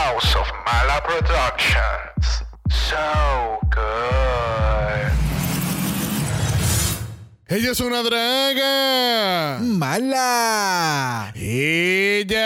House 0.00 0.32
of 0.34 0.48
Mala 0.64 0.98
Productions. 1.04 2.24
So 2.70 2.96
good. 3.68 5.12
Ella 7.48 7.72
es 7.72 7.80
una 7.80 8.02
draga. 8.02 9.58
Mala. 9.60 11.32
Ella. 11.34 12.40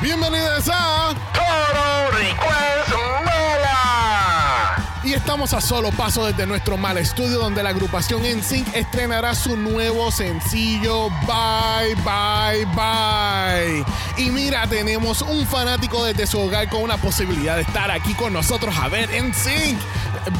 Bienvenidas 0.00 0.68
a 0.72 1.12
Todo 1.34 2.10
Request 2.12 2.90
Mala. 3.24 5.00
Y 5.02 5.14
estamos 5.14 5.52
a 5.54 5.60
solo 5.60 5.90
paso 5.90 6.24
desde 6.26 6.46
nuestro 6.46 6.76
mal 6.76 6.98
estudio 6.98 7.38
donde 7.38 7.64
la 7.64 7.70
agrupación 7.70 8.22
NSYNC 8.22 8.76
estrenará 8.76 9.34
su 9.34 9.56
nuevo 9.56 10.12
sencillo 10.12 11.08
Bye 11.26 11.96
Bye 12.04 12.64
Bye. 12.76 13.84
Y 14.20 14.30
mira, 14.30 14.66
tenemos 14.66 15.22
un 15.22 15.46
fanático 15.46 16.04
desde 16.04 16.26
su 16.26 16.38
hogar 16.38 16.68
con 16.68 16.82
una 16.82 16.98
posibilidad 16.98 17.56
de 17.56 17.62
estar 17.62 17.90
aquí 17.90 18.12
con 18.12 18.34
nosotros 18.34 18.76
a 18.76 18.86
ver 18.88 19.08
NSYNC. 19.08 19.80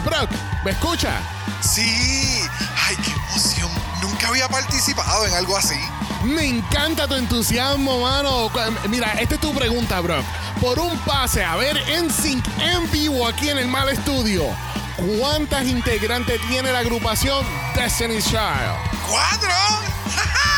Brock, 0.05 0.29
¿me 0.66 0.73
escucha? 0.73 1.23
Sí. 1.62 2.43
Ay, 2.87 2.97
qué 3.02 3.11
emoción. 3.11 3.71
Nunca 4.02 4.29
había 4.29 4.48
participado 4.48 5.24
en 5.24 5.33
algo 5.33 5.57
así. 5.57 5.80
Me 6.24 6.45
encanta 6.45 7.09
tu 7.09 7.15
entusiasmo, 7.15 8.02
mano. 8.02 8.51
Mira, 8.91 9.12
esta 9.15 9.37
es 9.37 9.41
tu 9.41 9.55
pregunta, 9.55 9.99
Brock. 10.01 10.27
Por 10.60 10.79
un 10.79 10.99
pase 10.99 11.43
a 11.43 11.57
ver 11.57 11.83
NSYNC 12.05 12.45
en 12.59 12.91
vivo 12.91 13.27
aquí 13.27 13.49
en 13.49 13.57
el 13.57 13.69
mal 13.69 13.88
estudio. 13.88 14.45
¿Cuántas 15.19 15.65
integrantes 15.65 16.38
tiene 16.49 16.71
la 16.71 16.80
agrupación 16.80 17.47
Destiny's 17.74 18.27
Child? 18.27 18.77
¡Cuatro! 19.09 19.49
¡Cuatro! 20.05 20.41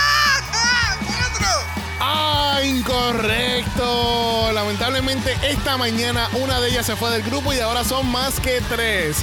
Ah, 2.15 2.61
incorrecto. 2.63 4.51
Lamentablemente 4.53 5.37
esta 5.43 5.77
mañana 5.77 6.29
una 6.35 6.61
de 6.61 6.69
ellas 6.69 6.87
se 6.87 6.97
fue 6.97 7.11
del 7.11 7.23
grupo 7.23 7.53
y 7.53 7.61
ahora 7.61 7.85
son 7.85 8.11
más 8.11 8.39
que 8.41 8.61
tres. 8.69 9.17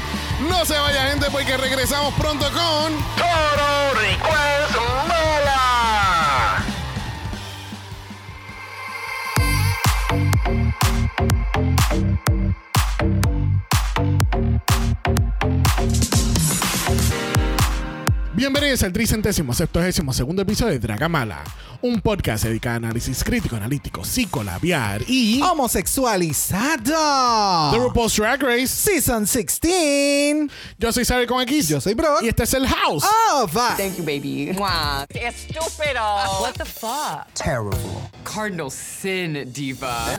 No 0.50 0.66
se 0.66 0.78
vaya 0.78 1.10
gente 1.10 1.28
porque 1.32 1.58
regresamos 1.58 2.14
pronto 2.16 2.46
con... 2.46 2.94
Todo 3.18 3.94
Request 3.94 5.19
Bienvenidos 18.40 18.84
al 18.84 18.94
tricentésimo 18.94 19.54
septuagésimo 19.54 20.14
segundo 20.14 20.44
episodio 20.44 20.72
de 20.72 20.80
Dragamala, 20.80 21.44
un 21.82 22.00
podcast 22.00 22.46
dedicado 22.46 22.76
a 22.76 22.78
análisis 22.78 23.22
crítico, 23.22 23.58
analítico, 23.58 24.06
psicolabiar 24.06 25.02
y... 25.10 25.42
Homosexualizado. 25.42 27.72
The 27.72 27.80
RuPaul's 27.80 28.16
Drag 28.16 28.42
Race. 28.42 28.68
Season 28.68 29.26
16. 29.26 30.50
Yo 30.78 30.94
soy 30.94 31.04
Sabe 31.04 31.28
con 31.28 31.42
X. 31.42 31.68
Yo 31.68 31.82
soy 31.82 31.96
Brock. 31.96 32.24
Y 32.24 32.30
este 32.30 32.44
es 32.44 32.54
el 32.54 32.66
House. 32.66 33.04
Of 33.34 33.52
Thank 33.76 33.98
you, 33.98 34.06
baby. 34.06 34.54
Mwah. 34.56 35.06
Estúpido. 35.10 36.40
What 36.40 36.54
the 36.54 36.64
fuck? 36.64 37.28
Terrible. 37.34 37.78
Cardinal 38.24 38.72
sin, 38.72 39.52
diva. 39.52 40.16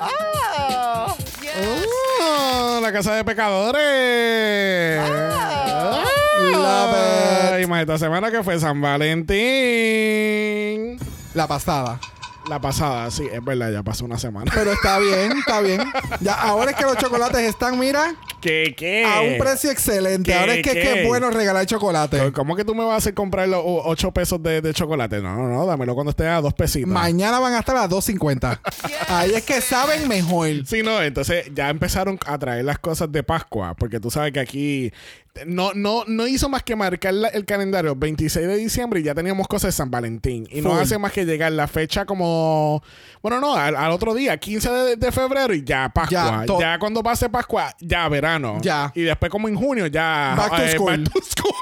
Oh, 2.20 2.80
la 2.82 2.92
casa 2.92 3.14
de 3.14 3.24
pecadores. 3.24 5.00
Ah. 5.00 6.04
Love 6.52 6.96
it. 7.58 7.64
Y 7.64 7.66
más 7.66 7.80
esta 7.80 7.98
semana 7.98 8.30
que 8.30 8.42
fue 8.42 8.58
San 8.58 8.80
Valentín. 8.80 9.38
La 11.34 11.46
pasada. 11.46 12.00
La 12.48 12.58
pasada, 12.60 13.10
sí, 13.10 13.24
es 13.30 13.44
verdad, 13.44 13.70
ya 13.70 13.82
pasó 13.82 14.04
una 14.04 14.18
semana. 14.18 14.50
Pero 14.52 14.72
está 14.72 14.98
bien, 14.98 15.32
está 15.38 15.60
bien. 15.60 15.82
Ya, 16.20 16.34
ahora 16.34 16.70
es 16.72 16.76
que 16.76 16.84
los 16.84 16.96
chocolates 16.96 17.42
están, 17.42 17.78
mira, 17.78 18.14
¿Qué, 18.40 18.74
qué? 18.76 19.04
a 19.04 19.20
un 19.20 19.38
precio 19.38 19.70
excelente. 19.70 20.32
¿Qué, 20.32 20.36
ahora 20.36 20.54
es 20.54 20.62
que 20.62 20.72
qué? 20.72 21.04
bueno 21.06 21.30
regalar 21.30 21.66
chocolate. 21.66 22.32
¿Cómo 22.32 22.56
que 22.56 22.64
tú 22.64 22.74
me 22.74 22.82
vas 22.82 22.94
a 22.94 22.96
hacer 22.96 23.14
comprar 23.14 23.46
los 23.48 23.62
8 23.64 24.10
pesos 24.12 24.42
de, 24.42 24.62
de 24.62 24.72
chocolate? 24.72 25.20
No, 25.20 25.36
no, 25.36 25.48
no, 25.48 25.66
dámelo 25.66 25.94
cuando 25.94 26.10
esté 26.10 26.26
a 26.26 26.40
dos 26.40 26.54
pesitos. 26.54 26.90
Mañana 26.90 27.38
van 27.38 27.54
a 27.54 27.60
estar 27.60 27.76
a 27.76 27.88
2.50. 27.88 28.58
Ahí 29.08 29.32
es 29.34 29.44
que 29.44 29.60
saben 29.60 30.08
mejor. 30.08 30.48
Sí, 30.66 30.82
no, 30.82 31.00
entonces 31.02 31.44
ya 31.54 31.68
empezaron 31.68 32.18
a 32.26 32.38
traer 32.38 32.64
las 32.64 32.78
cosas 32.78 33.12
de 33.12 33.22
Pascua, 33.22 33.74
porque 33.74 34.00
tú 34.00 34.10
sabes 34.10 34.32
que 34.32 34.40
aquí 34.40 34.92
no, 35.46 35.72
no, 35.74 36.04
no 36.06 36.26
hizo 36.26 36.48
más 36.48 36.62
que 36.62 36.76
marcar 36.76 37.14
la- 37.14 37.28
el 37.28 37.44
calendario 37.44 37.94
26 37.96 38.46
de 38.46 38.56
diciembre 38.56 39.00
y 39.00 39.02
ya 39.04 39.14
teníamos 39.14 39.46
cosas 39.48 39.68
de 39.68 39.72
San 39.72 39.90
Valentín. 39.90 40.46
Y 40.50 40.60
no 40.60 40.74
hace 40.76 40.98
más 40.98 41.12
que 41.12 41.24
llegar 41.24 41.52
la 41.52 41.66
fecha 41.68 42.04
como, 42.04 42.82
bueno, 43.22 43.40
no, 43.40 43.54
al, 43.54 43.76
al 43.76 43.90
otro 43.92 44.14
día, 44.14 44.36
15 44.36 44.70
de, 44.70 44.96
de 44.96 45.12
febrero 45.12 45.54
y 45.54 45.62
ya 45.64 45.88
Pascua. 45.88 46.44
Ya, 46.58 46.78
cuando 46.78 47.02
pase 47.02 47.28
Pascua, 47.28 47.74
ya 47.80 48.08
verano. 48.08 48.58
Ya. 48.60 48.92
Y 48.94 49.02
después 49.02 49.30
como 49.30 49.48
en 49.48 49.56
junio, 49.56 49.86
ya... 49.86 50.34
Back 50.36 50.56
to 50.56 50.62
eh, 50.62 50.72
school. 50.74 50.98
back 51.04 51.12
to 51.12 51.20
school. 51.22 51.54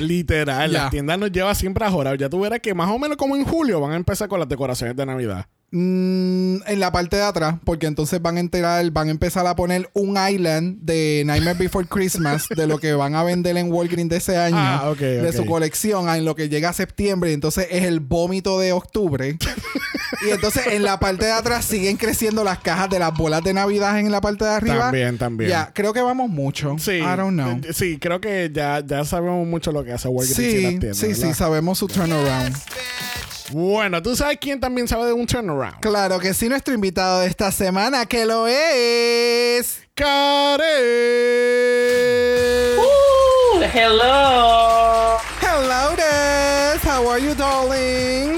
Literal, 0.00 0.70
Ya. 0.70 0.82
las 0.82 0.90
tiendas 0.90 1.18
nos 1.18 1.32
lleva 1.32 1.54
siempre 1.54 1.84
a 1.84 1.90
jorar. 1.90 2.16
Ya 2.18 2.28
tú 2.28 2.40
verás 2.40 2.60
que 2.60 2.74
más 2.74 2.90
o 2.90 2.98
menos 2.98 3.16
como 3.16 3.36
en 3.36 3.44
julio 3.44 3.80
van 3.80 3.92
a 3.92 3.96
empezar 3.96 4.28
con 4.28 4.38
las 4.38 4.48
decoraciones 4.48 4.96
de 4.96 5.06
Navidad. 5.06 5.46
Mm, 5.70 6.62
en 6.66 6.80
la 6.80 6.90
parte 6.92 7.16
de 7.16 7.22
atrás, 7.22 7.56
porque 7.62 7.86
entonces 7.86 8.22
van 8.22 8.38
a 8.38 8.40
enterar, 8.40 8.90
van 8.90 9.08
a 9.08 9.10
empezar 9.10 9.46
a 9.46 9.54
poner 9.54 9.90
un 9.92 10.16
island 10.16 10.78
de 10.80 11.22
Nightmare 11.26 11.58
Before 11.58 11.86
Christmas 11.86 12.48
de 12.48 12.66
lo 12.66 12.78
que 12.78 12.94
van 12.94 13.14
a 13.14 13.22
vender 13.22 13.54
en 13.58 13.70
Walgreens 13.70 14.08
de 14.08 14.16
ese 14.16 14.38
año, 14.38 14.56
Ah, 14.58 14.88
ok, 14.90 14.98
de 14.98 15.32
su 15.34 15.44
colección, 15.44 16.08
en 16.08 16.24
lo 16.24 16.34
que 16.34 16.48
llega 16.48 16.70
a 16.70 16.72
septiembre, 16.72 17.30
y 17.30 17.34
entonces 17.34 17.66
es 17.70 17.84
el 17.84 18.00
vómito 18.00 18.58
de 18.58 18.72
octubre. 18.72 19.36
y 20.26 20.30
entonces 20.30 20.68
en 20.68 20.84
la 20.84 20.98
parte 20.98 21.26
de 21.26 21.32
atrás 21.32 21.66
siguen 21.66 21.98
creciendo 21.98 22.44
las 22.44 22.60
cajas 22.60 22.88
de 22.88 22.98
las 22.98 23.12
bolas 23.12 23.44
de 23.44 23.52
Navidad 23.52 23.98
en 24.00 24.10
la 24.10 24.22
parte 24.22 24.44
de 24.46 24.50
arriba. 24.50 24.78
También, 24.78 25.18
también. 25.18 25.50
Ya, 25.50 25.70
creo 25.74 25.92
que 25.92 26.00
vamos 26.00 26.30
mucho. 26.30 26.76
Sí. 26.78 26.92
I 26.92 27.14
don't 27.14 27.32
know. 27.34 27.60
eh, 27.62 27.74
Sí, 27.74 27.98
creo 27.98 28.22
que 28.22 28.50
ya, 28.50 28.82
ya 28.86 29.04
sabemos 29.04 29.46
mucho 29.46 29.70
lo 29.70 29.84
que 29.84 29.92
hace 29.92 30.08
Walgreens 30.08 30.38
y 30.38 30.42
las 30.62 30.72
Sí, 30.72 30.78
tiendas, 30.78 30.96
sí, 30.96 31.14
sí, 31.14 31.34
sabemos 31.34 31.76
su 31.76 31.86
turnaround. 31.88 32.56
Bueno, 33.50 34.02
¿tú 34.02 34.14
sabes 34.14 34.38
quién 34.40 34.60
también 34.60 34.86
sabe 34.86 35.06
de 35.06 35.12
un 35.12 35.26
turnaround? 35.26 35.80
Claro 35.80 36.18
que 36.18 36.34
sí, 36.34 36.48
nuestro 36.48 36.74
invitado 36.74 37.20
de 37.20 37.26
esta 37.28 37.50
semana, 37.50 38.06
que 38.06 38.26
lo 38.26 38.46
es. 38.46 39.80
Karen. 39.94 40.68
Hello. 43.74 45.18
Hello, 45.40 45.96
Des. 45.96 46.84
How 46.84 47.10
are 47.10 47.20
you, 47.20 47.34
darling? 47.34 48.37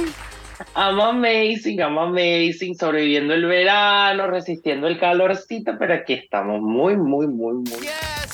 I'm 0.76 1.00
amazing, 1.00 1.80
I'm 1.80 1.98
amazing. 1.98 2.74
Sobreviviendo 2.76 3.34
el 3.34 3.44
verano, 3.46 4.26
resistiendo 4.28 4.86
el 4.86 4.98
calorcito, 5.00 5.72
pero 5.78 5.94
aquí 5.94 6.14
estamos 6.14 6.60
muy, 6.60 6.96
muy, 6.96 7.26
muy, 7.26 7.54
muy 7.54 7.88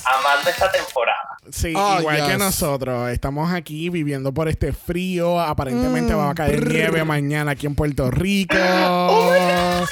amando 0.05 0.51
esta 0.51 0.71
temporada. 0.71 1.37
Sí, 1.51 1.73
Oh, 1.77 1.97
igual 2.01 2.27
que 2.31 2.37
nosotros. 2.39 3.09
Estamos 3.11 3.53
aquí 3.53 3.89
viviendo 3.89 4.33
por 4.35 4.49
este 4.49 4.73
frío. 4.73 5.41
Aparentemente 5.41 6.15
Mm, 6.15 6.19
va 6.19 6.31
a 6.31 6.35
caer 6.35 6.61
brr. 6.61 6.73
nieve 6.73 7.05
mañana 7.05 7.53
aquí 7.53 7.67
en 7.67 7.75
Puerto 7.75 8.11
Rico. 8.11 8.57
Oh 8.89 9.31
my 9.31 9.39
God. 9.39 9.89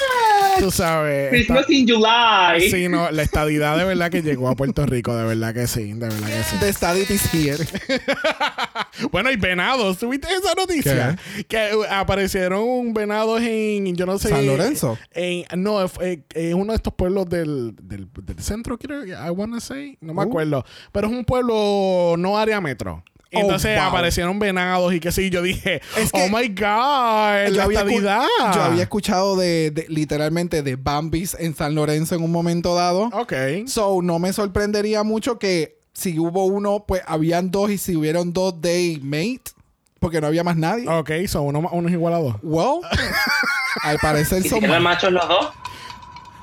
Tú 0.59 0.71
sabes. 0.71 1.29
Christmas 1.29 1.61
está- 1.61 1.73
in 1.73 1.87
July. 1.87 2.69
Sí, 2.69 2.87
no, 2.89 3.09
la 3.11 3.21
estadidad 3.23 3.77
de 3.77 3.83
verdad 3.85 4.09
que 4.09 4.21
llegó 4.21 4.49
a 4.49 4.55
Puerto 4.55 4.85
Rico, 4.85 5.15
de 5.15 5.25
verdad 5.25 5.53
que 5.53 5.67
sí, 5.67 5.93
de 5.93 6.07
verdad 6.07 6.27
que 6.27 6.43
sí. 6.43 6.55
The 6.59 6.73
study 6.73 7.01
is 7.13 7.33
here. 7.33 7.65
Bueno, 9.11 9.27
hay 9.29 9.35
venados. 9.35 9.97
¿Tuviste 9.97 10.27
esa 10.33 10.53
noticia? 10.55 11.17
Que 11.49 11.75
uh, 11.75 11.83
aparecieron 11.91 12.93
venados 12.93 13.41
en, 13.41 13.93
yo 13.95 14.05
no 14.05 14.17
sé. 14.17 14.29
¿San 14.29 14.45
Lorenzo? 14.47 14.97
En, 15.11 15.43
no, 15.61 15.83
es 15.83 15.91
eh, 16.01 16.23
eh, 16.33 16.53
uno 16.53 16.71
de 16.71 16.77
estos 16.77 16.93
pueblos 16.93 17.27
del, 17.29 17.75
del, 17.81 18.07
del 18.23 18.39
centro, 18.39 18.77
quiero, 18.77 19.05
I 19.05 19.29
wanna 19.31 19.59
say. 19.59 19.97
No 19.99 20.13
me 20.13 20.21
Uh. 20.23 20.27
acuerdo. 20.27 20.65
Pero 20.93 21.07
es 21.07 21.13
un 21.13 21.25
pueblo 21.25 22.15
no 22.17 22.37
área 22.37 22.61
metro. 22.61 23.03
Y 23.31 23.37
Oh, 23.37 23.41
entonces 23.41 23.77
wow. 23.77 23.87
aparecieron 23.89 24.39
venados 24.39 24.93
y 24.93 24.99
que 24.99 25.11
sí. 25.11 25.29
Yo 25.29 25.41
dije, 25.41 25.81
Es 25.97 26.11
que 26.11 26.23
oh 26.23 26.29
my 26.29 26.47
God, 26.49 27.47
yo, 27.49 27.57
la 27.57 27.63
había 27.63 27.79
estadidad. 27.79 28.25
yo 28.53 28.61
había 28.61 28.83
escuchado 28.83 29.35
de, 29.35 29.71
de- 29.71 29.85
literalmente 29.89 30.61
de 30.63 30.75
Bambis 30.75 31.35
en 31.39 31.55
San 31.55 31.75
Lorenzo 31.75 32.15
en 32.15 32.23
un 32.23 32.31
momento 32.31 32.75
dado. 32.75 33.09
Ok. 33.13 33.33
So, 33.67 34.01
no 34.01 34.19
me 34.19 34.31
sorprendería 34.31 35.03
mucho 35.03 35.37
que 35.39 35.79
si 35.93 36.19
hubo 36.19 36.45
uno, 36.45 36.85
pues 36.87 37.01
habían 37.07 37.51
dos 37.51 37.71
y 37.71 37.77
si 37.77 37.95
hubieron 37.95 38.31
dos 38.33 38.61
day 38.61 38.99
mate, 39.01 39.41
porque 39.99 40.21
no 40.21 40.27
había 40.27 40.43
más 40.43 40.55
nadie. 40.57 40.87
Ok, 40.87 41.09
son 41.27 41.45
uno, 41.47 41.61
más- 41.61 41.71
uno 41.73 41.87
es 41.87 41.93
igual 41.93 42.13
a 42.13 42.19
dos. 42.19 42.35
Well, 42.43 42.79
al 43.81 43.97
parecer 43.99 44.45
¿Y 44.45 44.49
son 44.49 44.59
si 44.59 44.65
eran 44.65 44.81
más- 44.83 44.93
machos 44.95 45.11
los 45.11 45.27
dos? 45.27 45.47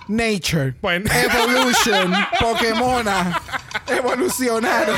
Nature. 0.09 0.75
Pues, 0.81 1.03
Evolution, 1.05 2.13
Pokémona, 2.41 3.41
evolucionaron. 3.89 4.97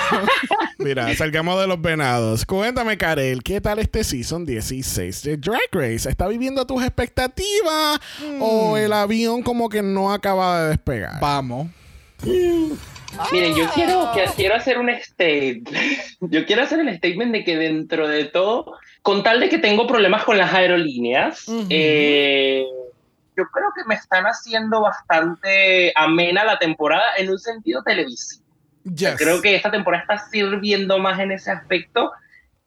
Mira, 0.78 1.14
salgamos 1.14 1.60
de 1.60 1.66
los 1.66 1.80
venados. 1.80 2.44
Cuéntame, 2.44 2.96
Karel, 2.98 3.42
¿qué 3.42 3.60
tal 3.60 3.78
este 3.78 4.04
season 4.04 4.44
16 4.44 5.22
de 5.22 5.36
Drag 5.36 5.60
Race? 5.72 6.08
¿Está 6.08 6.26
viviendo 6.28 6.66
tus 6.66 6.82
expectativas 6.82 8.00
o 8.40 8.76
el 8.76 8.92
avión 8.92 9.42
como 9.42 9.68
que 9.68 9.82
no 9.82 10.12
acaba 10.12 10.62
de 10.64 10.68
despegar? 10.70 11.20
Vamos. 11.20 11.68
Miren, 13.32 13.54
yo 13.54 13.68
quiero, 13.74 14.10
que- 14.14 14.24
quiero 14.36 14.54
hacer 14.56 14.78
un 14.78 14.90
statement. 14.90 15.68
Yo 16.20 16.46
quiero 16.46 16.62
hacer 16.62 16.80
el 16.80 16.96
statement 16.96 17.32
de 17.32 17.44
que 17.44 17.56
dentro 17.56 18.08
de 18.08 18.24
todo 18.24 18.72
con 19.02 19.22
tal 19.22 19.38
de 19.40 19.48
que 19.50 19.58
tengo 19.58 19.86
problemas 19.86 20.24
con 20.24 20.38
las 20.38 20.52
aerolíneas, 20.54 21.44
eh, 21.68 22.64
yo 23.36 23.44
creo 23.52 23.68
que 23.74 23.84
me 23.86 23.94
están 23.94 24.24
haciendo 24.24 24.80
bastante 24.80 25.92
amena 25.94 26.44
la 26.44 26.58
temporada 26.58 27.16
en 27.16 27.30
un 27.30 27.38
sentido 27.38 27.82
televisivo. 27.82 28.44
Yes. 28.84 29.16
Creo 29.16 29.40
que 29.40 29.54
esta 29.54 29.70
temporada 29.70 30.02
está 30.02 30.18
sirviendo 30.30 30.98
más 30.98 31.18
en 31.18 31.32
ese 31.32 31.50
aspecto, 31.50 32.12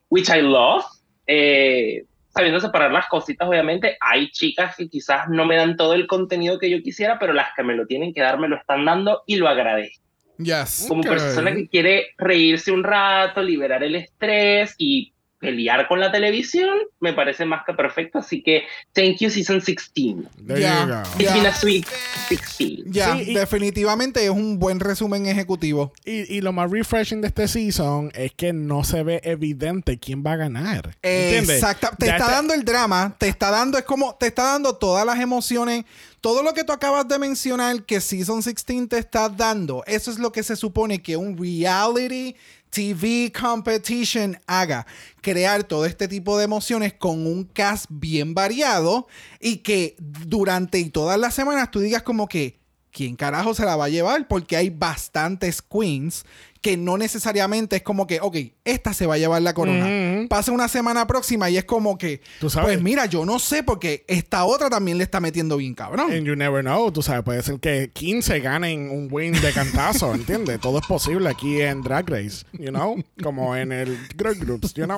which 0.09 0.29
I 0.29 0.41
love. 0.41 0.83
Eh, 1.27 2.05
sabiendo 2.29 2.59
separar 2.59 2.91
las 2.91 3.07
cositas, 3.07 3.47
obviamente. 3.47 3.97
Hay 3.99 4.29
chicas 4.29 4.75
que 4.75 4.87
quizás 4.87 5.27
no 5.27 5.45
me 5.45 5.55
dan 5.55 5.75
todo 5.75 5.93
el 5.93 6.05
contenido 6.05 6.59
que 6.59 6.69
yo 6.69 6.81
quisiera, 6.83 7.17
pero 7.19 7.33
las 7.33 7.49
que 7.55 7.63
me 7.63 7.75
lo 7.75 7.87
tienen 7.87 8.13
que 8.13 8.21
dar 8.21 8.37
me 8.39 8.47
lo 8.47 8.57
están 8.57 8.85
dando 8.85 9.23
y 9.25 9.37
lo 9.37 9.47
agradezco. 9.47 10.03
Yes. 10.37 10.85
Como 10.87 11.01
Ok. 11.01 11.07
persona 11.07 11.51
que 11.53 11.67
quiere 11.67 12.09
reírse 12.17 12.71
un 12.71 12.83
rato, 12.83 13.41
liberar 13.41 13.83
el 13.83 13.95
estrés 13.95 14.75
y 14.77 15.13
pelear 15.39 15.87
con 15.87 15.99
la 15.99 16.11
televisión, 16.11 16.77
me 16.99 17.13
parece 17.13 17.45
más 17.45 17.63
que 17.65 17.73
perfecto. 17.73 18.19
Así 18.19 18.41
que, 18.41 18.63
thank 18.93 19.17
you, 19.19 19.29
season 19.29 19.61
16. 19.61 20.23
There 20.47 20.59
Ya. 20.59 20.81
you 20.85 20.93
go. 20.93 21.01
It's 21.01 21.17
Ya. 21.19 21.33
been 21.35 21.45
a 21.45 21.53
sweet 21.55 21.85
16. 22.29 22.83
Ya, 22.87 23.13
Sí, 23.15 23.31
y- 23.31 23.33
definitivamente 23.35 24.23
es 24.23 24.29
un 24.31 24.57
buen 24.59 24.79
resumen 24.79 25.25
ejecutivo. 25.27 25.93
Y, 26.05 26.33
y 26.35 26.41
lo 26.41 26.53
más 26.53 26.71
refreshing 26.71 27.21
de 27.21 27.27
este 27.27 27.47
season 27.47 28.11
es 28.15 28.33
que 28.33 28.51
no 28.53 28.83
se 28.83 29.03
ve 29.03 29.21
evidente 29.23 29.99
quién 29.99 30.23
va 30.25 30.33
a 30.33 30.37
ganar. 30.37 30.95
Exacto. 31.01 31.89
Te 31.99 32.07
está 32.09 32.31
dando 32.31 32.53
el 32.53 32.63
drama, 32.63 33.15
te 33.17 33.27
está 33.27 33.51
dando, 33.51 33.77
es 33.77 33.83
como, 33.83 34.15
te 34.15 34.27
está 34.27 34.43
dando 34.43 34.75
todas 34.75 35.05
las 35.05 35.19
emociones, 35.19 35.85
todo 36.21 36.41
lo 36.43 36.53
que 36.53 36.63
tú 36.63 36.73
acabas 36.73 37.07
de 37.07 37.19
mencionar 37.19 37.83
que 37.83 38.01
Season 38.01 38.41
16 38.41 38.89
te 38.89 38.97
está 38.97 39.29
dando. 39.29 39.83
Eso 39.85 40.11
es 40.11 40.17
lo 40.19 40.31
que 40.31 40.43
se 40.43 40.55
supone 40.55 41.01
que 41.01 41.15
un 41.15 41.37
reality 41.37 42.35
TV 42.69 43.31
competition 43.31 44.39
haga. 44.47 44.85
Crear 45.21 45.63
todo 45.63 45.85
este 45.85 46.07
tipo 46.07 46.37
de 46.37 46.45
emociones 46.45 46.93
con 46.93 47.25
un 47.25 47.43
cast 47.45 47.85
bien 47.89 48.33
variado 48.33 49.07
y 49.39 49.57
que 49.57 49.95
durante 49.99 50.79
y 50.79 50.89
todas 50.89 51.19
las 51.19 51.33
semanas 51.33 51.71
tú 51.71 51.79
digas 51.79 52.03
como 52.03 52.27
que, 52.27 52.59
¿quién 52.91 53.15
carajo 53.15 53.53
se 53.53 53.65
la 53.65 53.75
va 53.75 53.85
a 53.85 53.89
llevar? 53.89 54.27
Porque 54.27 54.57
hay 54.57 54.69
bastantes 54.69 55.61
queens 55.61 56.25
que 56.61 56.77
no 56.77 56.97
necesariamente 56.97 57.77
es 57.77 57.81
como 57.83 58.07
que, 58.07 58.19
ok, 58.21 58.35
esta 58.65 58.93
se 58.93 59.05
va 59.05 59.15
a 59.15 59.17
llevar 59.17 59.41
la 59.41 59.53
corona. 59.53 60.25
Pasa 60.29 60.51
una 60.51 60.67
semana 60.67 61.07
próxima 61.07 61.49
y 61.49 61.57
es 61.57 61.65
como 61.65 61.97
que, 61.97 62.21
Tú 62.39 62.49
sabes. 62.49 62.67
pues 62.67 62.81
mira, 62.81 63.05
yo 63.05 63.25
no 63.25 63.39
sé 63.39 63.63
porque 63.63 64.03
esta 64.07 64.45
otra 64.45 64.69
también 64.69 64.97
le 64.97 65.03
está 65.03 65.19
metiendo 65.19 65.57
bien 65.57 65.73
cabrón. 65.73 66.11
And 66.11 66.25
you 66.25 66.35
never 66.35 66.61
know, 66.63 66.91
tú 66.91 67.01
sabes, 67.01 67.23
puede 67.23 67.41
ser 67.43 67.59
que 67.59 67.91
15 67.93 68.39
ganen 68.39 68.89
un 68.89 69.07
win 69.11 69.33
de 69.41 69.51
cantazo, 69.53 70.13
¿entiendes? 70.15 70.59
Todo 70.59 70.79
es 70.79 70.85
posible 70.87 71.29
aquí 71.29 71.61
en 71.61 71.81
Drag 71.81 72.09
Race, 72.09 72.45
you 72.53 72.69
know, 72.69 72.95
como 73.21 73.55
en 73.55 73.71
el 73.71 73.97
Girl 74.17 74.35
Groups, 74.35 74.73
you 74.73 74.85
know. 74.85 74.97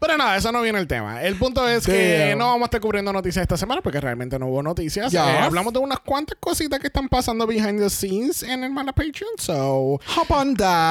Pero 0.00 0.16
nada, 0.16 0.36
eso 0.36 0.50
no 0.52 0.62
viene 0.62 0.78
el 0.78 0.86
tema. 0.86 1.22
El 1.22 1.36
punto 1.36 1.66
es 1.68 1.84
que 1.86 2.28
Damn. 2.30 2.38
no 2.38 2.46
vamos 2.46 2.62
a 2.62 2.64
estar 2.66 2.80
cubriendo 2.80 3.12
noticias 3.12 3.42
esta 3.42 3.56
semana 3.56 3.80
porque 3.82 4.00
realmente 4.00 4.38
no 4.38 4.46
hubo 4.46 4.62
noticias. 4.62 5.12
Yes. 5.12 5.20
Eh, 5.20 5.38
hablamos 5.38 5.72
de 5.72 5.78
unas 5.78 6.00
cuantas 6.00 6.36
cositas 6.40 6.78
que 6.80 6.86
están 6.88 7.08
pasando 7.08 7.46
behind 7.46 7.78
the 7.80 7.90
scenes 7.90 8.42
en 8.42 8.64
el 8.64 8.70
Mala 8.70 8.92
Patreon, 8.92 9.30
so 9.38 10.00
Hop 10.16 10.30
on 10.30 10.54
that. 10.56 10.87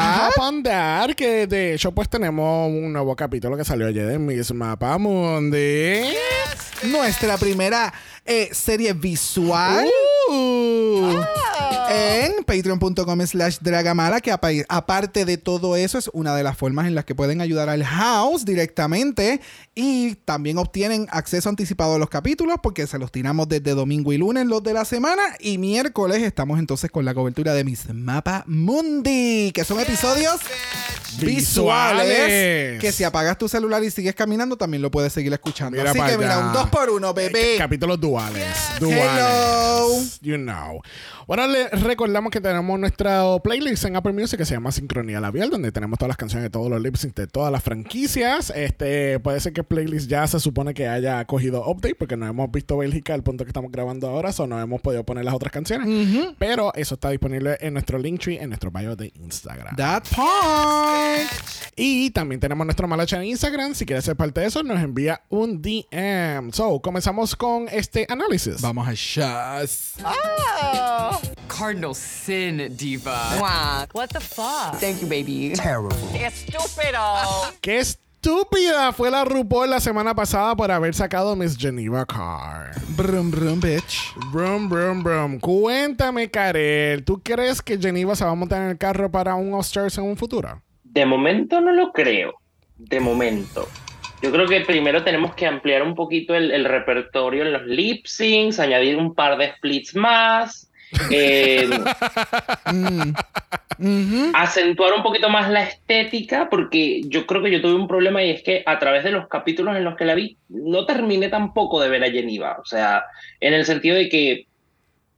That, 0.63 1.15
que 1.15 1.47
de 1.47 1.73
hecho 1.73 1.91
pues 1.91 2.09
tenemos 2.09 2.69
un 2.69 2.93
nuevo 2.93 3.15
capítulo 3.15 3.57
que 3.57 3.65
salió 3.65 3.87
ayer 3.87 4.05
de 4.07 4.19
Miss 4.19 4.53
Mapa 4.53 4.97
Mundi. 4.97 6.01
Nuestra 6.83 7.37
primera 7.37 7.93
eh, 8.27 8.49
serie 8.51 8.93
visual. 8.93 9.87
Uh. 10.29 11.21
en 11.89 12.43
patreon.com 12.43 13.21
slash 13.25 13.57
dragamala 13.61 14.19
que 14.19 14.29
apa- 14.31 14.49
aparte 14.67 15.23
de 15.23 15.37
todo 15.37 15.77
eso 15.77 15.97
es 15.97 16.09
una 16.11 16.35
de 16.35 16.43
las 16.43 16.57
formas 16.57 16.85
en 16.87 16.95
las 16.95 17.05
que 17.05 17.15
pueden 17.15 17.39
ayudar 17.39 17.69
al 17.69 17.85
house 17.85 18.43
directamente 18.43 19.39
y 19.73 20.15
también 20.25 20.57
obtienen 20.57 21.07
acceso 21.11 21.47
anticipado 21.47 21.95
a 21.95 21.97
los 21.99 22.09
capítulos 22.09 22.57
porque 22.61 22.85
se 22.87 22.97
los 22.99 23.09
tiramos 23.11 23.47
desde 23.47 23.73
domingo 23.73 24.11
y 24.11 24.17
lunes 24.17 24.45
los 24.47 24.61
de 24.63 24.73
la 24.73 24.83
semana 24.83 25.21
y 25.39 25.57
miércoles 25.59 26.21
estamos 26.23 26.59
entonces 26.59 26.91
con 26.91 27.05
la 27.05 27.13
cobertura 27.13 27.53
de 27.53 27.63
Miss 27.63 27.85
Mapa 27.93 28.43
Mundi 28.47 29.51
que 29.53 29.63
son 29.63 29.79
episodios 29.79 30.41
visuales, 31.19 32.05
Visuales. 32.05 32.81
que 32.81 32.91
si 32.91 33.03
apagas 33.05 33.37
tu 33.37 33.47
celular 33.47 33.81
y 33.83 33.91
sigues 33.91 34.13
caminando 34.13 34.57
también 34.57 34.81
lo 34.81 34.91
puedes 34.91 35.13
seguir 35.13 35.31
escuchando 35.31 35.77
Mira 35.77 35.91
así 35.91 35.99
que 36.01 36.17
mira 36.17 36.39
un 36.39 36.51
2 36.53 36.69
por 36.69 36.89
1 36.89 37.13
bebé 37.13 37.55
Capítulos 37.57 37.97
duales. 37.99 38.16
Hello. 38.17 38.79
Duales. 38.79 40.19
You 40.21 40.37
know. 40.37 40.81
Bueno, 41.27 41.45
les 41.47 41.69
recordamos 41.83 42.31
que 42.31 42.41
tenemos 42.41 42.79
nuestra 42.79 43.23
playlist 43.43 43.85
en 43.85 43.95
Apple 43.95 44.13
Music 44.13 44.39
que 44.39 44.45
se 44.45 44.55
llama 44.55 44.71
Sincronía 44.71 45.19
Labial, 45.19 45.49
donde 45.49 45.71
tenemos 45.71 45.99
todas 45.99 46.07
las 46.07 46.17
canciones 46.17 46.43
de 46.43 46.49
todos 46.49 46.69
los 46.69 46.81
lip 46.81 46.95
de 46.95 47.27
todas 47.27 47.51
las 47.51 47.61
franquicias. 47.61 48.51
Este, 48.55 49.19
puede 49.19 49.39
ser 49.39 49.53
que 49.53 49.63
playlist 49.63 50.09
ya 50.09 50.25
se 50.25 50.39
supone 50.39 50.73
que 50.73 50.87
haya 50.87 51.23
cogido 51.25 51.63
update, 51.69 51.95
porque 51.95 52.17
no 52.17 52.25
hemos 52.25 52.51
visto 52.51 52.77
Bélgica 52.77 53.13
al 53.13 53.23
punto 53.23 53.43
que 53.43 53.49
estamos 53.49 53.71
grabando 53.71 54.07
ahora, 54.07 54.31
o 54.35 54.47
no 54.47 54.59
hemos 54.59 54.81
podido 54.81 55.03
poner 55.03 55.25
las 55.25 55.35
otras 55.35 55.51
canciones. 55.51 55.87
Pero 56.39 56.73
eso 56.73 56.95
está 56.95 57.09
disponible 57.09 57.57
en 57.59 57.73
nuestro 57.73 57.99
Linktree, 57.99 58.41
en 58.41 58.49
nuestro 58.49 58.71
bio 58.71 58.95
de 58.95 59.11
Instagram. 59.15 59.75
that 59.75 60.03
part 60.15 61.29
Y 61.75 62.09
también 62.11 62.39
tenemos 62.39 62.65
nuestro 62.65 62.87
malacha 62.87 63.17
en 63.17 63.25
Instagram. 63.25 63.75
Si 63.75 63.85
quieres 63.85 64.05
ser 64.05 64.15
parte 64.15 64.41
de 64.41 64.47
eso, 64.47 64.63
nos 64.63 64.81
envía 64.81 65.21
un 65.29 65.61
DM. 65.61 66.51
So, 66.51 66.81
comenzamos 66.81 67.35
con 67.35 67.67
este 67.69 68.06
análisis. 68.09 68.61
vamos 68.61 68.87
a 68.87 68.93
shots 68.93 69.95
Cardinal 71.47 71.95
sin, 71.95 72.75
diva. 72.77 73.35
Mwah. 73.39 73.87
What 73.93 74.09
the 74.09 74.19
fuck? 74.19 74.79
Thank 74.79 75.01
you, 75.01 75.07
baby. 75.07 75.53
Estúpido. 75.53 76.99
¡Qué 77.61 77.79
estúpida 77.79 78.91
fue 78.93 79.09
la 79.09 79.25
RuPaul 79.25 79.69
la 79.69 79.79
semana 79.79 80.13
pasada 80.13 80.55
por 80.55 80.71
haber 80.71 80.93
sacado 80.93 81.35
Miss 81.35 81.57
Geneva 81.57 82.05
Carr! 82.05 82.71
Brum, 82.89 83.31
brum, 83.31 83.59
bitch. 83.59 84.13
Brum, 84.31 84.69
brum, 84.69 85.01
brum. 85.01 85.39
Cuéntame, 85.39 86.29
Karel, 86.29 87.03
¿tú 87.03 87.21
crees 87.23 87.61
que 87.61 87.77
Geneva 87.79 88.15
se 88.15 88.23
va 88.25 88.31
a 88.31 88.35
montar 88.35 88.61
en 88.61 88.69
el 88.69 88.77
carro 88.77 89.09
para 89.09 89.33
un 89.35 89.53
All-Stars 89.53 89.97
en 89.97 90.03
un 90.03 90.17
futuro? 90.17 90.61
De 90.83 91.05
momento 91.05 91.59
no 91.61 91.71
lo 91.71 91.91
creo. 91.91 92.33
De 92.77 92.99
momento. 92.99 93.67
Yo 94.21 94.31
creo 94.31 94.47
que 94.47 94.61
primero 94.61 95.03
tenemos 95.03 95.35
que 95.35 95.45
ampliar 95.45 95.83
un 95.83 95.95
poquito 95.95 96.35
el, 96.35 96.51
el 96.51 96.65
repertorio 96.65 97.43
en 97.43 97.53
los 97.53 97.65
lip 97.65 98.05
syncs, 98.05 98.59
añadir 98.59 98.97
un 98.97 99.13
par 99.13 99.37
de 99.37 99.53
splits 99.53 99.95
más, 99.95 100.71
eh, 101.11 101.69
Mm. 103.77 104.31
Acentuar 104.33 104.93
un 104.93 105.03
poquito 105.03 105.29
más 105.29 105.49
la 105.49 105.63
estética, 105.63 106.49
porque 106.49 107.01
yo 107.05 107.25
creo 107.27 107.43
que 107.43 107.51
yo 107.51 107.61
tuve 107.61 107.75
un 107.75 107.87
problema 107.87 108.23
y 108.23 108.31
es 108.31 108.41
que 108.41 108.63
a 108.65 108.79
través 108.79 109.03
de 109.03 109.11
los 109.11 109.27
capítulos 109.27 109.75
en 109.75 109.83
los 109.83 109.95
que 109.95 110.05
la 110.05 110.15
vi, 110.15 110.37
no 110.49 110.85
terminé 110.85 111.29
tampoco 111.29 111.79
de 111.79 111.89
ver 111.89 112.03
a 112.03 112.11
Geneva. 112.11 112.57
O 112.59 112.65
sea, 112.65 113.03
en 113.39 113.53
el 113.53 113.65
sentido 113.65 113.95
de 113.95 114.09
que, 114.09 114.47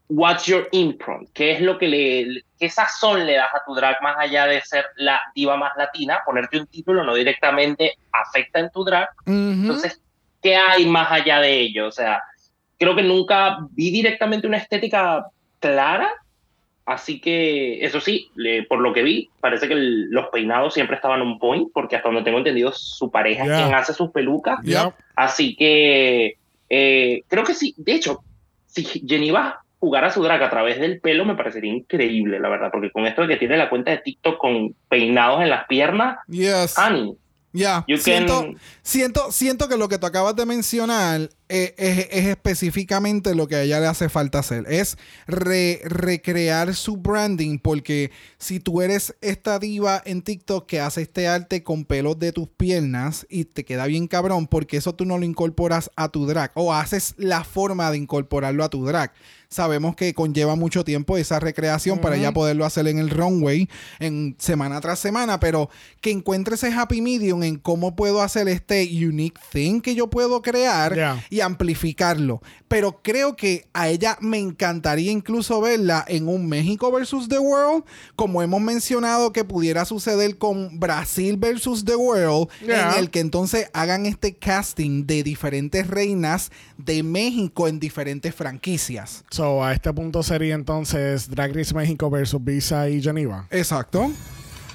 what's 0.09 0.45
your 0.47 0.67
imprint? 0.71 1.29
¿Qué 1.33 1.51
es 1.51 1.61
lo 1.61 1.77
que 1.77 1.87
le, 1.87 2.43
qué 2.59 2.69
sazón 2.69 3.25
le 3.25 3.33
das 3.35 3.49
a 3.53 3.63
tu 3.65 3.73
drag 3.75 4.01
más 4.01 4.15
allá 4.17 4.47
de 4.47 4.59
ser 4.61 4.85
la 4.97 5.21
diva 5.35 5.55
más 5.55 5.71
latina? 5.77 6.19
Ponerte 6.25 6.59
un 6.59 6.67
título 6.67 7.03
no 7.03 7.13
directamente 7.13 7.93
afecta 8.11 8.59
en 8.59 8.71
tu 8.71 8.83
drag. 8.83 9.07
Mhm. 9.25 9.61
Entonces, 9.61 10.01
¿qué 10.41 10.55
hay 10.55 10.85
más 10.87 11.11
allá 11.11 11.39
de 11.39 11.59
ello? 11.59 11.87
O 11.87 11.91
sea, 11.91 12.21
creo 12.77 12.95
que 12.95 13.03
nunca 13.03 13.57
vi 13.71 13.91
directamente 13.91 14.47
una 14.47 14.57
estética 14.57 15.25
clara. 15.59 16.09
Así 16.85 17.21
que, 17.21 17.85
eso 17.85 17.99
sí, 18.01 18.31
le- 18.33 18.63
por 18.63 18.79
lo 18.79 18.91
que 18.93 19.03
vi, 19.03 19.29
parece 19.39 19.67
que 19.67 19.75
el- 19.75 20.09
los 20.09 20.29
peinados 20.29 20.73
siempre 20.73 20.95
estaban 20.95 21.21
on 21.21 21.37
point, 21.37 21.69
porque 21.71 21.95
hasta 21.95 22.09
donde 22.09 22.23
tengo 22.23 22.39
entendido, 22.39 22.71
su 22.71 23.11
pareja 23.11 23.43
Yeah. 23.45 23.57
es 23.57 23.61
quien 23.63 23.75
hace 23.75 23.93
sus 23.93 24.09
pelucas. 24.09 24.59
Yep. 24.63 24.93
Así 25.15 25.55
que, 25.55 26.37
eh, 26.67 27.21
creo 27.27 27.43
que 27.43 27.53
sí. 27.53 27.75
De 27.77 27.93
hecho, 27.93 28.23
si 28.65 29.05
Geneva 29.79 30.09
jugara 30.09 30.09
su 30.11 30.21
drag 30.23 30.43
a 30.43 30.49
través 30.49 30.79
del 30.79 30.99
pelo, 30.99 31.25
me 31.25 31.35
parecería 31.35 31.73
increíble, 31.73 32.39
la 32.39 32.49
verdad, 32.49 32.69
porque 32.71 32.91
con 32.91 33.05
esto 33.05 33.21
de 33.23 33.29
que 33.29 33.37
tiene 33.37 33.57
la 33.57 33.69
cuenta 33.69 33.91
de 33.91 33.97
TikTok 33.99 34.37
con 34.37 34.75
peinados 34.89 35.41
en 35.41 35.49
las 35.49 35.65
piernas, 35.67 36.17
Yes. 36.27 36.77
Annie, 36.77 37.15
Ya. 37.53 37.83
you 37.87 37.97
Siento, 37.97 38.41
can... 38.41 38.57
siento, 38.83 39.31
siento 39.31 39.67
que 39.69 39.77
lo 39.77 39.87
que 39.87 39.97
tú 39.97 40.05
acabas 40.05 40.35
de 40.35 40.45
mencionar 40.45 41.29
eh, 41.51 41.73
es, 41.77 42.07
es 42.11 42.25
específicamente 42.27 43.33
lo 43.33 43.47
que 43.47 43.55
a 43.55 43.63
ella 43.63 43.79
le 43.79 43.87
hace 43.87 44.07
falta 44.09 44.37
hacer. 44.39 44.65
Es 44.67 44.97
re- 45.25 45.81
recrear 45.85 46.75
su 46.75 46.97
branding. 46.97 47.57
Porque 47.57 48.11
si 48.37 48.59
tú 48.59 48.83
eres 48.83 49.15
esta 49.21 49.57
diva 49.57 49.99
en 50.05 50.21
TikTok 50.21 50.67
que 50.67 50.79
hace 50.79 51.01
este 51.01 51.27
arte 51.27 51.63
con 51.63 51.85
pelos 51.85 52.19
de 52.19 52.33
tus 52.33 52.47
piernas 52.49 53.25
y 53.31 53.45
te 53.45 53.65
queda 53.65 53.87
bien 53.87 54.07
cabrón, 54.07 54.45
porque 54.45 54.77
eso 54.77 54.93
tú 54.93 55.05
no 55.05 55.17
lo 55.17 55.25
incorporas 55.25 55.89
a 55.95 56.09
tu 56.09 56.27
drag. 56.27 56.51
O 56.53 56.71
haces 56.71 57.15
la 57.17 57.43
forma 57.43 57.89
de 57.89 57.97
incorporarlo 57.97 58.63
a 58.63 58.69
tu 58.69 58.85
drag. 58.85 59.11
Sabemos 59.49 59.95
que 59.95 60.13
conlleva 60.13 60.55
mucho 60.55 60.83
tiempo 60.85 61.17
esa 61.17 61.39
recreación 61.39 61.99
para 61.99 62.17
ya 62.17 62.31
poderlo 62.31 62.65
hacer 62.65 62.87
en 62.87 62.99
el 62.99 63.09
runway 63.09 63.67
en 63.99 64.35
semana 64.37 64.79
tras 64.79 64.99
semana, 64.99 65.39
pero 65.39 65.71
que 66.01 66.11
encuentre 66.11 66.53
ese 66.53 66.71
happy 66.71 67.01
medium 67.01 67.41
en 67.41 67.57
cómo 67.57 67.95
puedo 67.95 68.21
hacer 68.21 68.47
este 68.47 68.83
unique 68.83 69.39
thing 69.51 69.81
que 69.81 69.95
yo 69.95 70.07
puedo 70.07 70.43
crear 70.43 71.19
y 71.31 71.41
amplificarlo. 71.41 72.41
Pero 72.67 73.01
creo 73.01 73.35
que 73.35 73.67
a 73.73 73.89
ella 73.89 74.19
me 74.21 74.37
encantaría 74.37 75.11
incluso 75.11 75.59
verla 75.59 76.05
en 76.07 76.27
un 76.27 76.47
México 76.47 76.91
versus 76.91 77.27
The 77.27 77.39
World, 77.39 77.83
como 78.15 78.43
hemos 78.43 78.61
mencionado 78.61 79.33
que 79.33 79.43
pudiera 79.43 79.85
suceder 79.85 80.37
con 80.37 80.79
Brasil 80.79 81.37
versus 81.37 81.83
The 81.83 81.95
World, 81.95 82.49
en 82.61 82.99
el 82.99 83.09
que 83.09 83.19
entonces 83.21 83.71
hagan 83.73 84.05
este 84.05 84.35
casting 84.35 85.07
de 85.07 85.23
diferentes 85.23 85.87
reinas 85.87 86.51
de 86.77 87.01
México 87.01 87.67
en 87.67 87.79
diferentes 87.79 88.35
franquicias. 88.35 89.23
So, 89.39 89.63
a 89.63 89.71
este 89.71 89.93
punto 89.93 90.21
sería 90.21 90.53
entonces 90.53 91.29
Drag 91.29 91.55
Race 91.55 91.73
México 91.73 92.09
versus 92.09 92.43
Visa 92.43 92.89
y 92.89 93.01
Geneva. 93.01 93.47
Exacto. 93.51 94.11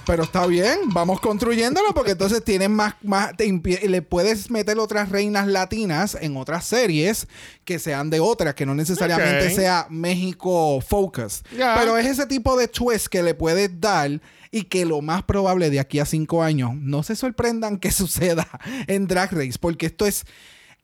Pero 0.06 0.22
está 0.22 0.46
bien, 0.46 0.78
vamos 0.86 1.20
construyéndolo 1.20 1.92
porque 1.92 2.12
entonces 2.12 2.42
tienes 2.42 2.70
más, 2.70 2.94
más 3.02 3.36
te 3.36 3.46
le 3.86 4.00
puedes 4.00 4.50
meter 4.50 4.78
otras 4.78 5.10
reinas 5.10 5.48
latinas 5.48 6.16
en 6.18 6.38
otras 6.38 6.64
series 6.64 7.28
que 7.66 7.78
sean 7.78 8.08
de 8.08 8.20
otras, 8.20 8.54
que 8.54 8.64
no 8.64 8.74
necesariamente 8.74 9.48
Ok. 9.48 9.52
sea 9.52 9.86
México 9.90 10.80
focus. 10.80 11.42
Pero 11.50 11.98
es 11.98 12.06
ese 12.06 12.24
tipo 12.24 12.56
de 12.56 12.66
twist 12.66 13.08
que 13.08 13.22
le 13.22 13.34
puedes 13.34 13.78
dar 13.78 14.18
y 14.50 14.62
que 14.62 14.86
lo 14.86 15.02
más 15.02 15.24
probable 15.24 15.68
de 15.68 15.78
aquí 15.78 15.98
a 15.98 16.06
cinco 16.06 16.42
años 16.42 16.70
no 16.74 17.02
se 17.02 17.16
sorprendan 17.16 17.76
que 17.76 17.90
suceda 17.92 18.48
en 18.86 19.06
Drag 19.08 19.30
Race, 19.30 19.58
porque 19.60 19.84
esto 19.84 20.06
es 20.06 20.24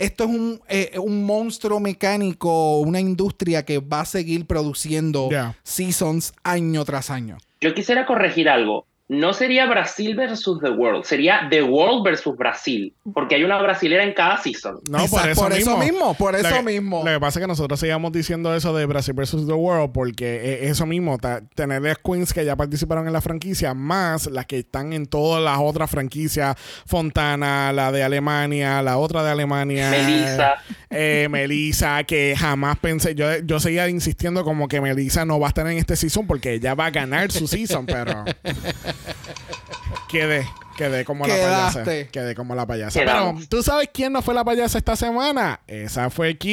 esto 0.00 0.25
es 0.25 0.30
un, 0.30 0.61
eh, 0.69 0.99
un 0.99 1.25
monstruo 1.25 1.78
mecánico, 1.78 2.80
una 2.80 3.00
industria 3.00 3.64
que 3.64 3.78
va 3.78 4.00
a 4.00 4.04
seguir 4.07 4.47
produciendo 4.47 5.28
seasons 5.62 6.33
año 6.42 6.85
tras 6.87 7.11
año. 7.11 7.37
Yo 7.61 7.75
quisiera 7.75 8.07
corregir 8.07 8.49
algo. 8.49 8.87
No 9.12 9.32
sería 9.32 9.66
Brasil 9.66 10.14
versus 10.14 10.60
The 10.60 10.70
World, 10.70 11.02
sería 11.04 11.48
The 11.50 11.64
World 11.64 12.04
versus 12.04 12.36
Brasil, 12.36 12.94
porque 13.12 13.34
hay 13.34 13.42
una 13.42 13.60
brasilera 13.60 14.04
en 14.04 14.12
cada 14.14 14.40
season. 14.40 14.78
No, 14.88 15.00
Exacto, 15.00 15.20
por 15.20 15.28
eso 15.30 15.42
por 15.42 15.52
eso 15.52 15.76
mismo. 15.78 16.14
por 16.14 16.32
Lo 16.34 16.38
eso 16.38 16.54
que- 16.58 16.62
mismo. 16.62 17.02
Lo 17.04 17.10
que 17.10 17.18
pasa 17.18 17.40
es 17.40 17.42
que 17.42 17.48
nosotros 17.48 17.80
seguíamos 17.80 18.12
diciendo 18.12 18.54
eso 18.54 18.72
de 18.72 18.86
Brasil 18.86 19.12
versus 19.12 19.48
The 19.48 19.52
World 19.52 19.90
porque 19.92 20.36
eh, 20.36 20.68
eso 20.68 20.86
mismo, 20.86 21.18
tener 21.56 21.82
las 21.82 21.98
queens 21.98 22.32
que 22.32 22.44
ya 22.44 22.54
participaron 22.54 23.08
en 23.08 23.12
la 23.12 23.20
franquicia, 23.20 23.74
más 23.74 24.28
las 24.28 24.46
que 24.46 24.60
están 24.60 24.92
en 24.92 25.06
todas 25.06 25.42
las 25.42 25.58
otras 25.58 25.90
franquicias, 25.90 26.54
Fontana, 26.86 27.72
la 27.72 27.90
de 27.90 28.04
Alemania, 28.04 28.80
la 28.80 28.96
otra 28.96 29.24
de 29.24 29.30
Alemania. 29.32 29.90
Melissa. 29.90 30.54
Eh, 30.88 31.26
Melissa, 31.30 32.04
que 32.04 32.36
jamás 32.38 32.78
pensé, 32.78 33.16
yo, 33.16 33.26
yo 33.44 33.58
seguía 33.58 33.88
insistiendo 33.88 34.44
como 34.44 34.68
que 34.68 34.80
Melissa 34.80 35.24
no 35.24 35.40
va 35.40 35.46
a 35.46 35.50
estar 35.50 35.66
en 35.66 35.78
este 35.78 35.96
season 35.96 36.28
porque 36.28 36.54
ella 36.54 36.74
va 36.74 36.86
a 36.86 36.90
ganar 36.90 37.32
su 37.32 37.48
season, 37.48 37.86
pero... 37.86 38.24
Quedé, 40.09 40.47
quedé 40.76 41.04
como 41.04 41.26
la 41.26 41.35
payasa. 41.35 41.85
Quedé 41.85 42.35
como 42.35 42.54
la 42.54 42.66
payasa. 42.66 42.99
Quedamos. 42.99 43.35
Pero, 43.35 43.49
¿tú 43.49 43.62
sabes 43.62 43.90
quién 43.92 44.12
no 44.12 44.23
fue 44.23 44.35
la 44.35 44.45
payasa 44.45 44.78
esta 44.78 44.97
semana? 44.97 45.61
Esa 45.66 46.11
fue 46.11 46.37
Q. 46.37 46.47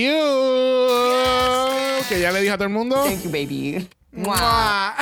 Que 2.07 2.19
ya 2.21 2.31
le 2.31 2.41
dije 2.41 2.51
a 2.51 2.57
todo 2.57 2.67
el 2.67 2.73
mundo. 2.73 3.03
Thank 3.03 3.23
you, 3.23 3.31
baby. 3.31 3.87
Mwah. 4.11 4.93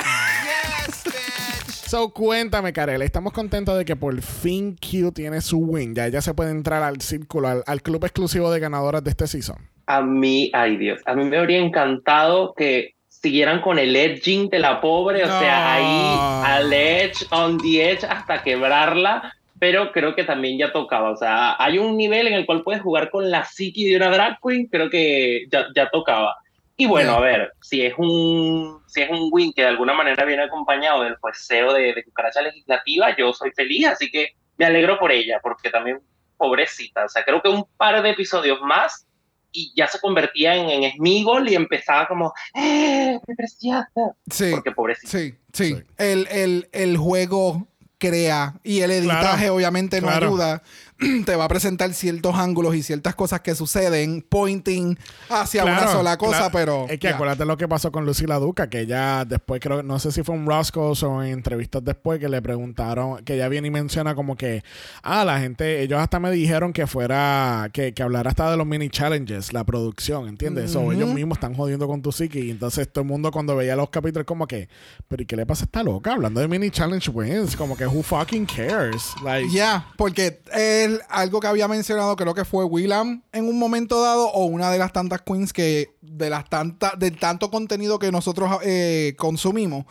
So, 1.88 2.14
cuéntame, 2.14 2.74
Karel. 2.74 3.02
Estamos 3.02 3.32
contentos 3.34 3.78
de 3.78 3.86
que 3.86 3.96
por 3.96 4.20
fin 4.22 4.76
Q 4.76 5.12
tiene 5.12 5.42
su 5.42 5.60
win. 5.60 5.94
Ya 5.94 6.08
ella 6.08 6.22
se 6.22 6.34
puede 6.34 6.52
entrar 6.52 6.82
al 6.82 7.02
círculo, 7.02 7.48
al, 7.48 7.64
al 7.68 7.82
club 7.82 8.04
exclusivo 8.06 8.52
de 8.52 8.60
ganadoras 8.60 9.04
de 9.04 9.12
este 9.12 9.28
season. 9.28 9.58
A 9.88 10.02
mí, 10.02 10.50
ay 10.54 10.78
Dios, 10.78 11.00
a 11.06 11.14
mí 11.14 11.26
me 11.26 11.38
habría 11.38 11.60
encantado 11.60 12.54
que 12.56 12.95
siguieran 13.26 13.60
con 13.60 13.80
el 13.80 13.96
edging 13.96 14.50
de 14.50 14.60
la 14.60 14.80
pobre, 14.80 15.24
o 15.24 15.28
No. 15.28 15.40
sea, 15.40 15.74
ahí 15.74 16.54
al 16.56 16.72
edge, 16.72 17.26
on 17.32 17.58
the 17.58 17.92
edge, 17.92 18.04
hasta 18.08 18.44
quebrarla, 18.44 19.34
pero 19.58 19.92
creo 19.92 20.14
que 20.14 20.24
también 20.24 20.60
ya 20.60 20.72
tocaba, 20.72 21.10
o 21.10 21.18
sea, 21.18 21.56
hay 21.58 21.80
un 21.80 21.98
nivel 21.98 22.28
en 22.28 22.34
el 22.36 22.46
cual 22.46 22.62
puedes 22.62 22.84
jugar 22.84 23.10
con 23.10 23.32
la 23.32 23.44
psique 23.44 23.86
de 23.90 23.96
una 23.96 24.10
drag 24.12 24.38
queen, 24.44 24.68
creo 24.68 24.90
que 24.92 25.46
ya, 25.52 25.66
ya 25.76 25.90
tocaba. 25.90 26.36
Y 26.78 26.86
bueno, 26.86 27.14
a 27.16 27.20
ver, 27.22 27.52
si 27.62 27.82
es 27.84 27.94
un 27.98 28.80
si 28.86 29.02
es 29.02 29.10
un 29.10 29.30
win 29.32 29.54
que 29.54 29.64
de 29.64 29.70
alguna 29.70 29.94
manera 29.94 30.24
viene 30.26 30.44
acompañado 30.44 31.02
del 31.04 31.16
jueceo 31.16 31.74
de, 31.74 31.94
de 31.94 32.04
cucaracha 32.04 32.42
legislativa, 32.44 33.16
yo 33.18 33.34
soy 33.34 33.50
feliz, 33.56 33.88
así 33.88 34.12
que 34.12 34.34
me 34.58 34.66
alegro 34.66 35.00
por 35.00 35.12
ella, 35.12 35.40
porque 35.42 35.70
también 35.72 36.00
pobrecita, 36.38 37.06
o 37.06 37.10
sea, 37.10 37.24
creo 37.24 37.42
que 37.42 37.50
un 37.50 37.66
par 37.78 38.04
de 38.04 38.10
episodios 38.12 38.60
más 38.62 39.08
y 39.56 39.74
ya 39.76 39.88
se 39.88 40.00
convertía 40.00 40.56
en, 40.56 40.70
en 40.84 40.92
Smigol 40.98 41.50
y 41.50 41.56
empezaba 41.56 42.08
como, 42.08 42.34
¡eh, 42.54 43.20
mi 43.28 43.36
preciosa! 43.36 44.16
Sí, 44.30 44.52
Porque 44.52 44.72
pobrecita. 44.72 45.10
sí, 45.10 45.36
sí. 45.54 45.76
Sí. 45.76 45.84
El, 45.98 46.28
el- 46.30 46.70
el 46.74 46.98
juego 46.98 47.68
crea 47.98 48.56
y 48.64 48.82
el 48.82 48.92
editaje 48.92 49.38
Claro, 49.38 49.56
obviamente 49.56 50.02
no 50.02 50.08
claro. 50.08 50.28
ayuda. 50.28 50.64
Te 51.26 51.36
va 51.36 51.46
a 51.46 51.48
presentar 51.48 51.94
ciertos 51.94 52.36
ángulos 52.36 52.76
y 52.76 52.84
ciertas 52.84 53.16
cosas 53.16 53.42
que 53.42 53.54
suceden, 53.54 54.26
pointing 54.28 54.98
hacia 55.30 55.64
una 55.64 55.88
sola 55.88 56.18
cosa, 56.18 56.38
claro. 56.38 56.52
pero... 56.54 56.86
Es 56.90 57.00
que 57.00 57.10
acuérdate 57.10 57.46
lo 57.46 57.58
que 57.58 57.68
pasó 57.68 57.92
con 57.92 58.06
Lucila 58.06 58.40
Duca, 58.40 58.70
que 58.70 58.82
ella 58.82 59.26
después, 59.26 59.60
creo, 59.60 59.84
no 59.84 60.00
sé 60.00 60.12
si 60.12 60.24
fue 60.24 60.36
un 60.36 60.46
Roscoe's 60.46 61.04
o 61.04 61.22
en 61.22 61.34
entrevistas 61.34 61.84
después, 61.84 62.20
que 62.20 62.30
le 62.30 62.42
preguntaron, 62.42 63.24
que 63.26 63.36
ella 63.36 63.50
viene 63.50 63.68
y 63.68 63.72
menciona 63.72 64.16
como 64.16 64.38
que, 64.38 64.64
ah, 65.04 65.26
la 65.26 65.40
gente, 65.40 65.82
ellos 65.82 66.00
hasta 66.00 66.20
me 66.20 66.32
dijeron 66.32 66.72
que 66.72 66.88
fuera, 66.88 67.70
que, 67.74 67.94
que 67.94 68.04
hablara 68.04 68.30
hasta 68.30 68.50
de 68.52 68.58
los 68.58 68.66
mini 68.66 68.90
challenges, 68.90 69.52
la 69.52 69.64
producción, 69.66 70.30
¿entiendes? 70.30 70.72
So, 70.72 70.92
ellos 70.92 71.10
mismos 71.10 71.38
están 71.38 71.56
jodiendo 71.56 71.88
con 71.88 72.02
tu 72.02 72.12
psique 72.12 72.40
y 72.40 72.52
entonces 72.52 72.92
todo 72.92 73.02
el 73.02 73.08
mundo 73.08 73.32
cuando 73.32 73.56
veía 73.56 73.76
los 73.76 73.90
capítulos 73.90 74.26
como 74.26 74.48
que, 74.48 74.70
pero 75.08 75.24
¿y 75.24 75.26
qué 75.26 75.36
le 75.36 75.46
pasa 75.46 75.64
a 75.64 75.66
esta 75.66 75.84
loca? 75.84 76.14
Hablando 76.14 76.40
de 76.40 76.48
mini 76.48 76.72
challenge 76.72 77.10
wins, 77.10 77.56
como 77.56 77.76
que 77.76 77.86
who 77.86 78.02
fucking 78.02 78.46
cares? 78.46 79.14
Like, 79.24 79.50
Ya, 79.52 79.88
porque 79.98 80.42
es 80.86 81.00
algo 81.10 81.40
que 81.40 81.48
había 81.48 81.68
mencionado, 81.68 82.16
creo 82.16 82.34
que 82.34 82.46
fue 82.46 82.64
Willam 82.64 83.24
en 83.32 83.48
un 83.48 83.60
momento 83.60 84.02
dado, 84.02 84.28
o 84.30 84.46
una 84.46 84.72
de 84.72 84.78
las 84.78 84.94
tantas 84.94 85.22
queens 85.22 85.54
que, 85.54 85.96
de 86.02 86.30
las 86.30 86.50
tantas, 86.50 86.98
del 86.98 87.18
tanto 87.20 87.52
contenido 87.52 88.00
que 88.00 88.12
nosotros 88.12 88.60
eh, 88.64 89.16
consumimos, 89.18 89.86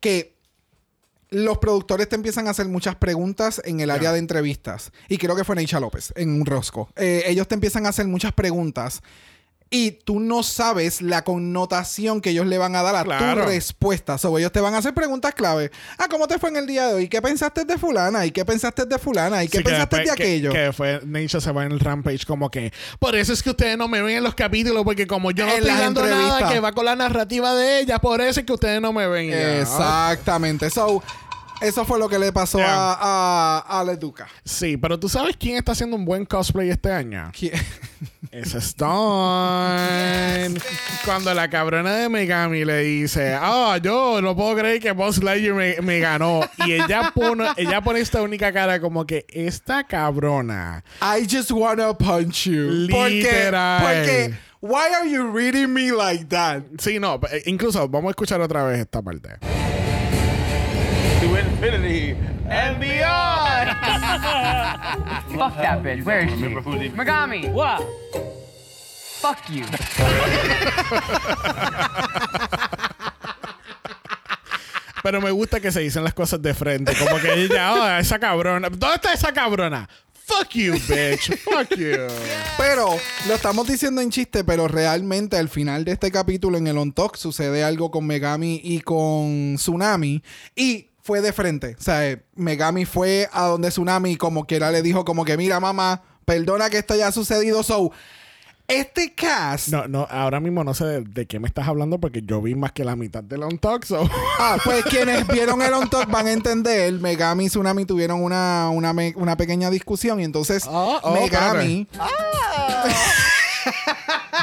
que 0.00 0.36
los 1.32 1.58
productores 1.58 2.08
te 2.08 2.16
empiezan 2.16 2.46
a 2.46 2.50
hacer 2.50 2.68
muchas 2.68 2.96
preguntas 2.96 3.62
en 3.64 3.80
el 3.80 3.90
área 3.90 4.12
de 4.12 4.18
entrevistas. 4.18 4.92
Y 5.08 5.16
creo 5.16 5.34
que 5.34 5.44
fue 5.44 5.56
Neisha 5.56 5.80
López 5.80 6.12
en 6.14 6.28
un 6.38 6.44
rosco. 6.44 6.90
Eh, 6.94 7.22
ellos 7.26 7.48
te 7.48 7.54
empiezan 7.54 7.86
a 7.86 7.88
hacer 7.88 8.06
muchas 8.06 8.32
preguntas. 8.32 9.00
Y 9.74 9.92
tú 9.92 10.20
no 10.20 10.42
sabes 10.42 11.00
la 11.00 11.24
connotación 11.24 12.20
que 12.20 12.30
ellos 12.30 12.46
le 12.46 12.58
van 12.58 12.76
a 12.76 12.82
dar 12.82 12.94
a 12.94 13.04
Claro. 13.04 13.42
tu 13.42 13.48
respuesta. 13.48 14.18
So, 14.18 14.36
ellos 14.38 14.52
te 14.52 14.60
van 14.60 14.74
a 14.74 14.78
hacer 14.78 14.92
preguntas 14.92 15.34
clave. 15.34 15.70
Ah, 15.96 16.08
¿cómo 16.10 16.28
te 16.28 16.38
fue 16.38 16.50
en 16.50 16.56
el 16.56 16.66
día 16.66 16.86
de 16.88 16.94
hoy? 16.94 17.08
¿Qué 17.08 17.22
pensaste 17.22 17.64
de 17.64 17.78
fulana? 17.78 18.26
¿Y 18.26 18.32
qué 18.32 18.44
pensaste 18.44 18.84
de 18.84 18.98
fulana? 18.98 19.42
¿Y 19.42 19.48
qué 19.48 19.58
Sí, 19.58 19.64
que 19.64 19.70
pensaste 19.70 19.96
de 19.96 20.04
que- 20.04 20.10
aquello? 20.10 20.52
Que, 20.52 20.72
fue 20.74 21.00
Nature 21.06 21.40
se 21.40 21.52
va 21.52 21.64
en 21.64 21.72
el 21.72 21.80
rampage 21.80 22.26
como 22.26 22.50
que 22.50 22.70
por 22.98 23.16
eso 23.16 23.32
es 23.32 23.42
que 23.42 23.48
ustedes 23.48 23.78
no 23.78 23.88
me 23.88 24.02
ven 24.02 24.18
en 24.18 24.22
los 24.24 24.34
capítulos 24.34 24.84
porque 24.84 25.06
como 25.06 25.30
yo 25.30 25.46
no 25.46 25.52
En 25.52 25.58
estoy 25.62 25.72
dando 25.78 26.04
nada 26.06 26.48
que 26.52 26.60
va 26.60 26.72
con 26.72 26.84
la 26.84 26.94
narrativa 26.94 27.54
de 27.54 27.80
ella, 27.80 27.98
por 27.98 28.20
eso 28.20 28.40
es 28.40 28.46
que 28.46 28.52
ustedes 28.52 28.80
no 28.82 28.92
me 28.92 29.06
ven. 29.08 29.30
Exactamente. 29.32 30.68
So, 30.70 31.02
eso 31.62 31.84
fue 31.84 31.98
lo 31.98 32.08
que 32.08 32.18
le 32.18 32.32
pasó 32.32 32.58
Yeah. 32.58 32.68
a, 32.68 33.64
a, 33.68 33.80
a 33.80 33.84
Leduca. 33.84 34.26
Sí, 34.44 34.76
pero 34.76 34.98
tú 34.98 35.08
sabes 35.08 35.36
quién 35.36 35.56
está 35.56 35.72
haciendo 35.72 35.96
un 35.96 36.04
buen 36.04 36.24
cosplay 36.26 36.70
este 36.70 36.92
año. 36.92 37.30
¿Quién? 37.38 37.52
Es 38.30 38.54
Stone. 38.54 40.58
Cuando 41.04 41.34
la 41.34 41.48
cabrona 41.50 41.94
de 41.96 42.08
Megami 42.08 42.64
le 42.64 42.78
dice, 42.80 43.36
ah, 43.38 43.78
yo 43.82 44.20
no 44.22 44.34
puedo 44.34 44.56
creer 44.56 44.80
que 44.80 44.92
Boss 44.92 45.22
Lightyear 45.22 45.54
me, 45.54 45.76
me 45.82 45.98
ganó. 46.00 46.40
Y 46.66 46.72
ella 46.72 47.12
pone, 47.14 47.46
ella 47.56 47.80
pone 47.82 48.00
esta 48.00 48.22
única 48.22 48.52
cara 48.52 48.80
como 48.80 49.06
que 49.06 49.26
esta 49.28 49.84
cabrona. 49.84 50.82
I 51.00 51.26
just 51.30 51.50
wanna 51.50 51.96
punch 51.96 52.46
you. 52.46 52.88
Porque, 52.90 53.22
Literal. 53.22 53.82
porque, 53.82 54.34
why 54.60 54.94
are 54.98 55.08
you 55.10 55.30
reading 55.30 55.68
me 55.72 55.90
like 55.92 56.24
that? 56.28 56.62
Sí, 56.78 56.98
no, 56.98 57.20
incluso 57.46 57.86
vamos 57.88 58.08
a 58.08 58.10
escuchar 58.12 58.40
otra 58.40 58.64
vez 58.64 58.80
esta 58.80 59.02
parte. 59.02 59.30
And 62.52 62.78
beyond. 62.84 63.70
Fuck 65.32 65.56
that 65.56 65.82
bitch. 65.82 66.04
Where 66.04 66.20
is 66.20 66.38
she? 66.38 66.46
Megami. 66.92 67.50
What? 67.50 67.82
Fuck 69.22 69.48
you. 69.48 69.64
Pero 75.02 75.20
me 75.20 75.30
gusta 75.30 75.60
que 75.60 75.72
se 75.72 75.80
dicen 75.80 76.04
las 76.04 76.12
cosas 76.12 76.42
de 76.42 76.52
frente. 76.52 76.94
Como 76.94 77.18
que 77.18 77.32
ella, 77.32 77.72
oh, 77.72 77.98
esa 77.98 78.18
cabrona. 78.18 78.68
¿Dónde 78.68 78.96
está 78.96 79.14
esa 79.14 79.32
cabrona? 79.32 79.88
Fuck 80.12 80.50
you, 80.50 80.74
bitch. 80.74 81.36
Fuck 81.38 81.70
you. 81.76 82.06
Pero 82.58 82.96
lo 83.26 83.34
estamos 83.34 83.66
diciendo 83.66 84.00
en 84.02 84.10
chiste, 84.10 84.44
pero 84.44 84.68
realmente 84.68 85.36
al 85.36 85.48
final 85.48 85.84
de 85.84 85.92
este 85.92 86.12
capítulo 86.12 86.58
en 86.58 86.66
el 86.66 86.78
On 86.78 86.92
Talk 86.92 87.16
sucede 87.16 87.64
algo 87.64 87.90
con 87.90 88.06
Megami 88.06 88.60
y 88.62 88.80
con 88.80 89.56
Tsunami 89.56 90.22
y 90.54 90.91
fue 91.02 91.20
de 91.20 91.32
frente. 91.32 91.76
O 91.78 91.82
sea, 91.82 92.08
eh, 92.08 92.22
Megami 92.36 92.84
fue 92.84 93.28
a 93.32 93.46
donde 93.46 93.68
Tsunami 93.68 94.16
como 94.16 94.46
quiera 94.46 94.70
le 94.70 94.82
dijo 94.82 95.04
como 95.04 95.24
que 95.24 95.36
mira 95.36 95.58
mamá, 95.60 96.02
perdona 96.24 96.70
que 96.70 96.78
esto 96.78 96.94
haya 96.94 97.10
sucedido. 97.12 97.62
So, 97.62 97.90
Este 98.68 99.12
cast. 99.12 99.68
No, 99.68 99.88
no, 99.88 100.06
ahora 100.08 100.38
mismo 100.38 100.62
no 100.62 100.72
sé 100.72 100.84
de, 100.84 101.00
de 101.02 101.26
qué 101.26 101.40
me 101.40 101.48
estás 101.48 101.66
hablando 101.66 101.98
porque 101.98 102.22
yo 102.22 102.40
vi 102.40 102.54
más 102.54 102.70
que 102.72 102.84
la 102.84 102.94
mitad 102.94 103.22
de 103.22 103.36
On 103.36 103.58
Talk, 103.58 103.84
so. 103.84 104.08
Ah, 104.38 104.56
pues 104.64 104.84
quienes 104.84 105.26
vieron 105.26 105.60
el 105.60 105.72
On 105.74 105.90
Talk 105.90 106.08
van 106.08 106.28
a 106.28 106.32
entender. 106.32 106.92
Megami 106.94 107.46
y 107.46 107.48
Tsunami 107.48 107.84
tuvieron 107.84 108.22
una, 108.22 108.70
una, 108.70 108.94
una 109.16 109.36
pequeña 109.36 109.68
discusión 109.70 110.20
y 110.20 110.24
entonces 110.24 110.64
Oh, 110.68 111.00
oh, 111.02 111.14
Megami. 111.14 111.88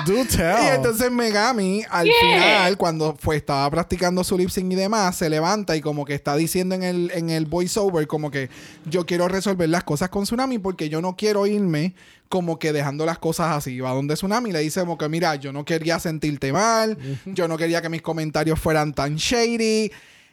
Do 0.05 0.25
tell. 0.29 0.63
Y 0.63 0.67
entonces 0.75 1.11
Megami, 1.11 1.83
al 1.89 2.05
Yeah. 2.07 2.15
final, 2.21 2.77
cuando 2.77 3.15
fue, 3.19 3.35
estaba 3.37 3.69
practicando 3.69 4.23
su 4.23 4.37
lip 4.37 4.49
sync 4.49 4.71
y 4.71 4.75
demás, 4.75 5.15
se 5.15 5.29
levanta 5.29 5.75
y 5.75 5.81
como 5.81 6.05
que 6.05 6.13
está 6.13 6.35
diciendo 6.35 6.75
en 6.75 6.83
el, 6.83 7.11
en 7.13 7.29
el 7.29 7.45
voiceover, 7.45 8.07
como 8.07 8.31
que 8.31 8.49
yo 8.85 9.05
quiero 9.05 9.27
resolver 9.27 9.69
las 9.69 9.83
cosas 9.83 10.09
con 10.09 10.23
Tsunami 10.23 10.59
porque 10.59 10.89
yo 10.89 11.01
no 11.01 11.15
quiero 11.15 11.45
irme 11.47 11.93
como 12.29 12.59
que 12.59 12.71
dejando 12.73 13.05
las 13.05 13.17
cosas 13.19 13.55
así. 13.55 13.79
Va 13.79 13.91
donde 13.91 14.13
Tsunami 14.15 14.51
le 14.51 14.59
dice 14.59 14.79
como 14.81 14.97
que, 14.97 15.09
mira, 15.09 15.35
yo 15.35 15.51
no 15.51 15.65
quería 15.65 15.99
sentirte 15.99 16.53
mal, 16.53 16.97
yo 17.25 17.47
no 17.47 17.57
quería 17.57 17.81
que 17.81 17.89
mis 17.89 18.01
comentarios 18.01 18.59
fueran 18.59 18.93
tan 18.93 19.15
shady. 19.15 19.91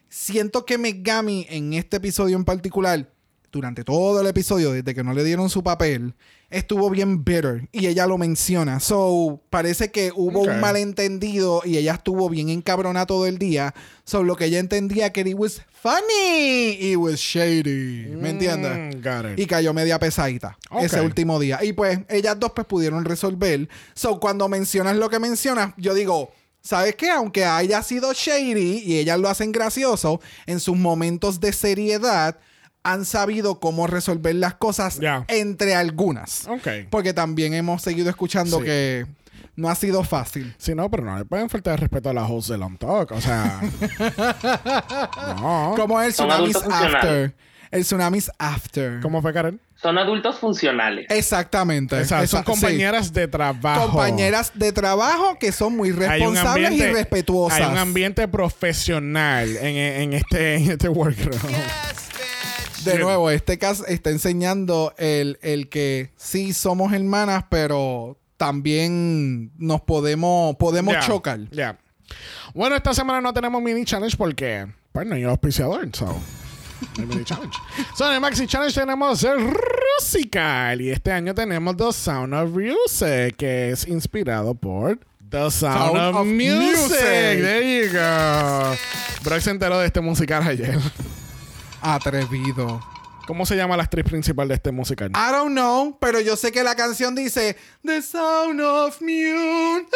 Siento 0.09 0.65
que 0.65 0.79
Megami 0.79 1.47
en 1.51 1.73
este 1.75 1.97
episodio 1.97 2.37
en 2.37 2.45
particular, 2.45 3.09
durante 3.53 3.85
todo 3.85 4.21
el 4.21 4.27
episodio, 4.27 4.73
desde 4.73 4.95
que 4.95 5.03
no 5.03 5.13
le 5.13 5.25
dieron 5.25 5.51
su 5.51 5.63
papel, 5.63 6.15
estuvo 6.51 6.91
bien 6.91 7.25
bitter 7.25 7.69
y 7.73 7.87
ella 7.87 8.07
lo 8.07 8.19
menciona. 8.19 8.81
So, 8.81 9.43
parece 9.51 9.91
que 9.91 10.13
hubo 10.15 10.43
un 10.43 10.61
malentendido 10.61 11.63
y 11.65 11.77
ella 11.79 11.95
estuvo 11.95 12.29
bien 12.29 12.49
encabronada 12.49 13.07
todo 13.07 13.27
el 13.27 13.39
día. 13.39 13.75
So, 14.05 14.23
lo 14.23 14.37
que 14.37 14.47
ella 14.47 14.59
entendía 14.59 15.13
que 15.13 15.23
it 15.23 15.35
was 15.37 15.63
funny, 15.71 16.77
it 16.81 16.97
was 16.97 17.19
shady. 17.19 18.07
¿Me 18.17 18.31
entiendes? 18.31 18.97
Mm. 18.97 19.39
Y 19.39 19.47
cayó 19.47 19.73
media 19.75 19.99
pesadita 19.99 20.57
ese 20.81 21.01
último 21.01 21.39
día. 21.39 21.63
Y 21.63 21.73
pues 21.73 22.01
ellas 22.09 22.39
dos 22.39 22.53
pues 22.55 22.67
pudieron 22.67 23.05
resolver. 23.05 23.69
So, 23.95 24.21
cuando 24.21 24.49
mencionas 24.49 24.97
lo 24.97 25.09
que 25.09 25.19
mencionas, 25.19 25.73
yo 25.77 25.95
digo, 25.95 26.31
¿sabes 26.61 26.97
qué? 26.97 27.11
Aunque 27.11 27.45
haya 27.45 27.83
sido 27.83 28.13
shady 28.13 28.83
y 28.85 28.99
ellas 28.99 29.19
lo 29.19 29.29
hacen 29.29 29.53
gracioso, 29.53 30.21
en 30.47 30.61
sus 30.61 30.77
momentos 30.77 31.41
de 31.41 31.53
seriedad 31.53 32.39
han 32.87 33.05
sabido 33.05 33.59
cómo 33.61 33.87
resolver 33.87 34.35
las 34.37 34.55
cosas 34.55 34.99
Ya. 35.01 35.25
entre 35.29 35.75
algunas. 35.75 36.47
Ok. 36.47 36.69
Porque 36.91 37.13
también 37.13 37.53
hemos 37.55 37.83
seguido 37.83 38.09
escuchando 38.11 38.59
Sí. 38.59 38.65
que 38.65 39.07
no 39.57 39.69
ha 39.71 39.75
sido 39.75 40.05
fácil. 40.05 40.55
Sí, 40.59 40.75
no, 40.75 40.91
pero 40.91 41.03
no 41.05 41.19
le 41.19 41.25
pueden 41.25 41.49
faltar 41.51 41.75
el 41.75 41.79
respeto 41.81 42.11
a 42.11 42.13
la 42.13 42.25
host 42.27 42.51
de 42.51 42.57
On 42.57 42.77
Talk. 42.77 43.11
O 43.13 43.21
sea. 43.21 43.61
no. 45.41 45.75
Como 45.77 46.01
el 46.01 46.13
Tsunamis. 46.13 46.57
After. 46.57 47.35
El 47.71 47.83
Tsunamis 47.83 48.31
After. 48.39 49.01
¿Cómo 49.01 49.21
fue, 49.21 49.33
Karen? 49.33 49.61
Son 49.75 49.99
adultos 49.99 50.39
funcionales. 50.39 51.07
Exactamente. 51.11 51.97
O 52.01 52.05
sea, 52.05 52.23
Esa- 52.23 52.39
son 52.39 52.45
compañeras 52.45 53.13
de 53.13 53.25
sí. 53.25 53.31
trabajo. 53.31 53.89
Compañeras 53.91 54.53
de 54.55 54.73
trabajo 54.73 55.37
que 55.39 55.53
son 55.53 55.77
muy 55.77 55.91
responsables 55.93 56.69
ambiente- 56.71 56.91
y 56.91 56.95
respetuosas. 56.95 57.61
Hay 57.61 57.67
un 57.73 57.79
ambiente 57.79 58.27
profesional 58.29 59.49
en, 59.57 59.77
en 59.77 60.13
este, 60.15 60.55
en 60.57 60.71
este 60.71 60.89
workroom. 60.89 61.39
De 62.93 62.99
nuevo, 62.99 63.31
este 63.31 63.59
caso 63.59 63.87
está 63.87 64.11
enseñando 64.11 64.95
el, 64.99 65.39
el 65.43 65.69
que 65.69 66.11
sí 66.17 66.53
somos 66.53 66.93
hermanas, 66.93 67.45
pero 67.49 68.17
también 68.37 69.51
nos 69.59 69.81
podemos, 69.81 70.57
podemos 70.57 70.95
chocar. 71.07 71.41
Ya. 71.51 71.79
Bueno, 72.55 72.77
esta 72.77 72.95
semana 72.95 73.21
no 73.21 73.33
tenemos 73.33 73.61
mini 73.63 73.85
challenge 73.85 74.17
porque, 74.17 74.67
pues, 74.93 75.07
no 75.07 75.15
hay 75.15 75.25
auspiciador. 75.25 75.89
So, 75.93 76.07
no 76.07 76.15
hay 76.99 77.07
mini 77.07 77.25
challenge. 77.25 77.57
So, 77.97 78.07
en 78.09 78.15
el 78.15 78.21
Maxi 78.21 78.47
Challenge 78.47 78.75
tenemos 78.75 79.23
el 79.25 79.53
Rusical. 79.99 80.81
Y 80.81 80.91
este 80.91 81.13
año 81.13 81.35
tenemos 81.35 81.77
The 81.77 81.93
Sound 81.93 82.35
of 82.35 82.51
Music, 82.51 83.37
que 83.37 83.71
es 83.71 83.87
inspirado 83.89 84.55
por 84.55 84.99
The 85.29 85.51
Sound, 85.51 85.51
Sound 85.51 85.97
of, 85.97 86.17
of 86.17 86.27
Music. 86.27 86.77
Music. 86.77 86.99
There 86.99 87.87
you 87.87 87.93
go. 87.93 88.77
Brock 89.25 89.41
se 89.41 89.51
enteró 89.51 89.79
de 89.79 89.87
este 89.87 90.01
musical 90.01 90.43
ayer. 90.47 90.79
Atrevido. 91.95 92.81
¿Cómo 93.29 93.47
se 93.47 93.57
llama 93.57 93.77
la 93.77 93.85
actriz 93.85 94.05
principal 94.05 94.49
de 94.49 94.55
este 94.55 94.73
musical? 94.73 95.11
I 95.11 95.33
don't 95.33 95.53
know, 95.53 95.97
pero 96.01 96.21
yo 96.21 96.37
sé 96.37 96.51
que 96.51 96.63
la 96.65 96.75
canción 96.75 97.15
dice 97.15 97.57
The 97.85 98.03
Sound 98.03 98.61
of 98.61 99.01
Music. 99.01 99.89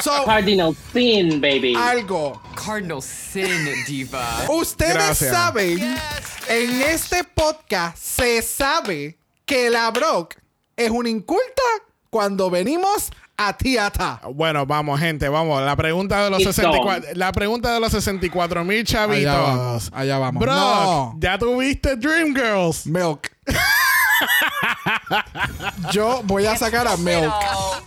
so, 0.02 0.24
Cardinal 0.24 0.76
Sin, 0.92 1.40
baby. 1.40 1.74
algo. 1.76 2.40
Cardinal 2.54 3.02
Sin 3.02 3.84
Diva. 3.84 4.44
Ustedes 4.48 4.94
Gracias. 4.94 5.32
saben, 5.32 5.96
en 6.48 6.82
este 6.82 7.24
podcast 7.24 7.96
se 7.98 8.42
sabe 8.42 9.18
que 9.44 9.70
la 9.70 9.90
Brock 9.90 10.36
es 10.76 10.90
una 10.90 11.08
inculta 11.08 11.62
cuando 12.10 12.48
venimos 12.48 13.10
a 13.48 13.52
Tiata. 13.56 14.20
Bueno, 14.34 14.66
vamos, 14.66 15.00
gente, 15.00 15.28
vamos. 15.28 15.62
La 15.62 15.74
pregunta 15.76 16.24
de 16.24 16.30
los 16.30 16.40
It's 16.42 16.54
64, 16.56 17.10
la 17.14 17.32
pregunta 17.32 17.72
de 17.72 17.80
los 17.80 17.90
64 17.92 18.64
mil 18.64 18.84
chavitos. 18.84 19.32
Allá 19.32 19.40
vamos, 19.40 19.90
allá 19.94 20.18
vamos. 20.18 20.40
Bro, 20.40 20.54
No. 20.54 21.14
ya 21.18 21.38
tuviste 21.38 21.96
Dreamgirls. 21.96 22.86
Milk. 22.86 23.30
Yo 25.92 26.20
voy 26.24 26.46
a 26.46 26.56
sacar 26.56 26.86
a 26.86 26.96
Milk. 26.96 27.32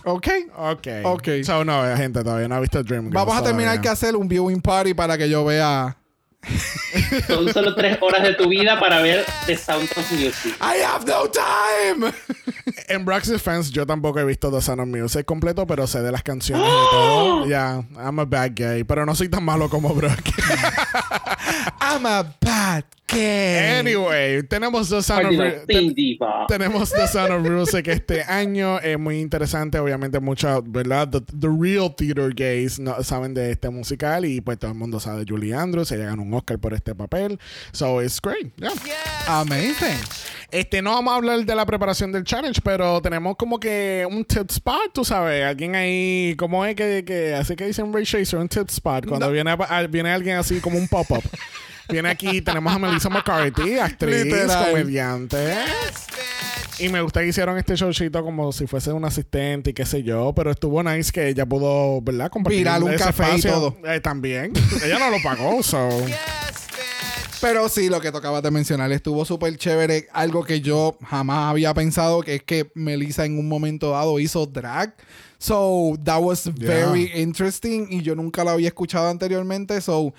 ¿Ok? 0.04 0.28
Ok. 0.56 0.86
Ok. 1.04 1.28
So, 1.44 1.64
no, 1.64 1.82
gente, 1.96 2.22
todavía 2.24 2.48
no 2.48 2.56
ha 2.56 2.60
visto 2.60 2.82
Dreamgirls. 2.82 3.14
Vamos 3.14 3.36
a 3.36 3.42
terminar 3.42 3.80
que 3.80 3.88
hacer 3.88 4.16
un 4.16 4.28
viewing 4.28 4.60
party 4.60 4.94
para 4.94 5.16
que 5.16 5.28
yo 5.28 5.44
vea. 5.44 5.96
Son 7.26 7.52
solo 7.52 7.74
tres 7.74 7.98
horas 8.00 8.22
de 8.22 8.34
tu 8.34 8.48
vida 8.48 8.78
para 8.78 9.00
ver 9.00 9.24
The 9.46 9.56
Sound 9.56 9.88
of 9.96 10.12
Music. 10.12 10.56
I 10.60 10.82
have 10.82 11.06
no 11.06 11.28
time. 11.28 12.12
En 12.88 13.04
Brock's 13.04 13.28
Defense, 13.28 13.70
yo 13.70 13.86
tampoco 13.86 14.20
he 14.20 14.24
visto 14.24 14.50
The 14.50 14.60
Sound 14.60 14.80
of 14.80 14.88
Music 14.88 15.24
completo, 15.24 15.66
pero 15.66 15.86
sé 15.86 16.02
de 16.02 16.12
las 16.12 16.22
canciones 16.22 16.66
y 16.66 16.90
todo. 16.90 17.46
Ya, 17.46 17.82
I'm 17.96 18.18
a 18.18 18.24
bad 18.24 18.52
gay, 18.54 18.84
pero 18.84 19.06
no 19.06 19.14
soy 19.14 19.28
tan 19.28 19.44
malo 19.44 19.68
como 19.68 19.94
Brock. 19.94 20.20
I'm 21.80 22.06
a 22.06 22.22
bad 22.40 22.84
kid. 23.06 23.78
anyway, 23.78 24.42
tenemos 24.42 24.88
The 24.88 25.02
Sound 25.02 25.26
of 25.26 25.66
diva. 25.66 26.46
Tenemos 26.48 26.90
The 26.92 27.06
Sound 27.06 27.32
of 27.32 27.50
Music 27.50 27.88
este 27.88 28.22
año. 28.28 28.78
Es 28.80 28.98
muy 28.98 29.20
interesante. 29.20 29.78
Obviamente, 29.78 30.20
mucha, 30.20 30.60
¿verdad? 30.60 31.08
The, 31.08 31.20
the 31.20 31.48
real 31.48 31.94
theater 31.94 32.32
gays 32.34 32.78
no, 32.78 33.02
saben 33.02 33.34
de 33.34 33.52
este 33.52 33.70
musical. 33.70 34.24
Y 34.24 34.40
pues 34.40 34.58
todo 34.58 34.70
el 34.70 34.76
mundo 34.76 35.00
sabe 35.00 35.24
de 35.24 35.26
Julie 35.28 35.54
Andrews. 35.54 35.90
Ella 35.92 36.06
ganó 36.06 36.22
un 36.22 36.34
Oscar 36.34 36.58
por 36.58 36.74
este 36.74 36.94
papel. 36.94 37.38
So 37.72 38.02
it's 38.02 38.20
great. 38.20 38.52
Yeah. 38.56 38.70
Amazing. 39.26 39.98
Este, 40.50 40.82
no 40.82 40.92
vamos 40.92 41.12
a 41.12 41.16
hablar 41.16 41.44
de 41.44 41.54
la 41.54 41.66
preparación 41.66 42.12
del 42.12 42.22
challenge, 42.22 42.60
pero 42.62 43.02
tenemos 43.02 43.36
como 43.36 43.58
que 43.58 44.06
un 44.08 44.24
tip 44.24 44.50
spot, 44.50 44.92
tú 44.92 45.04
sabes. 45.04 45.44
Alguien 45.44 45.74
ahí, 45.74 46.34
¿cómo 46.38 46.64
es 46.64 46.76
que, 46.76 47.04
que 47.04 47.34
así 47.34 47.56
que 47.56 47.66
dicen 47.66 47.92
Ray 47.92 48.04
Chaser? 48.04 48.38
Un 48.38 48.48
tip 48.48 48.68
spot. 48.68 49.06
Cuando 49.06 49.30
viene, 49.32 49.56
viene 49.88 50.12
alguien 50.12 50.36
así 50.36 50.60
como 50.60 50.78
un 50.78 50.86
pop-up. 50.86 51.24
Viene 51.88 52.08
aquí, 52.08 52.40
tenemos 52.40 52.72
a 52.72 52.78
Melissa 52.78 53.08
McCarthy, 53.08 53.78
actriz, 53.78 54.24
Literal. 54.24 54.70
comediante. 54.70 55.54
Y 56.78 56.88
me 56.88 57.00
gusta 57.02 57.20
que 57.20 57.28
hicieron 57.28 57.56
este 57.56 57.76
showcito 57.76 58.22
como 58.24 58.52
si 58.52 58.66
fuese 58.66 58.92
un 58.92 59.04
asistente 59.04 59.70
y 59.70 59.74
qué 59.74 59.86
sé 59.86 60.02
yo, 60.02 60.32
pero 60.34 60.50
estuvo 60.50 60.82
nice 60.82 61.12
que 61.12 61.28
ella 61.28 61.46
pudo, 61.46 62.00
¿verdad? 62.02 62.30
Compartir 62.30 62.58
Virar 62.60 62.82
un 62.82 62.92
ese 62.92 63.04
café 63.04 63.36
y 63.36 63.42
todo. 63.42 63.76
Eh, 63.84 64.00
también. 64.00 64.52
ella 64.84 64.98
no 64.98 65.10
lo 65.10 65.22
pagó, 65.22 65.62
so. 65.62 65.88
Pero 67.40 67.68
sí, 67.68 67.90
lo 67.90 68.00
que 68.00 68.10
tocabas 68.10 68.42
de 68.42 68.50
mencionar 68.50 68.90
estuvo 68.90 69.24
súper 69.24 69.56
chévere. 69.58 70.08
Algo 70.12 70.42
que 70.44 70.62
yo 70.62 70.96
jamás 71.06 71.50
había 71.50 71.74
pensado, 71.74 72.22
que 72.22 72.36
es 72.36 72.42
que 72.42 72.70
Melissa 72.74 73.24
en 73.26 73.38
un 73.38 73.48
momento 73.48 73.90
dado 73.90 74.18
hizo 74.18 74.46
drag. 74.46 74.94
So, 75.38 75.96
that 76.02 76.22
was 76.22 76.50
very 76.54 77.12
interesting. 77.14 77.86
Y 77.90 78.00
yo 78.00 78.14
nunca 78.14 78.42
la 78.44 78.52
había 78.52 78.68
escuchado 78.68 79.10
anteriormente. 79.10 79.80
So, 79.82 80.14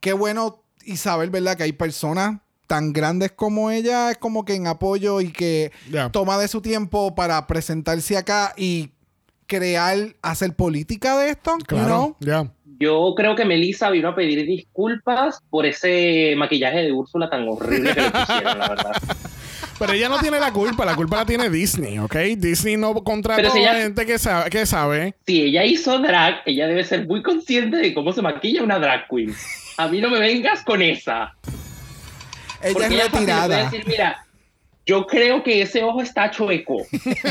qué 0.00 0.14
bueno 0.14 0.62
y 0.84 0.96
saber, 0.96 1.30
¿verdad? 1.30 1.56
Que 1.56 1.64
hay 1.64 1.72
personas 1.72 2.38
tan 2.66 2.92
grandes 2.92 3.32
como 3.32 3.70
ella, 3.70 4.10
es 4.12 4.18
como 4.18 4.44
que 4.44 4.54
en 4.54 4.66
apoyo 4.68 5.20
y 5.20 5.32
que 5.32 5.72
toma 6.12 6.38
de 6.38 6.46
su 6.48 6.60
tiempo 6.60 7.14
para 7.14 7.46
presentarse 7.46 8.16
acá 8.16 8.52
y 8.56 8.90
crear, 9.46 10.14
hacer 10.22 10.54
política 10.54 11.18
de 11.18 11.30
esto. 11.30 11.56
you 11.58 11.64
Claro. 11.66 12.16
know? 12.20 12.50
Yo 12.78 13.12
creo 13.16 13.34
que 13.34 13.44
Melissa 13.44 13.90
vino 13.90 14.08
a 14.08 14.14
pedir 14.14 14.46
disculpas 14.46 15.40
por 15.50 15.66
ese 15.66 16.34
maquillaje 16.38 16.78
de 16.78 16.92
Úrsula 16.92 17.28
tan 17.28 17.46
horrible 17.48 17.92
que 17.92 18.00
le 18.00 18.10
pusieron, 18.10 18.58
la 18.58 18.68
verdad. 18.68 18.92
Pero 19.80 19.92
ella 19.94 20.08
no 20.10 20.18
tiene 20.18 20.38
la 20.38 20.52
culpa, 20.52 20.84
la 20.84 20.94
culpa 20.94 21.16
la 21.16 21.24
tiene 21.26 21.48
Disney, 21.50 21.98
¿ok? 21.98 22.14
Disney 22.36 22.76
no 22.76 22.94
contrató 23.02 23.50
si 23.50 23.58
ella- 23.60 23.74
gente 23.76 24.04
que 24.06 24.18
sabe, 24.18 24.50
que 24.50 24.66
sabe. 24.66 25.14
Si 25.26 25.40
ella 25.42 25.64
hizo 25.64 25.98
drag, 25.98 26.42
ella 26.44 26.66
debe 26.68 26.84
ser 26.84 27.06
muy 27.06 27.22
consciente 27.22 27.78
de 27.78 27.94
cómo 27.94 28.12
se 28.12 28.20
maquilla 28.22 28.62
una 28.62 28.78
drag 28.78 29.08
queen. 29.08 29.34
A 29.78 29.88
mí 29.88 30.00
no 30.02 30.10
me 30.10 30.20
vengas 30.20 30.62
con 30.62 30.82
esa. 30.82 31.34
Ella 32.62 32.72
Porque 32.74 32.86
es 32.88 32.92
ella 32.92 33.04
retirada. 33.10 33.64
decir, 33.64 33.84
mira, 33.86 34.26
yo 34.90 35.06
creo 35.06 35.44
que 35.44 35.62
ese 35.62 35.84
ojo 35.84 36.02
está 36.02 36.32
chueco. 36.32 36.78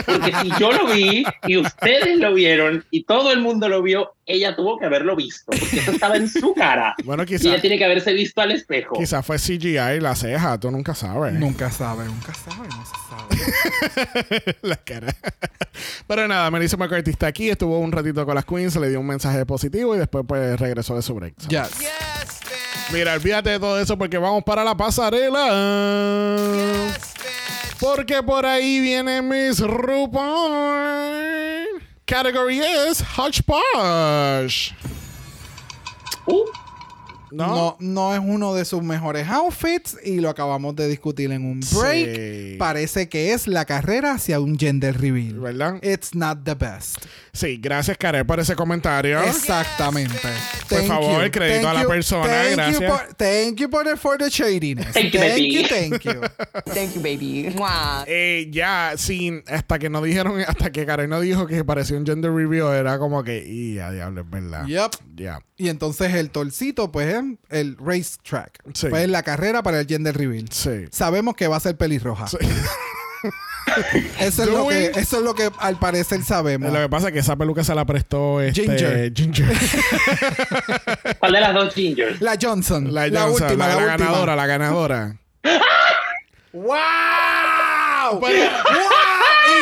Porque 0.05 0.31
si 0.41 0.49
yo 0.57 0.71
lo 0.71 0.87
vi 0.93 1.25
y 1.45 1.57
ustedes 1.57 2.17
lo 2.17 2.33
vieron 2.33 2.85
y 2.89 3.03
todo 3.03 3.33
el 3.33 3.41
mundo 3.41 3.67
lo 3.67 3.81
vio, 3.81 4.13
ella 4.25 4.55
tuvo 4.55 4.79
que 4.79 4.85
haberlo 4.85 5.13
visto. 5.17 5.43
Porque 5.47 5.79
eso 5.79 5.91
estaba 5.91 6.15
en 6.15 6.29
su 6.29 6.53
cara. 6.53 6.95
Bueno, 7.03 7.23
Y 7.23 7.25
quizá, 7.25 7.49
ella 7.49 7.59
tiene 7.59 7.77
que 7.77 7.83
haberse 7.83 8.13
visto 8.13 8.39
al 8.39 8.51
espejo. 8.51 8.95
quizá 8.97 9.21
fue 9.21 9.35
CGI 9.37 9.99
la 9.99 10.15
ceja, 10.15 10.57
tú 10.57 10.71
nunca 10.71 10.95
sabes. 10.95 11.33
Nunca 11.33 11.69
sabe, 11.69 12.05
nunca 12.05 12.33
sabe, 12.33 12.69
no 12.69 12.85
se 12.85 12.95
sabe. 13.09 14.55
la 14.61 14.77
cara. 14.77 15.13
Pero 16.07 16.29
nada, 16.29 16.49
Melissa 16.51 16.77
McCarthy 16.77 17.11
está 17.11 17.27
aquí, 17.27 17.49
estuvo 17.49 17.77
un 17.77 17.91
ratito 17.91 18.25
con 18.25 18.35
las 18.35 18.45
Queens, 18.45 18.77
le 18.77 18.87
dio 18.87 19.01
un 19.01 19.07
mensaje 19.07 19.45
positivo 19.45 19.97
y 19.97 19.99
después 19.99 20.23
pues 20.25 20.57
regresó 20.57 20.95
de 20.95 21.01
su 21.01 21.13
break. 21.13 21.33
So, 21.39 21.49
Yes. 21.49 21.71
Mira, 22.93 23.15
olvídate 23.15 23.49
de 23.49 23.59
todo 23.59 23.77
eso 23.79 23.97
porque 23.97 24.17
vamos 24.17 24.45
para 24.45 24.63
la 24.63 24.77
pasarela. 24.77 26.87
Porque 27.79 28.21
por 28.21 28.45
ahí 28.45 28.81
viene 28.81 29.21
Miss 29.21 29.59
RuPaul. 29.59 30.19
Category 32.05 32.59
es 32.59 33.01
Hodgepodge. 33.01 34.73
Uh, 36.25 36.43
¿No? 37.31 37.47
No, 37.47 37.77
no 37.79 38.13
es 38.13 38.19
uno 38.23 38.53
de 38.53 38.65
sus 38.65 38.81
mejores 38.81 39.27
outfits 39.29 39.95
y 40.03 40.19
lo 40.19 40.29
acabamos 40.29 40.75
de 40.75 40.87
discutir 40.87 41.31
en 41.31 41.45
un 41.45 41.59
break. 41.59 42.15
Sí. 42.15 42.55
Parece 42.57 43.07
que 43.07 43.33
es 43.33 43.47
la 43.47 43.65
carrera 43.65 44.13
hacia 44.13 44.39
un 44.39 44.57
gender 44.57 44.99
reveal. 44.99 45.39
¿Verdad? 45.39 45.79
It's 45.83 46.15
not 46.15 46.39
the 46.43 46.55
best. 46.55 47.05
Sí, 47.39 47.57
gracias, 47.57 47.97
Karel, 47.97 48.25
por 48.25 48.37
ese 48.41 48.53
comentario. 48.53 49.23
Exactamente. 49.23 50.27
Por 50.67 50.79
Thank 50.79 50.87
favor, 50.89 51.23
you. 51.23 51.31
crédito 51.31 51.61
Thank 51.61 51.69
a 51.69 51.73
la 51.73 51.81
you. 51.83 51.87
persona, 51.87 52.27
Thank 52.27 52.55
gracias. 52.55 52.81
You 52.81 52.87
por, 52.87 53.13
thank 53.15 53.55
you 53.55 53.69
por, 53.69 53.97
for 53.97 54.17
the 54.17 54.29
shadiness. 54.29 54.91
Thank 54.91 55.13
you, 55.13 55.19
thank 55.21 55.31
baby. 55.31 55.53
you, 55.53 55.67
thank 55.69 56.03
you. 56.03 56.21
Thank 56.73 56.95
you, 56.95 57.01
baby. 57.01 57.55
Eh, 58.07 58.49
ya, 58.51 58.91
sin, 58.97 59.41
hasta 59.47 59.79
que 59.79 59.89
no 59.89 60.01
dijeron, 60.01 60.41
hasta 60.47 60.69
que 60.69 60.85
Karen 60.85 61.09
no 61.09 61.21
dijo 61.21 61.47
que 61.47 61.63
parecía 61.63 61.95
un 61.95 62.05
gender 62.05 62.33
review, 62.33 62.67
era 62.67 62.99
como 62.99 63.23
que, 63.23 63.41
y 63.47 63.79
a 63.79 63.89
diablo, 63.89 64.19
es 64.19 64.29
verdad. 64.29 64.65
Yep. 64.65 64.91
Ya. 65.15 65.39
Y 65.55 65.69
entonces 65.69 66.13
el 66.15 66.31
torcito, 66.31 66.91
pues, 66.91 67.07
es 67.07 67.23
el 67.51 67.77
racetrack. 67.77 68.59
Sí. 68.73 68.87
Pues 68.89 69.03
es 69.03 69.09
la 69.09 69.23
carrera 69.23 69.63
para 69.63 69.79
el 69.79 69.87
gender 69.87 70.17
reveal. 70.17 70.49
Sí. 70.51 70.87
Sabemos 70.91 71.35
que 71.35 71.47
va 71.47 71.55
a 71.55 71.61
ser 71.61 71.77
pelirroja. 71.77 72.25
Eso, 74.19 74.43
es 74.43 74.49
lo 74.49 74.67
que, 74.67 74.85
eso 74.95 75.17
es 75.17 75.23
lo 75.23 75.33
que 75.35 75.49
al 75.59 75.77
parecer 75.77 76.23
sabemos. 76.23 76.71
Lo 76.71 76.79
que 76.79 76.89
pasa 76.89 77.07
es 77.07 77.13
que 77.13 77.19
esa 77.19 77.35
peluca 77.35 77.63
se 77.63 77.73
la 77.75 77.85
prestó 77.85 78.41
este, 78.41 78.61
Ginger. 78.63 79.13
Ginger. 79.13 79.47
¿Cuál 81.19 81.31
de 81.33 81.41
las 81.41 81.53
dos 81.53 81.73
gingers? 81.73 82.21
La 82.21 82.37
Johnson. 82.41 82.93
La, 82.93 83.07
La, 83.07 83.21
Johnson, 83.21 83.43
última, 83.47 83.67
la, 83.67 83.75
la, 83.75 83.81
la 83.81 83.91
última. 83.93 84.05
ganadora, 84.07 84.35
la 84.35 84.45
ganadora. 84.45 85.15
¡Wow! 86.53 88.19
¡Wow! 88.19 88.29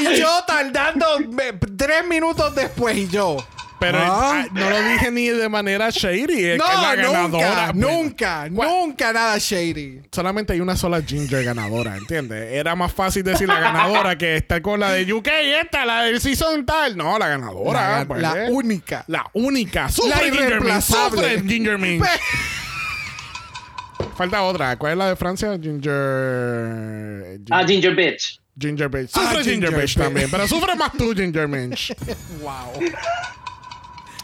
Y 0.02 0.18
yo 0.20 0.30
tardando 0.46 1.06
me- 1.32 1.54
tres 1.54 2.06
minutos 2.08 2.54
después 2.56 2.96
y 2.98 3.08
yo. 3.08 3.38
Pero 3.80 4.00
Ah. 4.02 4.46
no 4.54 4.70
lo 4.72 4.82
dije 4.90 5.12
ni 5.12 5.28
de 5.28 5.48
manera 5.50 5.90
shady. 5.92 6.46
Es 6.46 6.58
No, 6.58 6.66
que 6.66 6.72
es 6.74 6.82
la 6.82 6.96
ganadora. 6.96 7.72
nunca, 7.74 7.74
pues. 7.74 7.76
nunca, 7.76 8.50
nunca 8.50 9.14
nada 9.14 9.38
shady. 9.38 10.02
Solamente 10.12 10.54
hay 10.54 10.62
una 10.62 10.76
sola 10.76 11.02
Ginger 11.04 11.44
ganadora, 11.44 11.96
¿entiendes? 11.96 12.54
Era 12.54 12.76
más 12.76 12.92
fácil 12.92 13.22
decir 13.24 13.48
la 13.48 13.60
ganadora 13.60 14.18
que 14.18 14.36
estar 14.38 14.62
con 14.64 14.80
la 14.80 14.92
de 14.94 15.14
UK 15.14 15.28
y 15.46 15.50
esta, 15.52 15.86
la 15.86 16.04
del 16.04 16.20
season 16.20 16.66
tal. 16.66 16.98
No, 16.98 17.20
la 17.20 17.28
ganadora. 17.28 18.00
La, 18.00 18.06
pues. 18.08 18.22
la 18.22 18.34
única. 18.50 19.04
La 19.08 19.26
única. 19.34 19.90
Sufre 19.90 20.10
La 20.10 20.26
irreemplazable. 20.26 21.36
Sufre 21.36 21.42
Ginger 21.48 21.78
Minch. 21.78 22.04
Falta 24.16 24.42
otra. 24.42 24.76
¿Cuál 24.78 24.94
es 24.94 24.98
la 24.98 25.10
de 25.10 25.16
Francia? 25.16 25.56
Ginger. 25.62 27.40
Ah, 27.52 27.64
Ginger 27.68 27.96
Bitch. 27.96 28.40
Ginger 28.60 28.90
Bitch. 28.90 29.12
Ah, 29.14 29.20
Sufre 29.22 29.44
Ginger, 29.44 29.70
Ginger 29.70 29.70
Bitch 29.82 29.96
Bitch. 29.96 30.04
también. 30.04 30.32
Pero 30.32 30.48
sufre 30.48 30.76
más 30.76 30.92
tú, 30.94 31.14
Ginger 31.14 31.48
Minch. 31.48 31.94
Wow. 32.42 32.82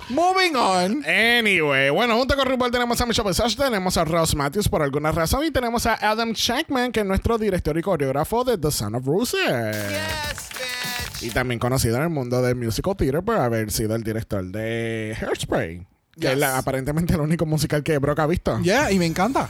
Moving 0.10 0.56
on. 0.56 1.04
Anyway, 1.06 1.90
bueno, 1.90 2.18
junto 2.18 2.36
con 2.36 2.46
RuPaul 2.48 2.72
tenemos 2.72 3.00
a 3.00 3.06
Michelle 3.06 3.28
Visage, 3.30 3.56
tenemos 3.56 3.98
a 3.98 4.04
Ross 4.06 4.36
Matthews 4.36 4.68
por 4.70 4.82
alguna 4.84 5.12
razón 5.12 5.46
y 5.46 5.52
tenemos 5.52 5.86
a 5.86 5.94
Adam 5.96 6.34
Shankman, 6.34 6.92
que 6.92 7.00
es 7.00 7.06
nuestro 7.06 7.38
director 7.38 7.78
y 7.78 7.82
coreógrafo 7.82 8.44
de 8.44 8.58
The 8.58 8.72
Son 8.72 8.96
of 8.96 9.06
Rusev. 9.06 9.74
Y 11.22 11.30
también 11.30 11.58
conocido 11.60 11.96
en 11.98 12.04
el 12.04 12.10
mundo 12.10 12.42
del 12.42 12.56
musical 12.56 12.96
theater 12.98 13.24
por 13.24 13.38
haber 13.38 13.72
sido 13.72 13.96
el 13.96 14.04
director 14.04 14.44
de 14.44 15.16
Hairspray. 15.20 15.88
Que 16.20 16.28
es 16.28 16.32
Yes. 16.34 16.38
la- 16.40 16.58
aparentemente 16.58 17.14
el 17.14 17.22
único 17.22 17.46
musical 17.46 17.82
que 17.82 17.98
Brock 17.98 18.20
ha 18.20 18.28
visto. 18.28 18.60
Yeah, 18.62 18.92
y 18.92 19.00
me 19.00 19.06
encanta. 19.06 19.50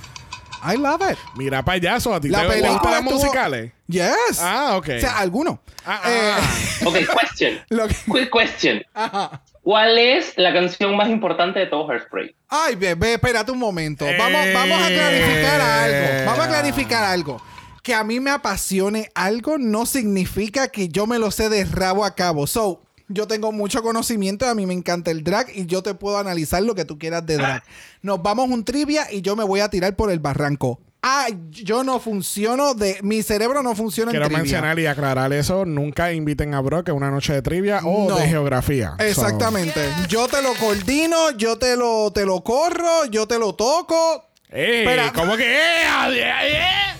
I 0.66 0.78
love 0.78 1.02
it. 1.12 1.18
Mira 1.36 1.66
payaso, 1.66 2.14
¿a 2.16 2.22
ti 2.22 2.30
La 2.30 2.48
te 2.48 2.62
gustan 2.62 2.92
las 2.92 3.04
musicales? 3.04 3.74
Yes. 3.88 4.40
Ah, 4.40 4.78
ok. 4.78 4.88
O 4.98 5.00
sea, 5.02 5.18
alguno. 5.18 5.62
Ah, 5.86 6.00
Eh, 6.06 6.32
ah. 6.32 6.86
Ok, 6.86 6.96
question. 7.20 7.60
Quick 8.14 8.30
question. 8.32 8.82
Ajá. 8.94 9.42
¿Cuál 9.64 9.98
es 9.98 10.34
la 10.38 10.52
canción 10.54 10.96
más 10.98 11.10
importante 11.10 11.60
de 11.60 11.68
todo 11.68 11.90
Hairspray? 11.90 12.36
Ay, 12.50 12.76
bebé, 12.76 13.14
espérate 13.14 13.52
un 13.52 13.60
momento. 13.60 14.06
Vamos, 14.18 14.46
Eh. 14.46 14.54
vamos 14.54 14.82
a 14.82 14.88
clarificar 14.88 15.62
algo. 15.62 16.26
Vamos 16.26 16.46
a 16.46 16.48
clarificar 16.50 17.04
algo. 17.06 17.42
Que 17.82 17.94
a 17.94 18.04
mí 18.04 18.20
me 18.20 18.30
apasione 18.32 19.10
algo 19.16 19.58
no 19.58 19.86
significa 19.86 20.68
que 20.68 20.90
yo 20.90 21.08
me 21.08 21.18
lo 21.20 21.32
sé 21.32 21.50
de 21.50 21.64
rabo 21.66 22.04
a 22.04 22.14
cabo. 22.16 22.46
So, 22.46 22.82
yo 23.08 23.28
tengo 23.28 23.52
mucho 23.52 23.82
conocimiento, 23.84 24.48
a 24.48 24.56
mí 24.56 24.66
me 24.66 24.74
encanta 24.74 25.12
el 25.12 25.24
drag 25.24 25.48
y 25.56 25.66
yo 25.66 25.82
te 25.82 25.94
puedo 25.94 26.18
analizar 26.18 26.62
lo 26.64 26.76
que 26.76 26.86
tú 26.86 26.98
quieras 26.98 27.26
de 27.26 27.38
drag. 27.38 27.64
Nos 28.02 28.22
vamos 28.22 28.50
a 28.50 28.54
un 28.54 28.66
trivia 28.66 29.12
y 29.12 29.22
yo 29.22 29.36
me 29.36 29.44
voy 29.44 29.60
a 29.62 29.70
tirar 29.70 29.96
por 29.96 30.12
el 30.12 30.20
barranco. 30.20 30.80
Ah, 31.06 31.28
yo 31.50 31.84
no 31.84 32.00
funciono 32.00 32.74
de... 32.76 32.98
Mi 33.02 33.22
cerebro 33.24 33.62
no 33.62 33.76
funciona 33.76 34.10
Quiero 34.12 34.26
en 34.26 34.30
trivia. 34.30 34.42
mencionar 34.44 34.80
y 34.80 34.86
aclarar 34.88 35.34
eso. 35.34 35.66
Nunca 35.66 36.14
inviten 36.14 36.54
a 36.54 36.62
Brock 36.62 36.88
a 36.90 36.94
una 36.94 37.12
noche 37.12 37.34
de 37.34 37.42
trivia 37.42 37.82
o 37.84 38.08
No. 38.10 38.16
de 38.16 38.28
geografía. 38.30 38.96
So, 38.98 39.04
Exactamente. 39.04 39.82
Yo 40.08 40.30
te 40.30 40.42
lo 40.42 40.54
coordino, 40.54 41.32
yo 41.32 41.58
te 41.58 41.76
lo, 41.76 42.12
te 42.14 42.26
lo 42.26 42.42
corro, 42.42 43.06
yo 43.12 43.28
te 43.28 43.38
lo 43.38 43.54
toco. 43.54 44.30
¡Ey! 44.50 44.80
Espera. 44.84 45.12
¿Cómo 45.14 45.36
que? 45.36 45.44
¡Eh! 45.44 45.84
¡Ay, 45.90 46.20
ay, 46.22 46.52
eh! 46.54 46.98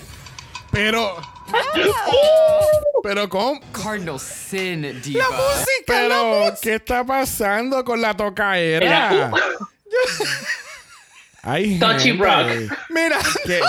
Pero. 0.70 1.16
pero 3.02 3.28
con. 3.28 3.58
Cardinal 3.72 4.20
sin, 4.20 5.00
diva. 5.00 5.24
La 5.30 5.36
música, 5.36 5.62
la 5.86 5.94
Pero, 6.08 6.24
música. 6.40 6.58
¿qué 6.62 6.74
está 6.74 7.04
pasando 7.04 7.82
con 7.84 8.00
la 8.02 8.14
tocaera? 8.14 9.30
Era- 11.44 11.52
Ay, 11.52 11.78
Touchy 11.78 12.08
gente. 12.10 12.22
Brock. 12.22 12.78
Mira, 12.90 13.18
Qué, 13.44 13.60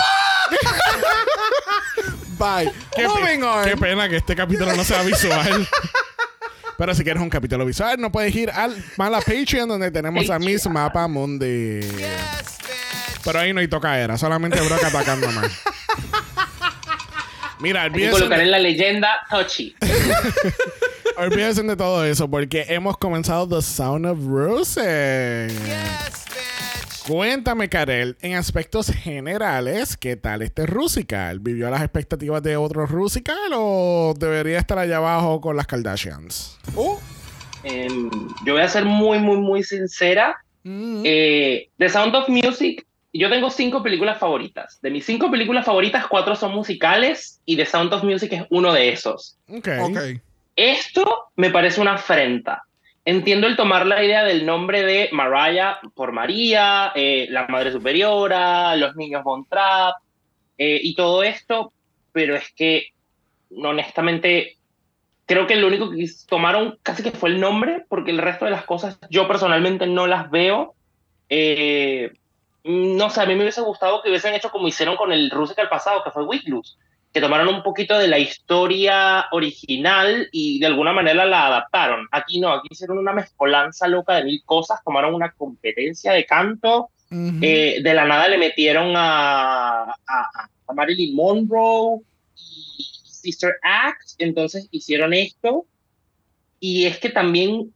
bye. 2.38 2.70
qué 2.94 3.08
Moving 3.08 3.40
pe- 3.40 3.46
on. 3.46 3.64
qué 3.64 3.76
pena 3.76 4.08
que 4.08 4.16
este 4.16 4.36
capítulo 4.36 4.74
no 4.74 4.84
sea 4.84 5.02
visual. 5.02 5.68
Pero 6.78 6.94
si 6.94 7.02
quieres 7.04 7.22
un 7.22 7.30
capítulo 7.30 7.64
visual, 7.64 7.98
no 7.98 8.12
puedes 8.12 8.34
ir 8.34 8.50
al 8.50 8.76
mala 8.98 9.20
Patreon 9.20 9.66
donde 9.68 9.90
tenemos 9.90 10.28
a 10.28 10.38
Miss 10.38 10.66
Mapa 10.68 11.08
Mundi. 11.08 11.80
Pero 13.24 13.38
ahí 13.40 13.52
no 13.54 13.60
hay 13.60 13.68
tocaera, 13.68 14.18
solamente 14.18 14.60
Brock 14.60 14.84
atacando 14.84 15.30
más. 15.32 15.50
Mira, 17.60 17.84
olvídense 17.84 18.12
colocar 18.18 18.38
de- 18.38 18.44
en 18.44 18.50
la 18.50 18.58
leyenda 18.58 19.08
Touchy. 19.30 19.74
Olvídense 21.16 21.62
de 21.62 21.76
todo 21.76 22.04
eso 22.04 22.30
porque 22.30 22.66
hemos 22.68 22.98
comenzado 22.98 23.48
The 23.48 23.62
Sound 23.62 24.04
of 24.04 24.18
Roses. 24.26 25.54
Cuéntame, 27.06 27.68
Karel, 27.68 28.16
en 28.20 28.34
aspectos 28.34 28.88
generales, 28.90 29.96
¿qué 29.96 30.16
tal 30.16 30.42
este 30.42 30.66
Rusical? 30.66 31.38
¿Vivió 31.38 31.70
las 31.70 31.82
expectativas 31.82 32.42
de 32.42 32.56
otro 32.56 32.84
Rusical 32.86 33.52
o 33.54 34.12
debería 34.18 34.58
estar 34.58 34.76
allá 34.78 34.96
abajo 34.96 35.40
con 35.40 35.56
las 35.56 35.66
Kardashians? 35.66 36.58
Uh, 36.74 36.96
Em, 37.62 38.08
yo 38.44 38.52
voy 38.52 38.62
a 38.62 38.68
ser 38.68 38.84
muy, 38.84 39.18
muy, 39.18 39.38
muy 39.38 39.62
sincera. 39.64 40.36
mm, 40.62 41.02
Eh, 41.04 41.68
The 41.78 41.88
Sound 41.88 42.14
of 42.14 42.28
Music, 42.28 42.86
yo 43.12 43.28
tengo 43.28 43.50
cinco 43.50 43.82
películas 43.82 44.18
favoritas. 44.18 44.78
De 44.82 44.90
mis 44.90 45.04
cinco 45.04 45.30
películas 45.32 45.64
favoritas, 45.64 46.06
cuatro 46.06 46.36
son 46.36 46.54
musicales 46.54 47.40
y 47.44 47.56
The 47.56 47.66
Sound 47.66 47.92
of 47.92 48.04
Music 48.04 48.32
es 48.32 48.42
uno 48.50 48.72
de 48.72 48.90
esos. 48.90 49.36
Ok. 49.48 49.68
ok. 49.80 49.98
Esto 50.54 51.30
me 51.34 51.50
parece 51.50 51.80
una 51.80 51.94
afrenta. 51.94 52.62
Entiendo 53.08 53.46
el 53.46 53.54
tomar 53.54 53.86
la 53.86 54.02
idea 54.02 54.24
del 54.24 54.44
nombre 54.44 54.82
de 54.82 55.08
Mariah 55.12 55.78
por 55.94 56.10
María, 56.10 56.90
eh, 56.96 57.28
la 57.30 57.46
Madre 57.46 57.70
Superiora, 57.70 58.74
los 58.74 58.96
niños 58.96 59.22
Von 59.22 59.46
Trapp 59.46 59.98
eh, 60.58 60.80
y 60.82 60.96
todo 60.96 61.22
esto, 61.22 61.72
pero 62.10 62.34
es 62.34 62.52
que 62.52 62.88
honestamente 63.62 64.56
creo 65.24 65.46
que 65.46 65.54
lo 65.54 65.68
único 65.68 65.88
que 65.88 66.04
tomaron 66.28 66.80
casi 66.82 67.04
que 67.04 67.12
fue 67.12 67.28
el 67.28 67.38
nombre, 67.40 67.86
porque 67.88 68.10
el 68.10 68.18
resto 68.18 68.44
de 68.44 68.50
las 68.50 68.64
cosas 68.64 68.98
yo 69.08 69.28
personalmente 69.28 69.86
no 69.86 70.08
las 70.08 70.28
veo. 70.28 70.74
Eh, 71.28 72.12
no 72.64 73.08
sé, 73.10 73.20
a 73.20 73.26
mí 73.26 73.36
me 73.36 73.42
hubiese 73.42 73.60
gustado 73.60 74.02
que 74.02 74.08
hubiesen 74.08 74.34
hecho 74.34 74.50
como 74.50 74.66
hicieron 74.66 74.96
con 74.96 75.12
el 75.12 75.30
Rusical 75.30 75.68
pasado, 75.68 76.02
que 76.02 76.10
fue 76.10 76.24
Wiglus, 76.24 76.76
que 77.12 77.20
tomaron 77.20 77.48
un 77.48 77.62
poquito 77.62 77.98
de 77.98 78.08
la 78.08 78.18
historia 78.18 79.26
original 79.32 80.28
y 80.32 80.58
de 80.58 80.66
alguna 80.66 80.92
manera 80.92 81.24
la 81.24 81.46
adaptaron. 81.46 82.06
Aquí 82.10 82.40
no, 82.40 82.52
aquí 82.52 82.68
hicieron 82.70 82.98
una 82.98 83.12
mezcolanza 83.12 83.88
loca 83.88 84.14
de 84.16 84.24
mil 84.24 84.42
cosas, 84.44 84.84
tomaron 84.84 85.14
una 85.14 85.32
competencia 85.32 86.12
de 86.12 86.26
canto, 86.26 86.90
Ujú. 87.10 87.38
eh, 87.40 87.80
de 87.82 87.94
la 87.94 88.04
nada 88.04 88.28
le 88.28 88.36
metieron 88.38 88.92
a, 88.96 89.82
a, 89.84 90.48
a 90.66 90.72
Marilyn 90.74 91.14
Monroe 91.14 92.00
y 92.36 92.84
Sister 93.04 93.54
Act, 93.62 94.10
entonces 94.18 94.68
hicieron 94.70 95.14
esto. 95.14 95.66
Y 96.58 96.86
es 96.86 96.98
que 96.98 97.10
también, 97.10 97.72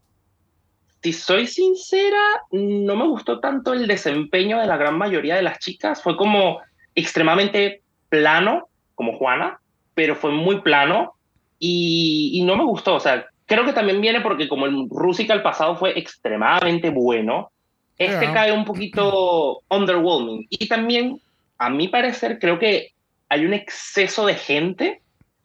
si 1.03 1.13
soy 1.13 1.47
sincera, 1.47 2.23
no 2.51 2.97
me 2.97 3.07
gustó 3.07 3.41
tanto 3.41 3.73
el 3.73 3.87
desempeño 3.87 4.59
de 4.59 4.67
la 4.67 4.77
gran 4.77 4.97
mayoría 4.97 5.37
de 5.37 5.43
las 5.43 5.59
chicas. 5.59 6.03
Fue 6.03 6.17
como 6.17 6.61
extremadamente 6.95 7.83
plano, 8.09 8.70
como 9.01 9.17
Juana, 9.17 9.59
pero 9.95 10.15
fue 10.15 10.31
muy 10.31 10.61
plano 10.61 11.15
y, 11.59 12.33
y 12.35 12.45
no 12.45 12.55
me 12.55 12.65
gustó. 12.65 12.97
O 12.97 13.01
sea, 13.01 13.25
creo 13.47 13.65
que 13.65 13.73
también 13.73 13.99
viene 14.03 14.21
porque 14.21 14.47
como 14.47 14.67
el 14.67 14.89
Rusical 14.91 15.41
pasado 15.43 15.75
fue 15.75 15.99
extremadamente 15.99 16.91
bueno, 16.91 17.51
este 17.97 18.27
Yeah. 18.27 18.35
cae 18.35 18.53
un 18.53 18.67
poquito 18.67 19.63
underwhelming. 19.71 20.47
Y 20.51 20.69
también, 20.69 21.19
a 21.57 21.71
mi 21.71 21.89
parecer, 21.89 22.39
creo 22.39 22.59
que 22.59 22.93
hay 23.31 23.47
un 23.47 23.55
exceso 23.55 24.27
de 24.27 24.35
gente. 24.35 25.01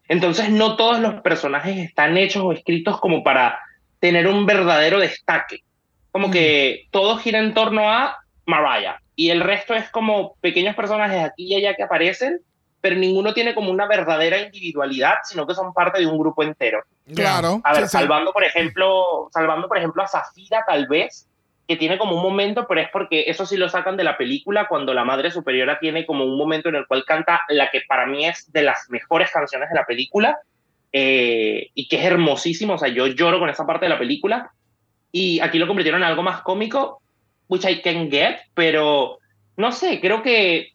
Entonces, 0.09 0.49
no 0.49 0.75
todos 0.75 0.99
los 0.99 1.21
personajes 1.21 1.77
están 1.77 2.17
hechos 2.17 2.43
o 2.43 2.51
escritos 2.51 2.99
como 2.99 3.23
para 3.23 3.57
tener 4.01 4.27
un 4.27 4.45
verdadero 4.45 4.99
destaque. 4.99 5.59
Como 6.11 6.29
que 6.29 6.87
todo 6.91 7.15
gira 7.19 7.39
en 7.39 7.53
torno 7.53 7.89
a 7.89 8.17
Mariah. 8.45 8.99
Y 9.15 9.29
el 9.29 9.39
resto 9.39 9.73
es 9.73 9.89
como 9.91 10.35
pequeños 10.41 10.75
personajes 10.75 11.23
aquí 11.23 11.45
y 11.45 11.55
allá 11.55 11.73
que 11.73 11.83
aparecen, 11.83 12.41
pero 12.85 12.97
ninguno 12.97 13.33
tiene 13.33 13.55
como 13.55 13.71
una 13.71 13.87
verdadera 13.87 14.37
individualidad, 14.39 15.15
sino 15.23 15.47
que 15.47 15.55
son 15.55 15.73
parte 15.73 15.99
de 15.99 16.05
un 16.05 16.19
grupo 16.19 16.43
entero. 16.43 16.83
Claro. 17.15 17.59
A 17.63 17.73
ver, 17.73 17.81
Sí, 17.81 17.87
sí. 17.87 17.97
salvando 17.97 18.31
por 18.31 18.43
ejemplo, 18.43 19.27
salvando 19.33 19.67
por 19.67 19.79
ejemplo 19.79 20.03
a 20.03 20.07
Zafira 20.07 20.63
tal 20.67 20.85
vez, 20.85 21.27
que 21.67 21.77
tiene 21.77 21.97
como 21.97 22.15
un 22.15 22.21
momento, 22.21 22.67
pero 22.69 22.81
es 22.81 22.89
porque 22.93 23.23
eso 23.25 23.47
sí 23.47 23.57
lo 23.57 23.69
sacan 23.69 23.97
de 23.97 24.03
la 24.03 24.17
película 24.17 24.67
cuando 24.67 24.93
la 24.93 25.03
Madre 25.03 25.31
Superiora 25.31 25.79
tiene 25.79 26.05
como 26.05 26.25
un 26.25 26.37
momento 26.37 26.69
en 26.69 26.75
el 26.75 26.85
cual 26.85 27.05
canta 27.07 27.41
la 27.49 27.71
que 27.71 27.81
para 27.87 28.05
mí 28.05 28.27
es 28.27 28.51
de 28.51 28.61
las 28.61 28.87
mejores 28.89 29.31
canciones 29.31 29.67
de 29.69 29.75
la 29.75 29.85
película 29.87 30.37
eh, 30.93 31.71
y 31.73 31.87
que 31.87 31.95
es 31.97 32.05
hermosísimo, 32.05 32.75
o 32.75 32.77
sea, 32.77 32.89
yo 32.89 33.07
lloro 33.07 33.39
con 33.39 33.49
esa 33.49 33.65
parte 33.65 33.85
de 33.85 33.89
la 33.89 33.97
película 33.97 34.51
y 35.11 35.39
aquí 35.39 35.57
lo 35.57 35.65
convirtieron 35.65 36.03
en 36.03 36.07
algo 36.09 36.21
más 36.21 36.43
cómico, 36.43 37.01
which 37.47 37.65
I 37.65 37.81
can 37.81 38.11
get, 38.11 38.41
pero 38.53 39.17
no 39.57 39.71
sé, 39.71 39.99
creo 39.99 40.21
que 40.21 40.73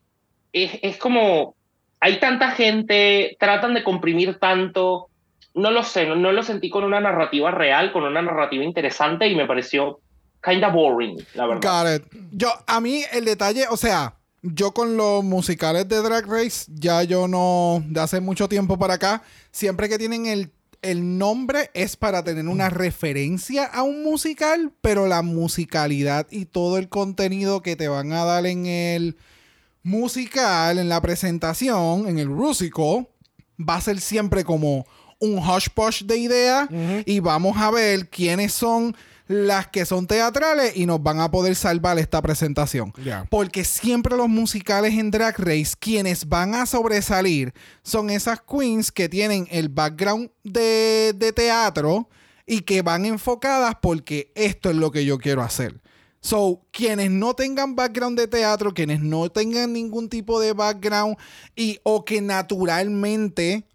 es, 0.52 0.76
es 0.82 0.96
como 0.96 1.54
hay 2.00 2.18
tanta 2.18 2.50
gente, 2.52 3.36
tratan 3.38 3.74
de 3.74 3.84
comprimir 3.84 4.38
tanto, 4.38 5.08
no 5.54 5.70
lo 5.70 5.82
sé, 5.84 6.06
no, 6.06 6.16
no 6.16 6.32
lo 6.32 6.42
sentí 6.42 6.70
con 6.70 6.84
una 6.84 7.00
narrativa 7.00 7.50
real, 7.50 7.92
con 7.92 8.04
una 8.04 8.22
narrativa 8.22 8.64
interesante 8.64 9.28
y 9.28 9.36
me 9.36 9.46
pareció 9.46 10.00
kinda 10.42 10.68
boring, 10.68 11.18
la 11.34 11.46
verdad. 11.46 11.84
Got 11.84 11.96
it. 11.96 12.22
Yo, 12.32 12.48
a 12.66 12.80
mí 12.80 13.02
el 13.12 13.26
detalle, 13.26 13.66
o 13.68 13.76
sea, 13.76 14.14
yo 14.42 14.72
con 14.72 14.96
los 14.96 15.22
musicales 15.22 15.86
de 15.88 16.00
Drag 16.00 16.26
Race, 16.26 16.70
ya 16.74 17.02
yo 17.02 17.28
no, 17.28 17.82
de 17.86 18.00
hace 18.00 18.20
mucho 18.20 18.48
tiempo 18.48 18.78
para 18.78 18.94
acá, 18.94 19.22
siempre 19.50 19.90
que 19.90 19.98
tienen 19.98 20.24
el, 20.24 20.50
el 20.80 21.18
nombre 21.18 21.70
es 21.74 21.96
para 21.96 22.24
tener 22.24 22.48
una 22.48 22.70
referencia 22.70 23.66
a 23.66 23.82
un 23.82 24.02
musical, 24.02 24.72
pero 24.80 25.06
la 25.06 25.20
musicalidad 25.20 26.26
y 26.30 26.46
todo 26.46 26.78
el 26.78 26.88
contenido 26.88 27.60
que 27.60 27.76
te 27.76 27.88
van 27.88 28.12
a 28.12 28.24
dar 28.24 28.46
en 28.46 28.64
el 28.64 29.16
musical, 29.82 30.78
en 30.78 30.88
la 30.88 31.00
presentación, 31.00 32.08
en 32.08 32.18
el 32.18 32.28
Rusical, 32.28 33.08
va 33.58 33.76
a 33.76 33.80
ser 33.80 34.00
siempre 34.00 34.44
como 34.44 34.86
un 35.18 35.38
hush 35.38 36.02
de 36.04 36.16
ideas 36.16 36.68
y 37.04 37.20
vamos 37.20 37.56
a 37.58 37.70
ver 37.70 38.08
quiénes 38.08 38.52
son 38.52 38.96
las 39.28 39.68
que 39.68 39.84
son 39.84 40.08
teatrales 40.08 40.76
y 40.76 40.86
nos 40.86 41.00
van 41.00 41.20
a 41.20 41.30
poder 41.30 41.54
salvar 41.54 41.98
esta 42.00 42.20
presentación. 42.20 42.92
Porque 43.30 43.64
siempre 43.64 44.16
los 44.16 44.28
musicales 44.28 44.94
en 44.94 45.12
Drag 45.12 45.38
Race, 45.38 45.74
quienes 45.78 46.28
van 46.28 46.54
a 46.54 46.66
sobresalir 46.66 47.54
son 47.84 48.10
esas 48.10 48.40
queens 48.40 48.90
que 48.90 49.08
tienen 49.08 49.46
el 49.50 49.68
background 49.68 50.30
de, 50.42 51.14
de 51.16 51.32
teatro 51.32 52.08
y 52.44 52.62
que 52.62 52.82
van 52.82 53.06
enfocadas 53.06 53.76
porque 53.80 54.32
esto 54.34 54.70
es 54.70 54.76
lo 54.76 54.90
que 54.90 55.04
yo 55.04 55.18
quiero 55.18 55.42
hacer. 55.42 55.80
So, 56.22 56.66
quienes 56.70 57.10
no 57.10 57.34
tengan 57.34 57.74
background 57.74 58.18
de 58.18 58.28
teatro, 58.28 58.74
quienes 58.74 59.00
no 59.00 59.30
tengan 59.30 59.72
ningún 59.72 60.08
tipo 60.08 60.38
de 60.38 60.52
background 60.52 61.16
y 61.56 61.80
o 61.82 62.04
que 62.04 62.20
naturalmente 62.20 63.66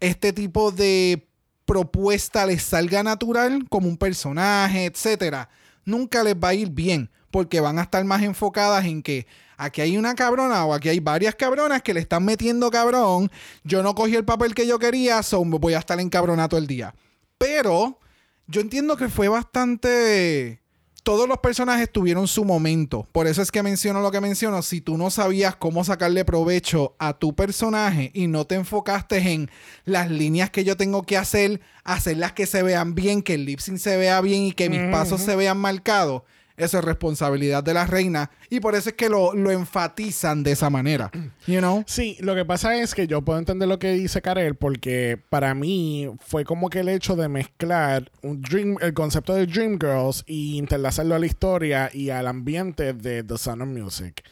este 0.00 0.34
tipo 0.34 0.72
de 0.72 1.26
propuesta 1.64 2.44
les 2.44 2.62
salga 2.62 3.02
natural 3.02 3.66
como 3.70 3.88
un 3.88 3.96
personaje, 3.96 4.84
etcétera, 4.84 5.48
nunca 5.84 6.22
les 6.22 6.34
va 6.34 6.48
a 6.48 6.54
ir 6.54 6.70
bien 6.70 7.10
porque 7.30 7.60
van 7.60 7.78
a 7.78 7.82
estar 7.82 8.04
más 8.04 8.22
enfocadas 8.22 8.84
en 8.84 9.02
que 9.02 9.26
aquí 9.56 9.80
hay 9.80 9.96
una 9.96 10.14
cabrona 10.14 10.66
o 10.66 10.74
aquí 10.74 10.90
hay 10.90 11.00
varias 11.00 11.34
cabronas 11.34 11.82
que 11.82 11.94
le 11.94 12.00
están 12.00 12.24
metiendo 12.24 12.70
cabrón, 12.70 13.30
yo 13.64 13.82
no 13.82 13.94
cogí 13.94 14.16
el 14.16 14.24
papel 14.24 14.54
que 14.54 14.66
yo 14.66 14.78
quería, 14.78 15.22
so 15.22 15.44
voy 15.44 15.74
a 15.74 15.78
estar 15.78 15.98
encabronado 15.98 16.58
el 16.58 16.66
día. 16.66 16.94
Pero 17.38 17.98
yo 18.46 18.60
entiendo 18.60 18.96
que 18.96 19.08
fue 19.08 19.28
bastante 19.28 20.60
todos 21.06 21.28
los 21.28 21.38
personajes 21.38 21.88
tuvieron 21.88 22.26
su 22.26 22.44
momento. 22.44 23.06
Por 23.12 23.28
eso 23.28 23.40
es 23.40 23.52
que 23.52 23.62
menciono 23.62 24.00
lo 24.00 24.10
que 24.10 24.20
menciono. 24.20 24.60
Si 24.60 24.80
tú 24.80 24.98
no 24.98 25.08
sabías 25.08 25.54
cómo 25.54 25.84
sacarle 25.84 26.24
provecho 26.24 26.96
a 26.98 27.12
tu 27.12 27.32
personaje 27.32 28.10
y 28.12 28.26
no 28.26 28.44
te 28.44 28.56
enfocaste 28.56 29.18
en 29.18 29.48
las 29.84 30.10
líneas 30.10 30.50
que 30.50 30.64
yo 30.64 30.76
tengo 30.76 31.04
que 31.04 31.16
hacer, 31.16 31.60
hacerlas 31.84 32.32
que 32.32 32.46
se 32.46 32.64
vean 32.64 32.96
bien, 32.96 33.22
que 33.22 33.34
el 33.34 33.44
lip 33.44 33.60
sync 33.60 33.78
se 33.78 33.96
vea 33.96 34.20
bien 34.20 34.46
y 34.46 34.52
que 34.52 34.68
mis 34.68 34.82
pasos 34.90 35.20
se 35.20 35.36
vean 35.36 35.58
marcados, 35.58 36.22
eso 36.56 36.78
es 36.78 36.84
responsabilidad 36.84 37.62
de 37.62 37.74
la 37.74 37.86
reina. 37.86 38.30
Y 38.50 38.60
por 38.60 38.74
eso 38.74 38.90
es 38.90 38.94
que 38.94 39.08
lo, 39.08 39.34
lo 39.34 39.50
enfatizan 39.50 40.42
de 40.42 40.52
esa 40.52 40.70
manera. 40.70 41.10
You 41.46 41.58
know? 41.58 41.84
Sí, 41.86 42.16
lo 42.20 42.34
que 42.34 42.44
pasa 42.44 42.76
es 42.76 42.94
que 42.94 43.06
yo 43.06 43.22
puedo 43.22 43.38
entender 43.38 43.68
lo 43.68 43.78
que 43.78 43.92
dice 43.92 44.22
Karel 44.22 44.54
porque 44.54 45.20
para 45.28 45.54
mí 45.54 46.10
fue 46.20 46.44
como 46.44 46.70
que 46.70 46.80
el 46.80 46.88
hecho 46.88 47.16
de 47.16 47.28
mezclar 47.28 48.10
un 48.22 48.40
dream, 48.40 48.76
el 48.80 48.94
concepto 48.94 49.34
de 49.34 49.46
Dream 49.46 49.78
Girls 49.80 50.24
y 50.26 50.56
interlazarlo 50.58 51.14
a 51.14 51.18
la 51.18 51.26
historia 51.26 51.90
y 51.92 52.10
al 52.10 52.26
ambiente 52.26 52.92
de 52.92 53.22
The 53.22 53.38
Sound 53.38 53.62
of 53.62 53.68
Music. 53.68 54.22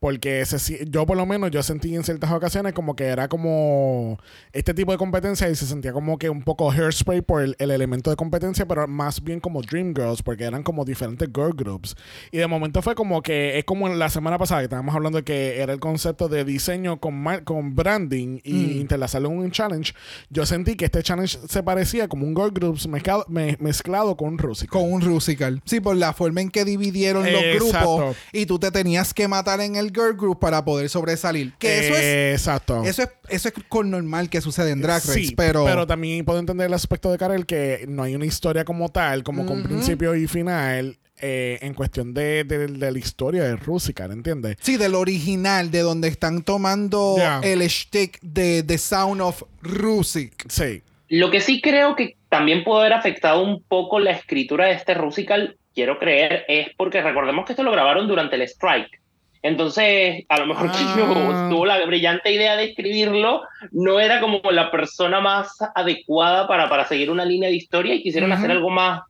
Porque 0.00 0.46
se 0.46 0.86
yo 0.88 1.04
por 1.04 1.18
lo 1.18 1.26
menos 1.26 1.50
yo 1.50 1.62
sentí 1.62 1.94
en 1.94 2.02
ciertas 2.04 2.32
ocasiones 2.32 2.72
como 2.72 2.96
que 2.96 3.04
era 3.04 3.28
como 3.28 4.18
este 4.50 4.72
tipo 4.72 4.92
de 4.92 4.96
competencia 4.98 5.50
y 5.50 5.54
se 5.54 5.66
sentía 5.66 5.92
como 5.92 6.16
que 6.16 6.30
un 6.30 6.42
poco 6.42 6.70
hairspray 6.70 7.20
por 7.20 7.42
el, 7.42 7.54
el 7.58 7.70
elemento 7.70 8.08
de 8.08 8.16
competencia, 8.16 8.66
pero 8.66 8.88
más 8.88 9.22
bien 9.22 9.40
como 9.40 9.60
Dream 9.60 9.92
Girls 9.94 10.22
porque 10.22 10.44
eran 10.44 10.62
como 10.62 10.86
diferentes 10.86 11.28
girl 11.34 11.52
groups. 11.54 11.94
Y 12.32 12.38
de 12.38 12.46
momento 12.46 12.80
fue 12.80 12.94
como 12.94 13.20
que 13.20 13.58
es 13.58 13.64
como 13.66 13.90
la 13.90 14.08
semana 14.08 14.38
pasada 14.38 14.62
que 14.62 14.64
estábamos 14.64 14.94
hablando 14.94 15.18
de 15.18 15.24
que 15.24 15.60
era 15.60 15.74
el 15.74 15.80
concepto 15.80 16.28
de 16.30 16.46
diseño 16.46 16.98
con, 16.98 17.22
con 17.44 17.76
branding 17.76 18.38
y 18.42 18.80
interlazarlo 18.80 19.28
en 19.28 19.36
un 19.36 19.50
challenge. 19.50 19.92
Yo 20.30 20.46
sentí 20.46 20.76
que 20.76 20.86
este 20.86 21.02
challenge 21.02 21.38
se 21.46 21.62
parecía 21.62 22.08
como 22.08 22.24
un 22.26 22.34
girl 22.34 22.52
groups 22.52 22.88
mezclado, 22.88 23.26
me- 23.28 23.58
mezclado 23.60 24.16
con 24.16 24.28
un 24.30 24.38
Rusical. 24.38 24.70
Con 24.80 24.90
un 24.90 25.02
Rusical. 25.02 25.60
Sí, 25.66 25.78
por 25.80 25.94
la 25.96 26.14
forma 26.14 26.40
en 26.40 26.48
que 26.48 26.64
dividieron 26.64 27.30
los 27.30 27.42
Exacto. 27.42 27.96
grupos 27.98 28.16
y 28.32 28.46
tú 28.46 28.58
te 28.58 28.70
tenías 28.70 29.12
que 29.12 29.28
matar 29.28 29.60
en 29.60 29.76
el 29.76 29.89
girl 29.94 30.14
group 30.16 30.38
para 30.40 30.64
poder 30.64 30.88
sobresalir. 30.88 31.52
Que 31.58 31.86
eso 31.86 31.96
es 31.96 32.40
Exacto. 32.40 32.82
Eso 32.84 33.02
es, 33.02 33.08
eso 33.28 33.48
es 33.48 33.54
con 33.68 33.90
normal 33.90 34.28
que 34.30 34.40
sucede 34.40 34.70
en 34.70 34.80
Drag 34.82 34.96
Race, 35.04 35.12
Sí, 35.12 35.34
pero... 35.36 35.86
también 35.86 36.24
puedo 36.24 36.38
entender 36.38 36.66
el 36.66 36.74
aspecto 36.74 37.10
de 37.10 37.18
Karel 37.18 37.46
que 37.46 37.84
no 37.88 38.02
hay 38.02 38.14
una 38.14 38.26
historia 38.26 38.64
como 38.64 38.88
tal, 38.88 39.22
como 39.22 39.46
con 39.46 39.62
principio 39.62 40.14
y 40.14 40.26
final, 40.26 40.98
eh, 41.22 41.58
en 41.60 41.74
cuestión 41.74 42.14
de, 42.14 42.44
de- 42.44 42.66
de 42.66 42.92
la 42.92 42.98
historia 42.98 43.42
de 43.44 43.56
Rusical, 43.56 44.10
¿entiendes? 44.10 44.56
Sí, 44.60 44.76
del 44.78 44.94
original, 44.94 45.70
de 45.70 45.80
donde 45.80 46.08
están 46.08 46.42
tomando 46.42 47.16
el 47.42 47.60
shtick 47.60 48.18
de 48.22 48.62
The 48.62 48.78
Sound 48.78 49.20
of 49.20 49.42
Rusic. 49.62 50.46
Sí. 50.50 50.82
Lo 51.08 51.30
que 51.30 51.40
sí 51.40 51.60
creo 51.60 51.96
que 51.96 52.16
también 52.28 52.62
pudo 52.64 52.80
haber 52.80 52.92
afectado 52.92 53.42
un 53.42 53.62
poco 53.64 53.98
la 53.98 54.12
escritura 54.12 54.66
de 54.66 54.72
este 54.74 54.94
Rusical, 54.94 55.56
quiero 55.74 55.98
creer, 55.98 56.44
es 56.48 56.68
porque 56.76 57.02
recordemos 57.02 57.44
que 57.44 57.52
esto 57.52 57.64
lo 57.64 57.72
grabaron 57.72 58.06
durante 58.08 58.36
el 58.36 58.42
strike. 58.42 58.99
Entonces, 59.42 60.24
a 60.28 60.38
lo 60.38 60.46
mejor 60.46 60.68
Ah. 60.68 60.72
quien 60.94 61.48
tuvo 61.50 61.64
la 61.64 61.84
brillante 61.86 62.32
idea 62.32 62.56
de 62.56 62.64
escribirlo 62.64 63.42
no 63.72 63.98
era 63.98 64.20
como 64.20 64.40
la 64.50 64.70
persona 64.70 65.20
más 65.20 65.56
adecuada 65.74 66.46
para, 66.46 66.68
para 66.68 66.86
seguir 66.86 67.10
una 67.10 67.24
línea 67.24 67.48
de 67.48 67.56
historia 67.56 67.94
y 67.94 68.02
quisieron 68.02 68.32
hacer 68.32 68.50
algo 68.50 68.68
más 68.70 69.02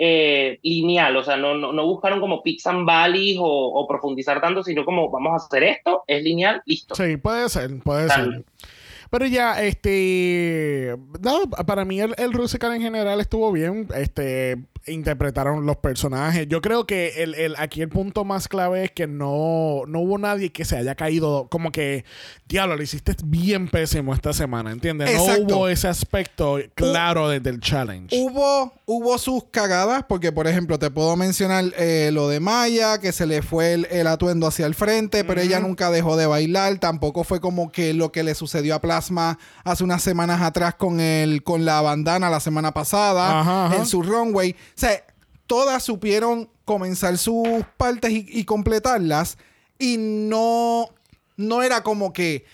eh, 0.00 0.60
lineal, 0.62 1.16
o 1.16 1.24
sea, 1.24 1.36
no, 1.36 1.54
no, 1.56 1.72
no 1.72 1.84
buscaron 1.84 2.20
como 2.20 2.40
Pix 2.42 2.66
and 2.68 2.86
Valleys 2.86 3.36
o, 3.40 3.44
o 3.44 3.88
profundizar 3.88 4.40
tanto, 4.40 4.62
sino 4.62 4.84
como 4.84 5.10
vamos 5.10 5.32
a 5.32 5.44
hacer 5.44 5.64
esto, 5.64 6.04
es 6.06 6.22
lineal, 6.22 6.62
listo. 6.66 6.94
Sí, 6.94 7.16
puede 7.16 7.48
ser, 7.48 7.70
puede 7.82 8.06
Tal. 8.06 8.32
ser. 8.32 8.44
Pero 9.10 9.24
ya, 9.26 9.60
este. 9.62 10.94
No, 11.20 11.48
para 11.66 11.84
mí 11.86 11.98
el, 11.98 12.14
el 12.18 12.32
Rusical 12.32 12.74
en 12.74 12.82
general 12.82 13.20
estuvo 13.20 13.50
bien. 13.50 13.88
Este. 13.96 14.58
Interpretaron 14.90 15.66
los 15.66 15.76
personajes. 15.76 16.46
Yo 16.48 16.60
creo 16.60 16.86
que 16.86 17.22
el, 17.22 17.34
el- 17.34 17.54
aquí 17.58 17.82
el 17.82 17.88
punto 17.88 18.24
más 18.24 18.48
clave 18.48 18.84
es 18.84 18.90
que 18.92 19.06
no, 19.06 19.82
no 19.86 20.00
hubo 20.00 20.18
nadie 20.18 20.50
que 20.52 20.64
se 20.64 20.76
haya 20.76 20.94
caído 20.94 21.48
como 21.50 21.70
que, 21.72 22.04
diablo, 22.48 22.76
lo 22.76 22.82
hiciste 22.82 23.14
bien 23.24 23.68
pésimo 23.68 24.14
esta 24.14 24.32
semana, 24.32 24.70
¿entiendes? 24.72 25.10
Exacto. 25.10 25.44
No 25.48 25.56
hubo 25.56 25.68
ese 25.68 25.88
aspecto 25.88 26.58
claro 26.74 27.28
desde 27.28 27.50
el 27.50 27.60
challenge. 27.60 28.16
Hubo, 28.18 28.72
hubo 28.86 29.18
sus 29.18 29.44
cagadas, 29.50 30.04
porque 30.08 30.32
por 30.32 30.46
ejemplo 30.46 30.78
te 30.78 30.90
puedo 30.90 31.16
mencionar 31.16 31.64
eh, 31.76 32.10
lo 32.12 32.28
de 32.28 32.40
Maya, 32.40 32.98
que 32.98 33.12
se 33.12 33.26
le 33.26 33.42
fue 33.42 33.72
el, 33.74 33.86
el 33.90 34.06
atuendo 34.06 34.46
hacia 34.46 34.66
el 34.66 34.74
frente, 34.74 35.24
pero 35.24 35.40
ella 35.40 35.60
nunca 35.60 35.90
dejó 35.90 36.16
de 36.16 36.26
bailar. 36.26 36.78
Tampoco 36.78 37.24
fue 37.24 37.40
como 37.40 37.70
que 37.72 37.94
lo 37.94 38.12
que 38.12 38.22
le 38.22 38.34
sucedió 38.34 38.74
a 38.74 38.80
Plasma 38.80 39.38
hace 39.64 39.84
unas 39.84 40.02
semanas 40.02 40.40
atrás 40.42 40.74
con 40.74 41.00
el, 41.00 41.42
con 41.42 41.64
la 41.64 41.80
bandana 41.80 42.30
la 42.30 42.40
semana 42.40 42.72
pasada 42.72 43.40
Ajá, 43.40 43.66
ajá. 43.66 43.76
en 43.76 43.86
su 43.86 44.02
runway. 44.02 44.54
O 44.78 44.80
sea, 44.80 45.04
todas 45.48 45.82
supieron 45.82 46.48
comenzar 46.64 47.18
sus 47.18 47.64
partes 47.76 48.12
y, 48.12 48.24
y 48.28 48.44
completarlas. 48.44 49.36
Y 49.76 49.96
no, 49.98 50.88
no 51.36 51.64
era 51.64 51.82
como 51.82 52.12
que. 52.12 52.44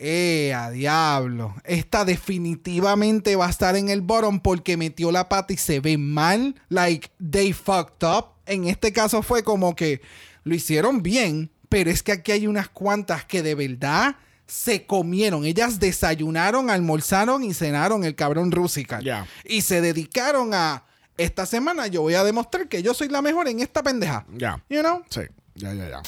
Eh, 0.00 0.54
a 0.54 0.70
diablo. 0.70 1.56
Esta 1.64 2.04
definitivamente 2.04 3.34
va 3.34 3.48
a 3.48 3.50
estar 3.50 3.74
en 3.74 3.88
el 3.88 4.00
bottom 4.00 4.38
porque 4.38 4.76
metió 4.76 5.10
la 5.10 5.28
pata 5.28 5.52
y 5.52 5.56
se 5.58 5.80
ve 5.80 5.98
mal. 5.98 6.54
Like, 6.68 7.10
they 7.18 7.52
fucked 7.52 8.06
up. 8.06 8.26
En 8.46 8.66
este 8.68 8.92
caso 8.92 9.22
fue 9.22 9.42
como 9.42 9.74
que 9.74 10.00
lo 10.44 10.54
hicieron 10.54 11.02
bien, 11.02 11.50
pero 11.68 11.90
es 11.90 12.02
que 12.02 12.12
aquí 12.12 12.32
hay 12.32 12.46
unas 12.46 12.68
cuantas 12.68 13.24
que 13.24 13.42
de 13.42 13.56
verdad 13.56 14.16
se 14.46 14.86
comieron. 14.86 15.44
Ellas 15.44 15.78
desayunaron, 15.78 16.70
almorzaron 16.70 17.44
y 17.44 17.52
cenaron 17.52 18.04
el 18.04 18.14
cabrón 18.14 18.50
Rusical. 18.50 19.26
Y 19.44 19.62
se 19.62 19.80
dedicaron 19.80 20.54
a. 20.54 20.84
Esta 21.18 21.46
semana 21.46 21.88
yo 21.88 22.02
voy 22.02 22.14
a 22.14 22.22
demostrar 22.22 22.68
que 22.68 22.80
yo 22.80 22.94
soy 22.94 23.08
la 23.08 23.20
mejor 23.20 23.48
en 23.48 23.58
esta 23.58 23.82
pendeja. 23.82 24.24
Ya. 24.36 24.62
You 24.70 24.82
know? 24.82 25.02
Sí, 25.10 25.22
ya, 25.56 25.74
ya, 25.74 25.88
ya. 25.88 26.02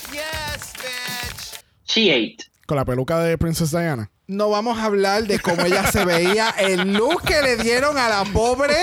She 1.85 2.12
ate. 2.12 2.37
Con 2.64 2.77
la 2.77 2.85
peluca 2.85 3.18
de 3.18 3.37
Princess 3.37 3.73
Diana. 3.73 4.09
No 4.31 4.49
vamos 4.51 4.79
a 4.79 4.85
hablar 4.85 5.25
de 5.25 5.38
cómo 5.40 5.62
ella 5.64 5.90
se 5.90 6.05
veía, 6.05 6.51
el 6.59 6.93
look 6.93 7.23
que 7.23 7.43
le 7.43 7.57
dieron 7.57 7.99
a 7.99 8.09
la 8.09 8.25
pobre 8.33 8.75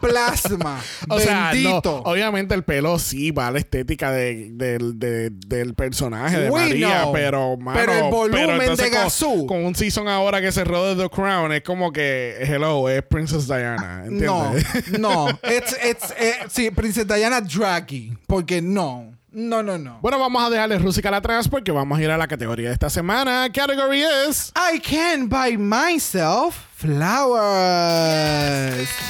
plasma. 0.00 0.80
O 1.08 1.18
sea, 1.18 1.46
no, 1.46 1.50
Bendito. 1.52 1.96
obviamente 2.04 2.54
el 2.54 2.62
pelo 2.64 2.98
sí 2.98 3.30
va 3.30 3.48
a 3.48 3.50
la 3.50 3.58
estética 3.58 4.10
de- 4.12 4.48
del- 4.52 4.98
de- 4.98 5.30
del 5.30 5.74
personaje 5.74 6.38
de 6.38 6.50
We 6.50 6.60
María, 6.60 7.00
know. 7.02 7.12
pero 7.12 7.56
mano, 7.56 7.78
Pero 7.78 7.92
el 7.92 8.10
volumen 8.10 8.60
entonces 8.60 8.86
de 8.86 8.90
con- 8.96 9.02
Gazoo. 9.04 9.46
Con, 9.46 9.64
un 9.64 9.74
season 9.74 10.08
ahora 10.08 10.40
que 10.40 10.52
cerró 10.52 10.94
de 10.94 11.02
The 11.02 11.10
Crown, 11.10 11.52
es 11.52 11.62
como 11.62 11.92
que, 11.92 12.36
hello, 12.40 12.88
es 12.88 13.02
Princess 13.02 13.46
Diana, 13.46 14.04
no, 14.08 14.52
¿entiendes? 14.54 14.98
no. 15.00 15.28
It's, 15.28 15.76
it's, 15.84 16.14
eh, 16.18 16.34
sí, 16.48 16.70
Princesa 16.70 17.14
Diana 17.16 17.40
draggy. 17.40 18.16
Porque 18.26 18.62
no. 18.62 19.17
No, 19.30 19.62
no, 19.62 19.76
no. 19.76 19.98
Bueno, 20.00 20.18
vamos 20.18 20.42
a 20.42 20.48
dejarle 20.48 20.78
Rusical 20.78 21.12
atrás 21.12 21.48
porque 21.48 21.70
vamos 21.70 21.98
a 21.98 22.02
ir 22.02 22.10
a 22.10 22.16
la 22.16 22.26
categoría 22.26 22.68
de 22.68 22.72
esta 22.74 22.88
semana. 22.88 23.48
Category 23.52 24.02
es... 24.26 24.52
I 24.74 24.80
can 24.80 25.28
buy 25.28 25.58
myself 25.58 26.56
flowers. 26.74 27.28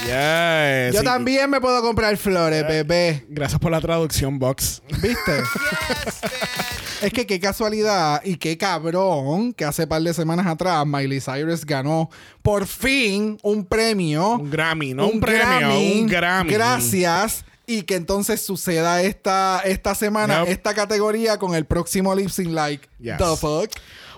Yes. 0.04 0.94
Yo 0.94 1.02
Y- 1.02 1.04
también 1.04 1.48
me 1.50 1.60
puedo 1.60 1.80
comprar 1.82 2.16
flores, 2.16 2.66
bebé. 2.66 3.26
Gracias 3.28 3.60
por 3.60 3.70
la 3.70 3.80
traducción, 3.80 4.38
Box. 4.40 4.82
¿Viste? 5.00 5.32
es 7.02 7.12
que 7.12 7.24
qué 7.26 7.38
casualidad 7.38 8.20
y 8.24 8.36
qué 8.36 8.58
cabrón 8.58 9.52
que 9.52 9.64
hace 9.64 9.86
par 9.86 10.02
de 10.02 10.12
semanas 10.14 10.46
atrás 10.46 10.84
Miley 10.84 11.20
Cyrus 11.20 11.64
ganó 11.64 12.10
por 12.42 12.66
fin 12.66 13.38
un 13.42 13.64
premio. 13.64 14.30
Un 14.32 14.50
Grammy, 14.50 14.94
no 14.94 15.06
un, 15.06 15.20
premio, 15.20 15.78
un 15.78 16.06
Grammy. 16.08 16.50
Gracias. 16.50 17.44
Y 17.70 17.82
que 17.82 17.96
entonces 17.96 18.40
suceda 18.40 19.02
esta, 19.02 19.60
esta 19.62 19.94
semana, 19.94 20.40
Yep. 20.44 20.48
esta 20.52 20.74
categoría 20.74 21.36
con 21.38 21.54
el 21.54 21.66
próximo 21.66 22.14
lip 22.14 22.30
sync 22.30 22.50
like 22.50 22.88
Yes. 22.98 23.18
the 23.18 23.36
fuck. 23.38 23.70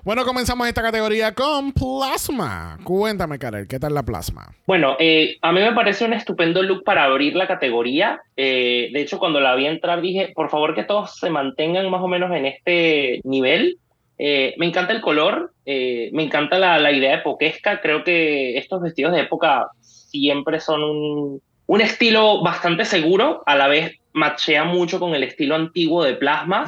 Bueno, 0.04 0.24
comenzamos 0.24 0.68
esta 0.68 0.80
categoría 0.82 1.34
con 1.34 1.72
Plasma. 1.72 2.78
Cuéntame, 2.84 3.40
Karel, 3.40 3.66
¿qué 3.66 3.80
tal 3.80 3.92
la 3.92 4.04
Plasma? 4.04 4.54
Bueno, 4.66 4.96
eh, 5.00 5.36
a 5.42 5.50
mí 5.52 5.60
me 5.60 5.72
parece 5.72 6.04
un 6.04 6.12
estupendo 6.12 6.62
look 6.62 6.84
para 6.84 7.02
abrir 7.04 7.34
la 7.34 7.48
categoría. 7.48 8.20
Eh, 8.36 8.88
de 8.92 9.00
hecho, 9.02 9.18
cuando 9.18 9.40
la 9.40 9.56
vi 9.56 9.66
entrar 9.66 10.00
dije, 10.00 10.32
por 10.34 10.48
favor 10.48 10.74
que 10.76 10.84
todos 10.84 11.16
se 11.18 11.28
mantengan 11.28 11.90
más 11.90 12.02
o 12.02 12.08
menos 12.08 12.30
en 12.34 12.46
este 12.46 13.20
nivel. 13.24 13.78
Eh, 14.16 14.54
me 14.58 14.66
encanta 14.66 14.92
el 14.92 15.00
color, 15.00 15.52
eh, 15.66 16.08
me 16.12 16.22
encanta 16.22 16.58
la, 16.58 16.78
la 16.78 16.92
idea 16.92 17.16
epoquesca. 17.16 17.80
Creo 17.80 18.04
que 18.04 18.56
estos 18.58 18.80
vestidos 18.80 19.12
de 19.12 19.22
época 19.22 19.66
siempre 19.82 20.60
son 20.60 20.82
un, 20.82 21.42
un 21.72 21.80
estilo 21.80 22.42
bastante 22.42 22.84
seguro, 22.84 23.44
a 23.46 23.54
la 23.54 23.68
vez 23.68 23.96
machea 24.12 24.64
mucho 24.64 24.98
con 24.98 25.14
el 25.14 25.22
estilo 25.22 25.54
antiguo 25.54 26.02
de 26.02 26.14
Plasma. 26.14 26.64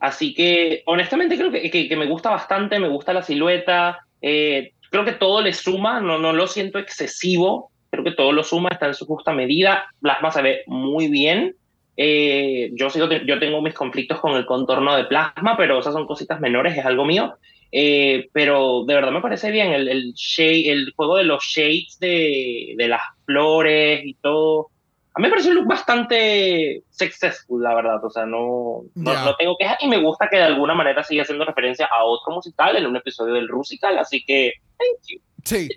Así 0.00 0.34
que 0.34 0.82
honestamente 0.86 1.36
creo 1.36 1.52
que, 1.52 1.70
que- 1.70 1.88
que 1.88 1.96
me 1.96 2.06
gusta 2.06 2.30
bastante, 2.30 2.80
me 2.80 2.88
gusta 2.88 3.12
la 3.12 3.22
silueta, 3.22 4.00
eh, 4.20 4.72
creo 4.90 5.04
que 5.04 5.12
todo 5.12 5.40
le 5.40 5.52
suma, 5.52 6.00
no, 6.00 6.18
no 6.18 6.32
lo 6.32 6.48
siento 6.48 6.80
excesivo, 6.80 7.70
creo 7.92 8.02
que 8.02 8.10
todo 8.10 8.32
lo 8.32 8.42
suma, 8.42 8.70
está 8.72 8.86
en 8.88 8.94
su 8.94 9.06
justa 9.06 9.32
medida, 9.32 9.84
Plasma 10.00 10.32
se 10.32 10.42
ve 10.42 10.62
muy 10.66 11.06
bien. 11.08 11.54
Eh, 11.96 12.70
yo, 12.74 12.90
sigo, 12.90 13.06
yo 13.08 13.38
tengo 13.38 13.62
mis 13.62 13.74
conflictos 13.74 14.18
con 14.20 14.32
el 14.36 14.46
contorno 14.46 14.96
de 14.96 15.04
Plasma, 15.04 15.56
pero 15.56 15.78
esas 15.78 15.92
son 15.92 16.06
cositas 16.08 16.40
menores, 16.40 16.76
es 16.76 16.84
algo 16.84 17.04
mío. 17.04 17.34
Eh, 17.72 18.28
pero 18.32 18.84
de 18.84 18.94
verdad 18.94 19.12
me 19.12 19.20
parece 19.20 19.50
bien 19.50 19.72
el, 19.72 19.88
el, 19.88 20.12
shade, 20.14 20.70
el 20.70 20.92
juego 20.96 21.16
de 21.16 21.24
los 21.24 21.44
shades 21.44 21.98
de, 22.00 22.74
de 22.76 22.88
las 22.88 23.02
flores 23.24 24.02
y 24.04 24.14
todo. 24.14 24.68
A 25.14 25.20
mí 25.20 25.24
me 25.24 25.30
parece 25.30 25.48
un 25.48 25.56
look 25.56 25.66
bastante 25.66 26.82
successful, 26.90 27.62
la 27.62 27.74
verdad. 27.74 28.04
O 28.04 28.10
sea, 28.10 28.26
no, 28.26 28.82
no, 28.94 29.24
no 29.24 29.36
tengo 29.36 29.56
quejas 29.58 29.78
y 29.80 29.88
me 29.88 30.00
gusta 30.00 30.28
que 30.28 30.36
de 30.36 30.44
alguna 30.44 30.74
manera 30.74 31.02
siga 31.02 31.22
haciendo 31.22 31.44
referencia 31.44 31.86
a 31.86 32.04
otro 32.04 32.34
musical 32.34 32.76
en 32.76 32.86
un 32.86 32.96
episodio 32.96 33.34
del 33.34 33.48
Rusical. 33.48 33.98
Así 33.98 34.24
que, 34.24 34.52
thank 34.78 35.00
you. 35.08 35.20
Sí. 35.44 35.68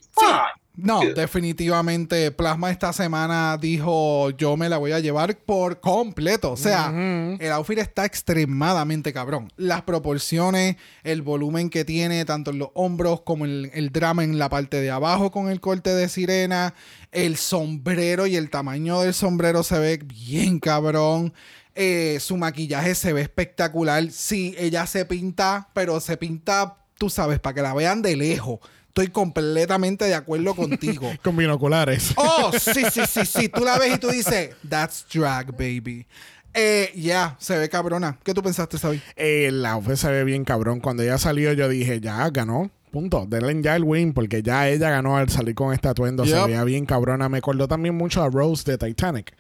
No, 0.76 1.02
definitivamente 1.02 2.32
Plasma 2.32 2.72
esta 2.72 2.92
semana 2.94 3.60
dijo 3.62 4.32
yo 4.32 4.58
me 4.58 4.70
la 4.70 4.80
voy 4.80 4.92
a 4.92 5.00
llevar 5.00 5.38
por 5.38 5.80
completo. 5.80 6.52
O 6.54 6.58
sea, 6.58 6.90
Ujú. 6.90 7.38
el 7.40 7.52
outfit 7.52 7.78
está 7.78 8.06
extremadamente 8.06 9.14
cabrón. 9.14 9.52
Las 9.56 9.84
proporciones, 9.84 10.78
el 11.04 11.22
volumen 11.22 11.70
que 11.70 11.86
tiene, 11.86 12.26
tanto 12.26 12.50
en 12.50 12.58
los 12.58 12.70
hombros 12.74 13.22
como 13.22 13.46
el, 13.46 13.70
el 13.76 13.92
drama 13.92 14.24
en 14.24 14.40
la 14.40 14.50
parte 14.50 14.82
de 14.82 14.90
abajo 14.90 15.30
con 15.30 15.50
el 15.52 15.60
corte 15.62 15.92
de 15.94 16.10
sirena, 16.10 16.74
el 17.12 17.38
sombrero 17.38 18.26
y 18.26 18.36
el 18.36 18.50
tamaño 18.50 19.02
del 19.02 19.14
sombrero 19.14 19.62
se 19.62 19.78
ve 19.78 19.98
bien 19.98 20.60
cabrón. 20.60 21.34
Eh, 21.76 22.18
su 22.20 22.36
maquillaje 22.36 22.96
se 22.96 23.14
ve 23.14 23.22
espectacular. 23.22 24.10
Sí, 24.12 24.56
ella 24.58 24.88
se 24.88 25.06
pinta, 25.06 25.70
pero 25.74 26.00
se 26.00 26.18
pinta, 26.18 26.78
tú 26.98 27.12
sabes, 27.12 27.40
para 27.40 27.54
que 27.54 27.62
la 27.62 27.76
vean 27.76 28.02
de 28.02 28.16
lejos. 28.16 28.60
Estoy 28.96 29.08
completamente 29.08 30.06
de 30.06 30.14
acuerdo 30.14 30.54
contigo. 30.56 31.12
Con 31.24 31.36
binoculares. 31.36 32.14
Oh, 32.16 32.52
sí, 32.54 32.84
sí, 32.92 33.02
sí, 33.10 33.26
sí. 33.26 33.50
Tú 33.50 33.66
la 33.66 33.80
ves 33.80 33.96
y 33.96 33.98
tú 33.98 34.10
dices, 34.10 34.52
that's 34.70 35.04
drag, 35.12 35.52
baby. 35.52 36.06
Eh, 36.54 36.92
ya, 36.96 37.36
se 37.40 37.58
ve 37.58 37.70
cabrona. 37.70 38.20
¿Qué 38.24 38.36
tú 38.36 38.44
pensaste, 38.44 38.78
Sabi? 38.78 39.02
El 39.16 39.66
outfit 39.66 39.96
se 39.96 40.12
ve 40.12 40.24
bien 40.24 40.46
cabrón. 40.46 40.80
Cuando 40.80 41.02
ella 41.02 41.18
salió, 41.18 41.54
yo 41.54 41.68
dije, 41.68 42.02
ya 42.02 42.30
ganó. 42.30 42.70
Punto. 42.92 43.26
Denle 43.28 43.60
ya 43.64 43.76
el 43.76 43.84
win, 43.84 44.14
porque 44.14 44.44
ya 44.44 44.70
ella 44.70 44.92
ganó 44.92 45.18
al 45.18 45.28
salir 45.30 45.56
con 45.56 45.74
este 45.74 45.88
atuendo. 45.88 46.24
Se 46.28 46.40
veía 46.46 46.64
bien 46.64 46.86
cabrona. 46.86 47.28
Me 47.30 47.40
acordó 47.40 47.68
también 47.68 47.96
mucho 47.96 48.22
a 48.22 48.30
Rose 48.30 48.64
de 48.70 48.78
Titanic. 48.78 49.34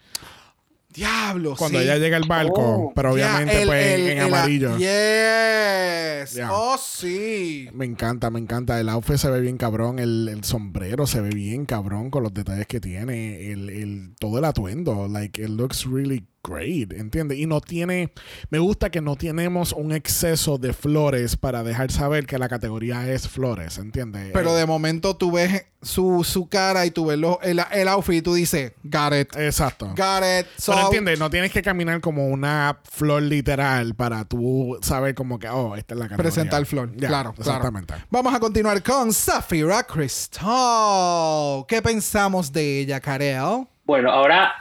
Diablo, 0.94 1.56
Cuando 1.58 1.80
sí. 1.80 1.86
ella 1.86 1.98
llega 1.98 2.18
al 2.18 2.28
barco, 2.28 2.62
Oh. 2.62 2.92
pero 2.96 3.14
obviamente 3.14 3.62
el- 3.62 3.68
pues 3.68 3.86
el- 3.88 4.08
en 4.10 4.18
el- 4.20 4.24
amarillo. 4.26 4.78
Yes. 4.78 6.40
Oh, 6.50 6.78
sí. 6.78 7.68
Me 7.74 7.86
encanta, 7.86 8.30
me 8.30 8.40
encanta. 8.40 8.80
El 8.80 8.90
outfit 8.90 9.18
se 9.18 9.30
ve 9.30 9.42
bien 9.42 9.58
cabrón. 9.58 10.00
El, 10.00 10.30
el 10.30 10.44
sombrero 10.44 11.06
se 11.08 11.20
ve 11.22 11.30
bien 11.30 11.66
cabrón 11.66 12.10
con 12.10 12.24
los 12.24 12.34
detalles 12.34 12.68
que 12.68 12.80
tiene. 12.80 13.52
El, 13.52 13.70
el- 13.70 14.16
todo 14.20 14.40
el 14.40 14.46
atuendo. 14.46 15.08
Like, 15.08 15.42
it 15.42 15.50
looks 15.50 15.86
really 15.86 16.26
great. 16.44 16.92
¿Entiendes? 16.94 17.38
Y 17.38 17.46
no 17.46 17.62
tiene. 17.62 18.12
Me 18.50 18.60
gusta 18.60 18.90
que 18.90 19.02
no 19.02 19.16
tenemos 19.16 19.72
un 19.74 19.92
exceso 19.94 20.58
de 20.58 20.74
flores 20.74 21.38
para 21.38 21.64
dejar 21.64 21.92
saber 21.92 22.26
que 22.26 22.38
la 22.38 22.50
categoría 22.50 23.10
es 23.10 23.28
flores. 23.28 23.78
¿Entiendes? 23.78 24.32
Pero 24.34 24.56
Eh, 24.56 24.60
de 24.60 24.66
momento 24.66 25.16
tú 25.16 25.32
ves 25.32 25.66
su, 25.82 26.24
su 26.24 26.48
cara 26.50 26.86
y 26.86 26.92
tú 26.92 27.06
ves 27.08 27.18
lo- 27.18 27.40
el, 27.42 27.62
el 27.72 27.88
outfit 27.88 28.16
y 28.16 28.22
tú 28.22 28.34
dices, 28.34 28.74
got 28.84 29.14
it. 29.14 29.36
Exacto. 29.38 29.88
Got 29.88 30.24
it. 30.42 30.48
So, 30.58 30.74
Pero 30.74 30.86
entiendes, 30.86 31.20
no 31.20 31.30
tienes 31.30 31.52
que 31.52 31.62
caminar 31.62 32.00
como 32.02 32.28
una 32.28 32.78
flor 32.90 33.22
literal 33.24 33.96
para 33.96 34.24
tú 34.26 34.78
saber 34.82 35.16
como 35.16 35.40
que, 35.40 35.48
oh, 35.50 35.76
esta 35.76 35.94
es 35.94 36.00
la 36.00 36.06
categoría. 36.08 36.32
presentar 36.32 36.66
flor. 36.66 36.92
Ya, 36.96 37.08
claro, 37.08 37.34
Exactamente. 37.38 37.88
claro. 37.94 38.08
Vamos 38.10 38.34
a 38.34 38.40
continuar 38.40 38.82
con 38.84 39.12
Zafira 39.14 39.84
Cristal. 39.84 41.66
¿Qué 41.68 41.82
pensamos 41.82 42.52
de 42.52 42.80
ella, 42.82 43.00
Karel? 43.00 43.66
Bueno, 43.86 44.10
ahora 44.12 44.54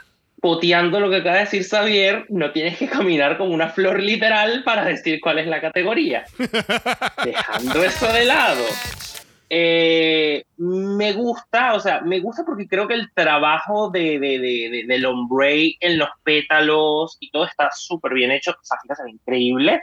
poteando 0.43 0.99
lo 0.99 1.09
que 1.09 1.15
acaba 1.17 1.35
de 1.37 1.43
decir 1.45 1.63
Xavier, 1.63 2.25
no 2.27 2.51
tienes 2.51 2.77
que 2.77 2.89
caminar 2.89 3.37
con 3.37 3.49
una 3.49 3.69
flor 3.69 4.01
literal 4.01 4.61
para 4.65 4.83
decir 4.83 5.21
cuál 5.21 5.39
es 5.39 5.47
la 5.47 5.61
categoría. 5.61 6.25
Dejando 7.23 7.81
eso 7.81 8.11
de 8.11 8.25
lado. 8.25 8.65
eh, 9.49 10.43
me 10.57 11.13
gusta, 11.13 11.75
o 11.75 11.79
sea, 11.79 12.01
me 12.01 12.19
gusta 12.19 12.43
porque 12.45 12.67
creo 12.67 12.89
que 12.89 12.93
el 12.95 13.13
trabajo 13.13 13.89
de, 13.89 14.19
de, 14.19 14.39
de, 14.39 14.83
del 14.85 15.05
ombre 15.05 15.77
en 15.79 15.97
los 15.97 16.09
pétalos 16.23 17.15
y 17.21 17.31
todo 17.31 17.45
está 17.45 17.69
súper 17.71 18.13
bien 18.13 18.31
hecho. 18.31 18.53
Zafira 18.67 18.95
se 18.95 19.03
ve 19.03 19.11
increíble. 19.11 19.79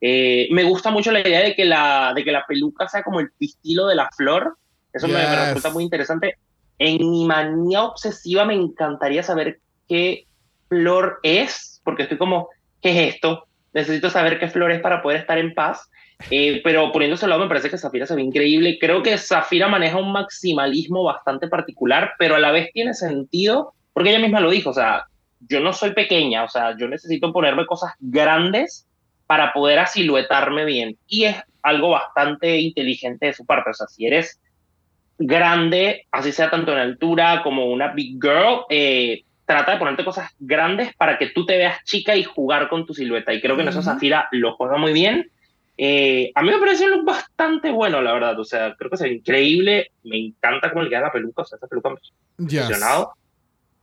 Eh, 0.00 0.48
me 0.50 0.64
gusta 0.64 0.90
mucho 0.90 1.12
la 1.12 1.20
idea 1.20 1.40
de 1.42 1.54
que 1.54 1.64
la, 1.64 2.12
de 2.16 2.24
que 2.24 2.32
la 2.32 2.44
peluca 2.46 2.88
sea 2.88 3.04
como 3.04 3.20
el 3.20 3.30
pistilo 3.38 3.86
de 3.86 3.94
la 3.94 4.10
flor. 4.16 4.56
Eso 4.92 5.06
me, 5.06 5.14
me 5.14 5.20
Yes. 5.20 5.46
resulta 5.46 5.70
muy 5.70 5.84
interesante. 5.84 6.36
En 6.78 7.08
mi 7.10 7.26
manía 7.26 7.84
obsesiva 7.84 8.44
me 8.44 8.54
encantaría 8.54 9.22
saber 9.22 9.60
qué 9.90 10.28
flor 10.68 11.18
es, 11.24 11.82
porque 11.84 12.04
estoy 12.04 12.16
como, 12.16 12.48
¿qué 12.80 12.90
es 12.90 13.14
esto? 13.14 13.48
Necesito 13.74 14.08
saber 14.08 14.38
qué 14.38 14.46
flor 14.46 14.70
es 14.70 14.80
para 14.80 15.02
poder 15.02 15.18
estar 15.18 15.36
en 15.36 15.52
paz. 15.52 15.90
Eh, 16.30 16.60
pero 16.62 16.92
poniéndose 16.92 17.24
al 17.24 17.30
lado 17.30 17.42
me 17.42 17.48
parece 17.48 17.70
que 17.70 17.78
Zafira 17.78 18.06
se 18.06 18.14
ve 18.14 18.22
increíble. 18.22 18.78
Creo 18.80 19.02
que 19.02 19.18
Zafira 19.18 19.66
maneja 19.66 19.96
un 19.96 20.12
maximalismo 20.12 21.02
bastante 21.02 21.48
particular, 21.48 22.12
pero 22.18 22.36
a 22.36 22.38
la 22.38 22.52
vez 22.52 22.70
tiene 22.72 22.94
sentido, 22.94 23.74
porque 23.92 24.10
ella 24.10 24.20
misma 24.20 24.40
lo 24.40 24.50
dijo, 24.50 24.70
o 24.70 24.74
sea, 24.74 25.06
yo 25.40 25.58
no 25.58 25.72
soy 25.72 25.92
pequeña, 25.92 26.44
o 26.44 26.48
sea, 26.48 26.76
yo 26.78 26.86
necesito 26.86 27.32
ponerme 27.32 27.66
cosas 27.66 27.94
grandes 27.98 28.86
para 29.26 29.52
poder 29.52 29.80
asiluetarme 29.80 30.64
bien. 30.64 30.96
Y 31.08 31.24
es 31.24 31.36
algo 31.62 31.90
bastante 31.90 32.60
inteligente 32.60 33.26
de 33.26 33.32
su 33.32 33.44
parte, 33.44 33.70
o 33.70 33.74
sea, 33.74 33.88
si 33.88 34.06
eres 34.06 34.40
grande, 35.18 36.06
así 36.12 36.30
sea 36.30 36.48
tanto 36.48 36.72
en 36.72 36.78
altura 36.78 37.42
como 37.42 37.66
una 37.66 37.88
big 37.88 38.20
girl, 38.22 38.60
eh, 38.70 39.24
trata 39.50 39.72
de 39.72 39.78
ponerte 39.78 40.04
cosas 40.04 40.30
grandes 40.38 40.94
para 40.94 41.18
que 41.18 41.26
tú 41.30 41.44
te 41.44 41.56
veas 41.58 41.82
chica 41.84 42.14
y 42.14 42.22
jugar 42.22 42.68
con 42.68 42.86
tu 42.86 42.94
silueta. 42.94 43.32
Y 43.34 43.40
creo 43.40 43.56
que 43.56 43.62
en 43.62 43.68
eso 43.68 43.80
Ujú. 43.80 43.88
Zafira 43.90 44.28
lo 44.30 44.54
juega 44.54 44.76
muy 44.76 44.92
bien. 44.92 45.28
Eh, 45.76 46.30
a 46.36 46.42
mí 46.42 46.50
me 46.50 46.58
parece 46.58 46.84
un 46.84 46.92
look 46.92 47.04
bastante 47.04 47.72
bueno, 47.72 48.00
la 48.00 48.12
verdad. 48.12 48.38
O 48.38 48.44
sea, 48.44 48.76
creo 48.76 48.90
que 48.90 49.02
ve 49.02 49.12
increíble. 49.14 49.90
Me 50.04 50.18
encanta 50.18 50.70
cómo 50.70 50.84
le 50.84 50.90
queda 50.90 51.00
la 51.00 51.12
peluca. 51.12 51.42
O 51.42 51.44
sea, 51.44 51.56
esa 51.56 51.66
peluca 51.66 51.88
me 51.90 51.96
ha 51.96 52.68
Yes. 52.68 52.84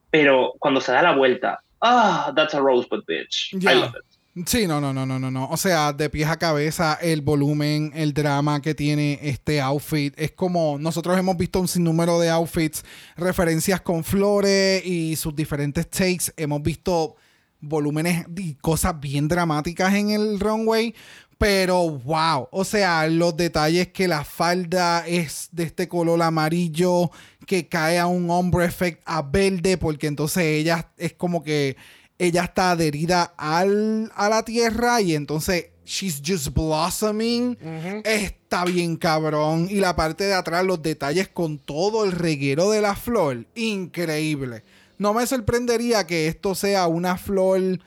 Pero 0.10 0.54
cuando 0.58 0.80
se 0.80 0.94
da 0.94 1.02
la 1.02 1.14
vuelta, 1.16 1.60
ah, 1.82 2.32
that's 2.34 2.56
a 2.56 2.60
rosebud 2.60 3.04
bitch. 3.06 3.54
I 3.54 3.58
Yeah. 3.60 3.74
love 3.76 3.96
it. 3.96 4.17
Sí, 4.46 4.68
no, 4.68 4.80
no, 4.80 4.94
no, 4.94 5.06
no, 5.06 5.18
no, 5.18 5.32
no. 5.32 5.50
O 5.50 5.58
sea, 5.58 5.94
de 5.94 6.10
pies 6.10 6.30
a 6.30 6.38
cabeza, 6.38 7.00
el 7.02 7.22
volumen, 7.22 7.92
el 7.96 8.14
drama 8.14 8.62
que 8.62 8.76
tiene 8.76 9.20
este 9.24 9.62
outfit. 9.62 10.14
Es 10.18 10.32
como 10.32 10.78
nosotros 10.78 11.18
hemos 11.18 11.38
visto 11.38 11.60
un 11.60 11.68
sinnúmero 11.68 12.20
de 12.20 12.30
outfits, 12.30 12.84
referencias 13.16 13.82
con 13.82 14.04
flores 14.04 14.86
y 14.86 15.16
sus 15.16 15.36
diferentes 15.36 15.90
takes. 15.90 16.26
Hemos 16.36 16.62
visto 16.62 17.16
volúmenes 17.62 18.26
y 18.36 18.54
cosas 18.56 19.00
bien 19.00 19.28
dramáticas 19.28 19.94
en 19.96 20.12
el 20.12 20.40
runway. 20.40 20.94
Pero 21.40 21.90
wow, 21.90 22.48
o 22.52 22.64
sea, 22.64 23.08
los 23.08 23.38
detalles 23.38 23.88
que 23.90 24.08
la 24.08 24.24
falda 24.24 25.08
es 25.08 25.50
de 25.52 25.64
este 25.64 25.88
color 25.88 26.22
amarillo, 26.22 27.12
que 27.46 27.68
cae 27.68 27.98
a 27.98 28.08
un 28.08 28.30
hombre 28.30 28.66
effect 28.66 29.02
a 29.06 29.22
verde, 29.22 29.78
porque 29.78 30.08
entonces 30.08 30.44
ella 30.44 30.92
es 30.98 31.14
como 31.14 31.44
que 31.44 31.78
ella 32.20 32.46
está 32.46 32.72
adherida 32.72 33.34
al, 33.38 34.12
a 34.16 34.30
la 34.30 34.44
tierra 34.44 35.02
y 35.02 35.16
entonces 35.16 35.68
she's 35.86 36.22
just 36.26 36.54
blossoming. 36.54 37.58
Está 38.04 38.66
bien 38.66 38.98
cabrón. 38.98 39.68
Y 39.70 39.76
la 39.76 39.96
parte 39.96 40.26
de 40.26 40.34
atrás, 40.34 40.66
los 40.66 40.82
detalles 40.82 41.28
con 41.30 41.58
todo 41.60 42.06
el 42.06 42.12
reguero 42.12 42.72
de 42.72 42.82
la 42.82 42.96
flor, 42.96 43.46
increíble. 43.56 44.64
No 44.98 45.14
me 45.14 45.26
sorprendería 45.28 46.08
que 46.08 46.28
esto 46.28 46.56
sea 46.56 46.88
una 46.88 47.18
flor 47.18 47.80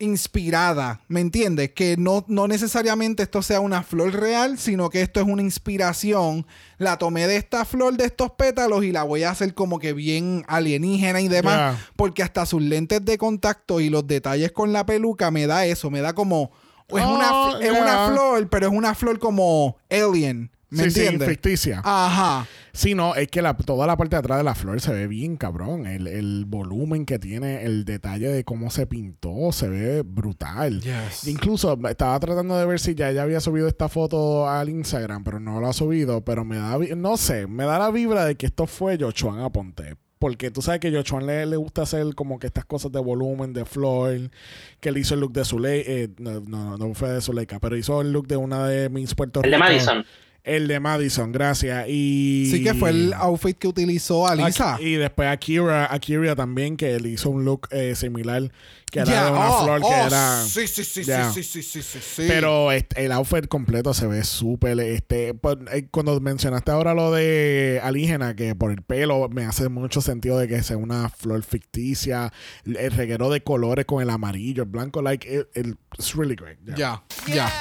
inspirada, 0.00 1.00
¿me 1.08 1.20
entiendes? 1.20 1.70
Que 1.72 1.96
no, 1.96 2.24
no 2.28 2.48
necesariamente 2.48 3.22
esto 3.22 3.42
sea 3.42 3.60
una 3.60 3.82
flor 3.82 4.12
real, 4.14 4.58
sino 4.58 4.90
que 4.90 5.02
esto 5.02 5.20
es 5.20 5.26
una 5.26 5.42
inspiración. 5.42 6.46
La 6.78 6.98
tomé 6.98 7.26
de 7.26 7.36
esta 7.36 7.64
flor, 7.64 7.96
de 7.96 8.06
estos 8.06 8.32
pétalos, 8.32 8.84
y 8.84 8.92
la 8.92 9.02
voy 9.04 9.22
a 9.22 9.30
hacer 9.30 9.54
como 9.54 9.78
que 9.78 9.92
bien 9.92 10.44
alienígena 10.48 11.20
y 11.20 11.28
demás, 11.28 11.78
porque 11.96 12.22
hasta 12.22 12.46
sus 12.46 12.62
lentes 12.62 13.04
de 13.04 13.18
contacto 13.18 13.80
y 13.80 13.90
los 13.90 14.06
detalles 14.06 14.52
con 14.52 14.72
la 14.72 14.84
peluca 14.86 15.30
me 15.30 15.46
da 15.46 15.64
eso, 15.66 15.90
me 15.90 16.00
da 16.00 16.12
como... 16.14 16.50
es, 16.88 17.04
Oh, 17.04 17.14
una, 17.14 17.64
es 17.64 17.72
ya. 17.72 17.82
una 17.82 18.08
flor, 18.08 18.48
pero 18.48 18.66
es 18.66 18.72
una 18.72 18.94
flor 18.94 19.18
como 19.20 19.76
alien, 19.90 20.50
¿me 20.70 20.84
sí, 20.84 20.90
sí, 20.90 21.00
entiendes? 21.02 21.28
ficticia. 21.28 21.82
Ajá. 21.84 22.46
Sí, 22.72 22.94
no, 22.94 23.14
es 23.14 23.28
que 23.28 23.42
la- 23.42 23.56
toda 23.56 23.86
la 23.86 23.96
parte 23.96 24.16
de 24.16 24.20
atrás 24.20 24.38
de 24.38 24.44
la 24.44 24.54
flor 24.54 24.80
se 24.80 24.92
ve 24.92 25.06
bien 25.06 25.36
cabrón. 25.36 25.86
El, 25.86 26.06
el 26.06 26.44
volumen 26.46 27.04
que 27.06 27.18
tiene, 27.18 27.64
el 27.64 27.84
detalle 27.84 28.28
de 28.28 28.44
cómo 28.44 28.70
se 28.70 28.86
pintó, 28.86 29.52
se 29.52 29.68
ve 29.68 30.02
brutal. 30.02 30.80
Yes. 30.80 31.26
Incluso 31.26 31.78
estaba 31.88 32.18
tratando 32.20 32.56
de 32.56 32.66
ver 32.66 32.78
si 32.80 32.94
ya 32.94 33.10
ella 33.10 33.22
había 33.22 33.40
subido 33.40 33.66
esta 33.68 33.88
foto 33.88 34.48
al 34.48 34.68
Instagram, 34.68 35.24
pero 35.24 35.40
no 35.40 35.60
lo 35.60 35.68
ha 35.68 35.72
subido. 35.72 36.20
Pero 36.24 36.44
me 36.44 36.56
da, 36.56 36.78
no 36.96 37.16
sé, 37.16 37.46
me 37.46 37.64
da 37.64 37.78
la 37.78 37.90
vibra 37.90 38.24
de 38.24 38.34
que 38.36 38.46
esto 38.46 38.66
fue 38.66 38.96
Jochuan 38.98 39.40
Aponte. 39.40 39.96
Porque 40.18 40.50
tú 40.50 40.60
sabes 40.60 40.80
que 40.80 40.92
Jochuan 40.94 41.24
le, 41.26 41.46
le 41.46 41.56
gusta 41.56 41.80
hacer 41.80 42.14
como 42.14 42.38
que 42.38 42.46
estas 42.46 42.66
cosas 42.66 42.92
de 42.92 43.00
volumen, 43.00 43.54
de 43.54 43.64
flor, 43.64 44.30
que 44.78 44.90
él 44.90 44.98
hizo 44.98 45.14
el 45.14 45.20
look 45.20 45.32
de 45.32 45.46
Zuleika, 45.46 45.90
eh, 45.90 46.10
no, 46.18 46.40
no, 46.40 46.76
no 46.76 46.92
fue 46.92 47.10
de 47.10 47.22
Zuleika, 47.22 47.58
pero 47.58 47.74
hizo 47.74 48.02
el 48.02 48.12
look 48.12 48.26
de 48.26 48.36
una 48.36 48.66
de 48.68 48.90
mis 48.90 49.14
Puerto 49.14 49.42
El 49.42 49.50
de. 49.50 49.56
Madison. 49.56 50.04
El 50.42 50.68
de 50.68 50.80
Madison, 50.80 51.32
gracias. 51.32 51.86
Y 51.88 52.48
Sí 52.50 52.62
que 52.64 52.74
fue 52.74 52.90
el 52.90 53.12
outfit 53.12 53.56
que 53.58 53.68
utilizó 53.68 54.26
Alisa. 54.26 54.74
Aquí- 54.74 54.84
y 54.84 54.94
después 54.94 55.28
Akira, 55.28 55.92
Akira 55.92 56.34
también, 56.34 56.76
que 56.76 56.98
le 56.98 57.10
hizo 57.10 57.30
un 57.30 57.44
look 57.44 57.68
eh, 57.70 57.94
similar, 57.94 58.50
que 58.90 59.00
era 59.00 59.10
Ya, 59.10 59.24
de 59.26 59.30
una 59.32 59.50
oh, 59.50 59.64
flor 59.64 59.80
que 59.80 59.86
oh, 59.86 60.06
era... 60.06 60.42
Sí, 60.44 60.66
sí, 60.66 60.82
sí, 60.84 61.04
sí, 61.04 61.12
sí, 61.34 61.42
sí, 61.42 61.62
sí, 61.82 61.82
sí. 61.82 62.24
Pero 62.26 62.72
este, 62.72 63.04
el 63.04 63.12
outfit 63.12 63.46
completo 63.48 63.92
se 63.94 64.06
ve 64.06 64.24
súper. 64.24 64.80
Este, 64.80 65.34
pues, 65.34 65.58
eh, 65.72 65.86
cuando 65.90 66.18
mencionaste 66.20 66.70
ahora 66.70 66.94
lo 66.94 67.12
de 67.12 67.80
alígena, 67.82 68.34
que 68.34 68.54
por 68.54 68.70
el 68.72 68.82
pelo 68.82 69.28
me 69.28 69.44
hace 69.44 69.68
mucho 69.68 70.00
sentido 70.00 70.38
de 70.38 70.48
que 70.48 70.62
sea 70.62 70.76
una 70.78 71.08
flor 71.10 71.42
ficticia, 71.42 72.32
el 72.64 72.90
reguero 72.92 73.30
de 73.30 73.42
colores 73.42 73.84
con 73.84 74.02
el 74.02 74.10
amarillo, 74.10 74.62
el 74.64 74.68
blanco, 74.70 75.02
like, 75.02 75.28
it, 75.28 75.46
it- 75.56 75.76
it's 75.98 76.14
really 76.16 76.34
great. 76.34 76.58
Yeah. 76.64 77.02
Ya, 77.26 77.34
ya. 77.34 77.52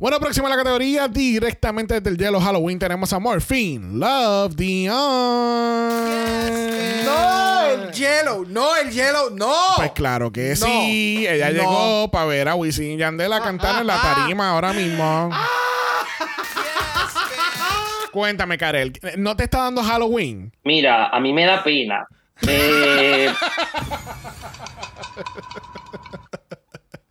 Bueno, 0.00 0.18
próxima 0.18 0.46
a 0.46 0.50
la 0.50 0.56
categoría, 0.56 1.08
directamente 1.08 1.92
desde 2.00 2.08
el 2.08 2.16
Yellow 2.16 2.40
Halloween, 2.40 2.78
tenemos 2.78 3.12
a 3.12 3.18
Morphine, 3.18 3.98
Love 3.98 4.54
Dion. 4.56 4.94
No, 7.04 7.60
el 7.66 7.92
yellow, 7.92 8.46
no, 8.48 8.76
el 8.76 8.90
yellow, 8.90 9.28
no. 9.30 9.52
Pues 9.76 9.90
claro 9.92 10.32
que 10.32 10.50
No. 10.50 10.56
sí. 10.56 11.26
Ella 11.28 11.50
No. 11.50 11.52
llegó 11.60 12.10
para 12.10 12.24
ver 12.24 12.48
a 12.48 12.54
Wisin 12.54 12.92
y 12.92 12.96
Yandel 12.96 13.30
a 13.30 13.42
cantar 13.42 13.82
en 13.82 13.86
la 13.88 14.00
tarima 14.00 14.52
ahora 14.52 14.72
mismo. 14.72 15.28
Cuéntame, 18.10 18.56
Karel, 18.56 18.94
¿no 19.18 19.36
te 19.36 19.44
está 19.44 19.58
dando 19.64 19.82
Halloween? 19.82 20.50
Mira, 20.64 21.08
a 21.08 21.20
mí 21.20 21.34
me 21.34 21.44
da 21.44 21.62
pena. 21.62 22.06
Eh, 22.48 23.30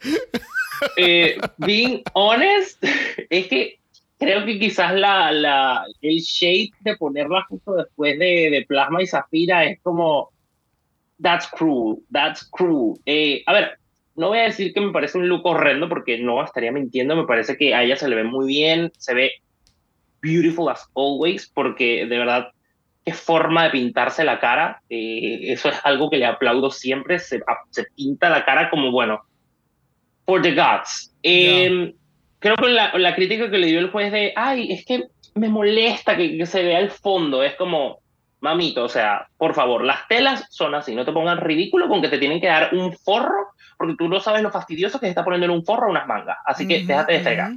eh, 0.98 1.38
being 1.58 2.02
honest, 2.14 2.84
es 3.30 3.48
que 3.48 3.80
creo 4.18 4.46
que 4.46 4.60
quizás 4.60 4.94
la, 4.94 5.32
la, 5.32 5.86
el 6.02 6.20
shade 6.20 6.72
de 6.82 6.98
ponerla 6.98 7.46
justo 7.48 7.76
después 7.76 8.20
de, 8.20 8.50
de 8.52 8.66
Plasma 8.68 9.02
y 9.02 9.08
Zafira 9.08 9.66
es 9.66 9.80
como. 9.82 10.30
That's 11.22 11.48
cruel, 11.48 11.98
that's 12.14 12.50
cruel. 12.50 12.94
Eh, 13.06 13.44
a 13.46 13.52
ver, 13.52 13.78
no 14.16 14.30
voy 14.30 14.40
a 14.40 14.44
decir 14.44 14.74
que 14.74 14.80
me 14.80 14.94
parece 14.94 15.18
un 15.18 15.28
look 15.28 15.46
horrendo 15.46 15.90
porque 15.90 16.18
no 16.18 16.42
estaría 16.42 16.72
mintiendo. 16.72 17.16
Me 17.16 17.26
parece 17.26 17.58
que 17.58 17.76
a 17.76 17.84
ella 17.84 17.98
se 17.98 18.08
le 18.08 18.16
ve 18.16 18.24
muy 18.24 18.48
bien, 18.48 18.90
se 18.98 19.14
ve 19.14 19.32
beautiful 20.22 20.70
as 20.70 20.90
always, 20.96 21.46
porque 21.48 22.06
de 22.06 22.18
verdad 22.18 22.50
qué 23.06 23.14
forma 23.14 23.66
de 23.66 23.72
pintarse 23.72 24.24
la 24.24 24.40
cara. 24.40 24.82
eh, 24.90 25.52
eso 25.52 25.70
es 25.70 25.78
algo 25.84 26.10
que 26.10 26.18
le 26.18 26.26
aplaudo 26.26 26.72
siempre. 26.72 27.20
Se, 27.20 27.42
se 27.70 27.84
pinta 27.96 28.30
la 28.30 28.46
cara 28.46 28.70
como, 28.70 28.92
bueno, 28.92 29.22
for 30.30 30.42
the 30.42 30.54
gods. 30.54 31.12
Eh, 31.24 31.94
Creo 32.40 32.56
que 32.56 32.70
la, 32.70 32.98
la 32.98 33.16
crítica 33.16 33.52
que 33.52 33.58
le 33.58 33.68
dio 33.68 33.80
el 33.80 33.92
juez 33.92 34.12
de, 34.12 34.32
ay, 34.36 34.72
es 34.72 34.86
que 34.86 35.08
me 35.36 35.50
molesta 35.50 36.16
que, 36.16 36.38
que 36.38 36.46
se 36.46 36.64
vea 36.64 36.80
el 36.80 36.90
fondo, 36.90 37.44
es 37.44 37.56
como, 37.56 38.00
mamito, 38.40 38.86
o 38.86 38.90
sea, 38.90 39.28
por 39.38 39.54
favor, 39.54 39.84
las 39.84 40.08
telas 40.08 40.46
son 40.50 40.74
así, 40.74 40.96
no 40.96 41.04
te 41.04 41.12
pongan 41.12 41.40
ridículo 41.40 41.90
con 41.90 42.02
que 42.02 42.08
te 42.08 42.18
tienen 42.18 42.40
que 42.40 42.48
dar 42.48 42.74
un 42.74 42.94
forro, 42.94 43.50
porque 43.78 43.96
tú 43.98 44.08
no 44.08 44.22
sabes 44.22 44.42
lo 44.42 44.52
fastidioso 44.52 45.00
que 45.00 45.08
se 45.08 45.10
está 45.10 45.24
poniendo 45.24 45.46
en 45.46 45.52
un 45.52 45.66
forro 45.66 45.88
a 45.88 45.92
unas 45.92 46.08
mangas. 46.08 46.38
Así 46.46 46.66
que 46.66 46.84
déjate 46.84 47.14
de 47.14 47.20
fregar. 47.20 47.52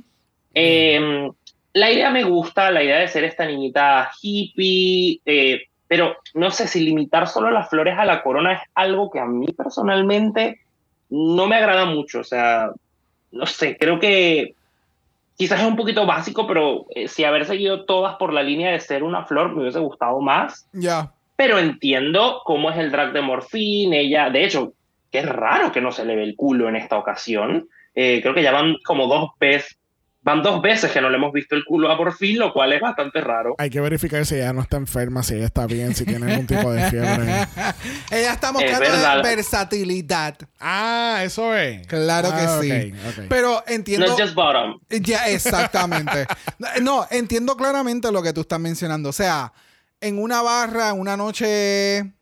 Eh, 0.52 1.30
la 1.74 1.90
idea 1.90 2.10
me 2.10 2.24
gusta, 2.24 2.70
la 2.72 2.82
idea 2.82 2.98
de 2.98 3.08
ser 3.08 3.22
esta 3.22 3.46
niñita 3.46 4.10
hippie, 4.20 5.20
eh, 5.24 5.62
pero 5.86 6.16
no 6.34 6.50
sé 6.50 6.66
si 6.66 6.80
limitar 6.80 7.28
solo 7.28 7.50
las 7.50 7.70
flores 7.70 7.96
a 7.96 8.04
la 8.04 8.22
corona 8.22 8.54
es 8.54 8.60
algo 8.74 9.10
que 9.10 9.20
a 9.20 9.26
mí 9.26 9.46
personalmente 9.52 10.61
no 11.12 11.46
me 11.46 11.56
agrada 11.56 11.84
mucho. 11.84 12.20
O 12.20 12.24
sea, 12.24 12.70
no 13.30 13.46
sé, 13.46 13.76
creo 13.78 14.00
que 14.00 14.54
quizás 15.36 15.60
es 15.60 15.66
un 15.66 15.76
poquito 15.76 16.06
básico, 16.06 16.46
pero 16.46 16.86
eh, 16.94 17.06
si 17.06 17.24
haber 17.24 17.44
seguido 17.44 17.84
todas 17.84 18.16
por 18.16 18.32
la 18.32 18.42
línea 18.42 18.70
de 18.72 18.80
ser 18.80 19.02
una 19.02 19.24
flor 19.26 19.54
me 19.54 19.62
hubiese 19.62 19.78
gustado 19.78 20.20
más. 20.20 20.66
Ya. 20.72 21.12
Pero 21.36 21.58
entiendo 21.58 22.40
cómo 22.44 22.70
es 22.70 22.78
el 22.78 22.90
drag 22.90 23.12
de 23.12 23.20
Morphine. 23.20 24.00
Ella, 24.00 24.30
de 24.30 24.44
hecho, 24.44 24.72
qué 25.10 25.22
raro 25.22 25.70
que 25.70 25.82
no 25.82 25.92
se 25.92 26.04
le 26.04 26.16
ve 26.16 26.22
el 26.22 26.34
culo 26.34 26.68
en 26.68 26.76
esta 26.76 26.96
ocasión. 26.96 27.68
Eh, 27.94 28.20
creo 28.22 28.34
que 28.34 28.42
ya 28.42 28.52
van 28.52 28.76
como 28.84 29.06
dos 29.06 29.30
veces 29.38 29.76
Van 30.24 30.40
dos 30.40 30.62
veces 30.62 30.92
que 30.92 31.00
no 31.00 31.10
le 31.10 31.16
hemos 31.16 31.32
visto 31.32 31.56
el 31.56 31.64
culo 31.64 31.90
a 31.90 31.96
por 31.96 32.14
fin, 32.16 32.38
lo 32.38 32.52
cual 32.52 32.72
es 32.72 32.80
bastante 32.80 33.20
raro. 33.20 33.56
Hay 33.58 33.70
que 33.70 33.80
verificar 33.80 34.24
si 34.24 34.36
ella 34.36 34.52
no 34.52 34.60
está 34.62 34.76
enferma, 34.76 35.24
si 35.24 35.34
ella 35.34 35.46
está 35.46 35.66
bien, 35.66 35.96
si 35.96 36.04
tiene 36.04 36.30
algún 36.30 36.46
tipo 36.46 36.70
de 36.70 36.88
fiebre. 36.90 37.08
Ella 38.10 38.32
está 38.32 38.48
Es 38.48 38.52
mostrando 38.52 38.80
verdad. 38.80 39.22
versatilidad. 39.22 40.36
Ah, 40.60 41.22
eso 41.24 41.56
es. 41.56 41.84
Claro 41.88 42.28
que 42.28 42.34
Ah, 42.40 42.58
sí. 42.60 42.92
Pero 43.28 43.64
entiendo. 43.66 44.06
Not 44.06 44.20
just 44.20 44.34
bottom. 44.34 44.78
Ya, 44.88 45.28
exactamente. 45.28 46.26
no, 46.82 47.04
entiendo 47.10 47.56
claramente 47.56 48.12
lo 48.12 48.22
que 48.22 48.32
tú 48.32 48.42
estás 48.42 48.60
mencionando. 48.60 49.08
O 49.08 49.12
sea, 49.12 49.52
en 50.00 50.22
una 50.22 50.40
barra, 50.40 50.92
una 50.92 51.16
noche, 51.16 52.12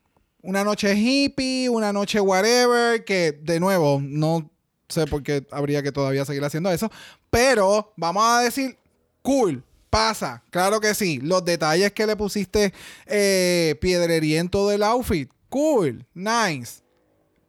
una 0.40 0.64
noche 0.64 0.94
hippie, 0.94 1.68
una 1.68 1.92
noche 1.92 2.18
whatever, 2.18 3.04
que 3.04 3.32
de 3.42 3.60
nuevo, 3.60 4.00
no 4.02 4.50
sé 4.88 5.06
por 5.06 5.22
qué 5.22 5.46
habría 5.52 5.82
que 5.82 5.92
todavía 5.92 6.24
seguir 6.24 6.42
haciendo 6.44 6.70
eso, 6.70 6.90
pero 7.30 7.92
vamos 7.96 8.24
a 8.26 8.40
decir, 8.40 8.76
cool. 9.22 9.64
Pasa, 9.88 10.44
claro 10.50 10.80
que 10.80 10.94
sí. 10.94 11.18
Los 11.20 11.44
detalles 11.44 11.90
que 11.92 12.06
le 12.06 12.14
pusiste 12.14 12.72
eh, 13.06 13.74
piedrería 13.80 14.38
en 14.38 14.48
todo 14.48 14.70
el 14.70 14.84
outfit, 14.84 15.28
cool, 15.48 16.06
nice 16.14 16.82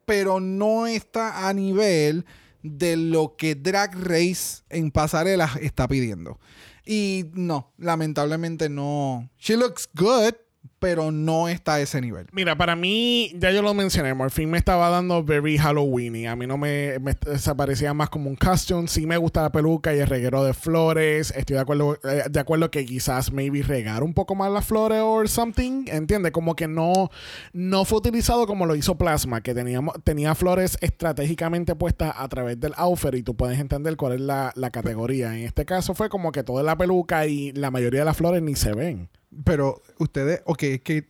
pero 0.04 0.40
no 0.40 0.86
está 0.86 1.48
a 1.48 1.54
nivel 1.54 2.26
de 2.62 2.96
lo 2.96 3.36
que 3.36 3.54
Drag 3.54 3.94
Race 3.94 4.62
en 4.68 4.90
pasarelas 4.90 5.56
está 5.56 5.88
pidiendo. 5.88 6.38
Y 6.84 7.26
no, 7.32 7.72
lamentablemente 7.78 8.68
no. 8.68 9.30
She 9.38 9.56
looks 9.56 9.88
good, 9.94 10.34
pero 10.82 11.12
no 11.12 11.48
está 11.48 11.74
a 11.74 11.80
ese 11.80 12.00
nivel. 12.00 12.26
Mira, 12.32 12.56
para 12.56 12.74
mí, 12.74 13.30
ya 13.36 13.52
yo 13.52 13.62
lo 13.62 13.72
mencioné, 13.72 14.14
Morphine 14.14 14.50
me 14.50 14.58
estaba 14.58 14.88
dando 14.88 15.22
very 15.22 15.56
Halloween 15.56 16.16
y 16.16 16.26
a 16.26 16.34
mí 16.34 16.48
no 16.48 16.58
me, 16.58 16.98
me 16.98 17.16
se 17.38 17.54
parecía 17.54 17.94
más 17.94 18.10
como 18.10 18.28
un 18.28 18.34
costume. 18.34 18.88
Sí 18.88 19.06
me 19.06 19.16
gusta 19.16 19.42
la 19.42 19.52
peluca 19.52 19.94
y 19.94 20.00
el 20.00 20.08
reguero 20.08 20.42
de 20.42 20.54
flores. 20.54 21.32
Estoy 21.36 21.54
de 21.54 21.60
acuerdo, 21.60 21.98
eh, 22.02 22.24
de 22.28 22.40
acuerdo 22.40 22.72
que 22.72 22.84
quizás 22.84 23.32
maybe 23.32 23.62
regar 23.62 24.02
un 24.02 24.12
poco 24.12 24.34
más 24.34 24.50
las 24.50 24.66
flores 24.66 24.98
or 25.00 25.28
something. 25.28 25.84
¿Entiendes? 25.86 26.32
Como 26.32 26.56
que 26.56 26.66
no, 26.66 27.10
no 27.52 27.84
fue 27.84 27.98
utilizado 27.98 28.48
como 28.48 28.66
lo 28.66 28.74
hizo 28.74 28.98
Plasma, 28.98 29.40
que 29.40 29.54
teníamos, 29.54 29.94
tenía 30.02 30.34
flores 30.34 30.78
estratégicamente 30.80 31.76
puestas 31.76 32.12
a 32.16 32.28
través 32.28 32.58
del 32.58 32.72
outfit 32.76 33.14
y 33.14 33.22
tú 33.22 33.36
puedes 33.36 33.60
entender 33.60 33.96
cuál 33.96 34.14
es 34.14 34.20
la, 34.20 34.52
la 34.56 34.70
categoría. 34.70 35.36
En 35.36 35.44
este 35.44 35.64
caso 35.64 35.94
fue 35.94 36.08
como 36.08 36.32
que 36.32 36.42
toda 36.42 36.64
la 36.64 36.76
peluca 36.76 37.28
y 37.28 37.52
la 37.52 37.70
mayoría 37.70 38.00
de 38.00 38.06
las 38.06 38.16
flores 38.16 38.42
ni 38.42 38.56
se 38.56 38.72
ven. 38.72 39.08
Pero 39.44 39.82
ustedes, 39.98 40.42
ok, 40.44 40.62
es 40.64 40.80
que 40.82 41.08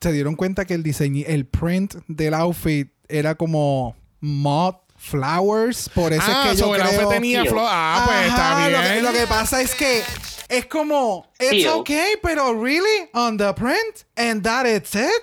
se 0.00 0.12
dieron 0.12 0.36
cuenta 0.36 0.64
que 0.64 0.74
el 0.74 0.82
diseño, 0.82 1.24
el 1.26 1.46
print 1.46 1.94
del 2.08 2.34
outfit 2.34 2.90
era 3.08 3.34
como 3.34 3.96
moth 4.20 4.80
flowers. 4.96 5.88
Por 5.88 6.12
eso 6.12 6.24
ah, 6.26 6.44
es 6.44 6.50
que 6.50 6.56
yo 6.56 6.66
sobre 6.66 6.82
el 6.82 6.88
creo... 6.88 7.00
outfit 7.00 7.16
tenía. 7.16 7.42
Ah, 7.42 8.02
pues 8.06 8.16
Ajá, 8.16 8.26
está 8.26 8.68
Lo 8.70 8.78
bien. 8.78 8.94
que, 8.94 9.02
lo 9.02 9.12
que 9.12 9.26
pasa 9.26 9.60
es 9.60 9.74
que 9.74 10.02
es 10.48 10.66
como, 10.66 11.26
it's 11.40 11.66
okay, 11.66 12.14
pero 12.22 12.54
really, 12.54 13.08
on 13.14 13.36
the 13.36 13.52
print, 13.54 14.04
and 14.16 14.42
that 14.42 14.66
it's 14.66 14.94
it. 14.94 15.22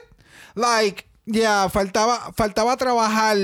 Like, 0.55 1.05
yeah, 1.25 1.69
faltaba, 1.69 2.33
faltaba 2.35 2.75
trabajar 2.77 3.37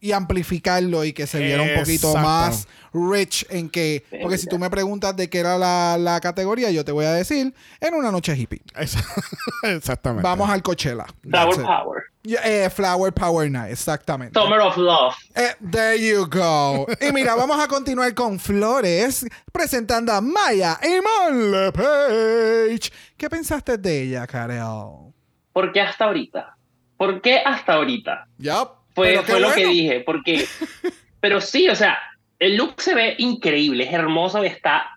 y 0.00 0.12
amplificarlo 0.12 1.04
y 1.04 1.12
que 1.12 1.26
se 1.26 1.38
viera 1.38 1.62
un 1.62 1.74
poquito 1.74 2.14
más 2.16 2.68
rich 2.92 3.46
en 3.50 3.68
que, 3.68 4.04
porque 4.22 4.38
si 4.38 4.46
tú 4.46 4.58
me 4.58 4.70
preguntas 4.70 5.16
de 5.16 5.28
qué 5.28 5.38
era 5.38 5.58
la, 5.58 5.96
la 5.98 6.20
categoría, 6.20 6.70
yo 6.70 6.84
te 6.84 6.92
voy 6.92 7.04
a 7.04 7.12
decir, 7.12 7.54
en 7.80 7.94
una 7.94 8.10
noche 8.10 8.36
hippie. 8.36 8.62
Exactamente. 9.62 10.22
Vamos 10.22 10.48
al 10.50 10.62
Coachella. 10.62 11.06
Flower. 11.22 11.62
Power. 11.62 12.02
Yeah, 12.22 12.40
eh, 12.44 12.70
Flower 12.70 13.12
Power 13.12 13.48
Night, 13.50 13.70
exactamente. 13.70 14.38
Summer 14.38 14.60
of 14.60 14.76
Love. 14.76 15.14
Eh, 15.34 15.54
there 15.70 15.96
you 15.96 16.26
go. 16.26 16.86
Y 17.00 17.12
mira, 17.12 17.36
vamos 17.36 17.58
a 17.62 17.68
continuar 17.68 18.12
con 18.14 18.38
Flores 18.40 19.24
presentando 19.52 20.12
a 20.12 20.20
Maya 20.20 20.78
y 20.82 21.00
Mon 21.00 21.52
LePage. 21.52 22.90
¿Qué 23.16 23.30
pensaste 23.30 23.78
de 23.78 24.02
ella, 24.02 24.26
Karel? 24.26 25.12
¿Por 25.52 25.72
qué 25.72 25.80
hasta 25.80 26.06
ahorita? 26.06 26.56
¿Por 26.96 27.20
qué 27.20 27.38
hasta 27.38 27.74
ahorita? 27.74 28.26
Yup. 28.38 28.75
Fue, 28.96 29.08
Pero 29.08 29.24
qué 29.24 29.32
fue 29.32 29.40
lo 29.40 29.48
que 29.48 29.60
bueno. 29.60 29.70
dije, 29.70 30.00
porque... 30.00 30.46
pero 31.20 31.42
sí, 31.42 31.68
o 31.68 31.76
sea, 31.76 31.98
el 32.38 32.56
look 32.56 32.80
se 32.80 32.94
ve 32.94 33.14
increíble, 33.18 33.84
es 33.84 33.92
hermoso, 33.92 34.42
está 34.42 34.96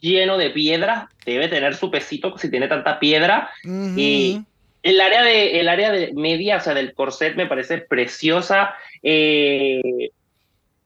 lleno 0.00 0.38
de 0.38 0.48
piedras, 0.48 1.10
debe 1.26 1.48
tener 1.48 1.74
su 1.74 1.90
pesito 1.90 2.36
si 2.38 2.50
tiene 2.50 2.68
tanta 2.68 2.98
piedra. 2.98 3.50
Ujú. 3.64 3.94
Y 3.98 4.40
el 4.82 4.98
área 4.98 5.22
de, 5.22 5.60
el 5.60 5.68
área 5.68 5.92
de 5.92 6.14
media, 6.14 6.56
o 6.56 6.60
sea, 6.60 6.72
del 6.72 6.94
corset 6.94 7.36
me 7.36 7.46
parece 7.46 7.78
preciosa. 7.78 8.74
Eh, 9.02 10.10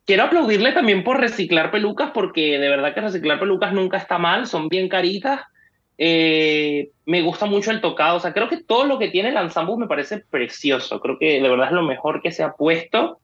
quiero 0.04 0.24
aplaudirle 0.24 0.72
también 0.72 1.04
por 1.04 1.20
reciclar 1.20 1.70
pelucas, 1.70 2.10
porque 2.12 2.58
de 2.58 2.68
verdad 2.68 2.92
que 2.92 3.02
reciclar 3.02 3.38
pelucas 3.38 3.72
nunca 3.72 3.98
está 3.98 4.18
mal, 4.18 4.48
son 4.48 4.68
bien 4.68 4.88
caritas. 4.88 5.42
Eh, 6.00 6.90
me 7.06 7.22
gusta 7.22 7.46
mucho 7.46 7.70
el 7.72 7.80
tocado, 7.80 8.16
o 8.16 8.20
sea, 8.20 8.32
creo 8.32 8.48
que 8.48 8.62
todo 8.62 8.84
lo 8.84 8.98
que 8.98 9.08
tiene 9.08 9.30
el 9.30 9.36
ensemble 9.36 9.76
me 9.76 9.86
parece 9.88 10.18
precioso. 10.30 11.00
Creo 11.00 11.18
que 11.18 11.40
de 11.40 11.48
verdad 11.48 11.66
es 11.66 11.72
lo 11.72 11.82
mejor 11.82 12.22
que 12.22 12.30
se 12.30 12.42
ha 12.44 12.52
puesto. 12.52 13.18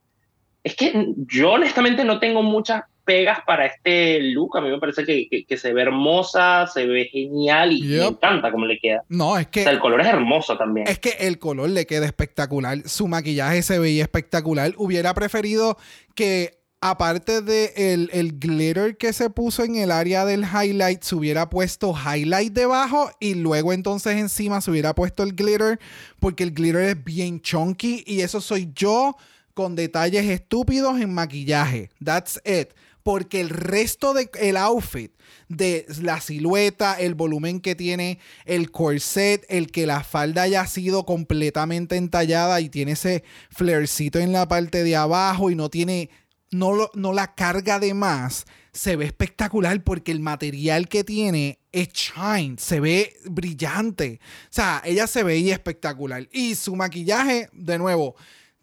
Es 0.63 0.75
que 0.75 0.93
yo 1.27 1.53
honestamente 1.53 2.03
no 2.03 2.19
tengo 2.19 2.43
muchas 2.43 2.83
pegas 3.05 3.39
para 3.45 3.67
este 3.67 4.19
look. 4.19 4.57
A 4.57 4.61
mí 4.61 4.69
me 4.69 4.79
parece 4.79 5.05
que, 5.05 5.27
que- 5.29 5.45
que 5.45 5.57
se 5.57 5.71
ve 5.73 5.83
hermosa, 5.83 6.65
se 6.67 6.85
ve 6.87 7.05
genial 7.05 7.71
y 7.71 7.81
me 7.83 7.95
Yep. 7.97 8.07
encanta 8.13 8.51
cómo 8.51 8.65
le 8.65 8.79
queda. 8.79 9.03
No, 9.09 9.37
es 9.37 9.45
O 9.45 9.49
sea, 9.53 9.69
el 9.69 9.77
que, 9.77 9.81
color 9.81 10.01
es 10.01 10.07
hermoso 10.07 10.57
también. 10.57 10.87
es 10.87 10.97
que 10.99 11.11
el 11.19 11.37
color 11.39 11.69
le 11.69 11.85
queda 11.85 12.07
espectacular. 12.07 12.79
Su 12.85 13.07
maquillaje 13.07 13.61
se 13.61 13.77
veía 13.79 14.01
espectacular. 14.03 14.73
Hubiera 14.77 15.13
preferido 15.13 15.77
que, 16.15 16.57
aparte 16.89 17.41
de 17.41 17.73
el, 17.75 18.09
el 18.13 18.39
glitter 18.39 18.97
que 18.97 19.13
se 19.13 19.29
puso 19.29 19.63
en 19.63 19.75
el 19.75 19.91
área 19.91 20.25
del 20.25 20.43
highlight, 20.43 21.03
se 21.03 21.15
hubiera 21.15 21.49
puesto 21.49 21.93
highlight 21.93 22.53
debajo 22.53 23.09
y 23.19 23.35
luego 23.35 23.73
entonces 23.73 24.17
encima 24.17 24.61
se 24.61 24.71
hubiera 24.71 24.93
puesto 24.93 25.23
el 25.23 25.35
glitter, 25.35 25.79
porque 26.19 26.43
el 26.43 26.53
glitter 26.53 26.81
es 26.81 27.03
bien 27.03 27.41
chunky 27.41 28.03
y 28.05 28.21
eso 28.21 28.41
soy 28.41 28.71
yo 28.75 29.15
con 29.55 29.75
detalles 29.75 30.25
estúpidos 30.25 30.99
en 30.99 31.13
maquillaje. 31.13 31.89
That's 32.03 32.39
it. 32.45 32.69
Porque 33.01 33.39
el 33.39 33.49
resto 33.49 34.13
del 34.13 34.57
outfit, 34.57 35.11
de 35.47 35.85
la 36.01 36.19
silueta, 36.21 36.99
el 36.99 37.13
volumen 37.13 37.61
que 37.61 37.75
tiene 37.75 38.19
el 38.45 38.71
corset, 38.71 39.45
el 39.47 39.71
que 39.71 39.85
la 39.85 40.03
falda 40.03 40.43
haya 40.43 40.65
sido 40.65 41.05
completamente 41.05 41.97
entallada 41.97 42.61
y 42.61 42.69
tiene 42.69 42.93
ese 42.93 43.23
flaircito 43.51 44.19
en 44.19 44.31
la 44.31 44.47
parte 44.47 44.83
de 44.83 44.95
abajo 44.95 45.51
y 45.51 45.55
no 45.55 45.69
tiene, 45.69 46.09
no, 46.57 46.73
lo- 46.73 46.91
no 46.93 47.13
la 47.13 47.35
carga 47.35 47.79
de 47.79 47.93
más, 47.93 48.45
se 48.71 48.95
ve 48.95 49.05
espectacular 49.05 49.83
porque 49.83 50.11
el 50.11 50.19
material 50.19 50.87
que 50.87 51.03
tiene 51.03 51.59
es 51.71 51.89
shine, 51.93 52.55
se 52.57 52.79
ve 52.79 53.13
brillante. 53.25 54.19
O 54.45 54.53
sea, 54.53 54.81
ella 54.85 55.07
se 55.07 55.23
veía 55.23 55.53
espectacular. 55.53 56.27
Y 56.31 56.55
su 56.55 56.75
maquillaje, 56.75 57.49
de 57.53 57.77
nuevo, 57.77 58.15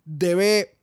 debe, 0.05 0.75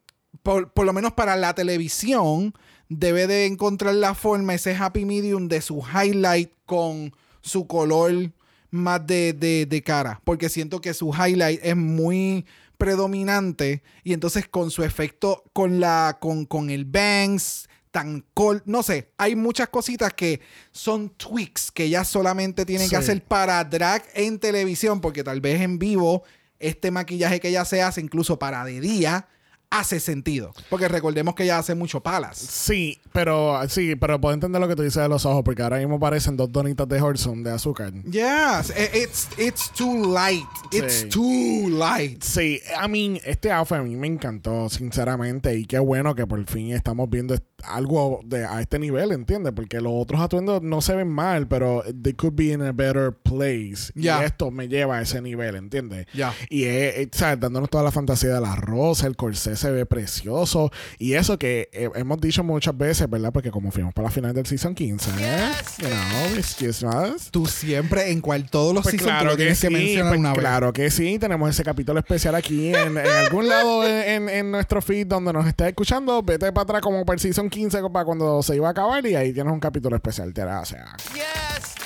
por, 0.44 0.72
por 0.74 0.86
lo 0.86 0.94
menos 0.94 1.14
para 1.14 1.36
la 1.36 1.54
televisión, 1.54 2.54
debe 2.90 3.28
de 3.28 3.46
encontrar 3.46 3.94
la 3.96 4.16
forma, 4.16 4.54
ese 4.56 4.76
happy 4.76 5.06
medium 5.06 5.48
de 5.48 5.62
su 5.62 5.82
highlight 5.82 6.52
con 6.66 7.14
su 7.42 7.68
color 7.68 8.32
más 8.72 9.06
de, 9.06 9.34
de- 9.34 9.66
de 9.66 9.82
cara. 9.84 10.22
Porque 10.24 10.50
siento 10.50 10.82
que 10.82 10.94
su 10.94 11.12
highlight 11.14 11.60
es 11.64 11.76
muy 11.76 12.46
predominante 12.80 13.84
y 14.04 14.14
entonces 14.14 14.48
con 14.48 14.72
su 14.72 14.84
efecto, 14.84 15.44
con, 15.54 15.80
la, 15.80 16.18
con, 16.20 16.46
con 16.46 16.72
el 16.72 16.86
bangs, 16.86 17.70
tan 17.92 18.26
col, 18.34 18.62
no 18.66 18.82
sé, 18.84 19.12
hay 19.18 19.36
muchas 19.36 19.70
cositas 19.70 20.14
que 20.14 20.42
son 20.72 21.10
tweaks 21.10 21.72
que 21.72 21.84
ella 21.86 22.04
solamente 22.04 22.66
tiene 22.66 22.86
Sí. 22.86 22.92
que 22.92 22.96
hacer 22.96 23.24
para 23.24 23.64
drag 23.64 24.04
en 24.14 24.40
televisión, 24.40 25.02
porque 25.02 25.24
tal 25.24 25.42
vez 25.42 25.62
en 25.62 25.78
vivo 25.80 26.24
este 26.60 26.92
maquillaje 26.92 27.40
que 27.40 27.50
ella 27.50 27.66
se 27.66 27.82
hace, 27.82 28.00
incluso 28.02 28.38
para 28.40 28.64
de 28.64 28.80
día, 28.80 29.28
hace 29.72 30.00
sentido. 30.00 30.54
Porque 30.70 30.88
recordemos 30.88 31.36
que 31.36 31.44
ella 31.44 31.60
hace 31.60 31.76
mucho 31.76 32.02
palas. 32.02 32.38
Sí, 32.38 33.00
pero 33.14 33.60
sí, 33.70 33.96
pero 33.96 34.20
puedo 34.20 34.34
entender 34.34 34.60
lo 34.60 34.68
que 34.68 34.76
tú 34.76 34.82
dices 34.82 35.02
de 35.04 35.10
los 35.10 35.26
ojos, 35.26 35.44
porque 35.44 35.62
ahora 35.62 35.78
mismo 35.78 36.00
parecen 36.00 36.36
dos 36.38 36.52
donitas 36.52 36.88
de 36.88 37.00
Horson 37.02 37.44
de 37.44 37.52
azúcar. 37.52 37.94
Yes, 38.04 38.74
i- 38.76 38.98
it's, 39.04 39.28
it's 39.38 39.72
too 39.72 40.12
light. 40.14 40.46
It's 40.72 40.94
Sí. 41.02 41.10
too 41.10 41.70
light. 41.70 42.22
Sí, 42.24 42.60
I 42.84 42.88
mean, 42.90 43.20
este 43.26 43.52
outfit 43.52 43.78
a 43.78 43.84
mí 43.84 43.96
me 43.96 44.08
encantó, 44.08 44.70
sinceramente, 44.70 45.56
y 45.58 45.66
qué 45.66 45.78
bueno 45.80 46.16
que 46.16 46.26
por 46.26 46.44
fin 46.46 46.72
estamos 46.74 47.10
viendo 47.10 47.36
algo 47.64 48.22
de, 48.26 48.46
a 48.46 48.62
este 48.62 48.80
nivel, 48.80 49.12
¿entiendes? 49.12 49.54
Porque 49.56 49.82
los 49.82 49.92
otros 49.96 50.20
atuendos 50.22 50.62
no 50.64 50.82
se 50.82 50.96
ven 50.96 51.10
mal, 51.10 51.48
pero 51.48 51.84
they 52.02 52.14
could 52.14 52.34
be 52.36 52.52
in 52.54 52.62
a 52.62 52.72
better 52.72 53.14
place. 53.14 53.92
Ya. 53.96 54.22
Y 54.22 54.26
esto 54.26 54.50
me 54.50 54.68
lleva 54.68 54.98
a 54.98 55.02
ese 55.02 55.22
nivel, 55.22 55.56
¿entiendes? 55.56 56.08
Ya. 56.14 56.34
Y 56.50 56.64
es, 56.64 56.98
es, 56.98 57.08
¿sabes? 57.12 57.40
dándonos 57.40 57.70
toda 57.70 57.84
la 57.84 57.92
fantasía 57.92 58.34
de 58.34 58.42
la 58.42 58.56
rosa, 58.56 59.06
el 59.08 59.16
corsé 59.16 59.56
se 59.60 59.72
ve 59.72 59.86
precioso. 59.86 60.72
Y 60.98 61.14
eso 61.14 61.38
que 61.38 61.70
eh, 61.74 61.90
hemos 61.96 62.20
dicho 62.20 62.44
muchas 62.44 62.78
veces, 62.78 63.10
¿verdad? 63.10 63.32
Porque 63.32 63.52
como 63.52 63.72
fuimos 63.72 63.94
para 63.94 64.08
la 64.08 64.12
final 64.12 64.34
del 64.34 64.46
season 64.46 64.74
15, 64.74 65.10
¿eh? 65.20 65.52
You 65.80 65.88
know, 65.88 66.38
excuse 66.38 66.86
us. 66.86 67.30
Tú 67.32 67.46
siempre, 67.46 68.12
en 68.12 68.22
cual 68.22 68.50
todos 68.50 68.74
los 68.74 68.84
Pues 68.84 68.94
seasons, 68.94 69.08
tú 69.10 69.14
claro 69.14 69.26
lo 69.26 69.32
que 69.38 69.44
tienes 69.44 69.60
sí, 69.60 69.68
que 69.68 69.74
mencionar 69.74 70.08
pues 70.10 70.20
una 70.20 70.30
vez. 70.32 70.40
claro 70.40 70.74
que 70.74 70.90
sí. 70.92 71.20
Tenemos 71.20 71.50
ese 71.50 71.64
capítulo 71.64 72.00
especial 72.00 72.36
aquí 72.36 72.70
en, 72.74 72.98
en 72.98 73.08
algún 73.08 73.48
lado 73.48 73.86
en, 73.86 74.10
en- 74.24 74.30
en 74.30 74.52
nuestro 74.52 74.82
feed 74.82 75.08
donde 75.08 75.34
nos 75.34 75.46
estés 75.48 75.68
escuchando. 75.70 76.22
Vete 76.24 76.52
para 76.52 76.64
atrás 76.64 76.82
como 76.82 77.06
para 77.06 77.16
el 77.16 77.20
season 77.20 77.50
quedaban 77.50 77.50
15 77.50 77.82
para 77.92 78.06
cuando 78.06 78.42
se 78.44 78.56
iba 78.56 78.68
a 78.68 78.72
acabar 78.72 79.06
y 79.06 79.16
ahí 79.16 79.34
tienes 79.34 79.52
un 79.52 79.60
capítulo 79.60 79.96
especial. 79.96 80.34
Te 80.34 80.44
o 80.62 80.66
sea. 80.66 80.86
Yes. 81.14 81.79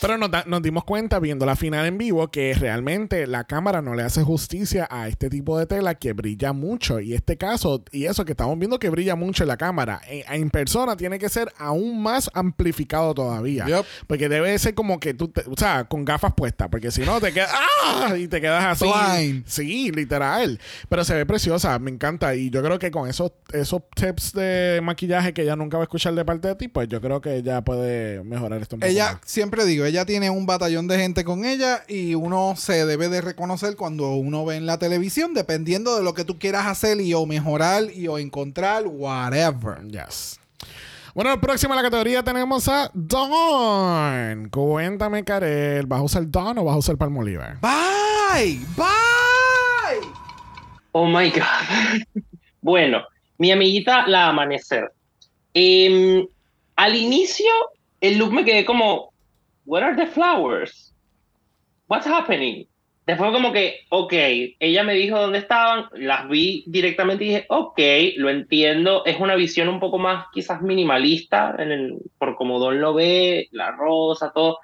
Pero 0.00 0.18
nos, 0.18 0.30
da- 0.30 0.44
nos 0.46 0.62
dimos 0.62 0.84
cuenta 0.84 1.18
viendo 1.18 1.46
la 1.46 1.56
final 1.56 1.86
en 1.86 1.98
vivo 1.98 2.28
que 2.30 2.54
realmente 2.54 3.26
la 3.26 3.44
cámara 3.44 3.82
no 3.82 3.94
le 3.94 4.02
hace 4.02 4.22
justicia 4.22 4.86
a 4.90 5.08
este 5.08 5.30
tipo 5.30 5.58
de 5.58 5.66
tela 5.66 5.94
que 5.94 6.12
brilla 6.12 6.52
mucho. 6.52 7.00
Y 7.00 7.14
este 7.14 7.36
caso, 7.36 7.84
y 7.92 8.06
eso 8.06 8.24
que 8.24 8.32
estamos 8.32 8.58
viendo 8.58 8.78
que 8.78 8.90
brilla 8.90 9.16
mucho 9.16 9.44
en 9.44 9.48
la 9.48 9.56
cámara, 9.56 10.00
en, 10.08 10.42
en 10.42 10.50
persona 10.50 10.96
tiene 10.96 11.18
que 11.18 11.28
ser 11.28 11.52
aún 11.58 12.02
más 12.02 12.30
amplificado 12.34 13.14
todavía. 13.14 13.66
Yep. 13.66 13.84
Porque 14.06 14.28
debe 14.28 14.58
ser 14.58 14.74
como 14.74 15.00
que 15.00 15.14
tú, 15.14 15.28
te- 15.28 15.42
o 15.48 15.54
sea, 15.56 15.84
con 15.84 16.04
gafas 16.04 16.34
puestas, 16.36 16.68
porque 16.70 16.90
si 16.90 17.02
no 17.02 17.20
te 17.20 17.32
quedas, 17.32 17.50
¡ah! 17.84 18.14
Y 18.16 18.28
te 18.28 18.40
quedas 18.40 18.64
así. 18.64 18.84
Blind. 18.86 19.44
Sí, 19.46 19.90
literal. 19.92 20.60
Pero 20.88 21.04
se 21.04 21.14
ve 21.14 21.26
preciosa, 21.26 21.78
me 21.78 21.90
encanta. 21.90 22.34
Y 22.34 22.50
yo 22.50 22.62
creo 22.62 22.78
que 22.78 22.90
con 22.90 23.08
esos, 23.08 23.32
esos 23.52 23.82
tips 23.94 24.32
de 24.32 24.80
maquillaje 24.82 25.32
que 25.32 25.42
ella 25.42 25.56
nunca 25.56 25.76
va 25.78 25.84
a 25.84 25.86
escuchar 25.86 26.14
de 26.14 26.24
parte 26.24 26.48
de 26.48 26.54
ti, 26.56 26.68
pues 26.68 26.88
yo 26.88 27.00
creo 27.00 27.20
que 27.20 27.36
ella 27.36 27.62
puede 27.62 28.22
mejorar 28.24 28.60
esto 28.60 28.76
un 28.76 28.80
poco 28.80 28.90
Ella, 28.90 29.12
más. 29.12 29.20
siempre 29.24 29.64
digo, 29.64 29.85
ella 29.86 30.04
tiene 30.04 30.30
un 30.30 30.46
batallón 30.46 30.88
de 30.88 30.98
gente 30.98 31.24
con 31.24 31.44
ella 31.44 31.84
y 31.88 32.14
uno 32.14 32.54
se 32.56 32.84
debe 32.84 33.08
de 33.08 33.20
reconocer 33.20 33.76
cuando 33.76 34.10
uno 34.14 34.44
ve 34.44 34.56
en 34.56 34.66
la 34.66 34.78
televisión, 34.78 35.34
dependiendo 35.34 35.96
de 35.96 36.02
lo 36.02 36.14
que 36.14 36.24
tú 36.24 36.38
quieras 36.38 36.66
hacer 36.66 37.00
y 37.00 37.14
o 37.14 37.26
mejorar 37.26 37.84
y 37.94 38.08
o 38.08 38.18
encontrar, 38.18 38.84
whatever. 38.86 39.86
Yes. 39.88 40.38
Bueno, 41.16 41.40
próxima 41.40 41.72
a 41.72 41.76
la 41.76 41.82
categoría 41.82 42.22
tenemos 42.22 42.68
a 42.68 42.90
Dawn. 42.92 44.50
Cuéntame, 44.50 45.24
Karel, 45.24 45.86
¿vas 45.86 46.00
a 46.00 46.02
usar 46.02 46.30
Dawn 46.30 46.58
o 46.58 46.64
vas 46.64 46.74
a 46.74 46.78
usar 46.78 46.98
Palmolive? 46.98 47.56
Bye, 47.62 48.60
bye. 48.76 50.06
Oh 50.92 51.06
my 51.06 51.30
God. 51.30 52.22
bueno, 52.60 53.02
mi 53.38 53.50
amiguita 53.50 54.06
La 54.06 54.28
Amanecer. 54.28 54.92
Em, 55.54 56.26
al 56.76 56.94
inicio, 56.94 57.50
el 58.02 58.18
look 58.18 58.34
me 58.34 58.44
quedé 58.44 58.66
como, 58.66 59.12
Where 59.66 59.84
are 59.84 59.96
the 59.96 60.06
flowers? 60.06 60.94
What's 61.88 62.06
happening? 62.06 62.66
Después 63.06 63.30
como 63.30 63.52
que, 63.52 63.80
ok, 63.90 64.12
ella 64.58 64.82
me 64.82 64.94
dijo 64.94 65.16
dónde 65.20 65.38
estaban, 65.38 65.86
las 65.92 66.28
vi 66.28 66.64
directamente 66.66 67.24
y 67.24 67.28
dije, 67.28 67.46
ok, 67.48 67.78
lo 68.16 68.30
entiendo, 68.30 69.04
es 69.04 69.20
una 69.20 69.36
visión 69.36 69.68
un 69.68 69.78
poco 69.78 69.98
más 69.98 70.26
quizás 70.32 70.60
minimalista, 70.62 71.54
en 71.58 71.70
el- 71.70 71.98
por 72.18 72.34
como 72.36 72.58
Don 72.58 72.80
lo 72.80 72.94
ve, 72.94 73.48
la 73.52 73.70
rosa, 73.70 74.32
todo. 74.34 74.58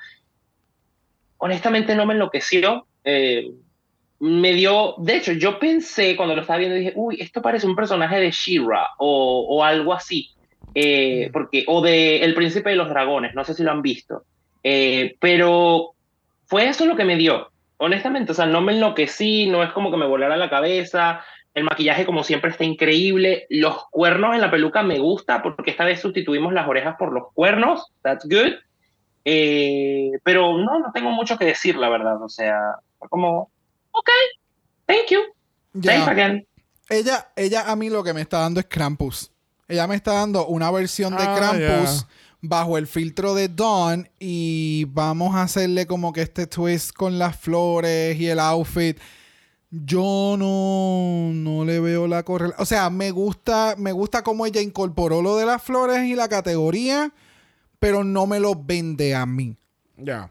Honestamente 1.39 1.95
no 1.95 2.07
me 2.07 2.15
enloqueció. 2.15 2.87
eh, 3.05 3.51
me 4.21 4.53
dio, 4.53 4.95
de 4.99 5.17
hecho, 5.17 5.33
yo 5.33 5.59
pensé 5.59 6.15
cuando 6.17 6.37
lo 6.37 6.43
estaba 6.43 6.61
viendo, 6.61 6.77
dije, 6.77 6.93
uy, 6.95 7.17
esto 7.21 7.43
parece 7.43 7.67
un 7.67 7.75
personaje 7.75 8.21
de 8.21 8.31
She-Ra 8.31 8.91
o, 8.99 9.47
o 9.51 9.65
algo 9.65 9.93
así, 9.93 10.31
eh, 10.77 11.29
porque, 11.33 11.65
o 11.67 11.81
de 11.83 12.23
El 12.23 12.35
Príncipe 12.37 12.71
de 12.71 12.77
los 12.77 12.89
Dragones, 12.89 13.35
no 13.35 13.45
sé 13.45 13.55
si 13.55 13.65
lo 13.65 13.73
han 13.73 13.83
visto, 13.83 14.23
Eh, 14.63 15.17
pero 15.21 15.93
fue 16.47 16.69
eso 16.69 16.87
lo 16.87 16.97
que 16.97 17.05
me 17.05 17.17
dio, 17.17 17.51
honestamente, 17.79 18.33
o 18.33 18.35
sea, 18.35 18.47
no 18.47 18.61
me 18.61 18.73
enloquecí, 18.73 19.47
no 19.47 19.63
es 19.63 19.73
como 19.73 19.91
que 19.91 19.97
me 19.97 20.07
volara 20.07 20.37
la 20.37 20.51
cabeza, 20.51 21.25
el 21.55 21.65
maquillaje 21.65 22.07
como 22.07 22.23
siempre 22.25 22.51
está 22.51 22.65
increíble, 22.65 23.47
los 23.51 23.85
cuernos 23.91 24.35
en 24.35 24.41
la 24.41 24.51
peluca 24.51 24.83
me 24.83 24.99
gusta, 24.99 25.43
porque 25.43 25.71
esta 25.73 25.85
vez 25.85 26.01
sustituimos 26.01 26.53
las 26.53 26.67
orejas 26.69 26.97
por 26.99 27.13
los 27.13 27.33
cuernos, 27.35 27.87
that's 28.03 28.25
good, 28.25 28.55
Eh, 29.25 30.11
pero 30.25 30.59
no, 30.59 30.81
no 30.81 30.91
tengo 30.93 31.11
mucho 31.11 31.39
que 31.39 31.45
decir, 31.45 31.77
la 31.77 31.89
verdad, 31.89 32.21
o 32.23 32.29
sea, 32.29 32.59
fue 32.99 33.09
como, 33.09 33.51
ok, 33.93 34.11
thank 34.87 35.11
you, 35.11 35.21
Ya. 35.75 35.93
thanks 35.93 36.09
again. 36.09 36.47
Ella, 36.89 37.31
ella 37.37 37.71
a 37.71 37.77
mí 37.77 37.89
lo 37.89 38.03
que 38.03 38.13
me 38.13 38.21
está 38.21 38.41
dando 38.41 38.59
es 38.61 38.67
Krampus. 38.67 39.31
Ella 39.69 39.87
me 39.87 39.95
está 39.95 40.13
dando 40.15 40.47
una 40.47 40.71
versión 40.71 41.17
de 41.17 41.23
Ah, 41.25 41.35
Krampus 41.37 42.01
ya. 42.03 42.09
Bajo 42.43 42.77
el 42.77 42.87
filtro 42.87 43.35
de 43.35 43.49
Dawn 43.49 44.09
y 44.19 44.85
vamos 44.91 45.35
a 45.35 45.43
hacerle 45.43 45.87
como 45.87 46.13
que 46.13 46.23
este 46.23 46.47
twist 46.47 46.93
con 46.93 47.19
las 47.19 47.37
flores 47.37 48.19
y 48.21 48.27
el 48.27 48.41
outfit. 48.41 48.99
Yo 49.71 50.37
no, 50.39 51.31
no 51.33 51.65
le 51.65 51.81
veo 51.81 52.07
la 52.07 52.25
correlación. 52.25 52.63
O 52.63 52.67
sea, 52.67 52.91
me 52.91 53.11
gusta, 53.11 53.77
me 53.79 53.93
gusta 53.93 54.23
cómo 54.23 54.45
ella 54.45 54.61
incorporó 54.61 55.23
lo 55.23 55.37
de 55.39 55.47
las 55.47 55.63
flores 55.63 56.05
y 56.05 56.15
la 56.15 56.29
categoría, 56.29 57.15
pero 57.79 58.05
no 58.05 58.27
me 58.27 58.39
lo 58.39 58.55
vende 58.55 59.15
a 59.15 59.25
mí 59.25 59.57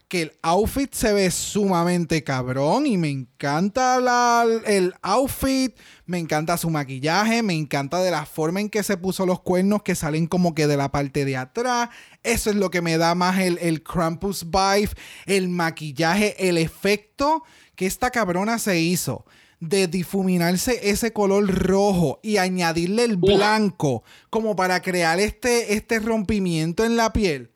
Que 0.07 0.21
el 0.23 0.31
outfit 0.41 0.93
se 0.93 1.13
ve 1.13 1.29
sumamente 1.31 2.23
cabrón 2.23 2.85
y 2.85 2.97
me 2.97 3.09
encanta 3.09 3.99
la- 3.99 4.45
el 4.65 4.93
outfit, 5.01 5.75
me 6.05 6.17
encanta 6.19 6.57
su 6.57 6.69
maquillaje, 6.69 7.41
me 7.43 7.53
encanta 7.53 8.01
de 8.01 8.11
la 8.11 8.25
forma 8.25 8.59
en 8.61 8.69
que 8.69 8.83
se 8.83 8.97
puso 8.97 9.25
los 9.25 9.41
cuernos 9.41 9.83
que 9.83 9.95
salen 9.95 10.27
como 10.27 10.53
que 10.55 10.67
de 10.67 10.77
la 10.77 10.91
parte 10.91 11.25
de 11.25 11.37
atrás. 11.37 11.89
Eso 12.23 12.49
es 12.49 12.55
lo 12.55 12.69
que 12.69 12.81
me 12.81 12.97
da 12.97 13.15
más 13.15 13.39
el, 13.39 13.57
el 13.61 13.81
Krampus 13.83 14.45
vibe, 14.49 14.89
el 15.25 15.49
maquillaje, 15.49 16.47
el 16.49 16.57
efecto 16.57 17.43
que 17.75 17.85
esta 17.85 18.11
cabrona 18.11 18.59
se 18.59 18.79
hizo 18.79 19.25
de 19.59 19.87
difuminarse 19.87 20.89
ese 20.89 21.13
color 21.13 21.47
rojo 21.47 22.19
y 22.23 22.37
añadirle 22.37 23.03
el 23.03 23.17
blanco 23.17 24.03
como 24.31 24.55
para 24.55 24.81
crear 24.81 25.19
este, 25.19 25.73
este 25.75 25.99
rompimiento 25.99 26.83
en 26.83 26.97
la 26.97 27.13
piel. 27.13 27.51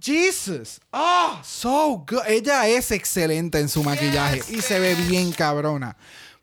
Jesus. 0.00 0.80
Oh, 0.92 1.40
so 1.42 2.04
good. 2.06 2.22
Ella 2.26 2.66
es 2.68 2.90
excelente 2.90 3.58
en 3.58 3.68
su 3.68 3.82
maquillaje 3.82 4.42
y 4.48 4.60
se 4.60 4.78
ve 4.78 4.94
bien 4.94 5.32
cabrona. 5.32 5.96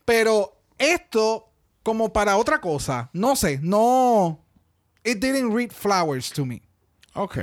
Pero 0.05 0.57
esto, 0.77 1.49
como 1.83 2.11
para 2.11 2.37
otra 2.37 2.59
cosa, 2.59 3.09
no 3.13 3.35
sé, 3.35 3.59
no. 3.61 4.39
It 5.03 5.19
didn't 5.19 5.53
read 5.53 5.71
flowers 5.71 6.29
to 6.31 6.45
me. 6.45 6.61
Ok. 7.13 7.37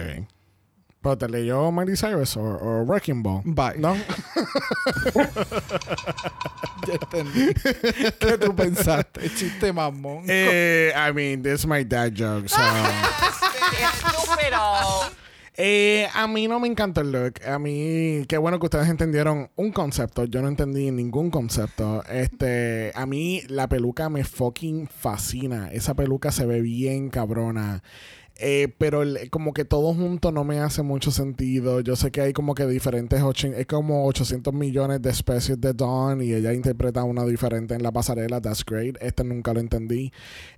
¿Pero 1.02 1.16
te 1.16 1.28
leyó 1.28 1.72
Miley 1.72 1.96
Cyrus 1.96 2.36
o, 2.36 2.40
o 2.42 2.84
Wrecking 2.84 3.22
Ball? 3.22 3.42
Bye. 3.44 3.78
¿No? 3.78 3.96
Ya 6.86 6.94
entendí. 6.94 7.52
¿Qué 8.18 8.38
tú 8.38 8.54
pensaste? 8.56 9.28
Chiste 9.34 9.70
mamón. 9.72 10.24
eh, 10.28 10.92
I 10.96 11.12
mean, 11.12 11.42
this 11.42 11.60
is 11.60 11.66
my 11.66 11.84
dad 11.84 12.12
joke, 12.16 12.48
so... 12.48 12.56
Estúpido. 13.70 15.10
Eh, 15.62 16.08
a 16.14 16.26
mí 16.26 16.48
no 16.48 16.58
me 16.58 16.68
encanta 16.68 17.02
el 17.02 17.12
look. 17.12 17.34
A 17.46 17.58
mí, 17.58 18.24
qué 18.26 18.38
bueno 18.38 18.58
que 18.58 18.64
ustedes 18.64 18.88
entendieron 18.88 19.50
un 19.56 19.72
concepto. 19.72 20.24
Yo 20.24 20.40
no 20.40 20.48
entendí 20.48 20.90
ningún 20.90 21.30
concepto. 21.30 22.02
Este, 22.04 22.92
a 22.94 23.04
mí 23.04 23.42
la 23.46 23.68
peluca 23.68 24.08
me 24.08 24.24
fucking 24.24 24.88
fascina. 24.88 25.70
Esa 25.70 25.92
peluca 25.92 26.32
se 26.32 26.46
ve 26.46 26.62
bien 26.62 27.10
cabrona. 27.10 27.82
Eh, 28.42 28.74
pero 28.78 29.02
el- 29.02 29.28
como 29.28 29.52
que 29.52 29.66
todo 29.66 29.92
junto 29.92 30.32
no 30.32 30.44
me 30.44 30.60
hace 30.60 30.82
mucho 30.82 31.10
sentido. 31.10 31.80
Yo 31.80 31.94
sé 31.94 32.10
que 32.10 32.22
hay 32.22 32.32
como 32.32 32.54
que 32.54 32.66
diferentes, 32.66 33.20
ochen- 33.22 33.52
es 33.54 33.66
como 33.66 34.06
800 34.06 34.54
millones 34.54 35.02
de 35.02 35.10
especies 35.10 35.60
de 35.60 35.74
Dawn 35.74 36.22
y 36.22 36.32
ella 36.32 36.54
interpreta 36.54 37.04
una 37.04 37.26
diferente 37.26 37.74
en 37.74 37.82
la 37.82 37.92
pasarela. 37.92 38.40
That's 38.40 38.64
great. 38.64 38.96
Este 39.02 39.24
nunca 39.24 39.52
lo 39.52 39.60
entendí. 39.60 40.10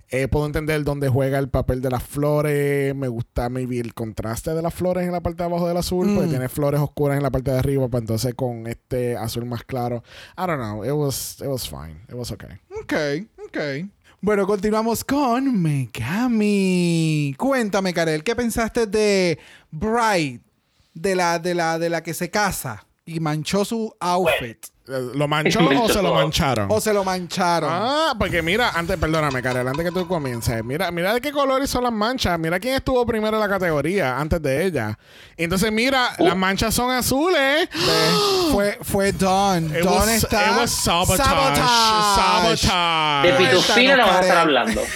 Eh, 0.09 0.27
puedo 0.29 0.45
entender 0.45 0.83
dónde 0.83 1.09
juega 1.09 1.39
el 1.39 1.49
papel 1.49 1.81
de 1.81 1.89
las 1.89 2.03
flores. 2.03 2.95
Me 2.95 3.07
gusta 3.09 3.49
maybe 3.49 3.79
el 3.79 3.93
contraste 3.93 4.53
de 4.53 4.61
las 4.61 4.73
flores 4.73 5.05
en 5.05 5.11
la 5.11 5.21
parte 5.21 5.43
de 5.43 5.49
abajo 5.49 5.67
del 5.67 5.75
azul, 5.77 6.07
porque 6.13 6.27
Mm. 6.27 6.31
tiene 6.31 6.49
flores 6.49 6.79
oscuras 6.79 7.17
en 7.17 7.23
la 7.23 7.31
parte 7.31 7.51
de 7.51 7.57
arriba, 7.59 7.87
pues 7.89 8.01
entonces 8.01 8.33
con 8.35 8.67
este 8.67 9.17
azul 9.17 9.45
más 9.45 9.63
claro. 9.63 10.03
I 10.37 10.45
don't 10.47 10.61
know. 10.61 10.85
It 10.85 10.91
was, 10.93 11.37
it 11.41 11.47
was 11.47 11.67
fine. 11.67 11.97
It 12.07 12.13
was 12.15 12.31
okay. 12.31 12.59
Ok, 12.81 12.93
ok. 13.47 13.57
Bueno, 14.25 14.47
continuamos 14.47 15.03
con 15.03 15.61
Megami. 15.61 17.35
Cuéntame, 17.37 17.93
Karel, 17.93 18.23
¿qué 18.23 18.33
pensaste 18.33 18.87
de 18.87 19.37
Bride? 19.69 20.39
De 20.93 21.13
la, 21.13 21.39
de 21.39 21.53
la, 21.53 21.77
de 21.77 21.89
la 21.89 22.01
que 22.01 22.13
se 22.13 22.29
casa 22.29 22.87
y 23.05 23.19
manchó 23.19 23.65
su 23.65 23.93
outfit. 23.99 24.65
¿Lo 24.85 25.29
manchó 25.29 25.59
o 25.81 25.87
se 25.87 26.01
lo 26.01 26.13
mancharon? 26.13 26.67
O 26.69 26.81
se 26.81 26.93
lo 26.93 27.05
mancharon. 27.05 27.69
Ah, 27.71 28.13
porque 28.19 28.41
mira, 28.41 28.71
antes, 28.71 28.97
perdóname, 28.97 29.41
Karel, 29.41 29.65
antes 29.65 29.85
que 29.85 29.91
tú 29.91 30.05
comiences, 30.07 30.61
mira, 30.63 30.91
mira 30.91 31.13
de 31.13 31.21
qué 31.21 31.31
colores 31.31 31.69
son 31.69 31.83
las 31.83 31.93
manchas, 31.93 32.37
mira 32.37 32.59
quién 32.59 32.75
estuvo 32.75 33.05
primero 33.05 33.37
en 33.37 33.41
la 33.41 33.47
categoría 33.47 34.19
antes 34.19 34.41
de 34.41 34.65
ella. 34.65 34.99
Entonces, 35.37 35.71
mira, 35.71 36.09
las 36.19 36.35
manchas 36.35 36.73
son 36.75 36.91
azules. 36.91 37.69
Fue, 38.51 38.77
fue. 38.81 39.09
It 39.09 39.15
Dawn 39.15 39.71
was, 39.85 40.09
está. 40.09 40.51
it 40.51 40.57
was 40.57 40.71
sabotage. 40.71 41.17
Sabotage. 41.17 42.61
Sabotage. 42.61 43.27
De 43.27 43.33
Pitufina 43.37 43.95
no 43.95 44.05
vas 44.05 44.15
a 44.15 44.21
estar 44.21 44.37
hablando. 44.37 44.81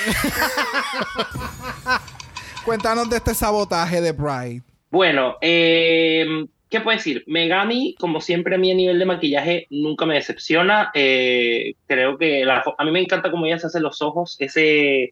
Cuéntanos 2.66 3.10
de 3.10 3.18
este 3.18 3.34
sabotaje 3.34 4.02
de 4.02 4.12
Bride. 4.12 4.64
Bueno, 4.90 5.36
eh, 5.42 6.46
¿qué 6.70 6.82
puedo 6.82 6.98
decir? 6.98 7.24
Megami, 7.28 7.96
como 8.00 8.22
siempre, 8.22 8.56
a 8.56 8.58
mí 8.58 8.72
a 8.72 8.76
nivel 8.76 9.00
de 9.00 9.06
maquillaje 9.06 9.68
nunca 9.70 10.06
me 10.06 10.16
decepciona. 10.16 10.92
Eh, 10.94 11.76
creo 11.86 12.18
que 12.18 12.46
la 12.46 12.64
a 12.78 12.86
mí 12.86 12.92
me 12.92 13.02
encanta 13.02 13.32
cómo 13.32 13.46
ella 13.46 13.60
se 13.60 13.68
hace 13.68 13.80
los 13.80 14.02
ojos, 14.02 14.36
ese, 14.40 15.12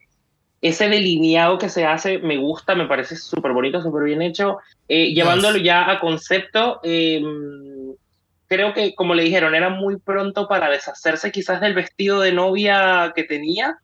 ese 0.62 0.89
delineado 0.89 1.58
que 1.58 1.70
se 1.70 1.86
hace, 1.86 2.20
me 2.20 2.38
gusta, 2.38 2.76
me 2.76 2.88
parece 2.88 3.16
súper 3.16 3.53
bonito, 3.53 3.82
súper 3.82 4.03
bien 4.03 4.22
hecho. 4.22 4.58
Eh, 4.88 5.14
Llevándolo 5.14 5.58
ya 5.58 5.89
a 5.89 5.99
concepto, 5.99 6.80
eh, 6.84 7.22
creo 8.47 8.74
que, 8.74 8.95
como 8.95 9.14
le 9.14 9.24
dijeron, 9.24 9.56
era 9.56 9.70
muy 9.70 9.97
pronto 9.97 10.47
para 10.47 10.70
deshacerse 10.70 11.32
quizás 11.32 11.62
del 11.62 11.74
vestido 11.74 12.22
de 12.22 12.32
novia 12.32 13.14
que 13.16 13.24
tenía. 13.24 13.78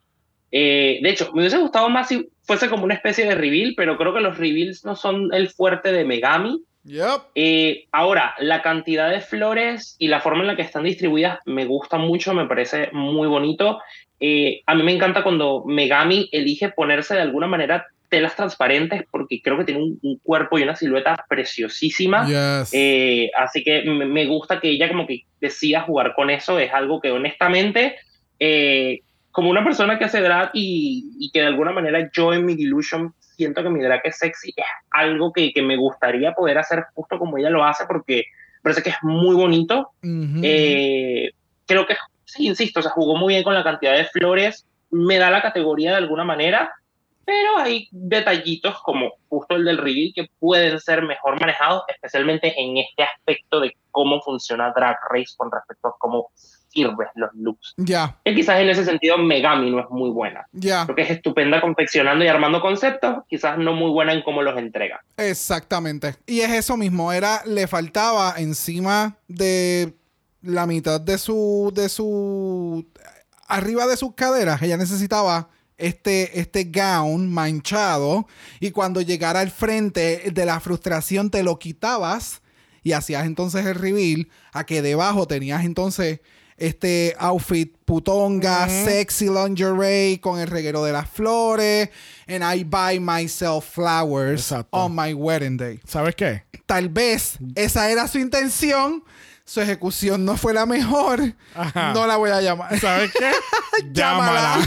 Eh, 0.52 1.00
de 1.02 1.10
hecho, 1.10 1.32
me 1.34 1.42
hubiese 1.42 1.58
gustado 1.58 1.90
más 1.90 2.10
si 2.10 2.30
fuese 2.44 2.70
como 2.70 2.84
una 2.84 2.94
especie 2.94 3.26
de 3.26 3.36
reveal, 3.36 3.74
pero 3.76 3.98
creo 3.98 4.14
que 4.14 4.22
los 4.22 4.38
reveals 4.38 4.84
no 4.84 4.96
son 4.96 5.34
el 5.34 5.50
fuerte 5.50 5.92
de 5.92 6.04
Megami. 6.04 6.62
Yep. 6.84 7.22
Eh, 7.36 7.86
ahora, 7.92 8.34
la 8.40 8.62
cantidad 8.62 9.10
de 9.10 9.22
flores 9.22 9.96
y 10.00 10.08
la 10.08 10.20
forma 10.20 10.42
en 10.42 10.48
la 10.48 10.56
que 10.56 10.64
están 10.64 10.84
distribuidas 10.84 11.40
me 11.46 11.66
gusta 11.66 11.98
mucho, 11.98 12.34
me 12.34 12.48
parece 12.48 12.90
muy 12.92 13.28
bonito. 13.28 13.80
Eh, 14.20 14.62
a 14.66 14.76
mí 14.76 14.84
me 14.84 14.94
encanta 14.94 15.24
cuando 15.24 15.64
Megami 15.66 16.30
elige 16.32 16.70
ponerse 16.70 17.16
de 17.16 17.22
alguna 17.22 17.48
manera 17.48 17.86
telas 18.10 18.36
transparentes 18.36 19.04
porque 19.10 19.42
creo 19.42 19.58
que 19.58 19.64
tiene 19.64 19.82
un, 19.82 19.98
un 20.02 20.18
cuerpo 20.18 20.60
y 20.60 20.64
una 20.64 20.76
silueta 20.76 21.26
preciosísima. 21.30 22.26
Yes. 22.28 22.70
Eh, 22.74 23.32
así 23.38 23.64
que 23.64 23.84
me, 23.84 24.06
me 24.06 24.26
gusta 24.26 24.60
que 24.60 24.70
ella 24.70 24.90
como 24.90 25.08
que 25.08 25.24
decida 25.40 25.82
jugar 25.82 26.14
con 26.14 26.30
eso. 26.30 26.60
Es 26.60 26.74
algo 26.74 27.00
que 27.00 27.10
honestamente, 27.10 27.96
eh, 28.38 29.00
como 29.32 29.50
una 29.50 29.64
persona 29.64 29.98
que 29.98 30.06
hace 30.06 30.20
drag 30.20 30.52
y, 30.54 31.06
y 31.20 31.32
que 31.32 31.40
de 31.40 31.48
alguna 31.48 31.72
manera 31.72 32.10
yo 32.14 32.34
en 32.34 32.46
mi 32.46 32.56
Delusion 32.56 33.14
siento 33.42 33.64
que 33.64 33.70
mi 33.70 33.82
drag 33.82 34.02
es 34.04 34.18
sexy, 34.20 34.54
es 34.56 34.66
algo 34.92 35.34
que, 35.34 35.52
que 35.52 35.64
me 35.64 35.76
gustaría 35.76 36.34
poder 36.34 36.60
hacer 36.60 36.86
justo 36.94 37.18
como 37.18 37.40
ella 37.40 37.50
lo 37.50 37.64
hace 37.64 37.86
porque 37.88 38.26
parece 38.62 38.84
que 38.84 38.92
es 38.92 38.98
muy 39.02 39.36
bonito. 39.36 39.90
Eh, 40.04 41.32
creo 41.66 41.88
que, 41.88 41.96
sí, 42.26 42.46
insisto, 42.48 42.80
o 42.80 42.84
sea, 42.84 42.92
jugó 42.92 43.16
muy 43.16 43.34
bien 43.34 43.44
con 43.44 43.56
la 43.56 43.64
cantidad 43.64 43.98
de 43.98 44.06
flores, 44.06 44.68
me 44.92 45.18
da 45.18 45.32
la 45.32 45.42
categoría 45.42 45.90
de 45.90 45.98
alguna 45.98 46.24
manera, 46.24 46.72
pero 47.26 47.58
hay 47.58 47.88
detallitos 47.92 48.80
como 48.84 49.14
justo 49.28 49.56
el 49.56 49.66
del 49.66 49.80
reveal 49.80 50.12
que 50.14 50.28
pueden 50.40 50.80
ser 50.80 51.02
mejor 51.02 51.40
manejados, 51.40 51.84
especialmente 51.88 52.54
en 52.60 52.78
este 52.78 53.04
aspecto 53.04 53.60
de 53.60 53.76
cómo 53.90 54.22
funciona 54.22 54.72
Drag 54.76 54.98
Race 55.10 55.34
con 55.36 55.52
respecto 55.52 55.88
a 55.88 55.96
cómo 55.98 56.30
sirven 56.72 57.08
los 57.16 57.30
looks. 57.36 57.74
Ya, 57.78 58.18
Que 58.24 58.36
quizás 58.36 58.60
en 58.60 58.70
ese 58.70 58.86
sentido 58.86 59.18
Megami 59.18 59.70
no 59.72 59.80
es 59.80 59.90
muy 59.90 60.10
buena. 60.10 60.46
ya. 60.52 60.86
Creo 60.86 60.96
que 60.96 61.02
es 61.04 61.12
estupenda 61.12 61.62
confeccionando 61.62 62.24
y 62.26 62.28
armando 62.28 62.62
conceptos, 62.62 63.24
quizás 63.28 63.58
no 63.58 63.74
muy 63.74 63.92
buena 63.92 64.14
en 64.14 64.22
cómo 64.22 64.42
los 64.42 64.58
entrega. 64.58 65.02
Exactamente. 65.18 66.16
Y 66.26 66.42
es 66.42 66.52
eso 66.52 66.78
mismo, 66.78 67.12
era, 67.12 67.42
le 67.46 67.68
faltaba 67.68 68.36
encima 68.38 69.18
de 69.28 69.94
la 70.42 70.66
mitad 70.66 71.00
de 71.00 71.18
su, 71.18 71.72
de 71.76 71.90
su, 71.90 72.86
arriba 73.48 73.86
de 73.88 73.98
sus 73.98 74.14
caderas, 74.16 74.62
ella 74.62 74.78
necesitaba 74.78 75.50
este, 75.78 76.40
este 76.40 76.66
gown 76.66 77.32
manchado 77.32 78.28
y 78.60 78.72
cuando 78.72 79.02
llegara 79.02 79.40
al 79.40 79.50
frente 79.52 80.32
de 80.32 80.46
la 80.46 80.60
frustración 80.60 81.30
te 81.32 81.44
lo 81.44 81.58
quitabas 81.60 82.42
y 82.84 82.94
hacías 82.94 83.26
entonces 83.26 83.66
el 83.66 83.76
reveal 83.76 84.28
a 84.54 84.64
que 84.66 84.82
debajo 84.82 85.28
tenías 85.28 85.66
entonces 85.66 86.20
este 86.62 87.16
outfit 87.20 87.76
putonga, 87.86 88.70
sexy 88.70 89.30
lingerie 89.30 90.20
con 90.22 90.40
el 90.40 90.48
reguero 90.48 90.84
de 90.84 90.94
las 90.94 91.10
flores. 91.10 91.90
And 92.28 92.44
I 92.44 92.64
buy 92.64 93.00
myself 93.00 93.66
flowers 93.66 94.52
Exacto. 94.52 94.78
on 94.78 94.96
my 94.96 95.14
wedding 95.14 95.58
day. 95.58 95.80
¿Sabes 95.86 96.16
qué? 96.16 96.44
Tal 96.66 96.88
vez 96.90 97.38
esa 97.56 97.90
era 97.90 98.08
su 98.08 98.20
intención. 98.20 99.04
Su 99.52 99.60
ejecución 99.60 100.24
no 100.24 100.38
fue 100.38 100.54
la 100.54 100.66
mejor. 100.66 101.34
Ajá. 101.54 101.92
No 101.92 102.08
la 102.08 102.16
voy 102.16 102.30
a 102.30 102.40
llamar. 102.40 102.80
¿Sabes 102.80 103.12
qué? 103.12 103.32
Llámala. 103.92 104.60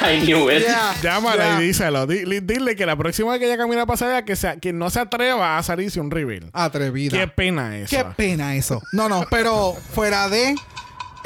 Llámala. 0.00 0.10
I 0.10 0.24
knew 0.24 0.50
it. 0.50 0.62
Yeah, 0.62 0.94
Llámala 1.02 1.44
yeah. 1.44 1.60
y 1.60 1.66
díselo. 1.66 2.06
Dile 2.06 2.76
que 2.76 2.86
la 2.86 2.96
próxima 2.96 3.32
vez 3.32 3.40
que 3.40 3.44
ella 3.44 3.58
camina 3.58 3.82
a 3.82 3.86
pasar 3.86 4.24
que, 4.24 4.36
sea, 4.36 4.56
que 4.56 4.72
no 4.72 4.88
se 4.88 5.00
atreva 5.00 5.58
a 5.58 5.62
salirse 5.62 6.00
un 6.00 6.10
reveal. 6.10 6.48
Atrevida. 6.54 7.18
Qué 7.18 7.28
pena 7.28 7.76
eso. 7.76 7.94
Qué 7.94 8.06
pena 8.16 8.56
eso. 8.56 8.80
No, 8.92 9.06
no, 9.06 9.26
pero 9.28 9.76
fuera 9.92 10.30
de. 10.30 10.54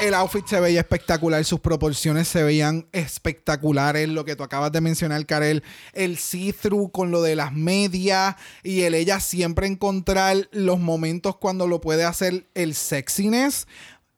El 0.03 0.15
outfit 0.15 0.45
se 0.45 0.59
veía 0.59 0.81
espectacular, 0.81 1.45
sus 1.45 1.61
proporciones 1.61 2.27
se 2.27 2.43
veían 2.43 2.89
espectaculares. 2.91 4.09
Lo 4.09 4.25
que 4.25 4.35
tú 4.35 4.43
acabas 4.43 4.69
de 4.73 4.81
mencionar, 4.81 5.25
Karel, 5.25 5.63
el 5.93 6.17
see-through 6.17 6.91
con 6.91 7.09
lo 7.09 7.21
de 7.21 7.37
las 7.37 7.53
medias 7.53 8.35
y 8.63 8.81
el 8.81 8.95
ella 8.95 9.21
siempre 9.21 9.65
encontrar 9.65 10.49
los 10.51 10.81
momentos 10.81 11.37
cuando 11.37 11.67
lo 11.67 11.79
puede 11.79 12.03
hacer 12.03 12.47
el 12.53 12.75
sexiness. 12.75 13.65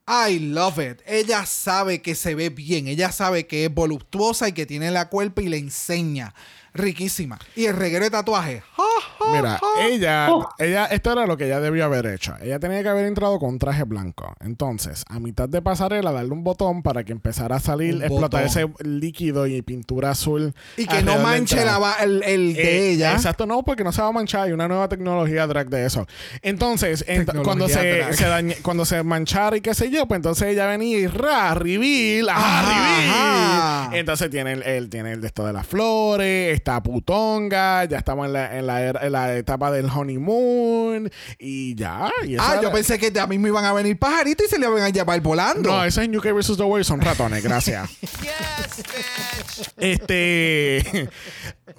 I 0.07 0.39
love 0.39 0.79
it. 0.79 1.01
Ella 1.05 1.45
sabe 1.45 2.01
que 2.01 2.15
se 2.15 2.33
ve 2.33 2.49
bien, 2.49 2.87
ella 2.87 3.11
sabe 3.11 3.45
que 3.45 3.65
es 3.65 3.73
voluptuosa 3.73 4.47
y 4.47 4.53
que 4.53 4.65
tiene 4.65 4.89
la 4.89 5.09
cuerpo 5.09 5.41
y 5.41 5.49
le 5.49 5.57
enseña. 5.57 6.33
Riquísima. 6.75 7.39
Y 7.55 7.65
el 7.65 7.75
reguero 7.75 8.03
de 8.05 8.11
tatuaje. 8.11 8.61
¡Ja, 8.75 8.83
ja, 9.19 9.31
Mira, 9.31 9.59
ella, 9.81 10.27
Oh. 10.29 10.47
ella, 10.59 10.85
esto 10.85 11.11
era 11.13 11.25
lo 11.25 11.35
que 11.37 11.45
ella 11.45 11.59
debió 11.59 11.85
haber 11.85 12.05
hecho. 12.05 12.35
Ella 12.41 12.59
tenía 12.59 12.83
que 12.83 12.89
haber 12.89 13.05
entrado 13.05 13.39
con 13.39 13.49
un 13.49 13.59
traje 13.59 13.83
blanco. 13.83 14.35
Entonces, 14.41 15.03
a 15.09 15.19
mitad 15.19 15.49
de 15.49 15.61
pasarela, 15.61 16.11
darle 16.11 16.31
un 16.33 16.43
botón 16.43 16.83
para 16.83 17.03
que 17.03 17.11
empezara 17.13 17.55
a 17.55 17.59
salir, 17.59 17.95
Un 17.95 18.03
explotar 18.03 18.45
botón. 18.45 18.73
ese 18.77 18.87
líquido 18.87 19.47
y 19.47 19.61
pintura 19.61 20.11
azul. 20.11 20.53
Y 20.77 20.85
que 20.85 21.01
no 21.01 21.17
manche 21.19 21.63
la 21.65 21.79
va- 21.79 21.95
el, 22.03 22.21
el 22.23 22.53
de 22.53 22.61
Eh, 22.61 22.91
ella. 22.91 23.13
Exacto, 23.13 23.45
no, 23.45 23.63
porque 23.63 23.83
no 23.83 23.91
se 23.91 24.01
va 24.01 24.09
a 24.09 24.11
manchar. 24.11 24.41
Hay 24.43 24.51
una 24.51 24.67
nueva 24.67 24.89
tecnología 24.89 25.47
drag 25.47 25.69
de 25.69 25.85
eso. 25.85 26.05
Entonces, 26.41 27.05
ent- 27.07 27.41
cuando, 27.43 27.67
se, 27.69 28.13
se 28.13 28.25
dañe- 28.27 28.57
cuando 28.61 28.85
se 28.85 29.01
manchara 29.01 29.57
y 29.57 29.61
qué 29.61 29.73
sé 29.73 29.89
yo, 29.89 30.05
pues 30.07 30.17
entonces 30.17 30.49
ella 30.49 30.67
venía 30.67 30.97
y 30.99 31.07
ra, 31.07 31.55
reveal, 31.55 32.29
ajá, 32.29 32.59
Ajá, 32.59 32.69
reveal. 32.69 33.09
ajá. 33.09 33.89
Entonces 33.97 34.29
tiene 34.29 34.53
el, 34.53 34.63
el- 34.63 34.89
tiene 34.89 35.13
el 35.13 35.21
de 35.21 35.27
esto 35.27 35.45
de 35.47 35.53
las 35.53 35.65
flores, 35.65 36.53
está 36.65 36.81
putonga, 36.81 37.85
ya 37.85 37.99
estamos 37.99 38.25
en 38.25 38.33
la, 38.33 38.57
en 38.57 38.65
la, 38.65 38.81
era- 38.81 39.05
en 39.05 39.11
la 39.11 39.35
etapa 39.37 39.69
del 39.71 39.85
honeymoon 39.87 41.11
y 41.37 41.75
ya. 41.75 42.09
y 42.25 42.35
Ah, 42.39 42.53
era- 42.53 42.61
yo 42.63 42.71
pensé 42.71 42.97
que 42.97 43.11
ya 43.11 43.27
mismo 43.27 43.45
iban 43.47 43.65
a 43.65 43.71
venir 43.73 43.99
pajaritos 43.99 44.47
y 44.47 44.49
se 44.49 44.57
le 44.57 44.65
iban 44.65 44.81
a 44.81 44.89
llevar 44.89 45.21
volando. 45.21 45.69
No, 45.69 45.85
eso 45.85 46.01
es 46.01 46.07
en 46.07 46.15
UK 46.17 46.31
vs. 46.33 46.57
The 46.57 46.63
World, 46.63 46.85
son 46.85 47.01
ratones, 47.01 47.43
gracias. 47.43 47.87
Yes, 48.25 48.77
bitch. 48.77 49.73
Este, 49.77 51.09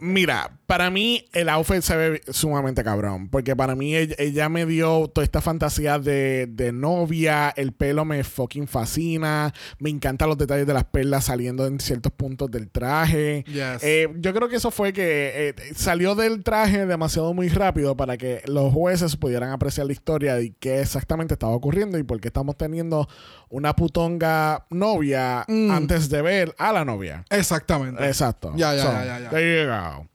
mira, 0.01 0.51
para 0.67 0.91
mí 0.91 1.25
el 1.33 1.49
outfit 1.49 1.83
se 1.83 1.97
ve 1.97 2.23
sumamente 2.31 2.85
cabrón, 2.85 3.29
porque 3.29 3.55
para 3.57 3.75
mí 3.75 3.95
ella, 3.97 4.15
ella 4.19 4.49
me 4.49 4.65
dio 4.67 5.09
toda 5.09 5.25
esta 5.25 5.41
fantasía 5.41 5.99
de, 5.99 6.47
de 6.49 6.73
novia, 6.73 7.53
el 7.57 7.73
pelo 7.73 8.05
me 8.05 8.23
fucking 8.25 8.69
fascina, 8.69 9.53
me 9.79 9.91
encantan 9.91 10.29
los 10.29 10.39
detalles 10.39 10.67
de 10.67 10.75
las 10.75 10.85
perlas 10.85 11.25
saliendo 11.25 11.67
en 11.67 11.81
ciertos 11.81 12.13
puntos 12.13 12.51
del 12.51 12.71
traje. 12.71 13.45
Yes. 13.47 13.83
Eh, 13.83 14.09
yo 14.19 14.33
creo 14.33 14.49
que 14.49 14.57
eso 14.57 14.71
fue 14.77 14.93
que 14.93 15.49
eh, 15.49 15.55
salió 15.75 16.15
del 16.15 16.43
traje 16.45 16.85
demasiado 16.87 17.33
muy 17.35 17.49
rápido 17.49 17.97
para 17.97 18.17
que 18.19 18.43
los 18.47 18.73
jueces 18.73 19.17
pudieran 19.17 19.51
apreciar 19.51 19.87
la 19.87 19.93
historia 19.95 20.35
de 20.35 20.53
qué 20.61 20.81
exactamente 20.81 21.35
estaba 21.35 21.53
ocurriendo 21.55 21.97
y 21.99 22.03
por 22.03 22.21
qué 22.21 22.29
estamos 22.29 22.57
teniendo 22.57 23.09
una 23.49 23.75
putonga 23.75 24.67
novia 24.71 25.45
Mm. 25.49 25.71
antes 25.71 26.09
de 26.11 26.21
ver 26.23 26.55
a 26.59 26.73
la 26.73 26.85
novia. 26.85 27.25
Exactamente. 27.31 28.07
Exacto. 28.07 28.53
Ya, 28.55 28.75
ya, 28.75 28.83
So, 28.83 28.93
ya, 28.93 29.05
ya, 29.05 29.21
ya. 29.21 29.31
there 29.31 29.65
you 29.65 29.69
go. 29.71 30.07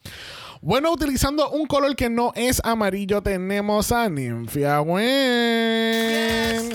Bueno, 0.62 0.91
utilizando 0.91 1.49
un 1.49 1.66
color 1.66 1.95
que 1.95 2.07
no 2.09 2.32
es 2.36 2.62
amarillo, 2.64 3.24
tenemos 3.24 3.91
a 3.91 4.07
Ninfia 4.09 4.80
Wen. 4.82 6.70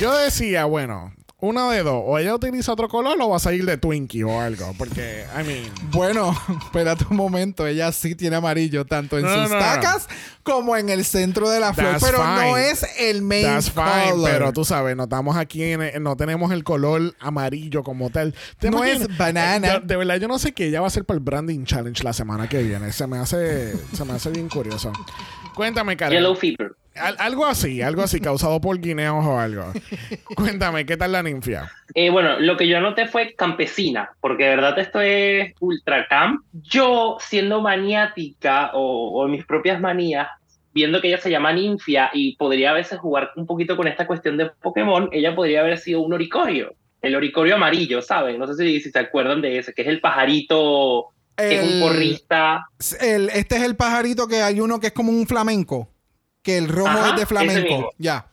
Yo 0.00 0.16
decía, 0.18 0.64
bueno, 0.64 1.12
una 1.40 1.70
de 1.70 1.82
dos. 1.84 2.02
O 2.04 2.18
ella 2.18 2.34
utiliza 2.34 2.72
otro 2.72 2.88
color 2.88 3.16
o 3.20 3.28
va 3.28 3.36
a 3.36 3.40
salir 3.40 3.64
de 3.64 3.76
Twinkie 3.76 4.24
o 4.24 4.40
algo. 4.40 4.74
Porque, 4.76 5.24
I 5.38 5.44
mean. 5.46 5.72
Bueno, 5.92 6.34
espérate 6.64 7.04
un 7.10 7.16
momento. 7.16 7.66
Ella 7.66 7.92
sí 7.92 8.14
tiene 8.16 8.36
amarillo 8.36 8.84
tanto 8.84 9.16
en 9.18 9.24
No, 9.24 9.30
sus 9.32 9.50
no, 9.50 9.54
no. 9.56 9.60
tacas 9.60 10.08
como 10.42 10.76
en 10.76 10.88
el 10.88 11.04
centro 11.04 11.48
de 11.50 11.60
la 11.60 11.72
flor. 11.74 11.92
That's 11.92 12.04
Pero 12.04 12.24
no 12.26 12.54
fine. 12.54 12.70
es 12.70 12.86
el 12.98 13.22
main 13.22 13.44
That's 13.44 13.70
fine, 13.70 14.10
color. 14.12 14.30
pero 14.30 14.52
tú 14.52 14.64
sabes, 14.64 14.96
no 14.96 15.04
estamos 15.04 15.36
aquí, 15.36 15.62
en, 15.62 16.02
no 16.02 16.16
tenemos 16.16 16.50
el 16.52 16.64
color 16.64 17.14
amarillo 17.20 17.82
como 17.84 18.10
tal. 18.10 18.34
¿Te 18.58 18.70
No 18.70 18.82
es 18.82 19.06
banana. 19.16 19.74
Eh, 19.74 19.80
De, 19.80 19.86
de 19.86 19.96
verdad, 19.96 20.16
yo 20.16 20.26
no 20.26 20.38
sé 20.38 20.52
qué 20.52 20.66
ella 20.66 20.80
va 20.80 20.86
a 20.86 20.88
hacer 20.88 21.04
para 21.04 21.18
el 21.18 21.22
Branding 21.24 21.64
Challenge 21.64 22.02
la 22.02 22.12
semana 22.12 22.48
que 22.48 22.62
viene. 22.62 22.90
Se 22.92 23.06
me 23.06 23.18
hace, 23.18 23.76
se 23.94 24.04
me 24.04 24.14
hace 24.14 24.30
bien 24.30 24.48
curioso. 24.48 24.92
Cuéntame, 25.54 25.96
Karen. 25.96 26.18
Yellow 26.18 26.34
Fever. 26.34 26.72
Al- 27.00 27.16
algo 27.18 27.46
así, 27.46 27.80
algo 27.82 28.02
así, 28.02 28.20
causado 28.20 28.60
por 28.60 28.78
guineos 28.80 29.24
o 29.24 29.38
algo. 29.38 29.72
Cuéntame, 30.34 30.84
¿qué 30.86 30.96
tal 30.96 31.12
la 31.12 31.22
ninfia? 31.22 31.70
Eh, 31.94 32.10
bueno, 32.10 32.38
lo 32.38 32.56
que 32.56 32.66
yo 32.68 32.76
anoté 32.78 33.06
fue 33.06 33.34
campesina, 33.34 34.10
porque 34.20 34.44
de 34.44 34.50
verdad 34.50 34.78
esto 34.78 35.00
es 35.00 35.52
ultra 35.60 36.06
camp. 36.08 36.42
Yo, 36.52 37.16
siendo 37.20 37.60
maniática 37.60 38.70
o, 38.74 39.22
o 39.22 39.28
mis 39.28 39.44
propias 39.44 39.80
manías, 39.80 40.28
viendo 40.74 41.00
que 41.00 41.08
ella 41.08 41.20
se 41.20 41.30
llama 41.30 41.52
ninfia 41.52 42.10
y 42.12 42.36
podría 42.36 42.70
a 42.70 42.74
veces 42.74 42.98
jugar 42.98 43.30
un 43.36 43.46
poquito 43.46 43.76
con 43.76 43.88
esta 43.88 44.06
cuestión 44.06 44.36
de 44.36 44.50
Pokémon, 44.62 45.08
ella 45.12 45.34
podría 45.34 45.60
haber 45.60 45.78
sido 45.78 46.00
un 46.02 46.12
oricorio. 46.12 46.74
El 47.00 47.14
oricorio 47.16 47.54
amarillo, 47.54 48.02
¿saben? 48.02 48.38
No 48.38 48.46
sé 48.46 48.54
si, 48.64 48.80
si 48.80 48.90
se 48.90 48.98
acuerdan 48.98 49.40
de 49.40 49.58
ese, 49.58 49.72
que 49.72 49.82
es 49.82 49.88
el 49.88 50.00
pajarito, 50.00 51.06
que 51.36 51.54
es 51.60 51.62
un 51.62 51.74
El- 51.74 51.80
porrista. 51.80 52.64
el- 53.00 53.30
este 53.30 53.56
es 53.56 53.62
el 53.62 53.76
pajarito 53.76 54.26
que 54.26 54.42
hay 54.42 54.60
uno 54.60 54.80
que 54.80 54.88
es 54.88 54.92
como 54.92 55.12
un 55.12 55.26
flamenco. 55.26 55.88
Que 56.48 56.56
el 56.56 56.66
rojo 56.66 56.88
Ajá, 56.88 57.10
es 57.10 57.16
de 57.20 57.26
flamenco. 57.26 57.90
Ya. 57.98 58.24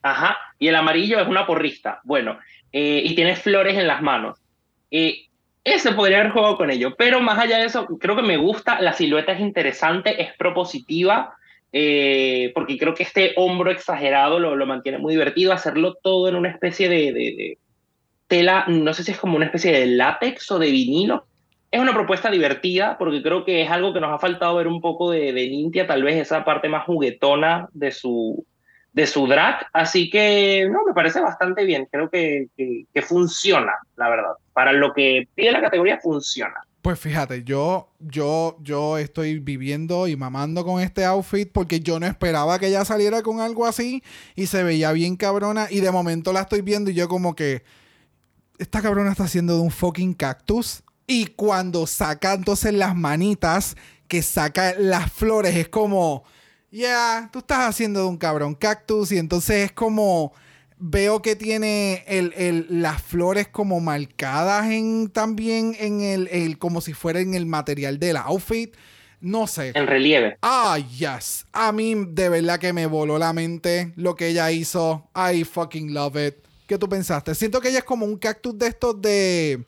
Ajá, 0.00 0.36
y 0.56 0.68
el 0.68 0.76
amarillo 0.76 1.18
es 1.18 1.26
una 1.26 1.44
porrista. 1.48 2.00
Bueno, 2.04 2.38
eh, 2.70 3.02
y 3.04 3.16
tiene 3.16 3.34
flores 3.34 3.76
en 3.76 3.88
las 3.88 4.02
manos. 4.02 4.38
Eh, 4.88 5.24
ese 5.64 5.90
podría 5.90 6.20
haber 6.20 6.30
jugado 6.30 6.56
con 6.58 6.70
ello, 6.70 6.94
pero 6.96 7.20
más 7.20 7.40
allá 7.40 7.58
de 7.58 7.64
eso, 7.64 7.86
creo 7.98 8.14
que 8.14 8.22
me 8.22 8.36
gusta, 8.36 8.80
la 8.80 8.92
silueta 8.92 9.32
es 9.32 9.40
interesante, 9.40 10.22
es 10.22 10.32
propositiva, 10.38 11.34
eh, 11.72 12.52
porque 12.54 12.78
creo 12.78 12.94
que 12.94 13.02
este 13.02 13.32
hombro 13.34 13.72
exagerado 13.72 14.38
lo, 14.38 14.54
lo 14.54 14.64
mantiene 14.64 14.98
muy 14.98 15.14
divertido, 15.14 15.52
hacerlo 15.52 15.94
todo 16.00 16.28
en 16.28 16.36
una 16.36 16.50
especie 16.50 16.88
de, 16.88 16.96
de, 17.06 17.12
de- 17.12 17.58
tela, 18.28 18.64
no 18.68 18.94
sé 18.94 19.02
si 19.02 19.10
es 19.10 19.18
como 19.18 19.34
una 19.34 19.46
especie 19.46 19.72
de 19.72 19.86
látex 19.86 20.48
o 20.52 20.60
de 20.60 20.70
vinilo. 20.70 21.26
Es 21.76 21.82
una 21.82 21.92
propuesta 21.92 22.30
divertida 22.30 22.96
porque 22.96 23.22
creo 23.22 23.44
que 23.44 23.60
es 23.60 23.70
algo 23.70 23.92
que 23.92 24.00
nos 24.00 24.10
ha 24.10 24.18
faltado 24.18 24.56
ver 24.56 24.66
un 24.66 24.80
poco 24.80 25.10
de, 25.10 25.30
Nintia, 25.30 25.86
tal 25.86 26.02
vez 26.02 26.16
esa 26.16 26.42
parte 26.42 26.70
más 26.70 26.86
juguetona 26.86 27.68
de 27.74 27.92
su, 27.92 28.46
de 28.94 29.06
su 29.06 29.26
drag. 29.26 29.66
Así 29.74 30.08
que, 30.08 30.66
no, 30.72 30.86
me 30.86 30.94
parece 30.94 31.20
bastante 31.20 31.66
bien. 31.66 31.86
Creo 31.92 32.08
que, 32.08 32.46
que, 32.56 32.86
que 32.94 33.02
funciona, 33.02 33.74
la 33.94 34.08
verdad. 34.08 34.32
Para 34.54 34.72
lo 34.72 34.94
que 34.94 35.28
pide 35.34 35.52
la 35.52 35.60
categoría, 35.60 36.00
funciona. 36.00 36.54
Pues 36.80 36.98
fíjate, 36.98 37.44
yo, 37.44 37.90
yo, 37.98 38.56
yo 38.62 38.96
estoy 38.96 39.38
viviendo 39.38 40.08
y 40.08 40.16
mamando 40.16 40.64
con 40.64 40.80
este 40.80 41.04
outfit 41.04 41.52
porque 41.52 41.80
yo 41.80 42.00
no 42.00 42.06
esperaba 42.06 42.58
que 42.58 42.68
ella 42.68 42.86
saliera 42.86 43.20
con 43.20 43.40
algo 43.40 43.66
así 43.66 44.02
y 44.34 44.46
se 44.46 44.62
veía 44.62 44.92
bien 44.92 45.16
cabrona 45.16 45.66
y 45.68 45.80
de 45.80 45.90
momento 45.90 46.32
la 46.32 46.40
estoy 46.40 46.62
viendo 46.62 46.90
y 46.90 46.94
yo 46.94 47.06
como 47.06 47.36
que 47.36 47.64
esta 48.56 48.80
cabrona 48.80 49.10
está 49.10 49.24
haciendo 49.24 49.56
de 49.56 49.60
un 49.60 49.70
fucking 49.70 50.14
cactus 50.14 50.82
y 51.06 51.26
cuando 51.26 51.86
saca 51.86 52.34
entonces 52.34 52.72
las 52.74 52.94
manitas 52.96 53.76
que 54.08 54.22
saca 54.22 54.74
las 54.78 55.12
flores 55.12 55.54
es 55.56 55.68
como, 55.68 56.24
ya, 56.70 57.28
tú 57.32 57.40
estás 57.40 57.68
haciendo 57.68 58.00
de 58.00 58.06
un 58.06 58.16
cabrón 58.16 58.54
cactus 58.54 59.12
y 59.12 59.18
entonces 59.18 59.66
es 59.66 59.72
como 59.72 60.32
veo 60.78 61.22
que 61.22 61.36
tiene 61.36 62.04
el, 62.06 62.32
el- 62.36 62.66
las 62.82 63.00
flores 63.02 63.48
como 63.48 63.80
marcadas 63.80 64.66
en 64.70 65.08
también 65.08 65.74
en 65.80 66.00
el, 66.02 66.28
el- 66.28 66.58
como 66.58 66.80
si 66.80 66.92
fuera 66.92 67.20
en 67.20 67.34
el 67.34 67.46
material 67.46 67.98
del 67.98 68.16
outfit. 68.18 68.74
No 69.18 69.46
sé. 69.46 69.72
En 69.74 69.86
relieve. 69.86 70.36
Ah, 70.42 70.76
yes. 70.78 71.46
A 71.52 71.72
mí 71.72 71.94
de 72.10 72.28
verdad 72.28 72.60
que 72.60 72.74
me 72.74 72.84
voló 72.84 73.16
la 73.18 73.32
mente 73.32 73.92
lo 73.96 74.14
que 74.14 74.28
ella 74.28 74.52
hizo. 74.52 75.08
I 75.16 75.42
fucking 75.44 75.94
love 75.94 76.16
it. 76.16 76.34
¿Qué 76.66 76.76
tú 76.76 76.88
pensaste? 76.88 77.34
Siento 77.34 77.60
que 77.60 77.70
ella 77.70 77.78
es 77.78 77.84
como 77.84 78.04
un 78.04 78.18
cactus 78.18 78.58
de 78.58 78.66
estos 78.66 79.00
de... 79.00 79.64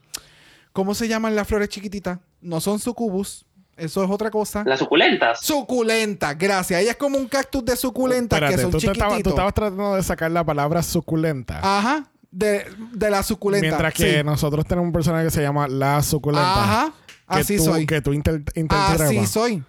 ¿Cómo 0.73 0.95
se 0.95 1.09
llaman 1.09 1.35
las 1.35 1.47
flores 1.49 1.69
chiquititas? 1.69 2.19
No 2.41 2.61
son 2.61 2.79
sucubus. 2.79 3.45
Eso 3.77 4.03
es 4.03 4.11
otra 4.11 4.31
cosa. 4.31 4.65
Las 4.67 4.81
suculentas. 4.81 5.41
Suculenta, 5.41 6.35
gracias. 6.35 6.81
Ella 6.83 6.91
es 6.93 6.97
como 6.97 7.17
un 7.17 7.29
cactus 7.29 7.65
de 7.65 7.77
suculenta 7.77 8.41
que 8.49 8.59
son 8.59 8.71
tú, 8.73 8.79
te 8.79 8.91
estabas- 8.91 9.23
tú 9.23 9.31
estabas 9.31 9.55
tratando 9.55 9.95
de 9.95 10.03
sacar 10.03 10.31
la 10.33 10.45
palabra 10.45 10.83
suculenta. 10.83 11.61
Ajá. 11.63 12.05
De, 12.31 12.67
de 12.93 13.11
la 13.11 13.23
suculenta. 13.23 13.67
Mientras 13.67 13.95
que 13.95 14.19
sí. 14.19 14.25
nosotros 14.25 14.67
tenemos 14.67 14.89
un 14.89 14.93
personaje 14.93 15.25
que 15.27 15.31
se 15.31 15.41
llama 15.43 15.67
La 15.69 16.03
Suculenta. 16.03 16.63
Ajá. 16.65 16.93
que 17.31 17.39
Así 17.41 17.57
tú- 17.57 17.65
soy. 17.65 17.87
Que 17.87 18.01
tú 18.03 18.13
inter, 18.13 18.43
Así 18.69 19.27
soy. 19.27 19.63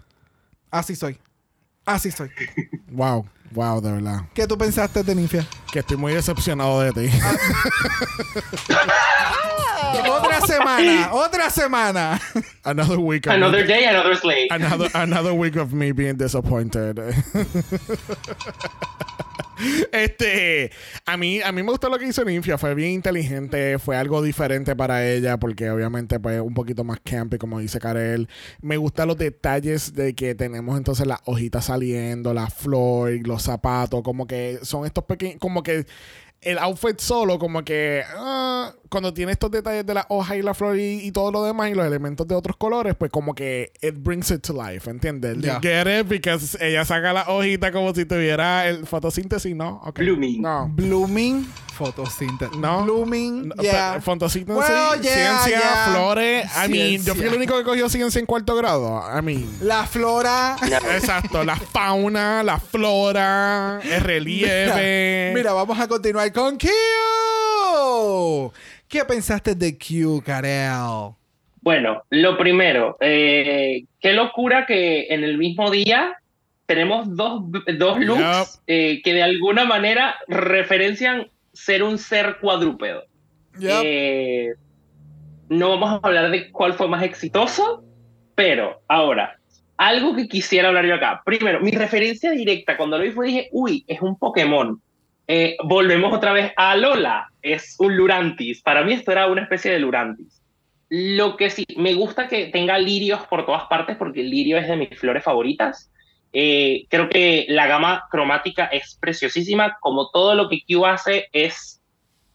Así 0.72 0.96
soy. 0.96 1.20
Así 1.86 2.12
soy. 2.12 2.30
Wow, 2.92 3.26
wow, 3.52 3.80
de 3.82 3.92
verdad. 3.94 4.22
¿Qué 4.34 4.46
tú 4.46 4.58
pensaste 4.58 5.04
de 5.04 5.16
Ninfia? 5.16 5.48
Que 5.72 5.80
estoy 5.80 5.98
muy 5.98 6.14
decepcionado 6.14 6.82
de 6.82 6.92
ti. 6.92 7.10
otra 10.10 10.42
semana, 10.42 11.10
otra 11.14 11.50
semana. 11.50 12.20
another 12.64 13.00
week. 13.00 13.28
of 13.28 13.34
Another 13.34 13.62
me- 13.62 13.68
day, 13.68 13.86
another 13.86 14.16
slate. 14.16 14.52
Another, 14.52 14.90
another 14.94 15.34
week 15.34 15.56
of 15.56 15.74
me 15.74 15.92
being 15.92 16.18
disappointed. 16.18 17.00
este, 19.92 20.72
a 21.06 21.18
mí, 21.18 21.42
a 21.42 21.52
mí 21.52 21.64
me 21.64 21.70
gustó 21.72 21.90
lo 21.90 21.98
que 22.00 22.08
hizo 22.08 22.24
Ninfia. 22.24 22.58
Fue 22.58 22.74
bien 22.76 22.92
inteligente. 22.92 23.78
Fue 23.80 23.98
algo 23.98 24.22
diferente 24.22 24.76
para 24.76 25.08
ella. 25.08 25.38
Porque 25.38 25.70
obviamente, 25.70 26.20
pues, 26.20 26.40
un 26.42 26.54
poquito 26.54 26.84
más 26.84 27.00
campy, 27.04 27.38
como 27.38 27.60
dice 27.60 27.80
Karel. 27.80 28.30
Me 28.62 28.78
gustan 28.78 29.08
los 29.08 29.18
detalles 29.18 29.94
de 29.94 30.14
que 30.16 30.36
tenemos 30.36 30.78
entonces 30.78 31.08
las 31.08 31.20
hojitas 31.26 31.66
saliendo, 31.66 32.34
la 32.34 32.48
flor, 32.48 33.12
los 33.28 33.44
zapatos. 33.44 34.02
Como 34.04 34.28
que 34.28 34.60
son 34.64 34.86
estos 34.86 35.04
pequeños. 35.06 35.38
Como 35.40 35.64
que 35.64 35.86
el 36.42 36.58
outfit 36.58 37.00
solo, 37.00 37.38
como 37.38 37.64
que 37.64 38.04
ah, 38.16 38.74
cuando 38.90 39.14
tiene 39.14 39.32
estos 39.32 39.52
detalles 39.52 39.86
de 39.86 39.94
la 39.94 40.06
hoja 40.10 40.38
y 40.38 40.42
la 40.42 40.54
flor 40.54 40.78
y, 40.78 41.06
y 41.06 41.12
todo 41.12 41.32
lo 41.32 41.44
demás 41.44 41.70
y 41.70 41.74
los 41.74 41.86
elementos 41.86 42.28
de 42.28 42.36
otros 42.36 42.56
colores, 42.58 42.96
pues 42.96 43.12
como 43.12 43.36
que 43.36 43.72
it 43.82 43.96
brings 43.98 44.32
it 44.32 44.42
to 44.42 44.54
life, 44.54 44.90
¿entiendes? 44.90 45.38
Ya. 45.40 45.56
You 45.56 45.60
Get 45.62 46.00
it? 46.00 46.08
Because 46.08 46.58
ella 46.62 46.86
saca 46.86 47.14
la 47.14 47.26
hojita 47.28 47.72
como 47.72 47.94
si 47.94 48.06
tuviera 48.06 48.68
el 48.68 48.86
fotosíntesis, 48.86 49.56
¿no? 49.56 49.82
Ok. 49.86 50.00
Blooming. 50.00 50.42
No. 50.42 50.70
Blooming, 50.70 51.46
fotosíntesis. 51.80 52.58
No. 52.58 52.84
Blooming, 52.84 53.48
No, 53.48 53.56
yeah. 53.64 53.94
pe- 53.96 54.02
Fotosíntesis, 54.02 54.60
Well, 54.70 55.02
yeah, 55.02 55.40
ciencia, 55.40 55.60
yeah. 55.60 55.88
flores. 55.92 56.46
I 56.56 56.68
mean, 56.70 56.98
yo 57.04 57.14
fui 57.16 57.22
Ciencia. 57.24 57.28
el 57.30 57.36
único 57.38 57.58
que 57.58 57.64
cogió 57.64 57.90
ciencia 57.90 58.20
en 58.20 58.26
cuarto 58.26 58.56
grado. 58.56 59.02
I 59.18 59.22
mean. 59.24 59.48
La 59.62 59.86
flora. 59.88 60.56
Exacto, 60.94 61.44
la 61.44 61.56
fauna, 61.56 62.44
la 62.44 62.60
flora, 62.60 63.80
el 63.84 64.02
relieve. 64.02 65.32
Mira, 65.34 65.54
vamos 65.54 65.80
a 65.80 65.88
continuar 65.88 66.32
con 66.34 66.58
Q. 66.58 66.68
¿Qué 68.88 69.06
pensaste 69.06 69.56
de 69.56 69.78
Q, 69.78 70.22
Karel? 70.26 71.14
Bueno, 71.62 72.04
lo 72.10 72.38
primero, 72.38 72.98
eh, 73.02 73.86
qué 74.00 74.14
locura 74.14 74.66
que 74.66 75.08
en 75.10 75.24
el 75.24 75.38
mismo 75.38 75.70
día 75.70 76.14
tenemos 76.66 77.16
dos, 77.16 77.44
dos 77.78 78.00
looks 78.00 78.62
eh, 78.68 79.02
que 79.04 79.14
de 79.14 79.24
alguna 79.24 79.66
manera 79.66 80.16
referencian 80.28 81.28
ser 81.60 81.84
un 81.84 81.98
ser 81.98 82.38
cuadrúpedo. 82.40 83.04
Yep. 83.60 83.82
Eh, 83.84 84.54
no 85.50 85.70
vamos 85.72 85.92
a 85.92 86.08
hablar 86.08 86.32
de 86.32 86.52
cuál 86.52 86.74
fue 86.74 86.88
más 86.88 87.04
exitoso, 87.04 87.84
pero 88.36 88.82
ahora, 88.88 89.38
algo 89.78 90.16
que 90.16 90.28
quisiera 90.28 90.70
hablar 90.70 90.86
yo 90.86 90.96
acá. 90.96 91.22
Primero, 91.26 91.60
mi 91.60 91.72
referencia 91.72 92.32
directa, 92.32 92.78
cuando 92.78 92.98
lo 92.98 93.04
vi 93.04 93.12
fue 93.12 93.28
dije, 93.28 93.50
uy, 93.52 93.84
es 93.88 94.02
un 94.02 94.18
Pokémon. 94.18 94.82
Eh, 95.28 95.58
volvemos 95.64 96.14
otra 96.14 96.34
vez 96.34 96.52
a 96.56 96.76
Lola, 96.76 97.28
es 97.42 97.76
un 97.80 97.96
Lurantis. 97.96 98.62
Para 98.62 98.84
mí 98.84 98.94
esto 98.94 99.12
era 99.12 99.28
una 99.28 99.42
especie 99.42 99.72
de 99.72 99.80
Lurantis. 99.80 100.42
Lo 100.90 101.38
que 101.38 101.50
sí, 101.50 101.66
me 101.78 101.94
gusta 101.94 102.28
que 102.28 102.48
tenga 102.48 102.80
lirios 102.80 103.26
por 103.28 103.46
todas 103.46 103.66
partes, 103.66 103.96
porque 103.98 104.22
el 104.22 104.30
lirio 104.30 104.58
es 104.58 104.68
de 104.68 104.76
mis 104.76 104.98
flores 104.98 105.24
favoritas. 105.24 105.92
Eh, 106.32 106.86
creo 106.90 107.10
que 107.10 107.46
la 107.50 107.66
gama 107.68 108.08
cromática 108.12 108.66
es 108.66 108.98
preciosísima, 109.00 109.78
como 109.82 110.10
todo 110.12 110.36
lo 110.36 110.48
que 110.48 110.62
Q 110.68 110.86
hace 110.86 111.28
es 111.34 111.82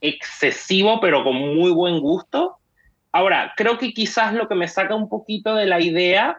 excesivo, 0.01 1.01
pero 1.01 1.25
con 1.25 1.35
muy 1.37 1.71
buen 1.71 2.01
gusto. 2.01 2.59
Ahora, 3.13 3.53
creo 3.57 3.79
que 3.79 3.93
quizás 3.93 4.35
lo 4.35 4.49
que 4.49 4.55
me 4.55 4.69
saca 4.69 4.95
un 4.95 5.09
poquito 5.09 5.55
de 5.55 5.67
la 5.67 5.81
idea 5.81 6.39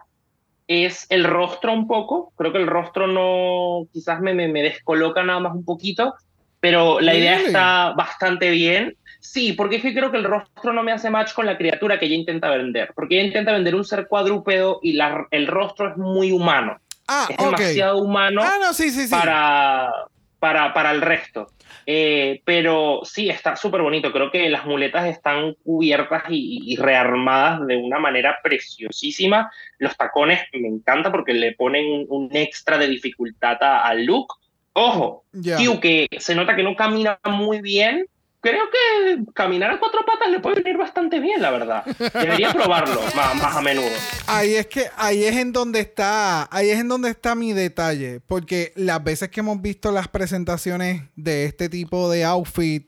es 0.67 1.05
el 1.09 1.23
rostro 1.23 1.71
un 1.73 1.87
poco. 1.87 2.33
Creo 2.35 2.51
que 2.51 2.57
el 2.59 2.67
rostro 2.67 3.07
no, 3.07 3.87
quizás 3.93 4.19
me, 4.19 4.33
me, 4.33 4.47
me 4.47 4.61
descoloca 4.61 5.23
nada 5.23 5.39
más 5.39 5.53
un 5.53 5.63
poquito, 5.63 6.15
pero 6.59 6.99
la 6.99 7.15
idea 7.15 7.35
Really? 7.35 7.47
está 7.47 7.93
bastante 7.95 8.49
bien. 8.49 8.97
Sí, 9.19 9.53
porque 9.53 9.77
es 9.77 9.81
que 9.81 9.93
creo 9.93 10.11
que 10.11 10.17
el 10.17 10.23
rostro 10.23 10.73
no 10.73 10.83
me 10.83 10.91
hace 10.91 11.09
match 11.09 11.33
con 11.33 11.45
la 11.45 11.57
criatura 11.57 11.97
que 11.97 12.05
ella 12.05 12.15
intenta 12.15 12.49
vender, 12.49 12.91
porque 12.95 13.15
ella 13.15 13.27
intenta 13.27 13.53
vender 13.53 13.73
un 13.73 13.85
ser 13.85 14.07
cuadrúpedo 14.07 14.79
y 14.83 14.93
la- 14.93 15.27
el 15.31 15.47
rostro 15.47 15.89
es 15.89 15.97
muy 15.97 16.31
humano. 16.31 16.77
Ah, 17.07 17.27
es 17.29 17.37
ok. 17.39 17.45
demasiado 17.57 17.97
humano 17.99 18.41
Ah, 18.43 18.57
no, 18.61 18.73
sí, 18.73 18.89
sí, 18.89 19.05
sí. 19.05 19.11
para, 19.11 19.91
para, 20.39 20.73
para 20.73 20.91
el 20.91 21.01
resto. 21.01 21.47
Eh, 21.87 22.41
pero 22.45 23.01
sí, 23.03 23.29
está 23.29 23.55
súper 23.55 23.81
bonito. 23.83 24.11
Creo 24.11 24.31
que 24.31 24.49
las 24.49 24.65
muletas 24.65 25.05
están 25.05 25.53
cubiertas 25.63 26.23
y, 26.29 26.73
y 26.73 26.75
rearmadas 26.77 27.65
de 27.67 27.77
una 27.77 27.99
manera 27.99 28.37
preciosísima. 28.41 29.51
Los 29.77 29.95
tacones 29.95 30.39
me 30.53 30.67
encanta 30.67 31.11
porque 31.11 31.33
le 31.33 31.53
ponen 31.53 31.85
un, 31.85 32.05
un 32.09 32.35
extra 32.35 32.77
de 32.79 32.87
dificultad 32.87 33.61
a- 33.61 33.83
al 33.85 34.03
look. 34.05 34.33
Ojo, 34.73 35.25
Ya. 35.31 35.57
Q, 35.57 35.79
que 35.79 36.07
se 36.17 36.33
nota 36.35 36.55
que 36.55 36.63
no 36.63 36.75
camina 36.75 37.19
muy 37.25 37.61
bien. 37.61 38.07
Creo 38.45 38.65
que 38.69 39.33
caminar 39.33 39.71
a 39.71 39.79
cuatro 39.79 40.05
patas 40.05 40.29
le 40.29 40.39
puede 40.39 40.61
venir 40.61 40.77
bastante 40.77 41.19
bien, 41.19 41.41
la 41.41 41.49
verdad. 41.49 41.83
Debería 42.13 42.53
probarlo 42.53 43.01
más, 43.15 43.35
más 43.41 43.55
a 43.55 43.61
menudo. 43.61 43.89
Ahí 44.27 44.53
es 44.53 44.67
que 44.67 44.85
ahí 44.97 45.23
es 45.23 45.35
en 45.35 45.51
donde 45.51 45.79
está, 45.79 46.47
ahí 46.55 46.69
es 46.69 46.79
en 46.79 46.87
donde 46.87 47.09
está 47.09 47.33
mi 47.33 47.53
detalle, 47.53 48.19
porque 48.19 48.71
las 48.75 49.03
veces 49.03 49.29
que 49.29 49.39
hemos 49.39 49.59
visto 49.63 49.91
las 49.91 50.09
presentaciones 50.09 51.01
de 51.15 51.45
este 51.45 51.69
tipo 51.69 52.07
de 52.11 52.23
outfit 52.23 52.87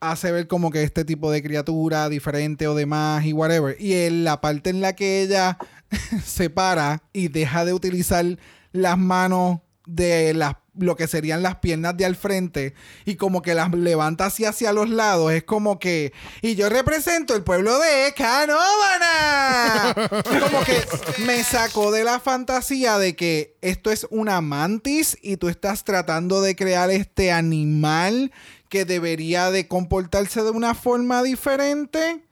hace 0.00 0.32
ver 0.32 0.46
como 0.48 0.70
que 0.70 0.82
este 0.82 1.06
tipo 1.06 1.30
de 1.30 1.42
criatura 1.42 2.10
diferente 2.10 2.68
o 2.68 2.74
demás 2.74 3.24
y 3.24 3.32
whatever. 3.32 3.76
Y 3.80 3.94
en 3.94 4.22
la 4.22 4.42
parte 4.42 4.68
en 4.68 4.82
la 4.82 4.94
que 4.94 5.22
ella 5.22 5.56
se 6.22 6.50
para 6.50 7.04
y 7.14 7.28
deja 7.28 7.64
de 7.64 7.72
utilizar 7.72 8.26
las 8.72 8.98
manos 8.98 9.60
de 9.94 10.34
las 10.34 10.54
lo 10.78 10.96
que 10.96 11.06
serían 11.06 11.42
las 11.42 11.56
piernas 11.56 11.96
de 11.96 12.04
al 12.04 12.16
frente 12.16 12.74
y 13.04 13.16
como 13.16 13.42
que 13.42 13.54
las 13.54 13.72
levanta 13.72 14.26
así 14.26 14.44
hacia 14.44 14.72
los 14.72 14.88
lados 14.88 15.32
es 15.32 15.42
como 15.42 15.78
que 15.78 16.12
y 16.42 16.54
yo 16.54 16.68
represento 16.68 17.34
el 17.34 17.42
pueblo 17.42 17.78
de 17.78 18.14
Canóvana 18.16 19.94
como 20.40 20.64
que 20.64 20.80
me 21.26 21.42
sacó 21.42 21.90
de 21.90 22.04
la 22.04 22.20
fantasía 22.20 22.98
de 22.98 23.16
que 23.16 23.56
esto 23.62 23.90
es 23.90 24.06
una 24.10 24.40
mantis 24.40 25.18
y 25.22 25.36
tú 25.36 25.48
estás 25.48 25.84
tratando 25.84 26.40
de 26.40 26.54
crear 26.54 26.90
este 26.90 27.32
animal 27.32 28.30
que 28.68 28.84
debería 28.84 29.50
de 29.50 29.66
comportarse 29.66 30.42
de 30.42 30.50
una 30.50 30.74
forma 30.74 31.22
diferente 31.22 32.22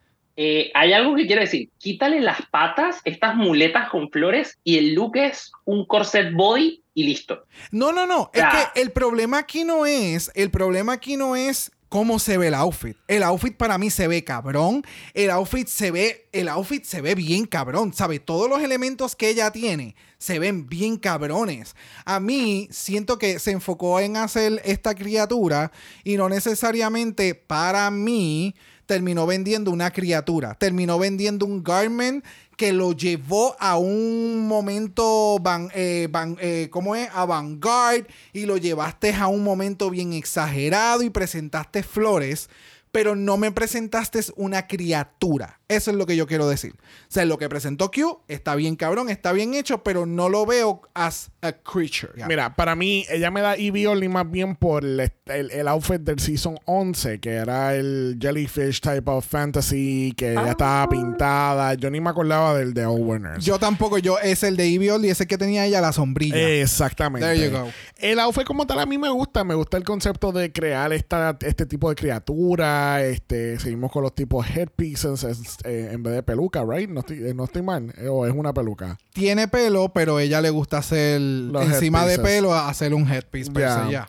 Eh, 0.41 0.71
hay 0.73 0.93
algo 0.93 1.17
que 1.17 1.27
quiero 1.27 1.43
decir. 1.43 1.69
Quítale 1.79 2.21
las 2.21 2.47
patas, 2.53 3.01
estas 3.05 3.35
muletas 3.35 3.89
con 3.91 4.09
flores, 4.09 4.57
y 4.63 4.79
el 4.79 4.95
look 4.95 5.17
es 5.17 5.51
un 5.65 5.85
corset 5.85 6.33
body 6.33 6.81
y 6.99 7.05
listo. 7.05 7.45
No, 7.71 7.93
no, 7.93 8.09
no. 8.09 8.29
Es 8.35 8.43
que 8.43 8.81
el 8.81 8.91
problema 8.91 9.39
aquí 9.39 9.63
no 9.63 9.87
es, 9.87 10.33
el 10.35 10.51
problema 10.51 10.95
aquí 10.95 11.17
no 11.17 11.37
es 11.37 11.71
cómo 11.89 12.19
se 12.19 12.37
ve 12.39 12.49
el 12.49 12.55
outfit. 12.55 12.97
El 13.07 13.23
outfit 13.23 13.57
para 13.57 13.79
mí 13.79 13.89
se 13.89 14.09
ve 14.09 14.25
cabrón. 14.25 14.83
El 15.15 15.31
outfit 15.31 15.69
se 15.69 15.93
ve, 15.93 16.29
el 16.33 16.49
outfit 16.49 16.83
se 16.83 17.01
ve 17.01 17.15
bien 17.15 17.47
cabrón. 17.47 17.95
¿Sabes? 17.95 18.21
Todos 18.25 18.51
los 18.51 18.61
elementos 18.65 19.15
que 19.15 19.29
ella 19.29 19.53
tiene 19.53 19.95
se 20.19 20.41
ven 20.41 20.69
bien 20.69 20.97
cabrones. 20.97 21.77
A 22.05 22.19
mí 22.19 22.67
siento 22.73 23.17
que 23.17 23.39
se 23.39 23.53
enfocó 23.53 24.01
en 24.01 24.17
hacer 24.17 24.61
esta 24.65 24.97
criatura 24.97 25.71
y 26.03 26.17
no 26.17 26.29
necesariamente 26.29 27.37
para 27.37 27.89
mí 27.93 28.57
terminó 28.87 29.25
vendiendo 29.25 29.71
una 29.71 29.93
criatura. 29.93 30.55
Terminó 30.55 30.99
vendiendo 30.99 31.47
un 31.47 31.63
garment 31.63 32.25
que 32.59 32.73
lo 32.73 32.91
llevó 32.91 33.57
a 33.61 33.79
un 33.79 34.49
momento, 34.49 35.39
van, 35.41 35.71
eh, 35.75 36.09
van, 36.11 36.37
eh, 36.41 36.67
¿cómo 36.73 36.97
es? 36.97 37.09
Avant-garde 37.15 38.09
y 38.33 38.47
lo 38.47 38.57
llevaste 38.57 39.15
a 39.15 39.29
un 39.29 39.45
momento 39.45 39.89
bien 39.91 40.13
exagerado 40.13 41.03
y 41.03 41.09
presentaste 41.09 41.85
flores, 41.85 42.51
pero 42.91 43.15
no 43.15 43.37
me 43.37 43.53
presentaste 43.53 44.21
una 44.35 44.67
criatura. 44.67 45.58
Eso 45.69 45.91
es 45.91 45.97
lo 45.99 46.07
que 46.07 46.16
yo 46.16 46.27
quiero 46.27 46.49
decir. 46.49 46.73
O 46.73 47.07
sea, 47.09 47.27
lo 47.27 47.37
que 47.37 47.47
presentó 47.49 47.91
Q 47.91 48.23
está 48.27 48.55
bien 48.55 48.75
cabrón, 48.75 49.11
está 49.11 49.33
bien 49.33 49.53
hecho, 49.53 49.83
pero 49.83 50.07
no 50.07 50.31
lo 50.31 50.47
veo 50.47 50.81
as 50.95 51.31
a 51.43 51.53
creature. 51.53 52.12
Mira, 52.27 52.57
para 52.57 52.75
mí, 52.75 53.05
ella 53.11 53.31
me 53.31 53.43
da 53.43 53.55
Eevee 53.55 53.87
Only 53.87 54.09
más 54.09 54.31
bien 54.31 54.57
por 54.57 54.83
el, 54.85 55.12
el, 55.27 55.69
outfit 55.69 56.01
del 56.01 56.21
Season 56.21 56.59
11, 56.64 57.21
que 57.21 57.35
era 57.35 57.75
el 57.75 58.16
Jellyfish 58.19 58.81
type 58.81 59.11
of 59.11 59.27
fantasy, 59.27 60.14
que 60.16 60.33
ya 60.33 60.51
estaba 60.53 60.85
Ah. 60.85 60.89
pintada. 60.89 61.75
Yo 61.75 61.91
ni 61.91 62.01
me 62.01 62.09
acordaba 62.11 62.55
del 62.57 62.73
de 62.73 62.87
All 62.87 63.01
Winners. 63.03 63.45
Yo 63.45 63.59
tampoco, 63.59 63.99
yo 63.99 64.19
es 64.19 64.43
el 64.45 64.57
de 64.57 64.64
Eevee 64.64 64.91
Only, 64.93 65.11
ese 65.11 65.27
que 65.27 65.37
tenía 65.37 65.66
ella 65.66 65.83
la 65.83 65.93
sombrilla. 65.93 66.39
Exactamente. 66.39 67.27
There 67.27 67.45
you 67.47 67.51
go. 67.55 67.69
El 67.97 68.19
outfit 68.21 68.45
como 68.45 68.66
tal 68.66 68.79
a 68.81 68.87
mí 68.87 68.97
me 68.97 69.11
gusta. 69.11 69.45
Me 69.45 69.55
gusta 69.55 69.77
el 69.77 69.85
concepto 69.85 70.33
de 70.33 70.51
crear 70.51 70.95
esta, 70.95 71.37
este 71.43 71.66
tipo 71.66 71.91
de 71.91 71.95
criatura. 71.97 73.05
Este, 73.05 73.59
seguimos 73.59 73.93
con 73.93 74.03
los 74.03 74.14
tipos 74.14 74.47
headpieces 74.49 75.27
eh, 75.65 75.91
en 75.93 76.03
vez 76.03 76.15
de 76.15 76.23
peluca, 76.23 76.65
right? 76.65 76.89
No 76.89 77.01
estoy, 77.01 77.27
eh, 77.27 77.35
no 77.35 77.45
estoy 77.45 77.63
mal. 77.63 77.93
Eh, 77.99 78.09
o 78.09 78.27
es 78.27 78.33
una 78.35 78.53
peluca. 78.53 78.99
Tiene 79.13 79.49
pelo, 79.49 79.93
pero 79.93 80.21
ella 80.21 80.41
le 80.41 80.51
gusta 80.51 80.79
hacer 80.79 81.21
Los 81.21 81.65
encima 81.65 82.05
de 82.07 82.15
headpieces. 82.15 82.37
pelo 82.37 82.55
hacer 82.55 82.95
un 82.95 83.11
headpiece 83.11 83.51
per 83.51 83.63
ya. 83.91 84.07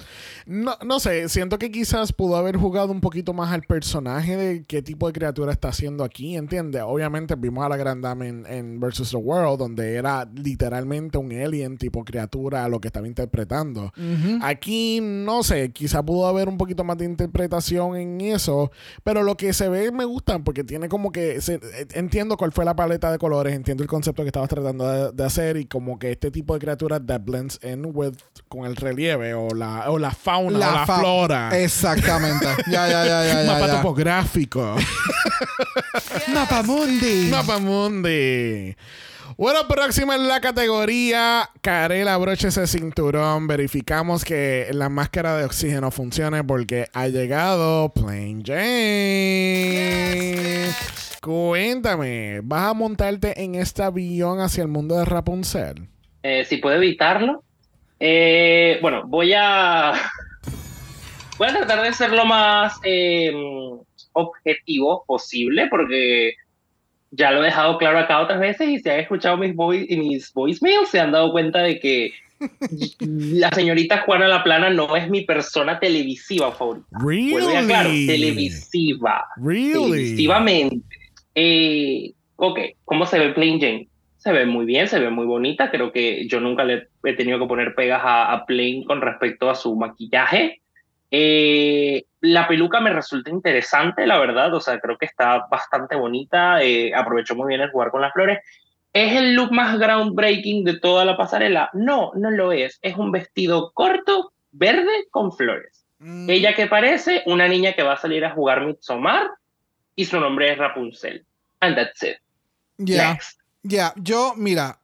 No, 0.51 0.73
no 0.83 0.99
sé, 0.99 1.29
siento 1.29 1.59
que 1.59 1.69
quizás 1.69 2.11
pudo 2.11 2.35
haber 2.35 2.57
jugado 2.57 2.91
un 2.91 3.01
poquito 3.01 3.33
más 3.33 3.51
al 3.51 3.61
personaje 3.61 4.35
de 4.35 4.63
qué 4.65 4.81
tipo 4.81 5.05
de 5.05 5.13
criatura 5.13 5.51
está 5.51 5.67
haciendo 5.67 6.03
aquí, 6.03 6.35
¿entiendes? 6.35 6.81
Obviamente 6.83 7.35
vimos 7.35 7.63
a 7.63 7.69
la 7.69 7.77
gran 7.77 8.01
dama 8.01 8.25
en, 8.25 8.47
en 8.47 8.79
Versus 8.79 9.11
the 9.11 9.17
World, 9.17 9.59
donde 9.59 9.93
era 9.93 10.27
literalmente 10.33 11.19
un 11.19 11.31
alien 11.31 11.77
tipo 11.77 12.03
criatura 12.03 12.67
lo 12.67 12.81
que 12.81 12.87
estaba 12.87 13.05
interpretando. 13.05 13.93
Aquí, 14.41 14.99
no 15.03 15.43
sé, 15.43 15.69
quizás 15.71 16.01
pudo 16.01 16.25
haber 16.25 16.49
un 16.49 16.57
poquito 16.57 16.83
más 16.83 16.97
de 16.97 17.05
interpretación 17.05 17.95
en 17.95 18.19
eso, 18.21 18.71
pero 19.03 19.21
lo 19.21 19.37
que 19.37 19.53
se 19.53 19.69
ve 19.69 19.91
me 19.91 20.05
gusta 20.05 20.39
porque 20.39 20.63
tiene 20.63 20.89
como 20.89 21.11
que, 21.11 21.41
se- 21.41 21.55
eh, 21.61 21.87
entiendo 21.93 22.37
cuál 22.37 22.53
fue 22.53 22.65
la 22.65 22.75
paleta 22.75 23.11
de 23.11 23.19
colores, 23.19 23.53
entiendo 23.53 23.83
el 23.83 23.89
concepto 23.89 24.23
que 24.23 24.29
estabas 24.29 24.49
tratando 24.49 24.87
de, 24.87 25.11
de 25.11 25.23
hacer 25.23 25.57
y 25.57 25.65
como 25.65 25.99
que 25.99 26.09
este 26.11 26.31
tipo 26.31 26.55
de 26.55 26.59
criaturas 26.59 27.01
that 27.05 27.21
blends 27.23 27.59
in 27.63 27.91
with, 27.93 28.13
con 28.47 28.65
el 28.65 28.75
relieve 28.75 29.35
o 29.35 29.49
la, 29.53 29.91
o 29.91 29.99
la 29.99 30.09
fauna 30.09 30.38
o 30.39 30.49
la 30.49 30.85
fa- 30.85 30.99
flora. 30.99 31.49
Exactamente. 31.59 32.45
ya, 32.71 32.87
ya, 32.87 33.05
ya, 33.05 33.23
ya. 33.43 33.43
Mapa 33.51 33.67
ya. 33.67 33.75
topográfico. 33.77 34.75
Mapamundi. 36.33 37.27
Mapamundi. 37.29 38.75
Bueno, 39.37 39.67
próxima 39.69 40.15
en 40.15 40.27
la 40.27 40.41
categoría 40.41 41.49
Carela 41.61 42.17
broche 42.17 42.49
ese 42.49 42.67
cinturón. 42.67 43.47
Verificamos 43.47 44.25
que 44.25 44.67
la 44.73 44.89
máscara 44.89 45.37
de 45.37 45.45
oxígeno 45.45 45.91
funcione 45.91 46.43
porque 46.43 46.87
ha 46.93 47.07
llegado 47.07 47.93
Plain 47.93 48.43
Jane. 49.79 50.69
Cuéntame, 51.21 52.41
¿vas 52.43 52.69
a 52.71 52.73
montarte 52.73 53.41
en 53.43 53.55
este 53.55 53.83
avión 53.83 54.39
hacia 54.41 54.61
el 54.61 54.67
mundo 54.69 54.97
de 54.97 55.05
Rapunzel? 55.05 55.87
Eh, 56.23 56.45
si 56.45 56.57
puedo 56.57 56.75
evitarlo. 56.75 57.43
Eh, 57.99 58.77
bueno, 58.81 59.03
voy 59.07 59.33
a. 59.37 59.93
Voy 61.39 61.47
a 61.47 61.53
tratar 61.53 61.81
de 61.81 61.93
ser 61.93 62.11
lo 62.11 62.25
más 62.25 62.77
eh, 62.83 63.33
objetivo 64.11 65.05
posible, 65.07 65.67
porque 65.71 66.33
ya 67.11 67.31
lo 67.31 67.41
he 67.41 67.45
dejado 67.45 67.77
claro 67.77 67.97
acá 67.97 68.19
otras 68.19 68.41
veces 68.41 68.67
y 68.67 68.79
si 68.79 68.89
han 68.89 68.99
escuchado 68.99 69.37
mis, 69.37 69.55
voice, 69.55 69.95
mis 69.95 70.33
voicemails 70.33 70.89
se 70.89 70.99
han 70.99 71.13
dado 71.13 71.31
cuenta 71.31 71.59
de 71.63 71.79
que 71.79 72.11
la 72.99 73.49
señorita 73.51 74.01
Juana 74.01 74.27
La 74.27 74.43
Plana 74.43 74.69
no 74.69 74.97
es 74.97 75.09
mi 75.09 75.21
persona 75.21 75.79
televisiva 75.79 76.51
favorita. 76.51 76.87
Vuelvo 76.91 77.51
ya 77.51 77.65
claro, 77.65 77.89
Really? 77.89 78.07
televisiva. 78.07 79.25
Really? 79.37 79.71
Televisivamente. 79.71 80.95
Eh, 81.35 82.11
ok, 82.35 82.59
¿cómo 82.83 83.05
se 83.05 83.17
ve 83.17 83.29
Plain 83.29 83.61
Jane? 83.61 83.87
Se 84.17 84.33
ve 84.33 84.45
muy 84.45 84.65
bien, 84.65 84.89
se 84.89 84.99
ve 84.99 85.09
muy 85.09 85.25
bonita. 85.25 85.71
Creo 85.71 85.93
que 85.93 86.27
yo 86.27 86.41
nunca 86.41 86.65
le 86.65 86.89
he 87.05 87.13
tenido 87.13 87.39
que 87.39 87.47
poner 87.47 87.73
pegas 87.75 88.01
a, 88.03 88.33
a 88.33 88.45
Plain 88.45 88.83
con 88.83 88.99
respecto 88.99 89.49
a 89.49 89.55
su 89.55 89.77
maquillaje. 89.77 90.61
Eh, 91.11 92.05
la 92.21 92.47
peluca 92.47 92.79
me 92.79 92.91
resulta 92.91 93.29
interesante, 93.29 94.05
la 94.05 94.19
verdad. 94.19 94.53
O 94.53 94.59
sea, 94.59 94.79
creo 94.79 94.97
que 94.97 95.05
está 95.05 95.47
bastante 95.49 95.95
bonita. 95.95 96.61
Eh, 96.61 96.93
aprovechó 96.93 97.35
muy 97.35 97.47
bien 97.47 97.61
el 97.61 97.71
jugar 97.71 97.91
con 97.91 98.01
las 98.01 98.13
flores. 98.13 98.39
¿Es 98.93 99.13
el 99.13 99.35
look 99.35 99.51
más 99.51 99.77
groundbreaking 99.77 100.63
de 100.63 100.79
toda 100.79 101.05
la 101.05 101.15
pasarela? 101.17 101.69
No, 101.73 102.11
no 102.15 102.31
lo 102.31 102.51
es. 102.51 102.79
Es 102.81 102.95
un 102.97 103.11
vestido 103.11 103.71
corto, 103.73 104.33
verde, 104.51 105.07
con 105.11 105.31
flores. 105.31 105.85
Mm, 105.99 106.29
Ella 106.29 106.55
que 106.55 106.67
parece 106.67 107.23
una 107.25 107.47
niña 107.47 107.73
que 107.73 107.83
va 107.83 107.93
a 107.93 107.97
salir 107.97 108.25
a 108.25 108.31
jugar 108.31 108.65
Midsommar 108.65 109.29
y 109.95 110.05
su 110.05 110.19
nombre 110.19 110.51
es 110.51 110.57
Rapunzel. 110.57 111.25
And 111.59 111.75
that's 111.75 112.01
it. 112.03 112.17
Ya, 112.77 113.13
Next. 113.13 113.39
ya. 113.63 113.93
Yo, 113.97 114.33
mira. 114.37 114.79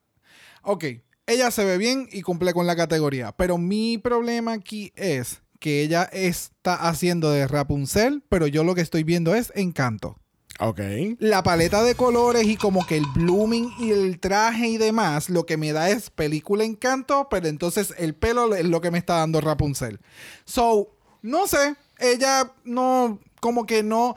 Ok. 0.62 0.84
Ella 1.26 1.50
se 1.50 1.64
ve 1.64 1.76
bien 1.78 2.06
y 2.12 2.22
cumple 2.22 2.52
con 2.52 2.66
la 2.66 2.76
categoría. 2.76 3.32
Pero 3.32 3.58
mi 3.58 3.98
problema 3.98 4.52
aquí 4.52 4.92
es 4.94 5.42
que 5.58 5.82
ella 5.82 6.04
está 6.12 6.74
haciendo 6.74 7.30
de 7.30 7.46
Rapunzel, 7.46 8.22
pero 8.28 8.46
yo 8.46 8.64
lo 8.64 8.74
que 8.74 8.80
estoy 8.80 9.04
viendo 9.04 9.34
es 9.34 9.52
encanto. 9.54 10.16
Ok. 10.58 10.80
La 11.18 11.42
paleta 11.42 11.82
de 11.82 11.94
colores 11.94 12.46
y 12.46 12.56
como 12.56 12.86
que 12.86 12.96
el 12.96 13.04
blooming 13.14 13.72
y 13.78 13.90
el 13.90 14.18
traje 14.18 14.68
y 14.68 14.78
demás, 14.78 15.28
lo 15.28 15.44
que 15.44 15.56
me 15.56 15.72
da 15.72 15.90
es 15.90 16.08
película 16.10 16.64
encanto, 16.64 17.28
pero 17.30 17.48
entonces 17.48 17.92
el 17.98 18.14
pelo 18.14 18.54
es 18.54 18.64
lo 18.64 18.80
que 18.80 18.90
me 18.90 18.98
está 18.98 19.16
dando 19.16 19.40
Rapunzel. 19.40 20.00
So, 20.44 20.96
no 21.20 21.46
sé, 21.46 21.76
ella 21.98 22.52
no, 22.64 23.18
como 23.40 23.66
que 23.66 23.82
no, 23.82 24.16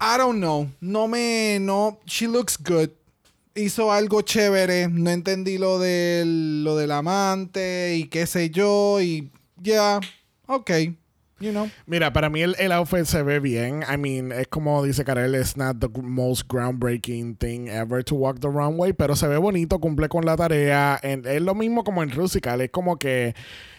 I 0.00 0.18
don't 0.18 0.38
know, 0.38 0.70
no 0.80 1.08
me, 1.08 1.58
no, 1.60 1.98
she 2.06 2.28
looks 2.28 2.58
good. 2.58 2.90
Hizo 3.54 3.92
algo 3.92 4.22
chévere, 4.22 4.88
no 4.88 5.10
entendí 5.10 5.58
lo 5.58 5.78
del, 5.78 6.64
lo 6.64 6.76
del 6.76 6.92
amante 6.92 7.96
y 7.96 8.06
qué 8.06 8.26
sé 8.26 8.50
yo, 8.50 9.00
y 9.00 9.30
ya, 9.56 10.00
ok, 10.46 10.70
you 11.40 11.50
know. 11.50 11.68
Mira, 11.86 12.12
para 12.12 12.28
mí 12.30 12.42
el, 12.42 12.54
el 12.58 12.72
outfit 12.72 13.04
se 13.04 13.22
ve 13.22 13.40
bien. 13.40 13.82
I 13.92 13.96
mean, 13.96 14.32
es 14.32 14.46
como 14.48 14.82
dice 14.84 15.04
Karel, 15.04 15.34
it's 15.34 15.56
not 15.56 15.78
the 15.80 15.88
most 16.02 16.46
groundbreaking 16.48 17.36
thing 17.38 17.68
ever 17.68 18.04
to 18.04 18.14
walk 18.14 18.40
the 18.40 18.48
runway, 18.48 18.92
pero 18.92 19.16
se 19.16 19.26
ve 19.28 19.36
bonito, 19.38 19.78
cumple 19.80 20.08
con 20.08 20.24
la 20.24 20.36
tarea. 20.36 20.98
En- 21.02 21.26
es 21.26 21.42
lo 21.42 21.54
mismo 21.54 21.84
como 21.84 22.02
en 22.02 22.10
Rusical, 22.10 22.60
es 22.60 22.70
como 22.70 22.98
que 22.98 23.34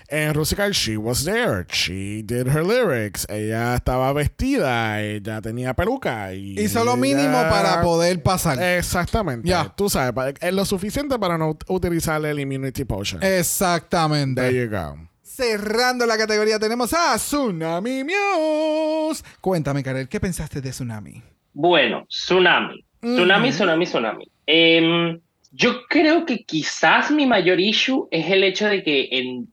en 0.09 0.34
Rusical 0.34 0.72
she 0.74 0.97
was 0.97 1.24
there, 1.24 1.66
she 1.72 2.22
did 2.24 2.47
her 2.47 2.64
lyrics, 2.64 3.26
ella 3.30 3.74
estaba 3.76 4.11
vestida, 4.14 5.01
ella 5.01 5.41
tenía 5.41 5.74
peluca 5.74 6.34
y 6.34 6.59
Hizo 6.59 6.84
lo 6.84 6.97
mínimo 6.97 7.39
para 7.49 7.82
poder 7.82 8.22
pasar. 8.22 8.61
Exactamente. 8.61 9.47
Ya. 9.47 9.74
Tú 9.76 9.89
sabes, 9.89 10.36
es 10.41 10.53
lo 10.53 10.66
suficiente 10.66 11.18
para 11.18 11.38
no 11.38 11.57
utilizar 11.68 12.24
el 12.26 12.39
immunity 12.39 12.84
potion. 12.84 13.24
Exactamente. 13.24 14.41
There 14.41 14.53
you 14.66 14.70
go. 14.70 14.97
Cerrando 15.36 16.05
la 16.05 16.15
categoría 16.15 16.59
tenemos 16.59 16.93
a 16.93 17.15
Tsunami 17.15 18.03
Muse. 18.03 19.23
Cuéntame, 19.41 19.81
Karel, 19.81 20.07
¿qué 20.07 20.19
pensaste 20.19 20.61
de 20.61 20.69
Tsunami? 20.69 21.23
Bueno, 21.53 22.05
Tsunami. 22.07 22.86
Tsunami. 23.01 23.49
Tsunami, 23.49 23.86
Tsunami. 23.86 24.27
Em, 24.45 25.19
yo 25.51 25.88
creo 25.89 26.23
que 26.27 26.43
quizás 26.43 27.09
mi 27.09 27.25
mayor 27.25 27.59
issue 27.59 28.07
es 28.11 28.29
el 28.29 28.43
hecho 28.43 28.67
de 28.67 28.84
que 28.84 29.07
en, 29.11 29.47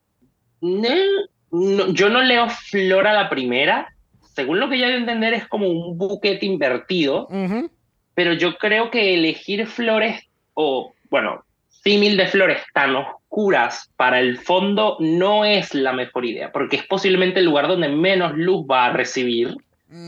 no- 0.60 0.88
no- 1.50 1.92
yo 1.94 2.10
no 2.10 2.20
leo 2.20 2.50
flor 2.50 3.06
a 3.06 3.14
la 3.14 3.30
primera. 3.30 3.88
Según 4.34 4.60
lo 4.60 4.68
que 4.68 4.78
yo 4.78 4.86
de 4.86 4.96
entender 4.96 5.32
es 5.32 5.48
como 5.48 5.66
un 5.66 5.96
buquete 5.96 6.44
invertido. 6.44 7.26
Pero 8.14 8.34
yo 8.34 8.58
creo 8.58 8.90
que 8.90 9.14
elegir 9.14 9.66
flores 9.66 10.24
o, 10.52 10.92
bueno, 11.08 11.42
símil 11.82 12.16
de 12.16 12.26
flores 12.26 12.62
tan 12.72 12.94
oscuras 12.96 13.90
para 13.96 14.20
el 14.20 14.38
fondo 14.38 14.96
no 15.00 15.44
es 15.44 15.74
la 15.74 15.92
mejor 15.92 16.24
idea, 16.24 16.52
porque 16.52 16.76
es 16.76 16.86
posiblemente 16.86 17.40
el 17.40 17.46
lugar 17.46 17.68
donde 17.68 17.88
menos 17.88 18.36
luz 18.36 18.66
va 18.70 18.86
a 18.86 18.92
recibir, 18.92 19.54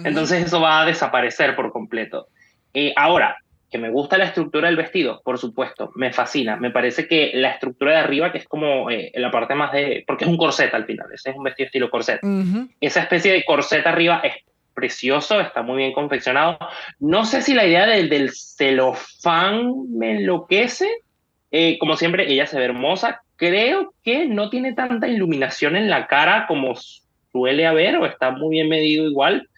entonces 0.04 0.46
eso 0.46 0.60
va 0.60 0.82
a 0.82 0.86
desaparecer 0.86 1.56
por 1.56 1.72
completo. 1.72 2.28
Eh, 2.74 2.92
ahora, 2.96 3.36
que 3.70 3.78
me 3.78 3.90
gusta 3.90 4.18
la 4.18 4.26
estructura 4.26 4.68
del 4.68 4.76
vestido, 4.76 5.22
por 5.24 5.38
supuesto, 5.38 5.90
me 5.94 6.12
fascina, 6.12 6.56
me 6.56 6.70
parece 6.70 7.08
que 7.08 7.32
la 7.34 7.52
estructura 7.52 7.92
de 7.92 7.98
arriba, 7.98 8.30
que 8.30 8.38
es 8.38 8.46
como 8.46 8.90
eh, 8.90 9.10
la 9.14 9.30
parte 9.30 9.54
más 9.54 9.72
de, 9.72 10.04
porque 10.06 10.24
es 10.24 10.30
un 10.30 10.36
corset 10.36 10.72
al 10.74 10.84
final, 10.84 11.06
ese 11.12 11.30
es 11.30 11.36
un 11.36 11.42
vestido 11.42 11.66
estilo 11.66 11.90
corset, 11.90 12.22
Ujú. 12.22 12.68
esa 12.80 13.00
especie 13.00 13.32
de 13.32 13.44
corset 13.44 13.86
arriba 13.86 14.20
es 14.22 14.34
precioso, 14.74 15.40
está 15.40 15.62
muy 15.62 15.78
bien 15.78 15.92
confeccionado. 15.92 16.58
No 16.98 17.24
sé 17.24 17.42
si 17.42 17.54
la 17.54 17.66
idea 17.66 17.86
del, 17.86 18.08
del 18.08 18.30
celofán 18.32 19.70
me 19.90 20.12
enloquece. 20.12 20.88
Eh, 21.52 21.78
como 21.78 21.96
siempre, 21.96 22.32
ella 22.32 22.46
se 22.46 22.58
ve 22.58 22.64
hermosa. 22.64 23.20
Creo 23.36 23.92
que 24.02 24.26
no 24.26 24.48
tiene 24.48 24.72
tanta 24.72 25.06
iluminación 25.06 25.76
en 25.76 25.90
la 25.90 26.06
cara 26.06 26.46
como 26.48 26.74
suele 27.30 27.66
haber, 27.66 27.96
o 27.96 28.06
está 28.06 28.30
muy 28.30 28.56
bien 28.56 28.68
medido 28.70 29.06
igual. 29.06 29.48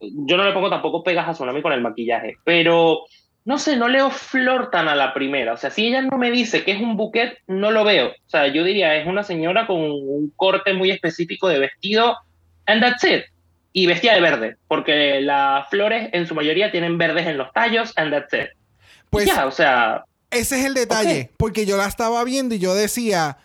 Yo 0.00 0.36
no 0.36 0.44
le 0.44 0.52
pongo 0.52 0.70
tampoco 0.70 1.02
pegas 1.02 1.28
a 1.28 1.32
Tsunami 1.32 1.60
con 1.60 1.72
el 1.72 1.80
maquillaje, 1.80 2.36
pero 2.44 3.04
no 3.44 3.58
sé, 3.58 3.76
no 3.76 3.88
leo 3.88 4.10
flor 4.10 4.70
tan 4.70 4.88
a 4.88 4.94
la 4.94 5.12
primera. 5.12 5.52
O 5.52 5.56
sea, 5.56 5.70
si 5.70 5.88
ella 5.88 6.02
no 6.02 6.16
me 6.16 6.30
dice 6.30 6.64
que 6.64 6.72
es 6.72 6.80
un 6.80 6.96
buquet, 6.96 7.38
no 7.48 7.72
lo 7.72 7.84
veo. 7.84 8.08
O 8.08 8.28
sea, 8.28 8.46
yo 8.46 8.62
diría, 8.62 8.96
es 8.96 9.06
una 9.06 9.24
señora 9.24 9.66
con 9.66 9.80
un 9.80 10.32
corte 10.36 10.74
muy 10.74 10.90
específico 10.90 11.48
de 11.48 11.58
vestido, 11.58 12.16
and 12.66 12.82
that's 12.82 13.02
it. 13.04 13.24
Y 13.72 13.86
vestida 13.86 14.14
de 14.14 14.20
verde, 14.20 14.56
porque 14.68 15.20
las 15.20 15.68
flores 15.70 16.10
en 16.12 16.26
su 16.26 16.34
mayoría 16.34 16.70
tienen 16.70 16.98
verdes 16.98 17.26
en 17.26 17.38
los 17.38 17.52
tallos, 17.52 17.92
and 17.96 18.12
that's 18.12 18.32
it. 18.32 18.50
Pues- 19.10 19.26
ya, 19.26 19.46
o 19.46 19.50
sea, 19.50 20.04
Ese 20.32 20.58
es 20.58 20.64
el 20.64 20.74
detalle, 20.74 21.30
porque 21.36 21.66
yo 21.66 21.76
la 21.76 21.86
estaba 21.86 22.24
viendo 22.24 22.54
y 22.54 22.58
yo 22.58 22.74
decía, 22.74 23.36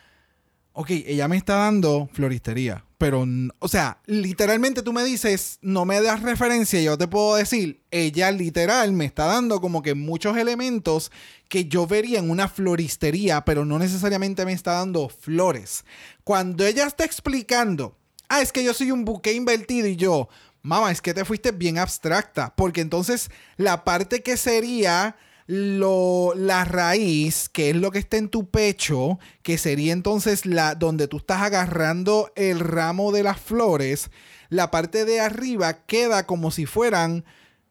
ok, 0.72 0.90
ella 0.90 1.28
me 1.28 1.36
está 1.36 1.56
dando 1.56 2.10
floristería, 2.14 2.86
pero, 2.98 3.26
o 3.60 3.68
sea, 3.68 4.00
literalmente 4.06 4.82
tú 4.82 4.94
me 4.94 5.04
dices, 5.04 5.60
no 5.62 5.84
me 5.84 6.02
das 6.02 6.24
referencia, 6.24 6.80
y 6.80 6.86
yo 6.86 6.98
te 6.98 7.10
puedo 7.10 7.36
decir, 7.36 7.84
ella 7.92 8.32
literal 8.32 8.94
me 8.94 9.04
está 9.04 9.26
dando 9.26 9.60
como 9.60 9.84
que 9.84 9.96
muchos 9.96 10.38
elementos 10.38 11.12
que 11.50 11.66
yo 11.66 11.88
vería 11.88 12.20
en 12.20 12.30
una 12.30 12.48
floristería, 12.48 13.44
pero 13.44 13.66
no 13.66 13.78
necesariamente 13.80 14.46
me 14.46 14.54
está 14.54 14.74
dando 14.74 15.10
flores. 15.10 15.84
Cuando 16.24 16.66
ella 16.66 16.88
está 16.88 17.04
explicando, 17.04 17.98
ah, 18.30 18.42
es 18.42 18.54
que 18.54 18.64
yo 18.64 18.74
soy 18.74 18.92
un 18.92 19.04
buque 19.04 19.34
invertido 19.34 19.88
y 19.88 19.98
yo, 19.98 20.30
mamá, 20.62 20.92
es 20.92 21.02
que 21.02 21.14
te 21.14 21.26
fuiste 21.26 21.52
bien 21.52 21.78
abstracta, 21.78 22.56
porque 22.56 22.80
entonces 22.80 23.30
la 23.58 23.84
parte 23.84 24.24
que 24.24 24.38
sería 24.38 25.18
lo, 25.48 26.34
la 26.36 26.66
raíz, 26.66 27.50
que 27.50 27.70
es 27.72 27.76
lo 27.76 27.92
que 27.92 28.00
está 28.00 28.18
en 28.18 28.30
tu 28.30 28.50
pecho, 28.50 29.18
que 29.42 29.58
sería 29.58 29.94
entonces 29.94 30.46
la 30.46 30.76
donde 30.76 31.08
tú 31.08 31.18
estás 31.18 31.42
agarrando 31.42 32.32
el 32.36 32.60
ramo 32.60 33.12
de 33.12 33.24
las 33.24 33.40
flores, 33.40 34.12
la 34.50 34.70
parte 34.72 35.06
de 35.06 35.22
arriba 35.22 35.86
queda 35.86 36.26
como 36.26 36.52
si 36.52 36.66
fueran 36.66 37.26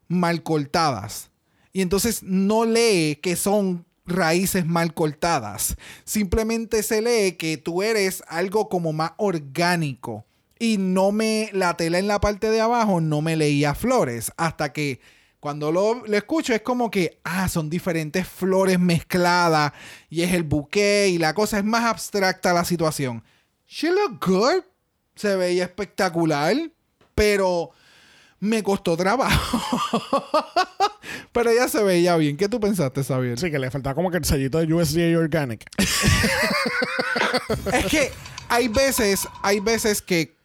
mal 0.07 0.43
cortadas. 0.43 1.29
Y 1.71 1.81
entonces 1.81 2.23
no 2.23 2.65
lee 2.65 3.19
que 3.21 3.35
son 3.35 3.85
raíces 4.07 4.65
mal 4.65 4.93
cortadas. 4.95 5.75
Simplemente 6.03 6.81
se 6.81 7.01
lee 7.01 7.33
que 7.33 7.57
tú 7.57 7.83
eres 7.83 8.23
algo 8.27 8.69
como 8.69 8.93
más 8.93 9.11
orgánico. 9.17 10.25
Y 10.59 10.77
no 10.79 11.11
me, 11.11 11.51
la 11.53 11.77
tela 11.77 11.99
en 11.99 12.07
la 12.07 12.19
parte 12.19 12.49
de 12.49 12.61
abajo 12.61 12.99
no 12.99 13.21
me 13.21 13.35
leía 13.35 13.75
flores. 13.75 14.31
Hasta 14.37 14.73
que 14.73 14.99
cuando 15.39 15.71
lo, 15.71 16.05
lo 16.05 16.17
escucho 16.17 16.53
es 16.53 16.61
como 16.61 16.89
que, 16.89 17.19
ah, 17.23 17.47
son 17.47 17.69
diferentes 17.69 18.27
flores 18.27 18.79
mezcladas. 18.79 19.73
Y 20.09 20.21
es 20.21 20.33
el 20.33 20.43
buque 20.43 21.09
y 21.09 21.17
la 21.17 21.33
cosa 21.33 21.59
es 21.59 21.63
más 21.63 21.83
abstracta 21.83 22.53
la 22.53 22.65
situación. 22.65 23.23
She 23.67 23.89
looked 23.91 24.25
good. 24.25 24.63
Se 25.15 25.35
veía 25.35 25.63
espectacular. 25.63 26.55
Pero 27.13 27.71
me 28.39 28.63
costó 28.63 28.95
trabajo. 28.95 29.59
pero 31.31 31.49
ella 31.51 31.67
se 31.67 31.83
veía 31.83 32.15
bien. 32.17 32.37
¿Qué 32.37 32.49
tú 32.49 32.59
pensaste, 32.59 33.03
Xavier? 33.03 33.39
Sí, 33.39 33.51
que 33.51 33.59
le 33.59 33.71
faltaba 33.71 33.95
como 33.95 34.11
que 34.11 34.17
el 34.17 34.25
sellito 34.25 34.59
de 34.59 34.73
USDA 34.73 35.17
Organic. 35.17 35.65
es 37.73 37.85
que 37.85 38.11
hay 38.49 38.67
veces, 38.67 39.27
hay 39.41 39.59
veces 39.59 40.01
que 40.01 40.36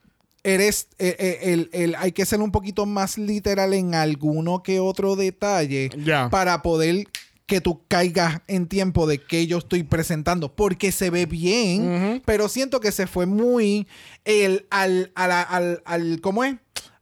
eres, 0.45 0.89
eh, 0.99 1.17
eh, 1.19 1.39
el, 1.53 1.71
el- 1.73 1.95
hay 1.97 2.13
que 2.13 2.27
ser 2.27 2.41
un 2.41 2.51
poquito 2.53 2.87
más 2.87 3.19
literal 3.19 3.75
en 3.75 3.95
alguno 3.95 4.63
que 4.63 4.81
otro 4.81 5.17
detalle 5.17 5.91
para 6.31 6.63
poder 6.63 7.07
que 7.47 7.61
tú 7.61 7.83
caigas 7.87 8.41
en 8.47 8.67
tiempo 8.67 9.07
de 9.07 9.19
que 9.19 9.47
yo 9.47 9.59
estoy 9.59 9.83
presentando, 9.83 10.55
porque 10.55 10.91
se 10.91 11.11
ve 11.11 11.27
bien, 11.27 12.23
pero 12.25 12.49
siento 12.49 12.81
que 12.81 12.93
se 12.93 13.07
fue 13.07 13.27
muy 13.27 13.87
el, 14.25 14.67
al, 14.71 15.13
a 15.15 15.29
la- 15.29 15.43
al, 15.43 15.83
al, 15.85 16.21
¿cómo 16.21 16.45
es? 16.45 16.55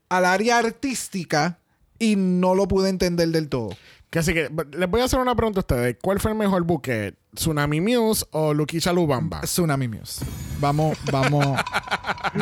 Al 0.09 0.25
área 0.25 0.57
artística 0.57 1.59
y 1.99 2.15
no 2.17 2.53
lo 2.55 2.67
pude 2.67 2.89
entender 2.89 3.29
del 3.29 3.47
todo. 3.47 3.69
Así 4.13 4.33
que 4.33 4.49
les 4.77 4.89
voy 4.89 4.99
a 4.99 5.05
hacer 5.05 5.19
una 5.19 5.35
pregunta 5.35 5.59
a 5.59 5.61
ustedes. 5.61 5.95
¿Cuál 6.01 6.19
fue 6.19 6.31
el 6.31 6.37
mejor 6.37 6.63
buque? 6.63 7.13
¿Tsunami 7.35 7.79
Muse 7.79 8.25
o 8.31 8.53
Luquisha 8.53 8.91
Lubamba? 8.91 9.41
Tsunami 9.41 9.87
Muse. 9.87 10.25
Vamos, 10.59 10.97
vamos, 11.11 11.59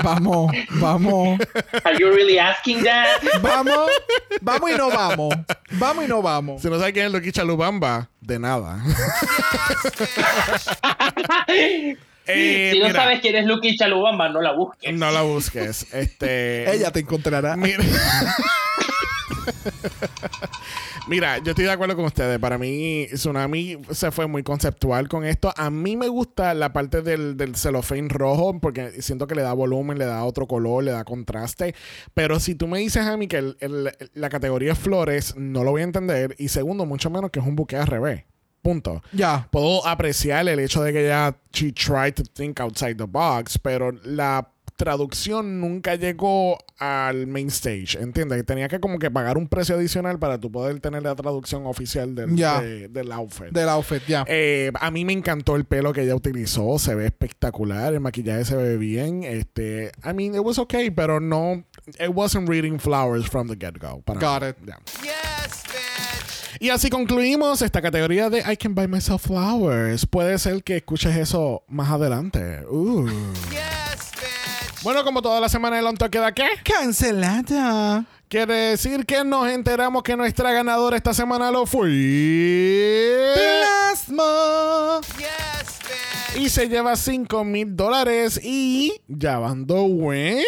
vamos, 0.04 0.52
vamos. 0.82 1.40
¿Are 1.84 1.98
you 2.00 2.10
really 2.12 2.40
asking 2.40 2.84
that? 2.84 3.22
Vamos, 3.42 3.90
vamos 4.42 4.72
y 4.72 4.76
no 4.76 4.90
vamos. 4.90 5.36
Vamos 5.72 6.06
y 6.06 6.08
no 6.08 6.22
vamos. 6.22 6.62
Si 6.62 6.70
no 6.70 6.80
saben 6.80 6.94
quién 6.94 7.06
es 7.06 7.12
Luquisha 7.12 7.44
Lubamba, 7.44 8.10
de 8.22 8.40
nada. 8.40 8.82
Eh, 12.32 12.70
si 12.74 12.80
no 12.80 12.88
mira, 12.88 13.02
sabes 13.02 13.22
quién 13.22 13.36
es 13.36 13.46
Lucky 13.46 13.76
Chalubamba, 13.76 14.30
no 14.30 14.40
la 14.40 14.52
busques. 14.52 14.94
No 14.94 15.10
la 15.10 15.24
busques. 15.24 15.92
Este. 15.92 16.72
Ella 16.72 16.92
te 16.92 17.00
encontrará. 17.00 17.56
Mira. 17.56 17.84
Mira, 21.08 21.40
yo 21.40 21.52
estoy 21.52 21.66
de 21.66 21.72
acuerdo 21.72 21.96
con 21.96 22.06
ustedes. 22.06 22.38
Para 22.40 22.58
mí, 22.58 23.08
Tsunami 23.14 23.78
se 23.92 24.12
fue 24.12 24.28
muy 24.28 24.44
conceptual 24.44 25.08
con 25.08 25.26
esto. 25.26 25.52
A 25.56 25.70
mí 25.70 25.98
me 25.98 26.08
gusta 26.08 26.54
la 26.54 26.72
parte 26.74 27.02
del, 27.02 27.36
del 27.38 27.56
celofán 27.56 28.10
rojo 28.10 28.60
porque 28.60 29.02
siento 29.02 29.26
que 29.28 29.36
le 29.36 29.42
da 29.42 29.54
volumen, 29.54 29.98
le 29.98 30.06
da 30.06 30.24
otro 30.24 30.48
color, 30.48 30.84
le 30.84 30.92
da 30.92 31.04
contraste. 31.04 31.74
Pero 32.14 32.40
si 32.40 32.56
tú 32.56 32.68
me 32.68 32.80
dices 32.80 33.06
a 33.06 33.18
mí 33.18 33.28
que 33.28 33.38
el- 33.38 33.58
el- 33.60 33.92
la 34.14 34.30
categoría 34.30 34.76
flores, 34.76 35.36
no 35.36 35.64
lo 35.64 35.72
voy 35.72 35.82
a 35.82 35.86
entender. 35.86 36.36
Y 36.38 36.50
segundo, 36.50 36.86
mucho 36.86 37.10
menos 37.10 37.32
que 37.32 37.40
es 37.40 37.46
un 37.46 37.56
buque 37.56 37.76
al 37.76 37.88
revés. 37.88 38.26
Punto. 38.62 39.02
Ya. 39.14 39.48
Puedo 39.52 39.88
apreciar 39.88 40.48
el 40.50 40.60
hecho 40.60 40.84
de 40.84 40.92
que 40.92 41.06
ella 41.06 41.36
she 41.54 41.72
tried 41.72 42.14
to 42.16 42.24
think 42.34 42.60
outside 42.60 42.96
the 42.96 43.06
box, 43.06 43.58
pero 43.58 43.92
la 44.04 44.52
traducción 44.80 45.60
nunca 45.60 45.96
llegó 45.96 46.58
al 46.78 47.28
main 47.28 47.48
stage, 47.50 47.98
¿entiendes? 48.00 48.46
Tenía 48.46 48.70
que 48.70 48.80
como 48.80 48.98
que 48.98 49.12
pagar 49.12 49.38
un 49.38 49.50
precio 49.50 49.76
adicional 49.76 50.18
para 50.20 50.40
tú 50.40 50.50
poder 50.50 50.80
tener 50.80 51.04
la 51.04 51.16
traducción 51.16 51.66
oficial 51.66 52.16
del, 52.16 52.34
Ya. 52.38 52.62
de- 52.62 52.88
del 52.88 53.12
outfit. 53.12 53.50
Del 53.52 53.68
outfit, 53.68 54.02
ya. 54.08 54.24
Eh, 54.28 54.72
a 54.80 54.90
mí 54.90 55.04
me 55.04 55.12
encantó 55.12 55.58
el 55.58 55.66
pelo 55.66 55.92
que 55.92 56.04
ella 56.04 56.16
utilizó, 56.16 56.80
se 56.80 56.96
ve 56.96 57.08
espectacular, 57.08 57.94
el 57.94 58.00
maquillaje 58.00 58.46
se 58.46 58.56
ve 58.56 58.78
bien, 58.78 59.24
este, 59.26 59.92
I 60.06 60.14
mean, 60.14 60.34
it 60.34 60.42
was 60.42 60.58
okay, 60.58 60.90
pero 60.90 61.20
no, 61.20 61.66
it 62.00 62.12
wasn't 62.14 62.48
reading 62.48 62.80
flowers 62.80 63.28
from 63.30 63.50
the 63.50 63.56
get-go. 63.60 64.02
Got 64.08 64.42
mí. 64.44 64.48
it. 64.50 64.56
Yeah. 64.66 64.78
Yes, 65.04 65.64
bitch. 65.66 66.62
Y 66.62 66.70
así 66.70 66.90
concluimos 66.90 67.62
esta 67.62 67.82
categoría 67.82 68.30
de 68.30 68.40
I 68.40 68.56
can 68.56 68.74
buy 68.74 68.88
myself 68.88 69.24
flowers. 69.28 70.06
Puede 70.06 70.38
ser 70.40 70.64
que 70.64 70.78
escuches 70.78 71.16
eso 71.18 71.64
más 71.68 71.90
adelante. 71.92 72.66
Uh. 72.70 73.08
Bueno, 74.84 75.04
como 75.04 75.22
toda 75.22 75.40
la 75.42 75.50
semana 75.50 75.78
el 75.80 75.86
on 75.86 75.98
Talk 75.98 76.10
queda 76.12 76.32
qué? 76.34 76.48
Cancelada. 76.64 78.06
Quiere 78.30 78.54
decir 78.54 79.06
que 79.06 79.24
nos 79.26 79.50
enteramos 79.50 80.04
que 80.04 80.16
nuestra 80.16 80.52
ganadora 80.54 80.96
esta 80.96 81.14
semana 81.14 81.52
lo 81.52 81.66
fue. 81.66 83.34
Plasma. 83.36 85.02
Yes. 85.18 86.38
Y 86.42 86.50
se 86.50 86.70
lleva 86.70 86.96
5 86.96 87.44
mil 87.44 87.76
dólares 87.76 88.40
y 88.42 88.94
llevando 89.08 89.84
wins. 89.84 90.46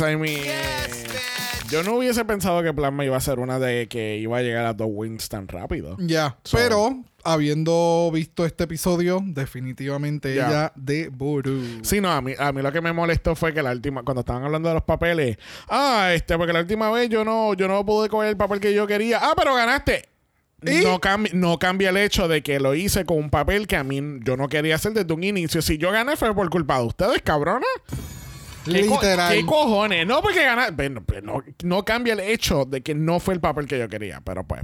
I 0.00 0.16
mean, 0.16 0.36
Yes, 0.44 1.04
yo 1.70 1.82
no 1.82 1.96
hubiese 1.96 2.24
pensado 2.24 2.62
que 2.62 2.72
Plasma 2.72 3.04
iba 3.04 3.16
a 3.16 3.20
ser 3.20 3.40
una 3.40 3.58
de 3.58 3.88
que 3.88 4.16
iba 4.18 4.38
a 4.38 4.42
llegar 4.42 4.64
a 4.64 4.72
dos 4.72 4.88
wins 4.90 5.28
tan 5.28 5.48
rápido. 5.48 5.96
Ya. 5.98 6.38
So- 6.44 6.56
Pero, 6.56 7.02
habiendo 7.24 8.10
visto 8.12 8.44
este 8.46 8.64
episodio, 8.64 9.20
definitivamente 9.24 10.34
Ya. 10.34 10.48
ella 10.48 10.72
de 10.76 11.08
Buru. 11.08 11.60
Sí, 11.82 12.00
no, 12.00 12.10
a 12.10 12.20
mí, 12.20 12.32
a 12.38 12.52
mí 12.52 12.62
lo 12.62 12.72
que 12.72 12.80
me 12.80 12.92
molestó 12.92 13.34
fue 13.36 13.52
que 13.54 13.62
la 13.62 13.72
última, 13.72 14.02
cuando 14.02 14.20
estaban 14.20 14.44
hablando 14.44 14.68
de 14.68 14.74
los 14.74 14.84
papeles, 14.84 15.38
ah, 15.68 16.10
este, 16.14 16.36
porque 16.36 16.52
la 16.52 16.60
última 16.60 16.90
vez 16.90 17.08
yo 17.08 17.24
no, 17.24 17.54
yo 17.54 17.68
no 17.68 17.84
pude 17.84 18.08
coger 18.08 18.30
el 18.30 18.36
papel 18.36 18.60
que 18.60 18.74
yo 18.74 18.86
quería. 18.86 19.18
Ah, 19.22 19.32
pero 19.36 19.54
ganaste. 19.54 20.08
¿Y? 20.64 20.84
No, 20.84 21.00
cambi- 21.00 21.32
no 21.32 21.58
cambia 21.58 21.90
el 21.90 21.96
hecho 21.96 22.28
de 22.28 22.40
que 22.42 22.60
lo 22.60 22.74
hice 22.76 23.04
con 23.04 23.18
un 23.18 23.30
papel 23.30 23.66
que 23.66 23.74
a 23.76 23.82
mí 23.82 24.00
yo 24.22 24.36
no 24.36 24.48
quería 24.48 24.76
hacer 24.76 24.92
desde 24.92 25.12
un 25.12 25.24
inicio. 25.24 25.60
Si 25.60 25.76
yo 25.76 25.90
gané 25.90 26.16
fue 26.16 26.32
por 26.34 26.48
culpa 26.50 26.78
de 26.78 26.84
ustedes, 26.86 27.20
cabrona. 27.22 27.66
¿Qué 28.64 28.70
Literal. 28.70 29.34
¿Qué 29.34 29.44
cojones? 29.44 30.06
No 30.06 30.22
porque 30.22 30.44
ganar. 30.44 30.72
Bueno, 30.72 31.02
pues 31.04 31.22
no, 31.22 31.42
no 31.64 31.84
cambia 31.84 32.14
el 32.14 32.20
hecho 32.20 32.64
de 32.64 32.80
que 32.82 32.94
no 32.94 33.20
fue 33.20 33.34
el 33.34 33.40
papel 33.40 33.66
que 33.66 33.78
yo 33.78 33.88
quería, 33.88 34.20
pero 34.24 34.44
pues. 34.44 34.62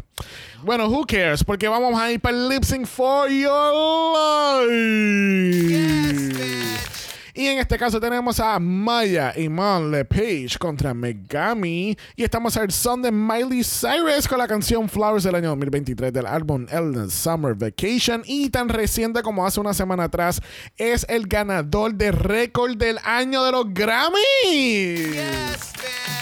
Bueno, 0.62 0.88
who 0.88 1.04
cares? 1.06 1.44
Porque 1.44 1.68
vamos 1.68 2.00
a 2.00 2.10
ir 2.12 2.20
para 2.20 2.36
el 2.36 2.48
lip 2.48 2.64
sync 2.64 2.86
for 2.86 3.28
your 3.28 4.66
life. 4.68 6.97
Y 7.38 7.46
en 7.46 7.58
este 7.60 7.78
caso 7.78 8.00
tenemos 8.00 8.40
a 8.40 8.58
Maya 8.58 9.32
Iman 9.36 9.92
LePage 9.92 10.58
contra 10.58 10.92
Megami. 10.92 11.96
Y 12.16 12.24
estamos 12.24 12.56
al 12.56 12.72
son 12.72 13.00
de 13.00 13.12
Miley 13.12 13.62
Cyrus 13.62 14.26
con 14.26 14.38
la 14.38 14.48
canción 14.48 14.88
Flowers 14.88 15.22
del 15.22 15.36
año 15.36 15.50
2023 15.50 16.12
del 16.12 16.26
álbum 16.26 16.66
Elden 16.68 17.08
Summer 17.08 17.54
Vacation. 17.54 18.22
Y 18.26 18.50
tan 18.50 18.68
reciente 18.68 19.22
como 19.22 19.46
hace 19.46 19.60
una 19.60 19.72
semana 19.72 20.02
atrás, 20.04 20.40
es 20.76 21.06
el 21.08 21.28
ganador 21.28 21.94
de 21.94 22.10
récord 22.10 22.76
del 22.76 22.98
año 23.04 23.44
de 23.44 23.52
los 23.52 23.72
Grammys. 23.72 25.12
Yes. 25.12 25.72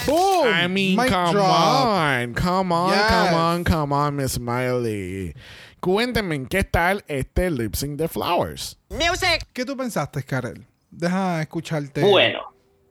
Boom. 0.05 0.45
I 0.47 0.67
mean, 0.67 0.97
Mic 0.97 1.09
come 1.11 1.31
drop. 1.31 1.49
on, 1.49 2.33
come 2.35 2.71
on, 2.71 2.91
Yes. 2.91 3.07
come 3.09 3.35
on, 3.35 3.63
come 3.63 3.91
on, 3.95 4.15
Miss 4.17 4.39
Miley. 4.39 5.33
Cuéntenme 5.79 6.35
en 6.35 6.45
qué 6.45 6.63
tal 6.63 7.03
este 7.07 7.49
lip 7.49 7.73
sync 7.73 7.97
de 7.97 8.07
Flowers. 8.07 8.77
¿Qué 9.51 9.65
tú 9.65 9.75
pensaste, 9.75 10.21
Karel? 10.21 10.67
Deja 10.89 11.41
escucharte. 11.41 12.01
Bueno, 12.01 12.41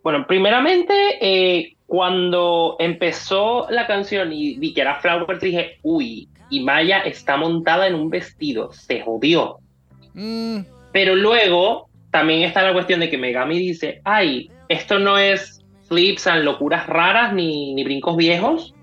bueno, 0.02 0.26
primeramente, 0.26 0.94
eh, 1.20 1.76
cuando 1.86 2.76
empezó 2.78 3.66
la 3.70 3.86
canción 3.86 4.32
y 4.32 4.56
vi 4.58 4.72
que 4.72 4.82
era 4.82 5.00
Flowers, 5.00 5.40
dije, 5.40 5.78
uy, 5.82 6.28
y 6.50 6.60
Maya 6.60 7.00
está 7.00 7.36
montada 7.36 7.86
en 7.86 7.94
un 7.94 8.10
vestido, 8.10 8.72
se 8.72 9.00
jodió. 9.00 9.58
Mm, 10.14 10.60
Pero 10.92 11.14
luego 11.14 11.88
también 12.10 12.42
está 12.42 12.62
la 12.62 12.72
cuestión 12.72 13.00
de 13.00 13.10
que 13.10 13.18
Megami 13.18 13.58
dice, 13.58 14.00
ay, 14.04 14.50
esto 14.68 14.98
no 14.98 15.18
es 15.18 15.64
flips 15.88 16.26
and 16.26 16.44
locuras 16.44 16.86
raras 16.86 17.32
ni, 17.32 17.74
ni 17.74 17.84
brincos 17.84 18.16
viejos. 18.16 18.74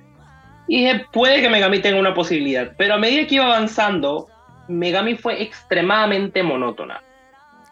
Y 0.67 0.79
dije, 0.81 1.05
puede 1.11 1.41
que 1.41 1.49
Megami 1.49 1.79
tenga 1.79 1.99
una 1.99 2.13
posibilidad. 2.13 2.73
Pero 2.77 2.95
a 2.95 2.97
medida 2.97 3.27
que 3.27 3.35
iba 3.35 3.45
avanzando, 3.45 4.27
Megami 4.67 5.15
fue 5.15 5.41
extremadamente 5.41 6.43
monótona. 6.43 7.01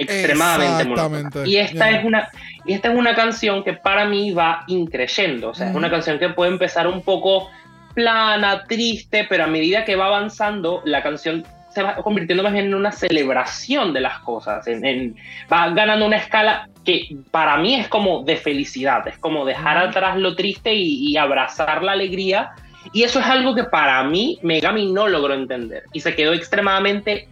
Extremadamente 0.01 0.85
monótona. 0.85 1.47
Y 1.47 1.57
esta, 1.57 1.89
yeah. 1.89 1.99
es 1.99 2.05
una, 2.05 2.27
y 2.65 2.73
esta 2.73 2.91
es 2.91 2.97
una 2.97 3.15
canción 3.15 3.63
que 3.63 3.73
para 3.73 4.05
mí 4.05 4.31
va 4.31 4.63
increyendo. 4.67 5.49
O 5.49 5.53
sea, 5.53 5.65
es 5.67 5.71
Ujú. 5.71 5.79
una 5.79 5.89
canción 5.89 6.19
que 6.19 6.29
puede 6.29 6.51
empezar 6.51 6.87
un 6.87 7.01
poco 7.01 7.49
plana, 7.93 8.63
triste, 8.67 9.25
pero 9.29 9.43
a 9.43 9.47
medida 9.47 9.83
que 9.85 9.95
va 9.95 10.05
avanzando, 10.07 10.81
la 10.85 11.03
canción 11.03 11.45
se 11.73 11.83
va 11.83 11.95
convirtiendo 11.95 12.43
más 12.43 12.51
bien 12.53 12.65
en 12.65 12.73
una 12.75 12.91
celebración 12.91 13.93
de 13.93 14.01
las 14.01 14.19
cosas. 14.19 14.67
en- 14.67 14.85
en- 14.85 15.15
va 15.51 15.69
ganando 15.69 16.05
una 16.05 16.17
escala 16.17 16.67
que 16.83 17.15
para 17.31 17.57
mí 17.57 17.75
es 17.75 17.87
como 17.87 18.23
de 18.23 18.35
felicidad, 18.37 19.07
es 19.07 19.17
como 19.17 19.45
dejar 19.45 19.77
atrás 19.77 20.17
lo 20.17 20.35
triste 20.35 20.73
y, 20.73 21.07
y 21.11 21.17
abrazar 21.17 21.81
la 21.83 21.93
alegría. 21.93 22.51
Y 22.93 23.03
eso 23.03 23.19
es 23.19 23.25
algo 23.25 23.53
que 23.55 23.63
para 23.65 24.03
mí 24.03 24.39
Megami 24.41 24.91
no 24.91 25.07
logró 25.07 25.33
entender 25.33 25.83
y 25.93 25.99
se 26.01 26.15
quedó 26.15 26.33
extremadamente 26.33 27.27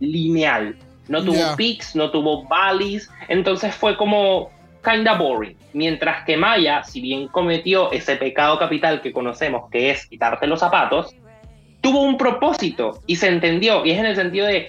lineal. 0.00 0.74
No 1.08 1.22
tuvo 1.22 1.36
Ya. 1.36 1.56
peaks, 1.56 1.94
no 1.94 2.10
tuvo 2.10 2.44
valleys, 2.44 3.10
entonces 3.28 3.74
fue 3.74 3.96
como 3.96 4.50
kinda 4.84 5.14
boring. 5.14 5.56
Mientras 5.72 6.24
que 6.24 6.36
Maya, 6.36 6.82
si 6.84 7.00
bien 7.00 7.28
cometió 7.28 7.90
ese 7.92 8.16
pecado 8.16 8.58
capital 8.58 9.00
que 9.00 9.12
conocemos, 9.12 9.70
que 9.70 9.90
es 9.90 10.06
quitarte 10.06 10.46
los 10.46 10.60
zapatos, 10.60 11.14
tuvo 11.80 12.02
un 12.02 12.16
propósito 12.16 13.00
y 13.06 13.16
se 13.16 13.28
entendió. 13.28 13.84
Y 13.84 13.90
es 13.90 13.98
en 13.98 14.06
el 14.06 14.16
sentido 14.16 14.46
de, 14.46 14.68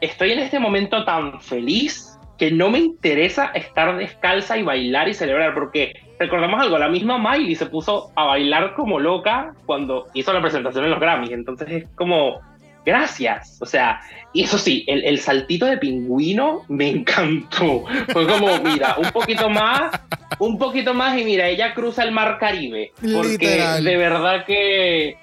estoy 0.00 0.32
en 0.32 0.38
este 0.40 0.58
momento 0.58 1.04
tan 1.04 1.40
feliz 1.40 2.18
que 2.38 2.52
no 2.52 2.70
me 2.70 2.78
interesa 2.78 3.46
estar 3.54 3.96
descalza 3.96 4.56
y 4.56 4.62
bailar 4.62 5.08
y 5.08 5.14
celebrar, 5.14 5.54
porque 5.54 5.94
recordemos 6.20 6.60
algo, 6.60 6.78
la 6.78 6.88
misma 6.88 7.18
Miley 7.18 7.56
se 7.56 7.66
puso 7.66 8.12
a 8.14 8.24
bailar 8.24 8.74
como 8.74 9.00
loca 9.00 9.54
cuando 9.66 10.06
hizo 10.14 10.32
la 10.32 10.40
presentación 10.40 10.84
en 10.84 10.90
los 10.90 11.00
Grammys, 11.00 11.32
entonces 11.32 11.68
es 11.68 11.88
como, 11.96 12.40
gracias, 12.84 13.58
o 13.60 13.66
sea, 13.66 14.00
y 14.32 14.44
eso 14.44 14.58
sí, 14.58 14.84
el, 14.86 15.04
el 15.04 15.18
saltito 15.18 15.66
de 15.66 15.76
pingüino 15.78 16.62
me 16.68 16.88
encantó, 16.90 17.84
fue 18.12 18.26
como, 18.26 18.58
mira, 18.60 18.96
un 18.98 19.10
poquito 19.10 19.48
más, 19.50 19.90
un 20.38 20.58
poquito 20.58 20.94
más 20.94 21.18
y 21.18 21.24
mira, 21.24 21.48
ella 21.48 21.74
cruza 21.74 22.02
el 22.02 22.12
mar 22.12 22.38
Caribe, 22.38 22.92
porque 23.00 23.28
Literal. 23.38 23.84
de 23.84 23.96
verdad 23.96 24.44
que 24.44 25.16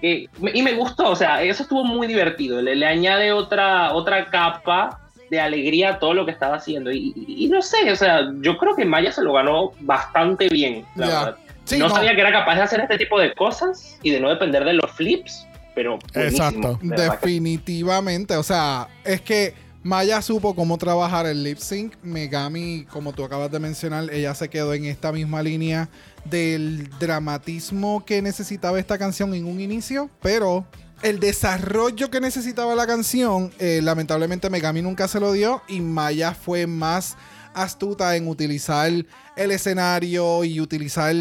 que- 0.00 0.28
y 0.52 0.62
me 0.62 0.72
gustó, 0.72 1.10
o 1.10 1.14
sea, 1.16 1.42
eso 1.44 1.62
estuvo 1.62 1.84
muy 1.84 2.08
divertido. 2.08 2.60
Le, 2.60 2.74
le 2.74 2.86
añade 2.86 3.30
otra, 3.30 3.92
otra 3.94 4.26
capa 4.30 4.98
de 5.30 5.40
alegría 5.40 5.90
a 5.90 5.98
todo 6.00 6.12
lo 6.12 6.24
que 6.26 6.32
estaba 6.32 6.56
haciendo. 6.56 6.90
Y, 6.90 7.12
y- 7.14 7.44
y 7.44 7.48
no 7.48 7.62
sé, 7.62 7.88
o 7.88 7.94
sea, 7.94 8.22
yo 8.40 8.58
creo 8.58 8.74
que 8.74 8.84
Maya 8.84 9.12
se 9.12 9.22
lo 9.22 9.32
ganó 9.32 9.70
bastante 9.78 10.48
bien, 10.48 10.84
la 10.96 11.06
verdad. 11.06 11.36
Sí, 11.62 11.78
no, 11.78 11.86
no. 11.88 11.94
sabía 11.94 12.16
que 12.16 12.20
era 12.20 12.32
capaz 12.32 12.56
de 12.56 12.62
hacer 12.62 12.80
este 12.80 12.98
tipo 12.98 13.20
de 13.20 13.32
cosas 13.32 13.96
y 14.02 14.10
de 14.10 14.18
no 14.18 14.28
depender 14.28 14.64
de 14.64 14.72
los 14.72 14.90
flips, 14.90 15.46
pero 15.74 15.98
Exacto. 16.14 16.78
de 16.82 16.88
verdad 16.88 17.18
que- 17.20 17.26
Definitivamente. 17.26 18.36
O 18.36 18.42
sea, 18.42 18.88
es 19.04 19.20
que 19.20 19.54
Maya 19.84 20.22
supo 20.22 20.54
cómo 20.54 20.78
trabajar 20.78 21.26
el 21.26 21.42
lip 21.42 21.58
sync. 21.58 21.94
Megami, 22.04 22.86
como 22.92 23.12
tú 23.12 23.24
acabas 23.24 23.50
de 23.50 23.58
mencionar, 23.58 24.12
ella 24.12 24.32
se 24.34 24.48
quedó 24.48 24.74
en 24.74 24.84
esta 24.84 25.10
misma 25.10 25.42
línea 25.42 25.88
del 26.24 26.88
dramatismo 27.00 28.04
que 28.04 28.22
necesitaba 28.22 28.78
esta 28.78 28.96
canción 28.96 29.34
en 29.34 29.44
un 29.44 29.60
inicio, 29.60 30.08
pero 30.20 30.64
el 31.02 31.18
desarrollo 31.18 32.10
que 32.10 32.20
necesitaba 32.20 32.76
la 32.76 32.86
canción, 32.86 33.50
eh, 33.58 33.80
lamentablemente 33.82 34.48
Megami 34.50 34.82
nunca 34.82 35.08
se 35.08 35.18
lo 35.18 35.32
dio 35.32 35.62
y 35.66 35.80
Maya 35.80 36.32
fue 36.32 36.68
más 36.68 37.16
astuta 37.54 38.14
en 38.14 38.28
utilizar 38.28 38.88
el 39.36 39.50
escenario 39.50 40.44
y 40.44 40.60
utilizar 40.60 41.12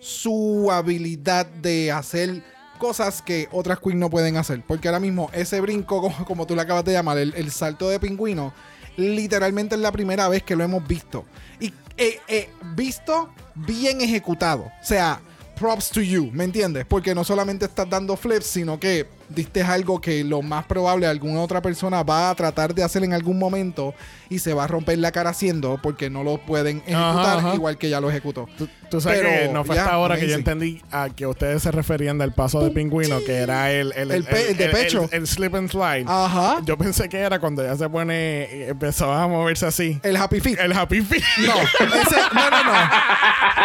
su 0.00 0.70
habilidad 0.72 1.46
de 1.46 1.92
hacer 1.92 2.42
cosas 2.78 3.20
que 3.20 3.48
otras 3.52 3.78
queens 3.80 3.98
no 3.98 4.08
pueden 4.08 4.36
hacer. 4.36 4.62
Porque 4.66 4.88
ahora 4.88 5.00
mismo 5.00 5.30
ese 5.32 5.60
brinco, 5.60 6.12
como, 6.26 6.46
tú 6.46 6.54
le 6.54 6.62
acabas 6.62 6.84
de 6.84 6.92
llamar, 6.92 7.18
el, 7.18 7.34
el 7.34 7.50
salto 7.50 7.88
de 7.88 8.00
pingüino, 8.00 8.54
literalmente 8.96 9.74
es 9.74 9.80
la 9.80 9.92
primera 9.92 10.28
vez 10.28 10.42
que 10.42 10.56
lo 10.56 10.64
hemos 10.64 10.86
visto. 10.86 11.24
Y 11.60 11.72
eh, 11.96 12.20
eh, 12.28 12.48
visto 12.76 13.28
bien 13.56 14.00
ejecutado. 14.00 14.62
O 14.62 14.84
sea, 14.84 15.20
props 15.58 15.90
to 15.90 16.00
you, 16.00 16.30
¿me 16.32 16.44
entiendes? 16.44 16.86
Porque 16.86 17.12
no 17.12 17.24
solamente 17.24 17.64
estás 17.64 17.90
dando 17.90 18.16
flips, 18.16 18.46
sino 18.46 18.78
que 18.78 19.06
diste 19.28 19.62
algo 19.62 20.00
que 20.00 20.22
lo 20.22 20.40
más 20.40 20.64
probable 20.66 21.06
alguna 21.06 21.40
otra 21.40 21.60
persona 21.60 22.04
va 22.04 22.30
a 22.30 22.34
tratar 22.36 22.72
de 22.72 22.84
hacer 22.84 23.02
en 23.02 23.12
algún 23.12 23.38
momento 23.38 23.94
y 24.30 24.38
se 24.40 24.54
va 24.54 24.64
a 24.64 24.66
romper 24.66 24.98
la 24.98 25.12
cara 25.12 25.30
haciendo 25.30 25.78
porque 25.82 26.10
no 26.10 26.22
lo 26.24 26.38
pueden 26.38 26.78
ejecutar 26.86 26.98
Ajá, 26.98 27.38
ajá. 27.38 27.54
igual 27.54 27.78
que 27.78 27.88
ya 27.88 28.00
lo 28.00 28.10
ejecutó. 28.10 28.48
Tú, 28.58 28.68
tú 28.90 29.00
sabes 29.00 29.20
Pero, 29.20 29.30
que 29.30 29.48
no 29.52 29.64
fue 29.64 29.78
hasta 29.78 29.92
ahora 29.92 30.18
que 30.18 30.28
yo 30.28 30.34
entendí 30.34 30.82
a 30.90 31.08
que 31.10 31.26
ustedes 31.26 31.62
se 31.62 31.70
referían 31.70 32.18
del 32.18 32.32
paso 32.32 32.60
de 32.62 32.70
pingüino, 32.70 33.18
que 33.24 33.34
era 33.36 33.70
el, 33.72 33.92
el, 33.96 34.10
El 34.10 34.24
pe- 34.24 34.50
el 34.50 34.56
de 34.56 34.68
pecho. 34.68 35.08
El, 35.12 35.26
slip 35.26 35.54
and 35.54 35.70
slide. 35.70 36.04
Ajá. 36.06 36.60
Yo 36.64 36.76
pensé 36.76 37.08
que 37.08 37.18
era 37.18 37.38
cuando 37.38 37.62
ya 37.62 37.76
se 37.76 37.88
pone, 37.88 38.68
empezó 38.68 39.12
a 39.12 39.26
moverse 39.28 39.66
así. 39.66 39.98
El 40.02 40.16
happy 40.16 40.40
feet. 40.40 40.58
El 40.60 40.72
happy 40.72 41.00
feet. 41.02 41.22
No, 41.38 41.54
ese, 41.54 42.16
no, 42.34 42.50
no, 42.50 42.64
no. 42.64 42.72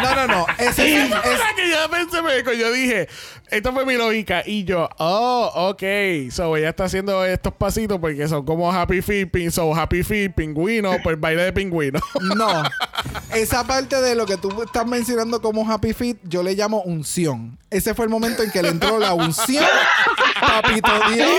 No, 0.02 0.15
no, 0.15 0.27
no. 0.27 0.45
Ese 0.57 0.95
es, 1.03 1.11
es- 1.11 1.41
que 1.56 1.69
yo 1.69 1.90
pensé, 1.90 2.57
yo 2.60 2.72
dije, 2.72 3.07
esta 3.49 3.72
fue 3.72 3.85
mi 3.85 3.95
lógica. 3.95 4.44
Y 4.45 4.64
yo, 4.64 4.90
oh, 4.98 5.52
ok. 5.69 5.84
So 6.31 6.56
ella 6.57 6.69
está 6.69 6.85
haciendo 6.85 7.23
estos 7.26 7.53
pasitos 7.53 7.99
porque 7.99 8.27
son 8.27 8.45
como 8.45 8.72
happy 8.72 9.02
feet, 9.02 9.30
so 9.52 9.73
happy 9.73 10.03
feet, 10.03 10.31
pingüino, 10.54 10.96
pues 11.04 11.20
baile 11.20 11.44
de 11.44 11.54
pingüino. 11.54 12.00
no. 12.36 12.64
Esa 13.34 13.66
parte 13.66 14.00
de 14.02 14.16
lo 14.16 14.26
que 14.26 14.38
tú 14.38 14.62
estás 14.64 14.86
mencionando 14.86 15.42
como 15.42 15.70
happy 15.70 15.94
feet, 15.94 16.18
yo 16.24 16.44
le 16.44 16.54
llamo 16.54 16.82
unción. 16.84 17.58
Ese 17.70 17.96
fue 17.96 18.06
el 18.06 18.12
momento 18.12 18.44
en 18.44 18.52
que 18.52 18.62
le 18.62 18.70
entró 18.70 19.00
la 19.00 19.14
unción. 19.14 19.66
Papito 20.40 20.92
Dios. 21.14 21.30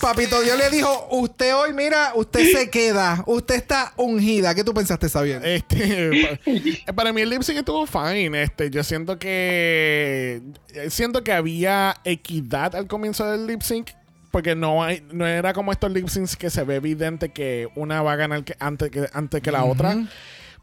Papito 0.00 0.40
Dios 0.42 0.58
le 0.58 0.68
dijo, 0.70 1.08
usted 1.10 1.54
hoy, 1.54 1.72
mira, 1.72 2.12
usted 2.14 2.52
se 2.52 2.68
queda. 2.68 3.22
Usted 3.26 3.54
está 3.54 3.92
ungida. 3.96 4.54
¿Qué 4.54 4.62
tú 4.64 4.74
pensaste, 4.74 5.08
Xavier? 5.08 5.44
Este, 5.44 6.38
pa- 6.86 6.92
para 6.92 7.12
mí 7.12 7.22
el 7.22 7.30
lip 7.30 7.42
sync 7.42 7.58
estuvo 7.58 7.86
fine. 7.86 8.42
Este, 8.42 8.70
yo 8.70 8.84
siento 8.84 9.18
que 9.18 10.42
siento 10.90 11.24
que 11.24 11.32
había 11.32 11.96
equidad 12.04 12.74
al 12.76 12.86
comienzo 12.86 13.24
del 13.30 13.46
lip 13.46 13.62
sync. 13.62 13.90
Porque 14.30 14.54
no 14.54 14.82
hay, 14.84 15.02
no 15.12 15.26
era 15.26 15.52
como 15.52 15.72
estos 15.72 15.90
lip 15.92 16.06
syncs 16.08 16.36
que 16.36 16.50
se 16.50 16.62
ve 16.64 16.76
evidente 16.76 17.30
que 17.30 17.68
una 17.74 18.00
va 18.02 18.12
a 18.12 18.16
ganar 18.16 18.44
que- 18.44 18.54
antes, 18.60 18.90
que, 18.90 19.08
antes 19.12 19.40
que 19.42 19.50
la 19.50 19.64
otra. 19.64 19.94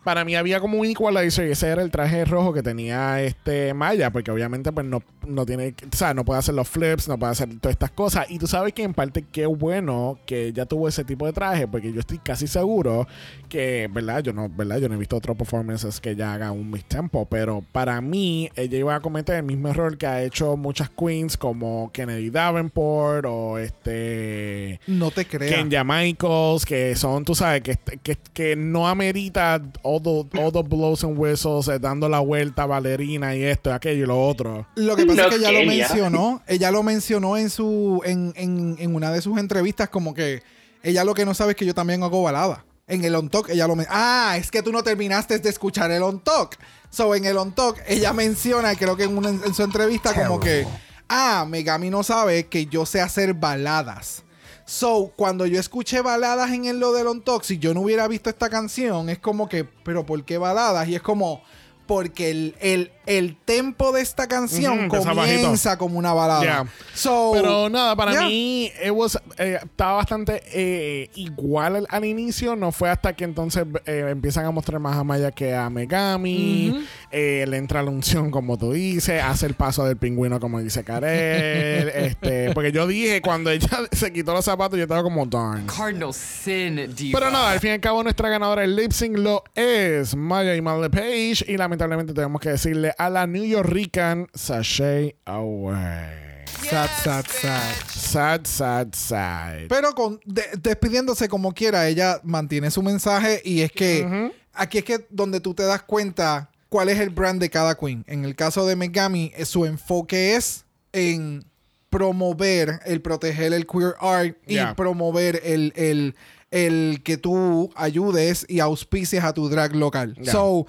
Para 0.03 0.23
mí 0.23 0.35
había 0.35 0.59
como 0.59 0.79
un 0.79 0.85
equalizer 0.85 1.47
y 1.47 1.51
ese 1.51 1.67
era 1.67 1.81
el 1.81 1.91
traje 1.91 2.23
rojo 2.25 2.53
que 2.53 2.63
tenía 2.63 3.21
este 3.21 3.73
Maya, 3.73 4.11
porque 4.11 4.31
obviamente 4.31 4.71
pues 4.71 4.85
no, 4.85 5.03
no 5.27 5.45
tiene, 5.45 5.75
o 5.91 5.95
sea, 5.95 6.13
no 6.13 6.23
puede 6.23 6.39
hacer 6.39 6.55
los 6.55 6.67
flips, 6.67 7.07
no 7.07 7.17
puede 7.19 7.33
hacer 7.33 7.49
todas 7.59 7.73
estas 7.73 7.91
cosas. 7.91 8.25
Y 8.29 8.39
tú 8.39 8.47
sabes 8.47 8.73
que 8.73 8.83
en 8.83 8.93
parte 8.93 9.25
qué 9.31 9.45
bueno 9.45 10.17
que 10.25 10.53
ya 10.53 10.65
tuvo 10.65 10.87
ese 10.87 11.03
tipo 11.03 11.25
de 11.25 11.33
traje, 11.33 11.67
porque 11.67 11.91
yo 11.91 11.99
estoy 11.99 12.19
casi 12.19 12.47
seguro 12.47 13.07
que, 13.49 13.89
¿verdad? 13.91 14.23
Yo 14.23 14.33
no, 14.33 14.49
¿verdad? 14.49 14.77
Yo 14.77 14.89
no 14.89 14.95
he 14.95 14.97
visto 14.97 15.17
otros 15.17 15.35
performances 15.37 15.99
que 15.99 16.11
ella 16.11 16.33
haga 16.33 16.51
un 16.51 16.71
mistempo, 16.71 17.25
pero 17.25 17.63
para 17.71 17.99
mí 18.01 18.49
ella 18.55 18.77
iba 18.77 18.95
a 18.95 18.99
cometer 18.99 19.35
el 19.35 19.43
mismo 19.43 19.69
error 19.69 19.97
que 19.97 20.07
ha 20.07 20.23
hecho 20.23 20.57
muchas 20.57 20.89
queens 20.89 21.37
como 21.37 21.91
Kennedy 21.91 22.29
Davenport 22.29 23.25
o 23.27 23.57
este 23.57 24.79
No 24.87 25.11
te 25.11 25.25
creas. 25.25 25.53
Kenya 25.53 25.83
Michaels, 25.83 26.65
que 26.65 26.95
son, 26.95 27.25
tú 27.25 27.35
sabes, 27.35 27.61
que, 27.61 27.77
que, 28.03 28.17
que 28.33 28.55
no 28.55 28.87
amerita 28.87 29.61
all 29.97 30.23
the, 30.29 30.39
all 30.41 30.51
the 30.51 30.61
blows 30.63 31.03
and 31.03 31.17
whistles, 31.17 31.67
eh, 31.67 31.79
dando 31.79 32.07
la 32.09 32.19
vuelta 32.19 32.65
valerina 32.65 33.35
y 33.35 33.43
esto, 33.43 33.73
aquello 33.73 34.03
y 34.03 34.07
lo 34.07 34.27
otro. 34.27 34.67
Lo 34.75 34.95
que 34.95 35.05
pasa 35.05 35.23
No 35.23 35.27
es 35.29 35.29
que 35.29 35.35
ella 35.41 35.51
lo 35.51 35.65
mencionó. 35.67 36.41
Ella 36.47 36.71
lo 36.71 36.83
mencionó 36.83 37.37
en 37.37 37.49
su 37.49 38.01
en, 38.05 38.33
en, 38.35 38.75
en 38.79 38.95
una 38.95 39.11
de 39.11 39.21
sus 39.21 39.37
entrevistas 39.37 39.89
como 39.89 40.13
que 40.13 40.41
ella 40.83 41.03
lo 41.03 41.13
que 41.13 41.25
no 41.25 41.33
sabe 41.33 41.51
es 41.51 41.57
que 41.57 41.65
yo 41.65 41.73
también 41.75 42.03
hago 42.03 42.21
balada. 42.23 42.63
En 42.89 43.03
el 43.03 43.15
on 43.15 43.29
talk 43.29 43.49
ella 43.49 43.67
lo 43.67 43.75
menciona. 43.75 43.99
Ah, 44.31 44.37
es 44.37 44.49
que 44.49 44.63
tú 44.63 44.71
no 44.71 44.81
terminaste 44.81 45.37
de 45.39 45.49
escuchar 45.49 45.91
el 45.91 46.03
on 46.03 46.21
talk. 46.21 46.57
So, 46.89 47.13
en 47.15 47.25
el 47.25 47.35
on 47.37 47.51
talk 47.53 47.77
ella 47.85 48.13
menciona, 48.13 48.73
creo 48.75 48.95
que 48.95 49.03
en, 49.03 49.17
una- 49.17 49.29
en 49.29 49.53
su 49.53 49.61
entrevista, 49.63 50.13
como 50.13 50.39
que, 50.39 50.65
ah, 51.09 51.45
Megami 51.49 51.89
no 51.89 52.01
sabe 52.03 52.45
que 52.47 52.65
yo 52.67 52.85
sé 52.85 53.01
hacer 53.01 53.33
baladas. 53.33 54.23
So, 54.67 55.13
cuando 55.15 55.45
yo 55.45 55.61
escuché 55.61 56.01
baladas 56.01 56.51
en 56.51 56.65
el 56.65 56.81
lo 56.81 56.91
del 56.91 57.07
on 57.07 57.21
talk, 57.21 57.43
si 57.43 57.57
yo 57.57 57.73
no 57.73 57.79
hubiera 57.79 58.05
visto 58.09 58.29
esta 58.29 58.49
canción, 58.49 59.09
es 59.09 59.17
como 59.17 59.47
que, 59.47 59.63
pero 59.63 60.05
¿por 60.05 60.25
qué 60.25 60.37
baladas? 60.37 60.89
Y 60.89 60.95
es 60.95 61.01
como, 61.01 61.41
porque 61.85 62.29
el, 62.29 62.55
el, 62.59 62.91
el 63.07 63.35
tempo 63.37 63.91
de 63.91 64.01
esta 64.01 64.27
canción 64.27 64.89
bajito. 64.89 65.15
comienza 65.15 65.77
como 65.77 65.97
una 65.97 66.13
balada. 66.13 66.41
Yeah. 66.41 66.67
So, 66.93 67.31
Pero 67.33 67.69
nada, 67.69 67.95
para 67.95 68.11
yeah. 68.11 68.21
mí 68.21 68.71
it 68.85 68.91
was, 68.91 69.17
eh, 69.37 69.59
estaba 69.63 69.93
bastante 69.93 70.43
eh, 70.53 71.09
igual 71.15 71.77
al, 71.77 71.87
al 71.89 72.05
inicio. 72.05 72.55
No 72.55 72.71
fue 72.71 72.89
hasta 72.89 73.13
que 73.13 73.23
entonces 73.23 73.65
eh, 73.85 74.07
empiezan 74.09 74.45
a 74.45 74.51
mostrar 74.51 74.79
más 74.79 74.97
a 74.97 75.03
Maya 75.03 75.31
que 75.31 75.55
a 75.55 75.69
Megami. 75.69 76.85
Eh, 77.11 77.45
le 77.47 77.57
entra 77.57 77.81
la 77.81 77.89
unción, 77.89 78.29
como 78.29 78.57
tú 78.57 78.73
dices. 78.73 79.23
Hace 79.23 79.45
el 79.45 79.53
paso 79.53 79.85
del 79.85 79.95
pingüino, 79.97 80.39
como 80.39 80.59
dice 80.59 80.83
Karel. 80.83 81.89
este, 81.95 82.51
porque 82.53 82.71
yo 82.71 82.87
dije, 82.87 83.21
cuando 83.21 83.49
ella 83.51 83.69
se 83.91 84.11
quitó 84.11 84.33
los 84.33 84.43
zapatos, 84.45 84.77
yo 84.77 84.83
estaba 84.83 85.03
como 85.03 85.25
darn. 85.25 85.65
Cardinal 85.65 86.13
sin 86.13 86.93
diva. 86.93 87.19
Pero 87.19 87.31
nada, 87.31 87.51
al 87.51 87.59
fin 87.59 87.69
y 87.71 87.73
al 87.73 87.79
cabo, 87.79 88.03
nuestra 88.03 88.29
ganadora 88.29 88.61
del 88.63 88.75
lip 88.75 88.91
sync 88.91 89.17
lo 89.17 89.43
es 89.55 90.15
Maya 90.15 90.55
Imal 90.55 90.89
Page. 90.89 91.45
Y 91.47 91.55
lamentablemente 91.55 92.13
tenemos 92.13 92.41
que 92.41 92.49
decirle 92.49 92.93
a 92.97 93.09
la 93.09 93.27
New 93.27 93.43
Yorkican 93.45 94.27
Sashay 94.33 95.15
Away. 95.25 96.45
Sad, 96.69 96.89
sad, 97.03 97.25
sad. 97.25 97.73
Sad, 97.87 98.41
sad, 98.45 98.87
sad. 98.93 99.67
Pero 99.69 99.93
con, 99.93 100.19
de- 100.25 100.49
despidiéndose 100.61 101.27
como 101.29 101.53
quiera, 101.53 101.87
ella 101.87 102.19
mantiene 102.23 102.71
su 102.71 102.81
mensaje 102.81 103.41
y 103.45 103.61
es 103.61 103.71
que 103.71 104.31
aquí 104.53 104.79
es 104.79 104.83
que 104.83 105.05
donde 105.09 105.39
tú 105.39 105.53
te 105.53 105.63
das 105.63 105.83
cuenta 105.83 106.49
cuál 106.69 106.89
es 106.89 106.99
el 106.99 107.09
brand 107.09 107.39
de 107.39 107.49
cada 107.49 107.75
queen. 107.75 108.03
En 108.07 108.25
el 108.25 108.35
caso 108.35 108.65
de 108.65 108.75
Megami, 108.75 109.31
eh, 109.35 109.45
su 109.45 109.65
enfoque 109.65 110.35
es 110.35 110.65
en 110.93 111.45
promover 111.89 112.79
el 112.85 113.01
proteger 113.01 113.53
el 113.53 113.65
queer 113.65 113.95
art 113.99 114.35
y 114.45 114.55
Yeah. 114.55 114.75
promover 114.75 115.39
el, 115.43 115.71
el, 115.75 116.15
el 116.51 117.01
que 117.03 117.17
tú 117.17 117.71
ayudes 117.75 118.45
y 118.49 118.59
auspicies 118.59 119.23
a 119.23 119.33
tu 119.33 119.47
drag 119.49 119.75
local. 119.75 120.13
Yeah. 120.15 120.31
So, 120.33 120.67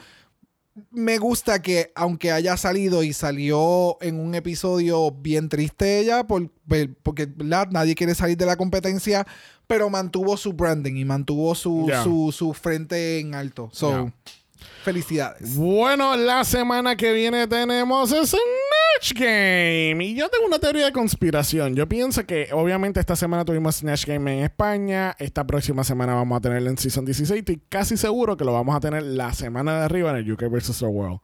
me 0.91 1.19
gusta 1.19 1.61
que 1.63 1.93
aunque 1.95 2.33
haya 2.33 2.57
salido 2.57 3.03
y 3.03 3.13
salió 3.13 3.97
en 4.01 4.19
un 4.21 4.35
episodio 4.35 5.11
bien 5.11 5.49
triste 5.49 5.99
ella, 6.01 6.25
por, 6.27 6.51
por- 6.69 6.95
porque 7.03 7.27
¿verdad? 7.27 7.69
nadie 7.71 7.95
quiere 7.95 8.15
salir 8.15 8.37
de 8.37 8.47
la 8.47 8.57
competencia, 8.57 9.27
pero 9.67 9.91
mantuvo 9.91 10.37
su 10.37 10.53
branding 10.53 10.97
y 10.97 11.05
mantuvo 11.05 11.55
su, 11.55 11.85
Yeah. 11.89 12.03
su, 12.05 12.33
su 12.33 12.53
frente 12.55 13.19
en 13.21 13.35
alto. 13.35 13.69
So, 13.73 13.91
Yeah. 13.91 14.13
felicidades. 14.85 15.55
Bueno, 15.57 16.17
la 16.17 16.45
semana 16.45 16.97
que 16.97 17.13
viene 17.13 17.47
tenemos 17.47 18.11
Snatch 18.97 19.15
Game. 19.15 20.05
Y 20.05 20.15
yo 20.15 20.29
tengo 20.29 20.47
una 20.47 20.59
teoría 20.59 20.87
de 20.87 20.93
conspiración. 20.93 21.75
Yo 21.75 21.89
pienso 21.89 22.25
que, 22.25 22.49
obviamente, 22.53 23.01
esta 23.01 23.17
semana 23.17 23.45
tuvimos 23.45 23.77
Snatch 23.77 24.07
Game 24.07 24.39
en 24.39 24.45
España. 24.45 25.15
Esta 25.19 25.47
próxima 25.47 25.85
semana 25.85 26.15
vamos 26.15 26.37
a 26.37 26.41
tenerlo 26.41 26.71
en 26.71 26.79
Season 26.79 27.05
16. 27.05 27.39
Estoy 27.39 27.61
casi 27.69 27.97
seguro 27.97 28.37
que 28.37 28.45
lo 28.45 28.53
vamos 28.53 28.75
a 28.75 28.81
tener 28.81 29.03
la 29.03 29.33
semana 29.33 29.79
de 29.79 29.85
arriba 29.85 30.11
en 30.11 30.17
el 30.17 30.33
UK 30.33 30.45
vs. 30.51 30.79
The 30.79 30.87
World. 30.87 31.21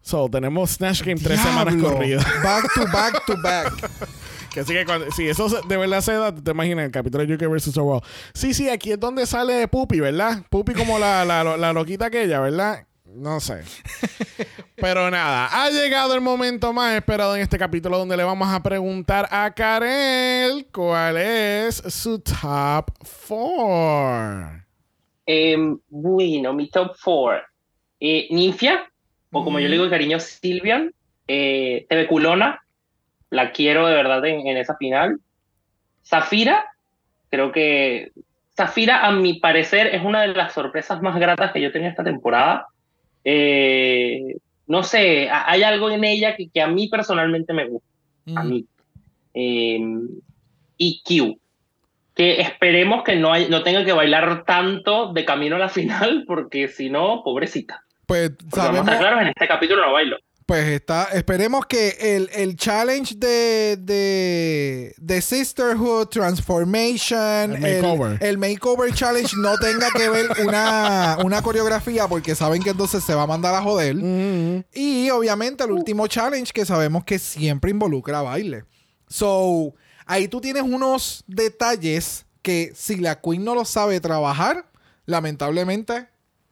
So, 0.00 0.28
tenemos 0.28 0.70
Snatch 0.70 1.02
Game 1.02 1.20
tres 1.20 1.40
semanas 1.40 1.76
corridas. 1.76 2.24
Back 2.42 2.74
to 2.74 2.86
back 2.92 3.26
to 3.26 3.36
back. 3.40 3.90
Que 4.52 4.60
así 4.60 4.72
que 4.74 4.84
cuando, 4.84 5.10
si 5.12 5.28
eso 5.28 5.48
de 5.48 5.76
verdad 5.76 6.00
se 6.00 6.12
da, 6.12 6.34
te 6.34 6.50
imaginas 6.50 6.84
el 6.84 6.90
capítulo 6.90 7.24
de 7.24 7.34
UK 7.34 7.48
vs. 7.50 7.72
The 7.72 7.80
World. 7.80 8.04
Sí, 8.34 8.52
sí, 8.52 8.68
aquí 8.68 8.92
es 8.92 9.00
donde 9.00 9.26
sale 9.26 9.66
Puppy, 9.68 10.00
¿verdad? 10.00 10.44
Puppy 10.50 10.74
como 10.74 10.98
la, 10.98 11.24
la, 11.24 11.56
la 11.56 11.72
loquita 11.72 12.06
aquella, 12.06 12.40
¿verdad? 12.40 12.84
No 13.14 13.40
sé. 13.40 13.62
Pero 14.76 15.10
nada, 15.10 15.48
ha 15.50 15.70
llegado 15.70 16.14
el 16.14 16.20
momento 16.20 16.72
más 16.72 16.94
esperado 16.94 17.36
en 17.36 17.42
este 17.42 17.58
capítulo 17.58 17.98
donde 17.98 18.16
le 18.16 18.24
vamos 18.24 18.48
a 18.52 18.62
preguntar 18.62 19.28
a 19.30 19.52
Karel 19.54 20.66
cuál 20.72 21.18
es 21.18 21.76
su 21.76 22.20
top 22.20 22.90
4. 23.28 24.62
Em, 25.26 25.78
bueno, 25.88 26.52
mi 26.54 26.68
top 26.68 26.96
4. 27.04 27.42
Ninfia, 28.00 28.90
o 29.30 29.44
como 29.44 29.60
yo 29.60 29.68
le 29.68 29.72
digo 29.72 29.84
de 29.84 29.90
cariño, 29.90 30.18
Silvian. 30.18 30.92
Eh, 31.28 31.86
TV 31.88 32.08
Culona, 32.08 32.62
la 33.30 33.52
quiero 33.52 33.86
de 33.86 33.94
verdad 33.94 34.24
en, 34.24 34.46
en 34.46 34.56
esa 34.56 34.76
final. 34.76 35.20
Zafira, 36.04 36.64
creo 37.30 37.52
que 37.52 38.10
Zafira, 38.56 39.06
a 39.06 39.12
mi 39.12 39.34
parecer, 39.34 39.94
es 39.94 40.04
una 40.04 40.22
de 40.22 40.28
las 40.28 40.52
sorpresas 40.52 41.00
más 41.00 41.18
gratas 41.18 41.52
que 41.52 41.60
yo 41.60 41.72
tenía 41.72 41.88
esta 41.88 42.04
temporada. 42.04 42.66
Eh, 43.24 44.36
no 44.66 44.82
sé, 44.82 45.28
ha- 45.30 45.50
hay 45.50 45.62
algo 45.62 45.90
en 45.90 46.04
ella 46.04 46.36
que, 46.36 46.48
que 46.48 46.60
a 46.60 46.66
mí 46.68 46.88
personalmente 46.88 47.52
me 47.52 47.68
gusta. 47.68 47.88
A 48.36 48.42
Mm. 48.44 48.48
mí. 48.48 48.66
Eh, 49.34 49.80
y 50.78 51.02
Q. 51.04 51.38
Que 52.14 52.40
esperemos 52.40 53.02
que 53.04 53.16
no, 53.16 53.32
hay- 53.32 53.48
no 53.48 53.62
tenga 53.62 53.84
que 53.84 53.92
bailar 53.92 54.44
tanto 54.44 55.12
de 55.12 55.24
camino 55.24 55.56
a 55.56 55.58
la 55.58 55.68
final, 56.12 56.24
porque 56.26 56.68
si 56.68 56.90
no, 56.90 57.22
pobrecita. 57.24 57.82
Pues 58.06 58.30
vamos 58.38 58.52
a 58.52 58.56
sabemos, 58.62 58.80
estar 58.86 58.98
claros, 58.98 59.22
en 59.22 59.28
este 59.28 59.48
capítulo 59.48 59.86
no 59.86 59.92
bailo. 59.92 60.16
Pues 60.46 60.66
está, 60.68 61.04
esperemos 61.12 61.66
que 61.66 61.96
el, 62.00 62.28
el 62.32 62.56
challenge 62.56 63.14
de, 63.16 63.76
de, 63.80 64.94
de 64.98 65.22
Sisterhood, 65.22 66.08
Transformation, 66.08 67.54
El 67.56 67.60
makeover. 67.82 68.12
el, 68.20 68.28
el 68.28 68.38
makeover 68.38 68.92
challenge 68.92 69.36
no 69.36 69.56
tenga 69.58 69.88
que 69.90 70.08
ver 70.08 70.28
una, 70.46 71.18
una 71.24 71.42
coreografía 71.42 72.08
porque 72.08 72.34
saben 72.34 72.62
que 72.62 72.70
entonces 72.70 73.04
se 73.04 73.14
va 73.14 73.22
a 73.22 73.26
mandar 73.26 73.54
a 73.54 73.62
joder. 73.62 73.96
Y 74.72 75.10
obviamente 75.10 75.64
el 75.64 75.70
último 75.72 76.06
challenge 76.06 76.52
que 76.52 76.64
sabemos 76.66 77.04
que 77.04 77.18
siempre 77.18 77.70
involucra 77.70 78.22
baile. 78.22 78.64
So, 79.08 79.74
ahí 80.06 80.28
tú 80.28 80.40
tienes 80.40 80.62
unos 80.62 81.22
detalles 81.26 82.26
que 82.42 82.72
si 82.74 82.96
la 82.96 83.20
Queen 83.20 83.44
no 83.44 83.54
lo 83.54 83.64
sabe 83.64 84.00
trabajar, 84.00 84.66
lamentablemente 85.06 86.08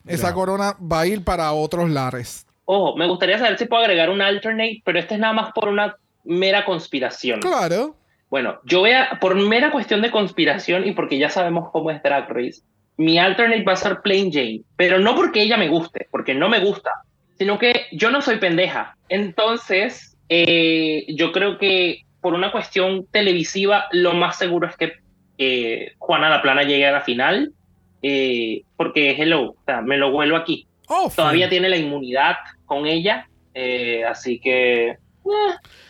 esa 0.06 0.32
corona 0.32 0.76
va 0.80 1.00
a 1.00 1.06
ir 1.06 1.24
para 1.24 1.52
otros 1.52 1.90
lares. 1.90 2.46
Ojo, 2.72 2.96
me 2.96 3.08
gustaría 3.08 3.36
saber 3.36 3.58
si 3.58 3.64
puedo 3.64 3.82
agregar 3.82 4.10
un 4.10 4.22
alternate, 4.22 4.80
pero 4.84 5.00
este 5.00 5.14
es 5.14 5.20
nada 5.20 5.32
más 5.32 5.50
por 5.52 5.68
una 5.68 5.96
mera 6.22 6.64
conspiración. 6.64 7.40
Claro. 7.40 7.96
Bueno, 8.28 8.60
yo 8.64 8.78
voy 8.78 8.92
a, 8.92 9.18
por 9.20 9.34
mera 9.34 9.72
cuestión 9.72 10.02
de 10.02 10.12
conspiración 10.12 10.86
y 10.86 10.92
porque 10.92 11.18
ya 11.18 11.28
sabemos 11.30 11.70
cómo 11.72 11.90
es 11.90 12.00
Drag 12.00 12.28
Race, 12.28 12.62
mi 12.96 13.18
alternate 13.18 13.64
va 13.64 13.72
a 13.72 13.76
ser 13.76 14.02
Plain 14.02 14.32
Jane, 14.32 14.60
pero 14.76 15.00
no 15.00 15.16
porque 15.16 15.42
ella 15.42 15.56
me 15.56 15.66
guste, 15.66 16.06
porque 16.12 16.32
no 16.32 16.48
me 16.48 16.60
gusta, 16.60 16.92
sino 17.36 17.58
que 17.58 17.86
yo 17.90 18.12
no 18.12 18.22
soy 18.22 18.36
pendeja. 18.36 18.96
Entonces, 19.08 20.16
eh, 20.28 21.06
yo 21.08 21.32
creo 21.32 21.58
que 21.58 22.02
por 22.20 22.34
una 22.34 22.52
cuestión 22.52 23.04
televisiva, 23.10 23.86
lo 23.90 24.12
más 24.12 24.38
seguro 24.38 24.68
es 24.68 24.76
que 24.76 24.92
eh, 25.38 25.94
Juana 25.98 26.30
La 26.30 26.40
Plana 26.40 26.62
llegue 26.62 26.86
a 26.86 26.92
la 26.92 27.00
final, 27.00 27.52
eh, 28.00 28.62
porque 28.76 29.10
hello, 29.18 29.56
o 29.58 29.64
sea, 29.66 29.80
me 29.80 29.96
lo 29.96 30.12
vuelvo 30.12 30.36
aquí. 30.36 30.68
Oh, 30.86 31.10
Todavía 31.14 31.48
tiene 31.48 31.68
la 31.68 31.76
inmunidad 31.76 32.36
con 32.70 32.86
ella, 32.86 33.28
eh, 33.52 34.04
así 34.04 34.38
que... 34.38 34.90
eh, 34.90 34.96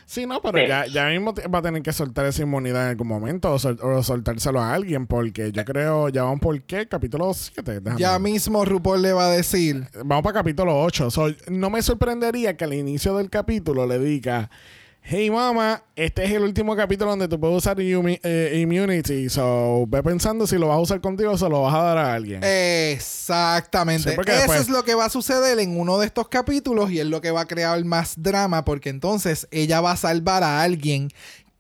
Sí, 0.07 0.27
no, 0.27 0.41
pero 0.43 0.59
Sí. 0.59 0.67
ya, 0.67 0.87
ya 0.87 1.07
mismo 1.09 1.33
va 1.55 1.59
a 1.61 1.63
tener 1.63 1.83
que 1.83 1.93
soltar 1.93 2.27
esa 2.27 2.43
inmunidad 2.43 2.85
en 2.85 2.89
algún 2.91 3.07
momento 3.07 3.53
o, 3.53 3.59
sol- 3.61 3.79
o 3.81 4.03
soltárselo 4.03 4.61
a 4.61 4.73
alguien 4.75 5.07
porque 5.07 5.53
yo 5.53 5.65
creo, 5.65 6.09
ya 6.09 6.25
vamos 6.25 6.41
por 6.41 6.61
qué, 6.63 6.89
capítulo 6.89 7.33
7. 7.33 7.81
Ya 7.97 8.19
mismo 8.19 8.65
RuPaul 8.65 9.03
le 9.03 9.13
va 9.13 9.27
a 9.27 9.31
decir. 9.31 9.85
Vamos 10.05 10.25
para 10.25 10.41
capítulo 10.41 10.83
8. 10.83 11.09
no 11.51 11.71
me 11.71 11.83
sorprendería 11.83 12.57
que 12.57 12.65
al 12.65 12.75
inicio 12.75 13.17
del 13.19 13.31
capítulo 13.31 13.87
le 13.87 13.99
diga, 14.01 14.51
hey 15.03 15.31
mama, 15.31 15.83
este 15.97 16.25
es 16.25 16.33
el 16.33 16.43
último 16.43 16.77
capítulo 16.77 17.11
donde 17.11 17.27
tú 17.29 17.39
puedes 17.41 17.57
usar 17.57 17.77
eh, 17.81 18.59
Immunity. 18.63 19.29
So, 19.29 19.85
ve 19.89 20.03
pensando 20.03 20.47
si 20.47 20.57
lo 20.57 20.69
vas 20.69 20.77
a 20.77 20.81
usar 20.81 21.01
contigo 21.01 21.33
o 21.33 21.39
se 21.39 21.49
lo 21.49 21.63
vas 21.63 21.75
a 21.75 21.83
dar 21.83 21.99
a 21.99 22.15
alguien. 22.15 22.43
Exactamente. 22.45 24.11
Sí, 24.11 24.17
Eso 24.21 24.23
después- 24.39 24.61
es 24.61 24.69
lo 24.69 24.85
que 24.85 24.95
va 24.95 25.07
a 25.07 25.11
suceder 25.11 25.59
en 25.59 25.79
uno 25.79 25.99
de 25.99 26.07
estos 26.07 26.29
capítulos 26.29 26.91
y 26.91 27.01
es 27.01 27.07
lo 27.07 27.21
que 27.21 27.31
va 27.31 27.43
a 27.43 27.47
crear 27.47 27.83
más 27.85 28.15
drama 28.17 28.65
porque 28.65 28.89
entonces 28.91 29.49
ella 29.51 29.81
va 29.81 29.93
a 29.93 29.97
salvar 29.97 30.43
a 30.43 30.63
alguien 30.63 31.09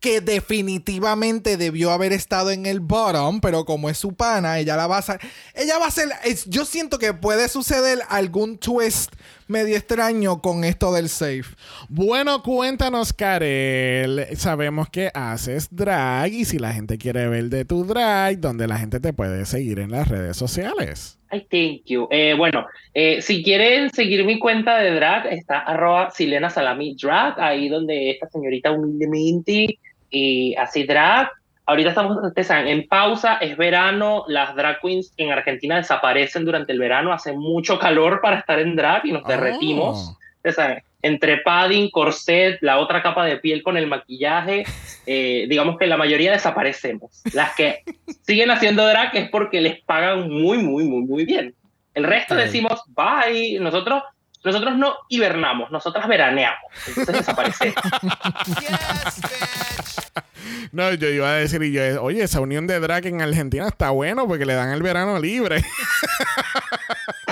que 0.00 0.22
definitivamente 0.22 1.58
debió 1.58 1.90
haber 1.90 2.14
estado 2.14 2.50
en 2.52 2.64
el 2.64 2.80
bottom, 2.80 3.40
pero 3.42 3.66
como 3.66 3.90
es 3.90 3.98
su 3.98 4.14
pana, 4.14 4.58
ella 4.58 4.74
la 4.74 4.86
va 4.86 4.96
a 4.98 5.18
ella 5.54 5.78
va 5.78 5.88
a 5.88 5.90
ser 5.90 6.08
es- 6.24 6.46
yo 6.46 6.64
siento 6.64 6.98
que 6.98 7.12
puede 7.12 7.48
suceder 7.50 7.98
algún 8.08 8.56
twist 8.56 9.12
medio 9.50 9.76
extraño 9.76 10.40
con 10.40 10.64
esto 10.64 10.92
del 10.92 11.08
safe. 11.08 11.54
Bueno, 11.88 12.42
cuéntanos, 12.42 13.12
Karel. 13.12 14.26
Sabemos 14.36 14.88
que 14.88 15.10
haces 15.12 15.68
drag 15.70 16.32
y 16.32 16.44
si 16.44 16.58
la 16.58 16.72
gente 16.72 16.96
quiere 16.96 17.28
ver 17.28 17.44
de 17.44 17.64
tu 17.64 17.84
drag, 17.84 18.38
¿dónde 18.38 18.66
la 18.66 18.78
gente 18.78 19.00
te 19.00 19.12
puede 19.12 19.44
seguir 19.44 19.80
en 19.80 19.90
las 19.90 20.08
redes 20.08 20.36
sociales? 20.36 21.18
Ay, 21.30 21.46
thank 21.50 21.84
you. 21.86 22.08
Eh, 22.10 22.34
bueno, 22.36 22.66
eh, 22.92 23.22
si 23.22 23.42
quieren 23.42 23.90
seguir 23.90 24.24
mi 24.24 24.38
cuenta 24.38 24.78
de 24.78 24.94
drag, 24.94 25.26
está 25.26 25.60
arroba 25.60 26.10
Silena 26.10 26.50
Salami 26.50 26.96
Drag, 27.00 27.40
ahí 27.40 27.68
donde 27.68 28.10
esta 28.10 28.28
señorita 28.28 28.72
humildemente 28.72 29.78
eh, 30.10 30.54
hace 30.58 30.84
drag. 30.84 31.30
Ahorita 31.70 31.90
estamos, 31.90 32.16
ustedes 32.22 32.48
saben, 32.48 32.66
en 32.68 32.88
pausa, 32.88 33.36
es 33.36 33.56
verano, 33.56 34.24
las 34.28 34.54
drag 34.56 34.80
queens 34.80 35.12
en 35.16 35.30
Argentina 35.30 35.76
desaparecen 35.76 36.44
durante 36.44 36.72
el 36.72 36.78
verano, 36.80 37.12
hace 37.12 37.32
mucho 37.32 37.78
calor 37.78 38.20
para 38.20 38.38
estar 38.40 38.58
en 38.58 38.74
drag 38.76 39.06
y 39.06 39.12
nos 39.12 39.22
Oh. 39.24 39.28
derretimos. 39.28 40.16
Ustedes 40.36 40.56
saben, 40.56 40.82
entre 41.02 41.38
padding, 41.38 41.88
corset, 41.90 42.58
la 42.60 42.78
otra 42.78 43.02
capa 43.02 43.24
de 43.24 43.36
piel 43.36 43.62
con 43.62 43.76
el 43.76 43.86
maquillaje, 43.86 44.64
eh, 45.06 45.46
digamos 45.48 45.78
que 45.78 45.86
la 45.86 45.96
mayoría 45.96 46.32
desaparecemos. 46.32 47.22
Las 47.32 47.54
que 47.54 47.84
siguen 48.22 48.50
haciendo 48.50 48.84
drag 48.86 49.14
es 49.16 49.30
porque 49.30 49.60
les 49.60 49.80
pagan 49.84 50.28
muy, 50.28 50.58
muy, 50.58 50.84
muy, 50.84 51.02
muy 51.02 51.24
bien. 51.24 51.54
El 51.94 52.04
resto 52.04 52.34
Ok. 52.34 52.40
decimos 52.40 52.82
bye. 52.88 53.58
Nosotros, 53.60 54.02
nosotros 54.44 54.76
no 54.76 54.94
hibernamos, 55.08 55.70
nosotras 55.70 56.06
veraneamos. 56.08 56.60
Entonces 56.88 57.16
desaparecemos. 57.18 57.74
Yes, 58.60 59.20
bitch. 59.22 59.99
No, 60.72 60.92
yo 60.94 61.08
iba 61.08 61.28
a 61.28 61.34
decir, 61.34 61.62
y 61.62 61.72
yo, 61.72 62.02
oye, 62.02 62.22
esa 62.22 62.40
unión 62.40 62.66
de 62.66 62.78
drag 62.80 63.06
en 63.06 63.20
Argentina 63.20 63.66
está 63.66 63.90
bueno 63.90 64.26
porque 64.28 64.44
le 64.46 64.54
dan 64.54 64.70
el 64.70 64.82
verano 64.82 65.18
libre. 65.18 65.62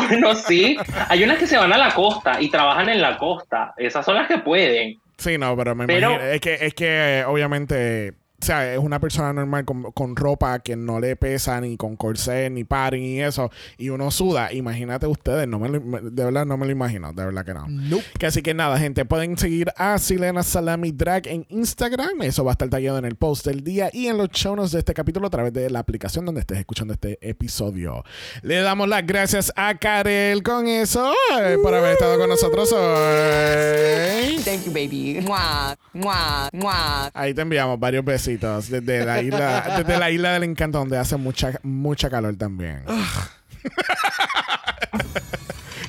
Bueno, 0.08 0.34
sí. 0.34 0.76
Hay 1.08 1.22
unas 1.22 1.38
que 1.38 1.46
se 1.46 1.58
van 1.58 1.72
a 1.72 1.76
la 1.76 1.92
costa 1.94 2.40
y 2.40 2.50
trabajan 2.50 2.88
en 2.88 3.02
la 3.02 3.18
costa. 3.18 3.74
Esas 3.76 4.06
son 4.06 4.14
las 4.14 4.26
que 4.26 4.38
pueden. 4.38 4.98
Sí, 5.18 5.36
no, 5.36 5.54
pero 5.56 5.74
me 5.74 5.86
Pero- 5.86 6.12
imagino. 6.12 6.30
Es 6.32 6.40
que, 6.40 6.54
es 6.54 6.72
que 6.74 7.24
obviamente. 7.26 8.14
O 8.40 8.44
sea, 8.44 8.72
es 8.72 8.78
una 8.78 9.00
persona 9.00 9.32
normal 9.32 9.64
con, 9.64 9.90
con 9.90 10.14
ropa 10.14 10.60
que 10.60 10.76
no 10.76 11.00
le 11.00 11.16
pesa 11.16 11.60
ni 11.60 11.76
con 11.76 11.96
corset, 11.96 12.52
ni 12.52 12.62
padding 12.62 13.02
y 13.02 13.20
eso. 13.20 13.50
Y 13.78 13.88
uno 13.88 14.12
suda. 14.12 14.52
Imagínate 14.52 15.08
ustedes. 15.08 15.48
No 15.48 15.58
me 15.58 15.68
lo- 15.68 15.80
de 15.80 16.24
verdad 16.24 16.46
no 16.46 16.56
me 16.56 16.64
lo 16.66 16.70
imagino. 16.70 17.12
De 17.12 17.24
verdad 17.24 17.44
que 17.44 17.52
no. 17.52 17.66
Nope. 17.68 18.04
Que 18.16 18.26
así 18.26 18.40
que 18.40 18.54
nada, 18.54 18.78
gente, 18.78 19.04
pueden 19.04 19.36
seguir 19.36 19.72
a 19.76 19.98
Silena 19.98 20.44
Salami 20.44 20.92
Drag 20.92 21.26
en 21.26 21.46
Instagram. 21.48 22.22
Eso 22.22 22.44
va 22.44 22.52
a 22.52 22.54
estar 22.54 22.68
tallado 22.68 22.98
en 22.98 23.06
el 23.06 23.16
post 23.16 23.44
del 23.44 23.64
día 23.64 23.90
y 23.92 24.06
en 24.06 24.16
los 24.16 24.28
show 24.28 24.54
notes 24.54 24.70
de 24.70 24.78
este 24.78 24.94
capítulo 24.94 25.26
a 25.26 25.30
través 25.30 25.52
de 25.52 25.68
la 25.68 25.80
aplicación 25.80 26.24
donde 26.24 26.42
estés 26.42 26.58
escuchando 26.58 26.94
este 26.94 27.18
episodio. 27.20 28.04
Le 28.42 28.60
damos 28.60 28.88
las 28.88 29.04
gracias 29.04 29.52
a 29.56 29.74
Karel 29.78 30.44
con 30.44 30.68
eso 30.68 31.12
eh, 31.40 31.56
por 31.60 31.74
haber 31.74 31.94
estado 31.94 32.16
con 32.18 32.28
nosotros 32.28 32.72
hoy. 32.72 34.38
Thank 34.44 34.64
you, 34.64 34.72
baby. 34.72 35.20
Mwah, 35.26 35.74
mwah, 35.92 36.48
mwah. 36.52 37.10
Ahí 37.14 37.34
te 37.34 37.42
enviamos 37.42 37.78
varios 37.80 38.04
besitos 38.28 38.68
desde 38.68 39.04
la 39.04 39.22
isla, 39.22 39.74
desde 39.78 39.98
la 39.98 40.10
isla 40.10 40.32
del 40.34 40.44
encanto 40.44 40.78
donde 40.78 40.98
hace 40.98 41.16
mucha, 41.16 41.58
mucha 41.62 42.10
calor 42.10 42.36
también. 42.36 42.82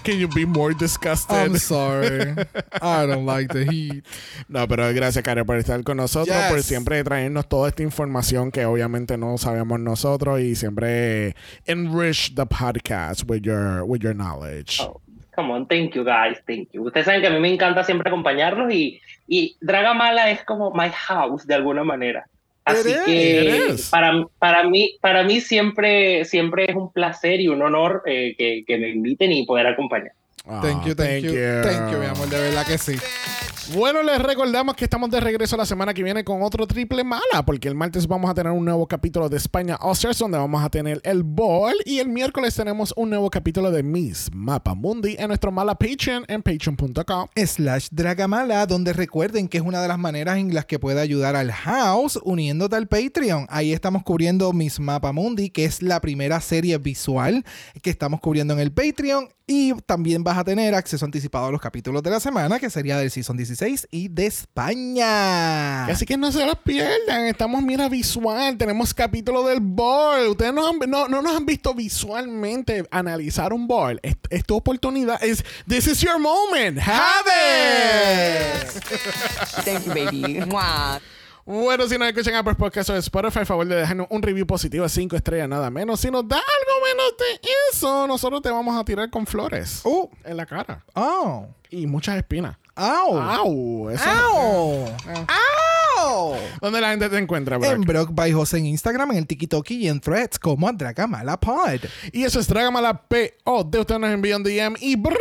Can 0.03 0.17
you 0.17 0.27
be 0.29 0.45
more 0.45 0.73
disgusted? 0.73 1.35
I'm 1.35 1.57
sorry. 1.59 2.33
I 2.81 3.05
don't 3.05 3.25
like 3.25 3.49
the 3.53 3.65
heat. 3.65 4.03
No, 4.47 4.65
pero 4.67 4.91
gracias, 4.93 5.23
Karen, 5.23 5.45
por 5.45 5.57
estar 5.57 5.83
con 5.83 5.97
nosotros, 5.97 6.35
Yes. 6.35 6.49
por 6.49 6.63
siempre 6.63 7.03
traernos 7.03 7.47
toda 7.47 7.67
esta 7.69 7.83
información 7.83 8.49
que 8.49 8.65
obviamente 8.65 9.17
no 9.17 9.37
sabemos 9.37 9.79
nosotros 9.79 10.39
y 10.39 10.55
siempre 10.55 11.35
enrich 11.65 12.33
the 12.33 12.45
podcast 12.45 13.23
with 13.29 13.41
your, 13.41 13.83
with 13.83 13.99
your 13.99 14.15
knowledge. 14.15 14.79
Oh, 14.81 15.01
thank 15.67 15.93
you 15.93 16.03
guys, 16.03 16.41
thank 16.45 16.69
you. 16.71 16.83
Ustedes 16.83 17.05
saben 17.05 17.21
que 17.21 17.27
a 17.27 17.31
mí 17.31 17.39
me 17.39 17.53
encanta 17.53 17.83
siempre 17.83 18.09
acompañarlos 18.09 18.73
y, 18.73 18.99
y 19.27 19.55
Dragamala 19.61 20.31
es 20.31 20.43
como 20.43 20.71
my 20.71 20.89
house 20.89 21.45
de 21.45 21.55
alguna 21.55 21.83
manera. 21.83 22.25
Así 22.65 22.93
que 23.05 23.75
para, 23.89 24.25
para 24.37 24.63
mí, 24.63 24.97
para 25.01 25.23
mí 25.23 25.41
siempre, 25.41 26.23
siempre 26.25 26.65
es 26.69 26.75
un 26.75 26.91
placer 26.91 27.41
y 27.41 27.47
un 27.47 27.61
honor 27.61 28.03
eh, 28.05 28.35
que, 28.37 28.63
que 28.65 28.77
me 28.77 28.89
inviten 28.89 29.31
y 29.31 29.45
poder 29.45 29.67
acompañar. 29.67 30.11
Ah, 30.51 30.61
Thank 30.63 30.85
you, 30.85 30.95
thank, 30.95 31.23
you. 31.23 31.31
Thank 31.61 31.91
you, 31.91 31.99
mi 31.99 32.07
amor. 32.07 32.27
De 32.27 32.39
verdad 32.39 32.65
que 32.65 32.79
sí. 32.79 32.95
Bueno, 33.75 34.01
les 34.01 34.19
recordamos 34.19 34.75
que 34.75 34.85
estamos 34.85 35.11
de 35.11 35.19
regreso 35.19 35.55
la 35.55 35.65
semana 35.65 35.93
que 35.93 36.01
viene 36.01 36.23
con 36.23 36.41
otro 36.41 36.65
triple 36.65 37.03
mala, 37.03 37.45
porque 37.45 37.67
el 37.67 37.75
martes 37.75 38.07
vamos 38.07 38.31
a 38.31 38.33
tener 38.33 38.51
un 38.51 38.65
nuevo 38.65 38.87
capítulo 38.87 39.29
de 39.29 39.37
España 39.37 39.77
All-Stars, 39.79 40.17
donde 40.17 40.39
vamos 40.39 40.63
a 40.63 40.69
tener 40.69 40.99
el 41.03 41.21
ball, 41.21 41.75
y 41.85 41.99
el 41.99 42.09
miércoles 42.09 42.55
tenemos 42.55 42.95
un 42.97 43.11
nuevo 43.11 43.29
capítulo 43.29 43.69
de 43.69 43.83
Miss 43.83 44.31
Mapa 44.33 44.73
Mundi 44.73 45.15
en 45.19 45.27
nuestro 45.27 45.51
mala 45.51 45.75
Patreon 45.75 46.25
en 46.27 46.41
patreon.com. 46.41 47.27
slash 47.35 47.89
Dragamala, 47.91 48.65
donde 48.65 48.91
recuerden 48.91 49.47
que 49.47 49.59
es 49.59 49.63
una 49.63 49.83
de 49.83 49.87
las 49.87 49.99
maneras 49.99 50.39
en 50.39 50.51
las 50.51 50.65
que 50.65 50.79
puede 50.79 50.99
ayudar 50.99 51.35
al 51.35 51.51
house 51.51 52.19
uniéndote 52.23 52.75
al 52.75 52.87
Patreon. 52.87 53.45
Ahí 53.49 53.71
estamos 53.71 54.01
cubriendo 54.01 54.51
Miss 54.51 54.79
Mapa 54.79 55.11
Mundi, 55.11 55.51
que 55.51 55.65
es 55.65 55.83
la 55.83 56.01
primera 56.01 56.41
serie 56.41 56.79
visual 56.79 57.45
que 57.83 57.91
estamos 57.91 58.19
cubriendo 58.19 58.55
en 58.55 58.61
el 58.61 58.71
Patreon. 58.71 59.29
Y 59.51 59.73
también 59.87 60.23
vas 60.23 60.37
a 60.37 60.43
tener 60.43 60.75
acceso 60.75 61.03
anticipado 61.05 61.47
a 61.47 61.51
los 61.51 61.59
capítulos 61.59 62.03
de 62.03 62.11
la 62.11 62.19
semana, 62.19 62.59
que 62.59 62.69
sería 62.69 62.99
del 62.99 63.09
Season 63.09 63.35
16 63.35 63.87
y 63.89 64.07
de 64.07 64.27
España. 64.27 65.85
Así 65.85 66.05
que 66.05 66.17
no 66.17 66.31
se 66.31 66.45
los 66.45 66.55
pierdan, 66.59 67.25
estamos, 67.25 67.63
mira, 67.63 67.89
visual, 67.89 68.57
tenemos 68.59 68.93
capítulo 68.93 69.43
del 69.47 69.59
ball. 69.59 70.27
Ustedes 70.27 70.53
no, 70.53 70.67
han- 70.69 70.77
no, 70.87 71.07
no 71.07 71.23
nos 71.23 71.35
han 71.35 71.47
visto 71.47 71.73
visualmente 71.73 72.85
analizar 72.91 73.51
un 73.51 73.67
ball. 73.67 73.99
Es, 74.03 74.17
es 74.29 74.43
tu 74.45 74.55
oportunidad, 74.55 75.17
es 75.23 75.43
This 75.67 75.87
is 75.87 76.01
your 76.01 76.19
moment, 76.19 76.77
have 76.79 77.25
it. 77.31 78.83
Thank 79.65 79.85
you, 79.85 79.93
baby. 79.95 80.39
Bueno, 81.51 81.87
si 81.87 81.97
nos 81.97 82.07
escuchan 82.07 82.35
a 82.35 82.43
Podcast 82.43 82.91
o 82.91 82.95
Spotify, 82.97 83.43
favor 83.43 83.65
de 83.67 83.77
dejarnos 83.77 84.05
un 84.11 84.21
review 84.21 84.45
positivo 84.45 84.83
de 84.83 84.89
5 84.89 85.15
estrellas, 85.15 85.49
nada 85.49 85.71
menos. 85.71 85.99
Si 85.99 86.11
nos 86.11 86.27
da 86.27 86.35
algo 86.37 86.85
menos 86.85 87.13
de 87.17 87.41
eso, 87.71 88.05
nosotros 88.05 88.43
te 88.43 88.51
vamos 88.51 88.79
a 88.79 88.85
tirar 88.85 89.09
con 89.09 89.25
flores 89.25 89.81
Oh, 89.83 90.11
en 90.25 90.37
la 90.37 90.45
cara 90.45 90.83
oh, 90.93 91.47
y 91.71 91.87
muchas 91.87 92.17
espinas. 92.17 92.55
au, 92.75 93.17
¡Au! 93.17 93.89
Eso- 93.89 94.07
au, 94.11 94.85
au. 94.85 95.25
¿Dónde 96.61 96.81
la 96.81 96.89
gente 96.91 97.09
te 97.09 97.17
encuentra, 97.17 97.57
bro? 97.57 97.71
En 97.71 97.81
Brock 97.81 98.09
by 98.13 98.31
Jose 98.31 98.57
en 98.57 98.65
Instagram, 98.67 99.11
en 99.11 99.17
el 99.17 99.27
TikTok 99.27 99.69
y 99.71 99.87
en 99.87 99.99
Threads 99.99 100.39
como 100.39 100.71
Dragamala 100.71 101.39
Pod. 101.39 101.81
Y 102.11 102.23
eso 102.23 102.39
es 102.39 102.47
Dragamala 102.47 103.03
P.O. 103.07 103.63
De 103.63 103.79
usted 103.79 103.97
nos 103.99 104.09
envía 104.11 104.35
un 104.37 104.43
DM 104.43 104.75
y 104.79 104.95
Brock, 104.95 105.17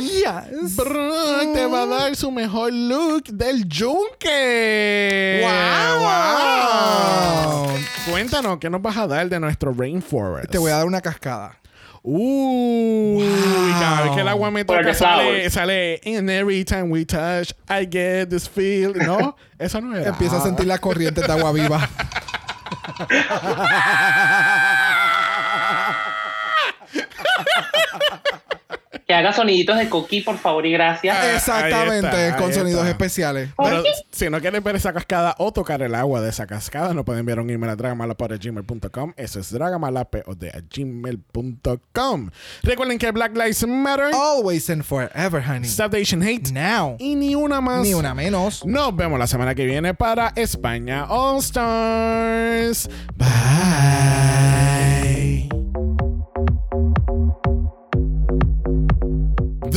Yes. 0.00 0.76
Brock 0.76 1.52
te 1.54 1.66
va 1.66 1.82
a 1.82 1.86
dar 1.86 2.16
su 2.16 2.30
mejor 2.30 2.72
look 2.72 3.24
del 3.24 3.66
yunque. 3.68 5.42
Wow. 5.42 6.00
wow. 7.66 7.78
Cuéntanos, 8.10 8.58
¿qué 8.58 8.70
nos 8.70 8.82
vas 8.82 8.96
a 8.96 9.06
dar 9.06 9.28
de 9.28 9.38
nuestro 9.40 9.72
Rainforest? 9.72 10.50
Te 10.50 10.58
voy 10.58 10.70
a 10.70 10.76
dar 10.76 10.86
una 10.86 11.00
cascada. 11.00 11.59
Uh, 12.02 13.20
y 13.20 13.72
cada 13.78 14.02
vez 14.04 14.12
que 14.12 14.20
el 14.22 14.28
agua 14.28 14.50
me 14.50 14.64
toca 14.64 14.94
sale, 14.94 15.50
sale 15.50 16.00
And 16.06 16.30
every 16.30 16.64
time 16.64 16.90
we 16.90 17.04
touch 17.04 17.52
I 17.68 17.84
get 17.84 18.30
this 18.30 18.48
feel 18.48 18.94
No, 18.94 19.36
eso 19.58 19.82
no 19.82 19.94
era. 19.94 20.08
Empieza 20.08 20.38
a 20.38 20.40
sentir 20.40 20.66
la 20.66 20.78
corriente 20.78 21.20
de 21.20 21.30
agua 21.30 21.52
viva. 21.52 21.86
Que 29.10 29.14
haga 29.16 29.32
soniditos 29.32 29.76
de 29.76 29.88
coquí, 29.88 30.20
por 30.20 30.38
favor 30.38 30.64
y 30.64 30.70
gracias. 30.70 31.16
Ah, 31.18 31.22
ahí 31.22 31.34
Exactamente, 31.34 32.26
está, 32.28 32.38
con 32.38 32.54
sonidos 32.54 32.78
está. 32.82 32.90
especiales. 32.92 33.48
Pero 33.60 33.82
si 34.12 34.30
no 34.30 34.40
quieres 34.40 34.62
ver 34.62 34.76
esa 34.76 34.92
cascada 34.92 35.34
o 35.38 35.50
tocar 35.50 35.82
el 35.82 35.96
agua 35.96 36.20
de 36.20 36.30
esa 36.30 36.46
cascada, 36.46 36.94
nos 36.94 37.04
pueden 37.04 37.18
enviar 37.18 37.40
un 37.40 37.50
email 37.50 37.72
a 37.72 37.74
dragamalapod.gmail.com. 37.74 39.14
Eso 39.16 39.40
es 39.40 39.50
dragamalapod.gmail.com. 39.50 42.30
Recuerden 42.62 42.98
que 42.98 43.10
Black 43.10 43.36
Lives 43.36 43.66
Matter, 43.66 44.14
Always 44.14 44.70
and 44.70 44.84
forever, 44.84 45.42
honey. 45.44 45.66
Stop 45.68 45.90
the 45.90 46.00
Asian 46.00 46.22
Hate 46.22 46.52
Now. 46.52 46.94
y 47.00 47.16
ni 47.16 47.34
una 47.34 47.60
más. 47.60 47.82
Ni 47.82 47.94
una 47.94 48.14
menos. 48.14 48.64
Nos 48.64 48.94
vemos 48.94 49.18
la 49.18 49.26
semana 49.26 49.56
que 49.56 49.66
viene 49.66 49.92
para 49.92 50.32
España 50.36 51.06
All 51.08 51.40
Stars. 51.40 52.88
Bye. 53.16 54.49